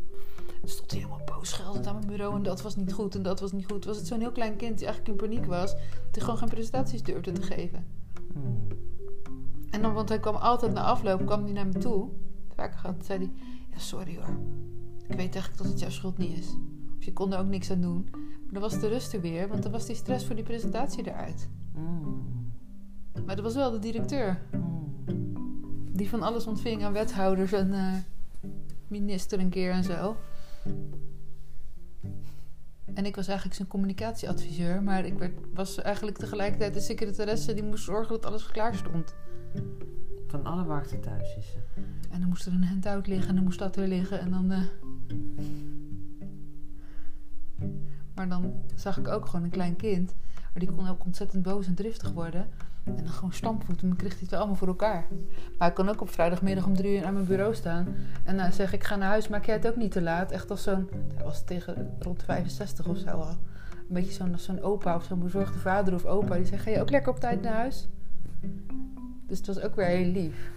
Dan 0.61 0.69
stond 0.69 0.91
hij 0.91 1.01
helemaal 1.01 1.25
boos 1.25 1.53
geldend 1.53 1.87
aan 1.87 1.95
mijn 1.95 2.07
bureau 2.07 2.37
en 2.37 2.43
dat 2.43 2.63
was 2.63 2.77
niet 2.77 2.93
goed 2.93 3.15
en 3.15 3.23
dat 3.23 3.41
was 3.41 3.53
niet 3.53 3.67
goed. 3.67 3.85
Was 3.85 3.97
het 3.97 4.07
zo'n 4.07 4.21
heel 4.21 4.33
klein 4.33 4.57
kind 4.57 4.79
die 4.79 4.87
eigenlijk 4.87 5.21
in 5.21 5.29
paniek 5.29 5.47
was, 5.47 5.75
die 6.11 6.23
gewoon 6.23 6.39
geen 6.39 6.49
presentaties 6.49 7.03
durfde 7.03 7.33
te 7.33 7.43
geven. 7.43 7.87
Hmm. 8.33 8.67
En 9.71 9.83
dan, 9.83 9.93
want 9.93 10.09
hij 10.09 10.21
kwam 10.21 10.35
altijd 10.35 10.73
na 10.73 10.83
afloop, 10.83 11.27
kwam 11.27 11.45
hij 11.45 11.53
naar 11.53 11.67
me 11.67 11.79
toe. 11.79 12.09
Vaker 12.55 12.79
gehad, 12.79 13.05
zei 13.05 13.19
hij, 13.19 13.31
ja 13.71 13.79
sorry 13.79 14.17
hoor. 14.17 14.37
Ik 15.09 15.17
weet 15.17 15.35
eigenlijk 15.35 15.57
dat 15.57 15.67
het 15.67 15.81
jouw 15.81 15.91
schuld 15.91 16.19
niet 16.19 16.39
is. 16.39 16.49
Of 16.99 17.05
je 17.05 17.13
kon 17.13 17.33
er 17.33 17.39
ook 17.39 17.47
niks 17.47 17.71
aan 17.71 17.81
doen. 17.81 18.09
Dan 18.51 18.61
was 18.61 18.81
de 18.81 18.89
rust 18.89 19.13
er 19.13 19.21
weer, 19.21 19.49
want 19.49 19.63
dan 19.63 19.73
was 19.73 19.87
die 19.87 19.97
stress 19.97 20.27
voor 20.27 20.35
die 20.35 20.45
presentatie 20.45 21.07
eruit. 21.07 21.49
Hmm. 21.73 22.53
Maar 23.25 23.37
dat 23.37 23.45
was 23.45 23.55
wel 23.55 23.71
de 23.71 23.79
directeur. 23.79 24.41
Hmm. 24.51 24.95
Die 25.93 26.09
van 26.09 26.23
alles 26.23 26.47
ontving 26.47 26.85
aan 26.85 26.93
wethouders 26.93 27.53
en 27.53 27.73
eh, 27.73 27.93
minister 28.87 29.39
een 29.39 29.49
keer 29.49 29.71
en 29.71 29.85
zo. 29.85 30.17
En 32.95 33.07
ik 33.07 33.17
was 33.17 33.27
eigenlijk 33.27 33.57
zijn 33.57 33.69
communicatieadviseur, 33.69 34.83
maar 34.83 35.05
ik 35.05 35.19
werd, 35.19 35.33
was 35.55 35.79
eigenlijk 35.79 36.19
tegelijkertijd 36.19 36.75
de 36.75 36.81
secretaresse 36.81 37.55
die 37.55 37.63
moest 37.63 37.85
zorgen 37.85 38.13
dat 38.13 38.27
alles 38.27 38.47
klaar 38.47 38.75
stond. 38.75 39.15
Van 40.27 40.45
alle 40.45 40.65
markten 40.65 41.01
thuis 41.01 41.37
is 41.37 41.47
ze. 41.51 41.59
En 42.11 42.21
dan 42.21 42.29
moest 42.29 42.47
er 42.47 42.53
een 42.53 42.65
handout 42.65 43.07
liggen 43.07 43.29
en 43.29 43.35
dan 43.35 43.45
moest 43.45 43.59
dat 43.59 43.77
er 43.77 43.89
liggen 43.89 44.21
en 44.21 44.31
dan. 44.31 44.51
eh, 44.51 44.63
Maar 48.19 48.29
dan 48.29 48.53
zag 48.75 48.99
ik 48.99 49.09
ook 49.09 49.27
gewoon 49.27 49.45
een 49.45 49.51
klein 49.51 49.77
kind, 49.77 50.15
maar 50.35 50.59
die 50.59 50.71
kon 50.71 50.89
ook 50.89 51.05
ontzettend 51.05 51.43
boos 51.43 51.67
en 51.67 51.75
driftig 51.75 52.13
worden. 52.13 52.49
En 52.85 52.97
dan 52.97 53.09
gewoon 53.09 53.33
stampvoeten, 53.33 53.89
dan 53.89 53.97
kreeg 53.97 54.11
hij 54.11 54.21
het 54.21 54.31
wel 54.31 54.39
allemaal 54.39 54.57
voor 54.57 54.69
elkaar. 54.69 55.07
Maar 55.59 55.69
ik 55.69 55.75
kon 55.75 55.89
ook 55.89 56.01
op 56.01 56.11
vrijdagmiddag 56.11 56.67
om 56.67 56.75
drie 56.75 56.99
uur 56.99 57.05
aan 57.05 57.15
mijn 57.15 57.27
bureau 57.27 57.55
staan. 57.55 57.95
En 58.25 58.37
dan 58.37 58.53
zeg 58.53 58.73
ik, 58.73 58.85
ga 58.85 58.97
naar 58.97 59.09
huis, 59.09 59.29
maak 59.29 59.45
jij 59.45 59.55
het 59.55 59.67
ook 59.67 59.77
niet 59.77 59.93
te 59.93 60.03
laat. 60.03 60.31
Echt 60.31 60.51
als 60.51 60.63
zo'n, 60.63 60.89
hij 61.15 61.25
was 61.25 61.45
tegen 61.45 61.97
rond 61.99 62.23
65 62.23 62.87
of 62.87 62.99
zo 62.99 63.09
al. 63.09 63.29
Een 63.29 63.37
beetje 63.89 64.13
zo'n, 64.13 64.39
zo'n 64.39 64.63
opa 64.63 64.97
of 64.97 65.05
zo'n 65.05 65.23
bezorgde 65.23 65.59
vader 65.59 65.95
of 65.95 66.05
opa. 66.05 66.35
Die 66.35 66.47
zegt, 66.47 66.63
ga 66.63 66.71
je 66.71 66.81
ook 66.81 66.91
lekker 66.91 67.13
op 67.13 67.21
tijd 67.21 67.43
naar 67.43 67.55
huis? 67.55 67.89
Dus 69.27 69.39
het 69.39 69.47
was 69.47 69.61
ook 69.61 69.75
weer 69.77 69.87
heel 69.87 70.13
lief. 70.13 70.51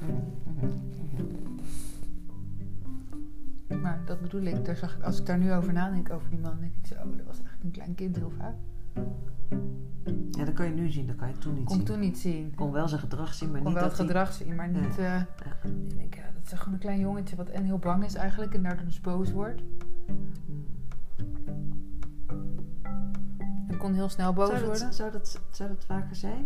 Maar 3.82 4.02
dat 4.06 4.22
bedoel 4.22 4.42
ik, 4.42 4.66
daar 4.66 4.76
zag 4.76 4.96
ik, 4.98 5.04
als 5.04 5.20
ik 5.20 5.26
daar 5.26 5.38
nu 5.38 5.54
over 5.54 5.74
nadenk, 5.74 6.10
over 6.14 6.30
die 6.30 6.40
man, 6.40 6.60
denk 6.60 6.74
ik 6.82 6.86
zo, 6.88 6.94
oh, 6.96 7.18
dat 7.18 7.26
was 7.26 7.36
eigenlijk 7.42 7.64
een 7.64 7.72
klein 7.72 7.96
kind 7.96 8.16
heel 8.16 8.32
vaak. 8.38 8.56
Ja, 10.32 10.46
dat 10.46 10.54
kan 10.54 10.66
je 10.66 10.74
nu 10.74 10.90
zien, 10.90 11.08
dat 11.08 11.16
kan 11.16 11.28
je 11.28 11.38
toen 11.38 11.54
niet 11.54 11.64
Kon 11.64 11.74
zien. 11.76 11.86
ik 11.86 11.92
toen 11.92 12.00
niet 12.00 12.18
zien. 12.18 12.56
Kon 12.56 12.72
wel 12.72 12.88
zijn 12.88 13.00
gedrag 13.02 13.34
zien, 13.34 13.52
maar 13.52 13.62
kon 13.62 13.72
niet 13.72 13.80
wel 13.80 13.90
dat 13.90 13.98
het 13.98 14.08
hij- 14.08 14.18
gedrag 14.18 14.34
zien, 14.34 14.56
maar 14.56 14.70
niet... 14.70 14.98
Nee. 14.98 15.08
eh, 15.08 15.22
Ik 15.64 15.98
denk, 15.98 16.14
ja, 16.16 16.24
dat 16.42 16.52
is 16.52 16.58
gewoon 16.60 16.74
een 16.74 16.80
klein 16.80 17.00
jongetje 17.00 17.36
wat 17.36 17.50
en 17.50 17.64
heel 17.64 17.78
bang 17.78 18.04
is 18.06 18.16
eigenlijk 18.16 18.54
en 18.54 18.64
daardoor 18.64 18.86
dus 18.86 19.02
boos 19.02 19.32
wordt. 19.32 19.62
Hmm. 20.46 20.66
En 23.68 23.78
kon 23.78 23.94
heel 23.94 24.10
snel 24.10 24.34
boos 24.34 24.50
Zou 24.50 24.66
worden. 24.66 24.94
zou, 24.94 25.12
dat, 25.12 25.42
zou 25.52 25.70
dat 25.70 25.86
vaker 25.86 26.16
zijn? 26.16 26.42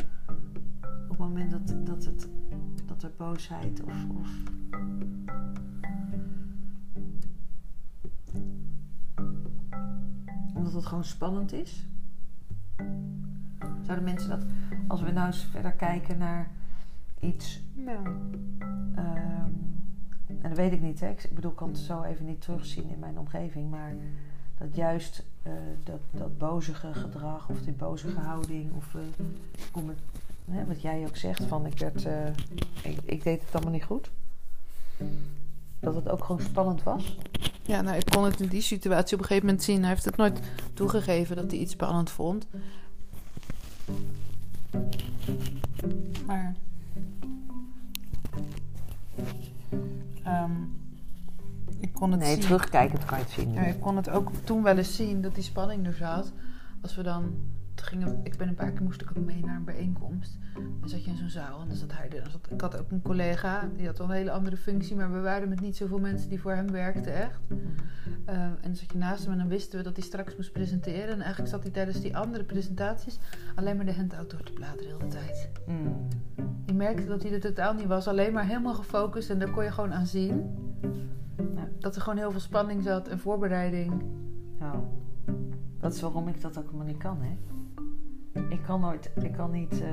Op 1.04 1.10
het 1.10 1.18
moment 1.18 1.52
dat, 1.52 1.76
dat, 1.86 2.06
het, 2.06 2.30
dat 2.86 3.04
er 3.04 3.12
boosheid 3.18 3.84
of, 3.84 3.94
of 4.20 4.30
omdat 10.54 10.74
het 10.74 10.86
gewoon 10.86 11.04
spannend 11.04 11.54
is? 11.54 11.86
Zouden 13.84 14.04
mensen 14.04 14.30
dat, 14.30 14.46
als 14.88 15.02
we 15.02 15.12
nou 15.12 15.28
eens 15.28 15.44
verder 15.44 15.72
kijken 15.72 16.18
naar 16.18 16.52
iets, 17.20 17.62
Nou, 17.74 18.06
ehm, 18.96 19.52
en 20.28 20.50
dat 20.50 20.58
weet 20.58 20.72
ik 20.72 20.82
niet, 20.82 21.00
hè? 21.00 21.10
ik 21.10 21.30
bedoel, 21.34 21.52
ik 21.52 21.58
kan 21.58 21.68
het 21.68 21.78
zo 21.78 22.02
even 22.02 22.26
niet 22.26 22.42
terugzien 22.42 22.90
in 22.90 23.00
mijn 23.00 23.20
omgeving, 23.20 23.70
maar 23.70 23.96
dat 24.58 24.76
juist 24.76 25.26
eh, 25.44 25.52
dat, 25.84 26.00
dat 26.12 26.38
bozige 26.38 26.94
gedrag 26.94 27.50
of 27.50 27.62
die 27.62 27.74
bozige 27.74 28.20
houding, 28.20 28.74
of 28.76 28.96
kom 29.72 29.88
het, 29.90 30.00
hè, 30.52 30.66
wat 30.66 30.82
jij 30.82 31.06
ook 31.08 31.18
zegt, 31.18 31.44
van 31.44 31.66
ik, 31.66 31.80
werd, 31.80 32.06
eh, 32.06 32.28
ik, 32.84 33.00
ik 33.06 33.24
deed 33.24 33.42
het 33.42 33.56
allemaal 33.56 33.74
niet 33.74 33.84
goed. 33.84 34.12
Dat 35.80 35.96
het 35.96 36.10
ook 36.10 36.24
gewoon 36.24 36.42
spannend 36.42 36.84
was. 36.84 37.18
Ja, 37.66 37.82
nou, 37.82 37.98
ik 37.98 38.06
kon 38.10 38.24
het 38.24 38.40
in 38.42 38.48
die 38.48 38.62
situatie 38.62 39.14
op 39.16 39.22
een 39.22 39.28
gegeven 39.28 39.46
moment 39.48 39.64
zien. 39.66 39.80
Hij 39.80 39.90
heeft 39.90 40.06
het 40.06 40.16
nooit 40.18 40.40
toegegeven 40.74 41.36
dat 41.36 41.52
hij 41.52 41.60
iets 41.60 41.72
spannend 41.72 42.10
vond. 42.10 42.48
Maar. 46.26 46.56
ehm, 50.24 50.52
ik 51.80 51.94
kon 51.94 52.12
het 52.12 52.20
Nee, 52.20 52.32
zien. 52.34 52.40
terugkijkend 52.42 53.06
kan 53.06 53.18
je 53.18 53.24
het 53.24 53.34
zien. 53.34 53.54
Ja, 53.54 53.62
ik 53.62 53.80
kon 53.80 53.96
het 53.96 54.10
ook 54.10 54.32
toen 54.44 54.64
wel 54.64 54.78
eens 54.78 54.96
zien 54.96 55.22
dat 55.22 55.36
die 55.36 55.44
spanning 55.44 55.86
er 55.86 55.94
zat. 55.94 56.32
Als 56.82 56.96
we 56.96 57.04
dan. 57.04 57.34
Gingen, 57.86 58.20
ik 58.24 58.38
ben 58.38 58.48
een 58.48 58.56
paar 58.56 58.72
keer 58.72 58.84
moest 58.84 59.02
ik 59.02 59.10
ook 59.10 59.26
mee 59.26 59.46
naar 59.46 59.56
een 59.56 59.64
bijeenkomst. 59.64 60.38
Dan 60.80 60.90
zat 60.90 61.04
je 61.04 61.12
in 61.12 61.18
zo'n 61.18 61.30
zaal 61.30 61.62
en 61.62 61.68
dan 61.68 61.78
zat 61.78 61.94
hij 61.94 62.10
er. 62.10 62.22
Dan 62.22 62.32
zat, 62.32 62.48
ik 62.52 62.62
had 62.62 62.80
ook 62.80 62.92
een 62.92 63.02
collega, 63.02 63.70
die 63.76 63.86
had 63.86 63.98
wel 63.98 64.08
een 64.08 64.16
hele 64.16 64.32
andere 64.32 64.58
functie, 64.58 64.96
maar 64.96 65.14
we 65.14 65.20
waren 65.20 65.50
met 65.50 65.62
niet 65.62 65.78
zoveel 65.78 66.00
mensen 66.00 66.30
die 66.30 66.42
voor 66.42 66.52
hem 66.52 66.72
werkten, 66.72 67.14
echt. 67.14 67.40
Eh, 68.26 68.42
en 68.42 68.58
dan 68.62 68.76
zat 68.76 68.92
je 68.92 68.98
naast 68.98 69.24
hem 69.24 69.32
en 69.32 69.38
dan 69.38 69.48
wisten 69.48 69.78
we 69.78 69.84
dat 69.84 69.96
hij 69.96 70.06
straks 70.06 70.36
moest 70.36 70.52
presenteren. 70.52 71.10
En 71.10 71.22
eigenlijk 71.22 71.52
zat 71.52 71.64
hij 71.64 71.72
tijdens 71.72 72.02
die 72.02 72.18
andere 72.18 72.44
presentaties 72.44 73.20
alleen 73.56 73.76
maar 73.76 73.86
de 73.86 73.96
handout 73.96 74.30
door 74.30 74.44
te 74.44 74.54
bladeren 74.54 74.90
de 74.90 74.98
hele 74.98 75.12
tijd. 75.12 75.50
Mm. 75.68 76.08
Je 76.66 76.74
merkte 76.74 77.06
dat 77.06 77.24
hij 77.24 77.32
er 77.32 77.40
totaal 77.40 77.74
niet 77.74 77.86
was, 77.86 78.08
alleen 78.08 78.34
maar 78.34 78.46
helemaal 78.46 78.74
gefocust 78.74 79.30
en 79.30 79.40
daar 79.40 79.50
kon 79.50 79.64
je 79.64 79.72
gewoon 79.72 79.94
aan 79.94 80.08
zien. 80.08 80.44
Ja. 81.56 81.68
Dat 81.80 81.96
er 81.96 82.02
gewoon 82.02 82.18
heel 82.18 82.32
veel 82.32 82.40
spanning 82.40 82.84
zat 82.84 83.08
en 83.08 83.20
voorbereiding. 83.20 84.04
Nou, 84.60 84.78
dat 85.80 85.94
is 85.94 86.02
waarom 86.02 86.28
ik 86.28 86.42
dat 86.42 86.58
ook 86.58 86.66
helemaal 86.66 86.86
niet 86.86 86.98
kan, 86.98 87.22
hè. 87.22 87.38
Ik 88.50 88.62
kan 88.62 88.80
nooit, 88.80 89.12
ik 89.22 89.32
kan 89.32 89.52
niet... 89.52 89.82
eh, 89.82 89.90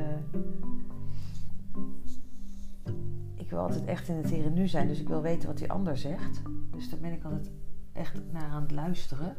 Ik 3.35 3.51
wil 3.51 3.67
altijd 3.67 3.85
echt 3.85 4.09
in 4.09 4.17
het 4.17 4.31
hier 4.31 4.45
en 4.45 4.53
nu 4.53 4.69
zijn, 4.69 4.89
dus 4.89 5.01
ik 5.01 5.09
wil 5.09 5.23
weten 5.23 5.49
wat 5.49 5.59
die 5.59 5.71
ander 5.71 5.97
zegt. 5.97 6.43
Dus 6.71 6.91
daar 6.91 7.01
ben 7.01 7.13
ik 7.13 7.25
altijd 7.25 7.51
echt 7.93 8.33
naar 8.33 8.51
aan 8.51 8.63
het 8.63 8.71
luisteren. 8.71 9.37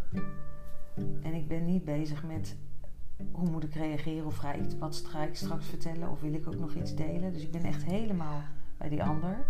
En 1.21 1.33
ik 1.33 1.47
ben 1.47 1.65
niet 1.65 1.83
bezig 1.85 2.23
met 2.23 2.57
hoe 3.31 3.49
moet 3.49 3.63
ik 3.63 3.73
reageren 3.73 4.25
of 4.25 4.35
ga 4.35 4.55
wat 4.79 5.05
ga 5.07 5.23
ik 5.23 5.35
straks 5.35 5.65
vertellen 5.65 6.09
of 6.09 6.21
wil 6.21 6.33
ik 6.33 6.47
ook 6.47 6.59
nog 6.59 6.75
iets 6.75 6.95
delen. 6.95 7.33
Dus 7.33 7.41
ik 7.43 7.51
ben 7.51 7.63
echt 7.63 7.83
helemaal 7.83 8.41
bij 8.77 8.89
die 8.89 9.03
ander. 9.03 9.45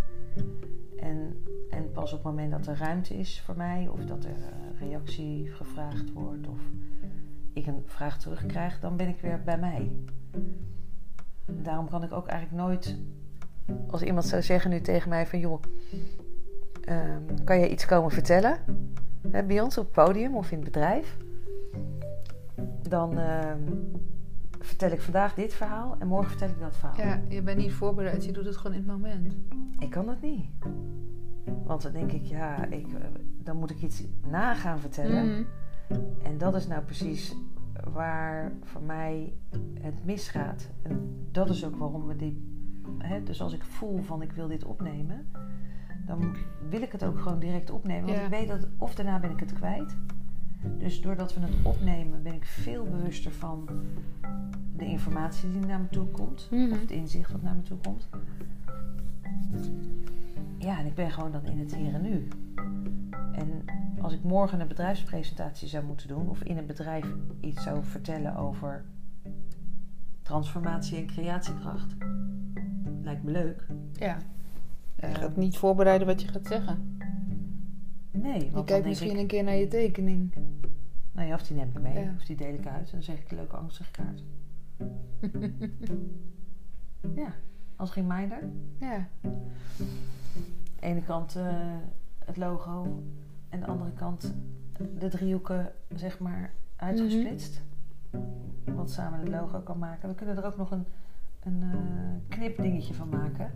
En, 0.98 1.44
en 1.70 1.92
pas 1.92 2.12
op 2.14 2.24
het 2.24 2.28
moment 2.28 2.52
dat 2.52 2.68
er 2.68 2.78
ruimte 2.78 3.18
is 3.18 3.42
voor 3.42 3.58
mij 3.58 3.88
of 3.88 4.06
dat 4.06 4.26
er 4.26 4.36
eh, 4.36 4.80
reactie 4.80 5.48
gevraagd 5.52 6.12
wordt 6.12 6.48
of 6.48 6.60
ik 7.54 7.68
een 7.68 7.84
vraag 7.86 8.20
terugkrijg, 8.20 8.80
dan 8.80 8.98
ben 8.98 9.08
ik 9.08 9.22
weer 9.22 9.42
bij 9.44 9.58
mij. 9.58 9.92
Daarom 11.46 11.90
kan 11.90 12.04
ik 12.04 12.12
ook 12.12 12.28
eigenlijk 12.28 12.64
nooit, 12.64 12.98
als 13.88 14.02
iemand 14.02 14.26
zou 14.26 14.42
zeggen 14.42 14.70
nu 14.70 14.82
tegen 14.82 15.10
mij 15.10 15.28
van 15.28 15.40
joh, 15.40 15.62
ehm, 16.82 17.44
kan 17.44 17.60
je 17.60 17.70
iets 17.70 17.86
komen 17.86 18.12
vertellen 18.12 18.58
hè, 19.32 19.44
bij 19.44 19.62
ons 19.62 19.78
op 19.78 19.84
het 19.84 19.94
podium 19.94 20.36
of 20.36 20.52
in 20.52 20.58
het 20.58 20.66
bedrijf, 20.66 21.18
dan 22.82 23.18
ehm, 23.18 23.60
vertel 24.60 24.92
ik 24.92 25.02
vandaag 25.02 25.34
dit 25.34 25.54
verhaal 25.54 25.96
en 26.00 26.08
morgen 26.08 26.30
vertel 26.30 26.50
ik 26.50 26.60
dat 26.60 26.76
verhaal. 26.76 26.98
Ja, 26.98 27.22
je 27.30 27.42
bent 27.42 27.58
niet 27.58 27.74
voorbereid, 27.74 28.26
je 28.26 28.32
doet 28.32 28.46
het 28.46 28.58
gewoon 28.58 28.78
in 28.78 28.78
het 28.78 28.88
moment. 28.88 29.36
Ik 29.80 29.90
kan 29.90 30.06
dat 30.06 30.22
niet. 30.22 30.46
Want 31.64 31.82
dan 31.82 31.92
denk 31.92 32.12
ik, 32.12 32.24
ja, 32.24 32.66
ik, 32.66 32.88
eh, 32.88 33.00
dan 33.44 33.58
moet 33.58 33.72
ik 33.72 33.82
iets 33.82 34.04
na 34.28 34.54
gaan 34.56 34.80
vertellen. 34.80 35.26
Mhm. 35.26 35.44
En 36.24 36.38
dat 36.38 36.56
is 36.56 36.68
nou 36.68 36.84
precies 36.84 37.36
waar 37.94 38.52
voor 38.64 38.82
mij 38.82 39.34
het 39.80 40.06
misgaat. 40.06 40.70
En 40.82 41.26
dat 41.32 41.50
is 41.50 41.66
ook 41.66 41.76
waarom 41.76 42.08
we 42.08 42.16
dit. 42.16 42.34
Hè, 42.98 43.24
dus 43.24 43.42
als 43.42 43.54
ik 43.54 43.64
voel 43.64 44.02
van 44.02 44.22
ik 44.22 44.32
wil 44.32 44.48
dit 44.48 44.64
opnemen, 44.66 45.26
dan 46.06 46.36
wil 46.70 46.82
ik 46.82 46.92
het 46.92 47.04
ook 47.04 47.20
gewoon 47.20 47.40
direct 47.40 47.70
opnemen. 47.72 48.06
Want 48.06 48.18
Ja. 48.18 48.24
ik 48.24 48.30
weet 48.30 48.48
dat 48.48 48.68
of 48.78 48.96
daarna 48.96 49.20
ben 49.20 49.32
ik 49.32 49.40
het 49.40 49.54
kwijt. 49.54 49.96
Dus 50.78 51.02
doordat 51.02 51.34
we 51.34 51.42
het 51.42 51.56
opnemen, 51.64 52.24
ben 52.24 52.34
ik 52.34 52.46
veel 52.46 52.84
bewuster 52.84 53.32
van 53.32 53.70
de 54.76 54.86
informatie 54.86 55.52
die 55.52 55.66
naar 55.66 55.80
me 55.80 55.90
toe 55.90 56.08
komt. 56.08 56.48
Mhm. 56.52 56.72
Of 56.72 56.80
het 56.80 56.92
inzicht 56.92 57.32
wat 57.32 57.42
naar 57.42 57.56
me 57.56 57.62
toe 57.62 57.78
komt. 57.78 58.08
Ja, 60.64 60.80
en 60.80 60.86
ik 60.86 60.96
ben 60.96 61.12
gewoon 61.12 61.32
dan 61.32 61.46
in 61.46 61.60
het 61.60 61.76
hier 61.76 61.94
en 61.94 62.02
nu. 62.02 62.28
En 63.32 63.64
als 64.02 64.14
ik 64.14 64.24
morgen 64.24 64.60
een 64.60 64.68
bedrijfspresentatie 64.68 65.68
zou 65.68 65.86
moeten 65.86 66.08
doen, 66.08 66.30
of 66.30 66.44
in 66.44 66.58
een 66.58 66.66
bedrijf 66.66 67.06
iets 67.40 67.64
zou 67.64 67.84
vertellen 67.84 68.36
over 68.36 68.86
transformatie 70.22 70.98
en 70.98 71.06
creatiekracht, 71.06 71.96
lijkt 73.02 73.24
me 73.24 73.32
leuk. 73.32 73.66
Ja. 73.94 74.18
Je 74.96 75.08
gaat 75.16 75.36
niet 75.36 75.58
voorbereiden 75.58 76.08
wat 76.08 76.22
je 76.22 76.28
gaat 76.28 76.48
zeggen. 76.48 76.98
Nee, 78.12 78.32
want 78.32 78.44
Je 78.44 78.52
dan 78.52 78.66
kijkt 78.66 78.86
misschien 78.86 79.12
ik, 79.12 79.18
een 79.18 79.28
keer 79.28 79.44
naar 79.44 79.56
je 79.56 79.68
tekening. 79.68 80.34
nou 81.12 81.28
ja, 81.28 81.34
of 81.36 81.44
die 81.44 81.58
neem 81.58 81.70
ik 81.76 81.82
mee, 81.82 82.04
Ja. 82.04 82.14
of 82.18 82.26
die 82.26 82.36
deel 82.36 82.54
ik 82.54 82.68
uit 82.68 82.86
en 82.86 82.92
dan 82.92 83.04
zeg 83.04 83.20
ik 83.20 83.32
een 83.32 83.38
leuke 83.38 83.56
angstige 83.56 83.92
kaart. 83.92 84.24
ja, 87.22 87.34
als 87.76 87.94
reminder. 87.94 88.40
Ja. 88.80 89.08
Ene 90.84 91.02
kant 91.02 91.36
eh, 91.36 91.46
het 92.26 92.38
logo 92.38 93.04
en 93.50 93.60
de 93.60 93.66
andere 93.66 93.92
kant 93.92 94.34
de 95.00 95.08
driehoeken, 95.08 95.72
zeg 95.96 96.20
maar, 96.20 96.54
uitgesplitst. 96.76 97.62
Wat 98.66 98.92
samen 98.92 99.20
het 99.20 99.30
logo 99.30 99.60
kan 99.60 99.78
maken. 99.78 100.10
We 100.10 100.16
kunnen 100.16 100.38
er 100.38 100.46
ook 100.46 100.58
nog 100.58 100.72
een, 100.72 100.86
een 101.44 101.64
eh, 101.72 102.38
knipdingetje 102.38 102.94
van 102.94 103.10
maken. 103.10 103.52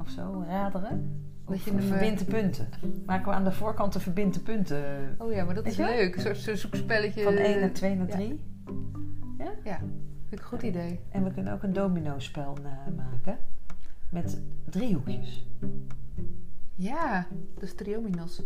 Of 0.00 0.08
zo, 0.08 0.44
raderen. 0.46 1.18
Dat 1.46 1.62
je 1.62 1.70
eh, 1.70 1.82
verbinte 1.82 2.24
punten. 2.24 2.68
Maken 3.06 3.28
we 3.28 3.34
aan 3.34 3.44
de 3.44 3.52
voorkant 3.52 3.92
de 3.92 4.00
verbinte 4.00 4.42
punten. 4.42 5.14
Oh 5.18 5.32
ja, 5.32 5.44
maar 5.44 5.54
dat 5.54 5.64
Weet 5.64 5.72
is 5.72 5.78
leuk. 5.78 6.16
Een 6.16 6.36
soort 6.36 6.58
zoekspelletje. 6.58 7.22
Van 7.22 7.32
1 7.32 7.60
naar 7.60 7.72
2 7.72 7.96
naar 7.96 8.06
ja. 8.06 8.14
3. 8.14 8.40
Ja, 9.64 9.80
vind 10.30 10.42
ik 10.42 10.52
een 10.52 10.58
goed 10.58 10.68
idee. 10.68 11.00
En 11.08 11.24
we 11.24 11.30
kunnen 11.32 11.52
ook 11.52 11.62
een 11.62 11.72
domino-spel 11.72 12.56
maken. 12.96 13.38
Met 14.08 14.40
driehoekjes. 14.64 15.46
Ja, 16.74 17.26
dat 17.54 17.62
is 17.62 17.74
triominos. 17.74 18.42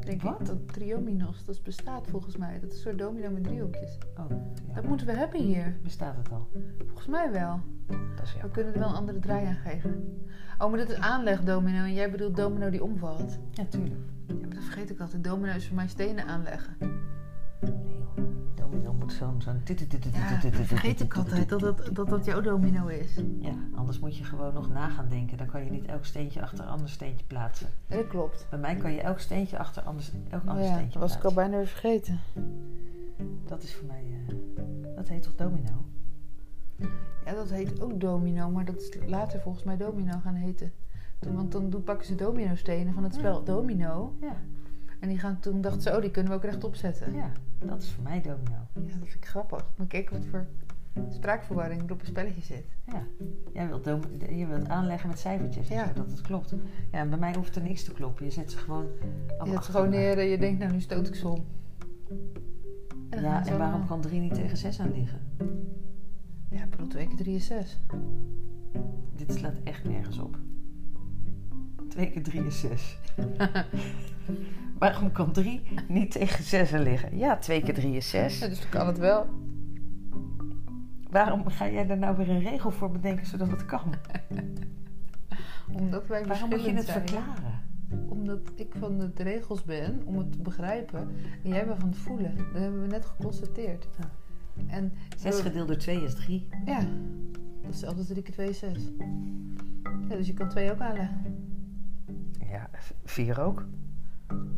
Denk 0.00 0.22
Wat? 0.22 0.40
ik. 0.40 0.46
Dat 0.46 0.72
triominos, 0.72 1.44
dat 1.44 1.62
bestaat 1.62 2.06
volgens 2.06 2.36
mij. 2.36 2.60
Dat 2.60 2.70
is 2.70 2.76
een 2.76 2.82
soort 2.82 2.98
domino 2.98 3.30
met 3.30 3.44
driehoekjes. 3.44 3.98
Oh, 4.18 4.30
ja. 4.68 4.74
Dat 4.74 4.84
moeten 4.84 5.06
we 5.06 5.12
hebben 5.12 5.40
hier. 5.40 5.76
Bestaat 5.82 6.16
het 6.16 6.30
al? 6.30 6.48
Volgens 6.86 7.06
mij 7.06 7.32
wel. 7.32 7.60
Dat 8.16 8.24
is 8.24 8.36
We 8.42 8.50
kunnen 8.50 8.72
er 8.74 8.78
wel 8.78 8.88
een 8.88 8.94
andere 8.94 9.18
draai 9.18 9.46
aan 9.46 9.54
geven. 9.54 10.22
Oh, 10.58 10.70
maar 10.70 10.78
dat 10.78 10.90
is 10.90 10.98
aanlegdomino. 10.98 11.78
En 11.84 11.94
jij 11.94 12.10
bedoelt 12.10 12.36
domino 12.36 12.70
die 12.70 12.82
omvalt. 12.82 13.38
Ja, 13.50 13.64
tuurlijk. 13.64 14.00
Ja, 14.26 14.34
maar 14.34 14.54
dat 14.54 14.64
vergeet 14.64 14.90
ik 14.90 15.00
altijd. 15.00 15.24
Domino 15.24 15.54
is 15.54 15.66
voor 15.66 15.76
mij 15.76 15.88
stenen 15.88 16.26
aanleggen. 16.26 16.76
Nee 17.60 17.93
moet 19.04 19.12
zo'n... 19.12 19.60
vergeet 20.52 21.00
ik 21.00 21.16
altijd 21.16 21.48
dat 21.48 21.60
dat, 21.60 21.90
dat, 21.92 22.08
dat 22.08 22.24
jouw 22.24 22.40
domino 22.40 22.86
is. 22.86 23.20
Ja, 23.38 23.54
anders 23.74 23.98
moet 23.98 24.16
je 24.16 24.24
gewoon 24.24 24.54
nog 24.54 24.68
na 24.68 24.88
gaan 24.88 25.08
denken. 25.08 25.36
Dan 25.36 25.46
kan 25.46 25.64
je 25.64 25.70
niet 25.70 25.84
elk 25.84 26.04
steentje 26.04 26.42
achter 26.42 26.64
een 26.64 26.70
ander 26.70 26.88
steentje 26.88 27.26
plaatsen. 27.26 27.68
Dat 27.86 28.06
klopt. 28.06 28.46
Bij 28.50 28.58
mij 28.58 28.76
kan 28.76 28.92
je 28.92 29.00
elk 29.00 29.18
steentje 29.18 29.58
achter 29.58 29.82
anders, 29.82 30.12
elk 30.30 30.46
ander 30.46 30.64
ja, 30.64 30.72
steentje 30.72 30.98
dat 30.98 31.08
was 31.08 31.16
ik 31.16 31.24
al 31.24 31.32
plaatsen. 31.32 31.50
bijna 31.50 31.56
weer 31.56 31.66
vergeten. 31.66 32.20
Dat 33.44 33.62
is 33.62 33.74
voor 33.74 33.86
mij... 33.86 34.04
eh, 34.28 34.34
dat 34.96 35.08
heet 35.08 35.22
toch 35.22 35.34
domino? 35.34 35.84
Ja, 37.24 37.32
dat 37.34 37.50
heet 37.50 37.80
ook 37.80 38.00
domino, 38.00 38.50
maar 38.50 38.64
dat 38.64 38.80
is 38.80 38.98
later 39.06 39.40
volgens 39.40 39.64
mij 39.64 39.76
domino 39.76 40.18
gaan 40.22 40.34
heten. 40.34 40.72
Want 41.18 41.52
dan 41.52 41.82
pakken 41.84 42.06
ze 42.06 42.14
domino-stenen 42.14 42.94
van 42.94 43.02
het 43.04 43.14
spel 43.14 43.44
domino. 43.44 44.14
Ja, 44.20 44.36
En 45.04 45.10
die 45.10 45.18
gaan, 45.18 45.38
toen 45.40 45.60
dachten 45.60 45.82
ze, 45.82 45.90
oh, 45.96 46.00
die 46.00 46.10
kunnen 46.10 46.32
we 46.32 46.38
ook 46.38 46.44
rechtop 46.44 46.74
zetten. 46.74 47.14
ja. 47.14 47.32
Dat 47.58 47.82
is 47.82 47.90
voor 47.90 48.02
mij 48.02 48.20
domino. 48.22 48.50
Ja, 48.50 48.66
dat 48.80 48.82
vind 48.90 49.14
ik 49.14 49.26
grappig. 49.26 49.66
Maar 49.76 49.86
kijk 49.86 50.10
wat 50.10 50.24
voor 50.30 50.46
spraakverwarring 51.10 51.82
er 51.82 51.92
op 51.92 52.00
een 52.00 52.06
spelletje 52.06 52.40
zit. 52.40 52.64
Ja. 52.86 53.02
Jij 53.52 53.66
wilt, 53.68 53.84
je 54.28 54.46
wilt 54.46 54.68
aanleggen 54.68 55.08
met 55.08 55.18
cijfertjes 55.18 55.68
en 55.68 55.76
Ja. 55.76 55.92
dat 55.94 56.10
het 56.10 56.20
klopt. 56.20 56.54
Ja, 56.92 56.98
en 56.98 57.08
bij 57.08 57.18
mij 57.18 57.34
hoeft 57.34 57.56
er 57.56 57.62
niks 57.62 57.84
te 57.84 57.92
kloppen. 57.92 58.24
Je 58.24 58.30
zet 58.30 58.50
ze 58.50 58.58
gewoon 58.58 58.84
Je 58.84 59.00
allemaal 59.28 59.46
zet 59.46 59.56
achter 59.56 59.74
gewoon 59.74 59.90
neer 59.90 60.18
en 60.18 60.26
je 60.26 60.38
denkt, 60.38 60.58
nou, 60.58 60.72
nu 60.72 60.80
stoot 60.80 61.08
ik 61.08 61.14
ze 61.14 61.28
om. 61.28 61.44
dan 63.08 63.22
Ja, 63.22 63.44
ze 63.44 63.50
en 63.50 63.58
waarom 63.58 63.86
kan 63.86 64.00
3 64.00 64.20
niet 64.20 64.34
tegen 64.34 64.56
6 64.56 64.80
aan 64.80 64.92
liggen? 64.92 65.20
Ja, 66.50 66.66
bedoel, 66.66 66.88
2 66.88 67.06
keer 67.06 67.16
3 67.16 67.34
is 67.34 67.46
6. 67.46 67.80
Dit 69.16 69.32
slaat 69.32 69.56
echt 69.64 69.84
nergens 69.84 70.18
op. 70.18 70.38
2 71.94 72.10
keer 72.10 72.22
3 72.22 72.46
is 72.46 72.60
6. 72.60 72.98
waarom 74.78 75.12
kan 75.12 75.32
3 75.32 75.62
niet 75.88 76.10
tegen 76.10 76.44
6 76.44 76.72
aan 76.72 76.82
liggen? 76.82 77.16
Ja, 77.18 77.36
2 77.36 77.62
keer 77.62 77.74
3 77.74 77.96
is 77.96 78.08
6. 78.10 78.38
Ja, 78.38 78.48
dus 78.48 78.60
dan 78.60 78.68
kan 78.68 78.86
het 78.86 78.98
wel. 78.98 79.26
Waarom 81.10 81.48
ga 81.48 81.68
jij 81.70 81.86
daar 81.86 81.98
nou 81.98 82.16
weer 82.16 82.28
een 82.28 82.42
regel 82.42 82.70
voor 82.70 82.90
bedenken 82.90 83.26
zodat 83.26 83.50
het 83.50 83.64
kan? 83.66 83.94
Omdat 85.80 86.06
wij 86.06 86.24
Waarom 86.24 86.50
moet 86.50 86.64
je 86.64 86.72
het 86.72 86.86
zijn. 86.86 87.08
verklaren? 87.08 87.62
Omdat 88.08 88.52
ik 88.54 88.74
van 88.78 88.98
de 88.98 89.22
regels 89.22 89.64
ben 89.64 90.02
om 90.04 90.18
het 90.18 90.32
te 90.32 90.38
begrijpen. 90.38 90.98
En 91.44 91.50
jij 91.50 91.66
bent 91.66 91.78
van 91.80 91.88
het 91.88 91.98
voelen. 91.98 92.36
Dat 92.36 92.62
hebben 92.62 92.80
we 92.82 92.86
net 92.86 93.04
geconstateerd. 93.04 93.88
Ja. 93.98 94.10
En 94.66 94.92
6 95.16 95.40
gedeeld 95.40 95.68
door 95.68 95.76
2 95.76 96.02
is 96.02 96.14
3. 96.14 96.48
Ja, 96.64 96.78
dat 96.78 96.86
is 97.60 97.66
hetzelfde 97.66 97.98
als 97.98 98.08
3 98.08 98.22
keer 98.22 98.32
2 98.32 98.48
is 98.48 98.58
6. 98.58 98.78
Ja, 100.08 100.16
dus 100.16 100.26
je 100.26 100.34
kan 100.34 100.48
2 100.48 100.70
ook 100.72 100.80
aanleggen. 100.80 101.22
Ja, 102.54 102.68
4 103.04 103.40
ook. 103.40 103.66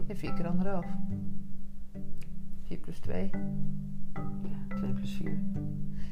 Ja, 0.07 0.15
4 0.15 0.33
keer 0.33 0.47
anderhalf. 0.47 0.87
4 2.65 2.79
plus 2.79 2.99
2. 2.99 3.31
Ja, 4.43 4.77
2 4.77 4.93
plus 4.93 5.13
4. 5.13 5.39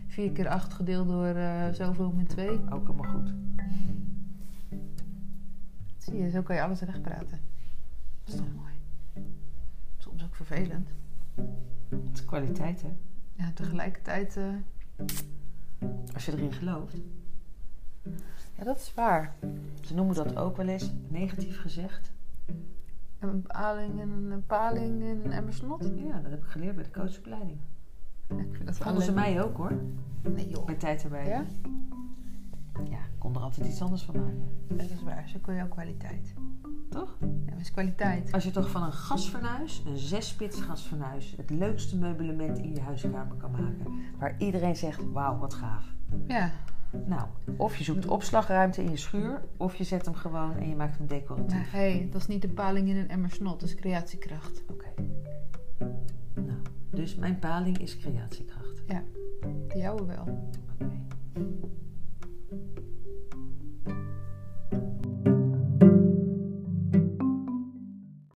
4 0.06 0.32
keer 0.32 0.48
8 0.48 0.72
gedeeld 0.72 1.08
door 1.08 1.26
eh, 1.26 1.68
zoveel 1.72 2.10
min 2.12 2.26
2. 2.26 2.60
Ook 2.70 2.88
allemaal 2.88 3.10
goed. 3.12 3.34
Zie 5.98 6.16
je, 6.16 6.30
zo 6.30 6.42
kan 6.42 6.56
je 6.56 6.62
alles 6.62 6.80
recht 6.80 7.02
praten. 7.02 7.40
Dat 8.24 8.34
is 8.34 8.36
toch 8.36 8.54
mooi. 8.56 8.72
Soms 9.98 10.24
ook 10.24 10.34
vervelend. 10.34 10.88
Het 11.88 12.10
is 12.12 12.24
kwaliteit, 12.24 12.82
hè? 12.82 12.92
Ja, 13.32 13.50
tegelijkertijd... 13.54 14.36
eh, 14.36 14.54
Als 16.14 16.26
je 16.26 16.32
erin 16.32 16.52
gelooft. 16.52 16.96
Ja, 18.56 18.64
dat 18.64 18.76
is 18.76 18.94
waar. 18.94 19.34
Ze 19.80 19.94
noemen 19.94 20.14
dat 20.14 20.36
ook 20.36 20.56
wel 20.56 20.66
eens 20.66 20.92
negatief 21.08 21.60
gezegd. 21.60 22.12
Een 23.18 23.42
paling 23.42 24.00
en 24.00 24.10
een 24.30 24.46
paling 24.46 25.02
en 25.02 25.24
een 25.24 25.32
emmer 25.32 25.54
snot. 25.54 25.90
Ja, 25.96 26.18
dat 26.20 26.30
heb 26.30 26.42
ik 26.42 26.48
geleerd 26.48 26.74
bij 26.74 26.84
de 26.84 26.90
coachopleiding. 26.90 27.58
Ik 28.28 28.36
vind 28.36 28.56
dat 28.58 28.66
Dat 28.66 28.76
vonden 28.76 29.02
ze 29.02 29.12
mij 29.12 29.42
ook 29.42 29.56
hoor, 29.56 29.72
Nee 30.22 30.48
joh. 30.48 30.64
bij 30.64 30.74
tijd 30.74 31.02
erbij. 31.04 31.26
Ja? 31.28 31.44
Ja, 32.90 32.98
ik 32.98 33.18
kon 33.18 33.34
er 33.34 33.40
altijd 33.40 33.66
iets 33.66 33.82
anders 33.82 34.02
van 34.02 34.14
maken. 34.14 34.48
Dat 34.68 34.90
is 34.90 35.02
waar. 35.02 35.28
Zo 35.28 35.38
kun 35.42 35.54
je 35.54 35.62
ook 35.62 35.70
kwaliteit. 35.70 36.34
Toch? 36.90 37.16
Ja, 37.20 37.50
maar 37.50 37.60
is 37.60 37.70
kwaliteit. 37.70 38.32
Als 38.32 38.44
je 38.44 38.50
toch 38.50 38.70
van 38.70 38.82
een 38.82 38.92
gasfornuis, 38.92 39.82
een 39.86 39.96
zesspits 39.96 40.60
gasfornuis, 40.60 41.34
het 41.36 41.50
leukste 41.50 41.96
meublement 41.96 42.58
in 42.58 42.74
je 42.74 42.80
huiskamer 42.80 43.36
kan 43.36 43.50
maken. 43.50 43.94
Waar 44.18 44.34
iedereen 44.38 44.76
zegt, 44.76 45.12
wauw, 45.12 45.38
wat 45.38 45.54
gaaf. 45.54 45.84
Ja, 46.28 46.50
nou, 47.06 47.28
of 47.56 47.76
je 47.76 47.84
zoekt 47.84 48.06
opslagruimte 48.06 48.82
in 48.82 48.90
je 48.90 48.96
schuur, 48.96 49.42
of 49.56 49.74
je 49.74 49.84
zet 49.84 50.04
hem 50.04 50.14
gewoon 50.14 50.56
en 50.56 50.68
je 50.68 50.76
maakt 50.76 50.98
hem 50.98 51.06
decoratief. 51.06 51.70
Hé, 51.70 51.78
hey, 51.78 52.08
dat 52.10 52.20
is 52.20 52.26
niet 52.26 52.42
de 52.42 52.48
paling 52.48 52.88
in 52.88 52.96
een 52.96 53.08
emmer 53.08 53.30
snot, 53.30 53.60
dat 53.60 53.68
is 53.68 53.74
creatiekracht. 53.74 54.62
Oké. 54.70 54.88
Nou, 56.34 56.58
dus 56.90 57.14
mijn 57.14 57.38
paling 57.38 57.78
is 57.78 57.98
creatiekracht. 57.98 58.82
Ja, 58.86 59.02
de 59.68 59.78
jouwe 59.78 60.06
wel. 60.06 60.50
Oké. 60.72 61.00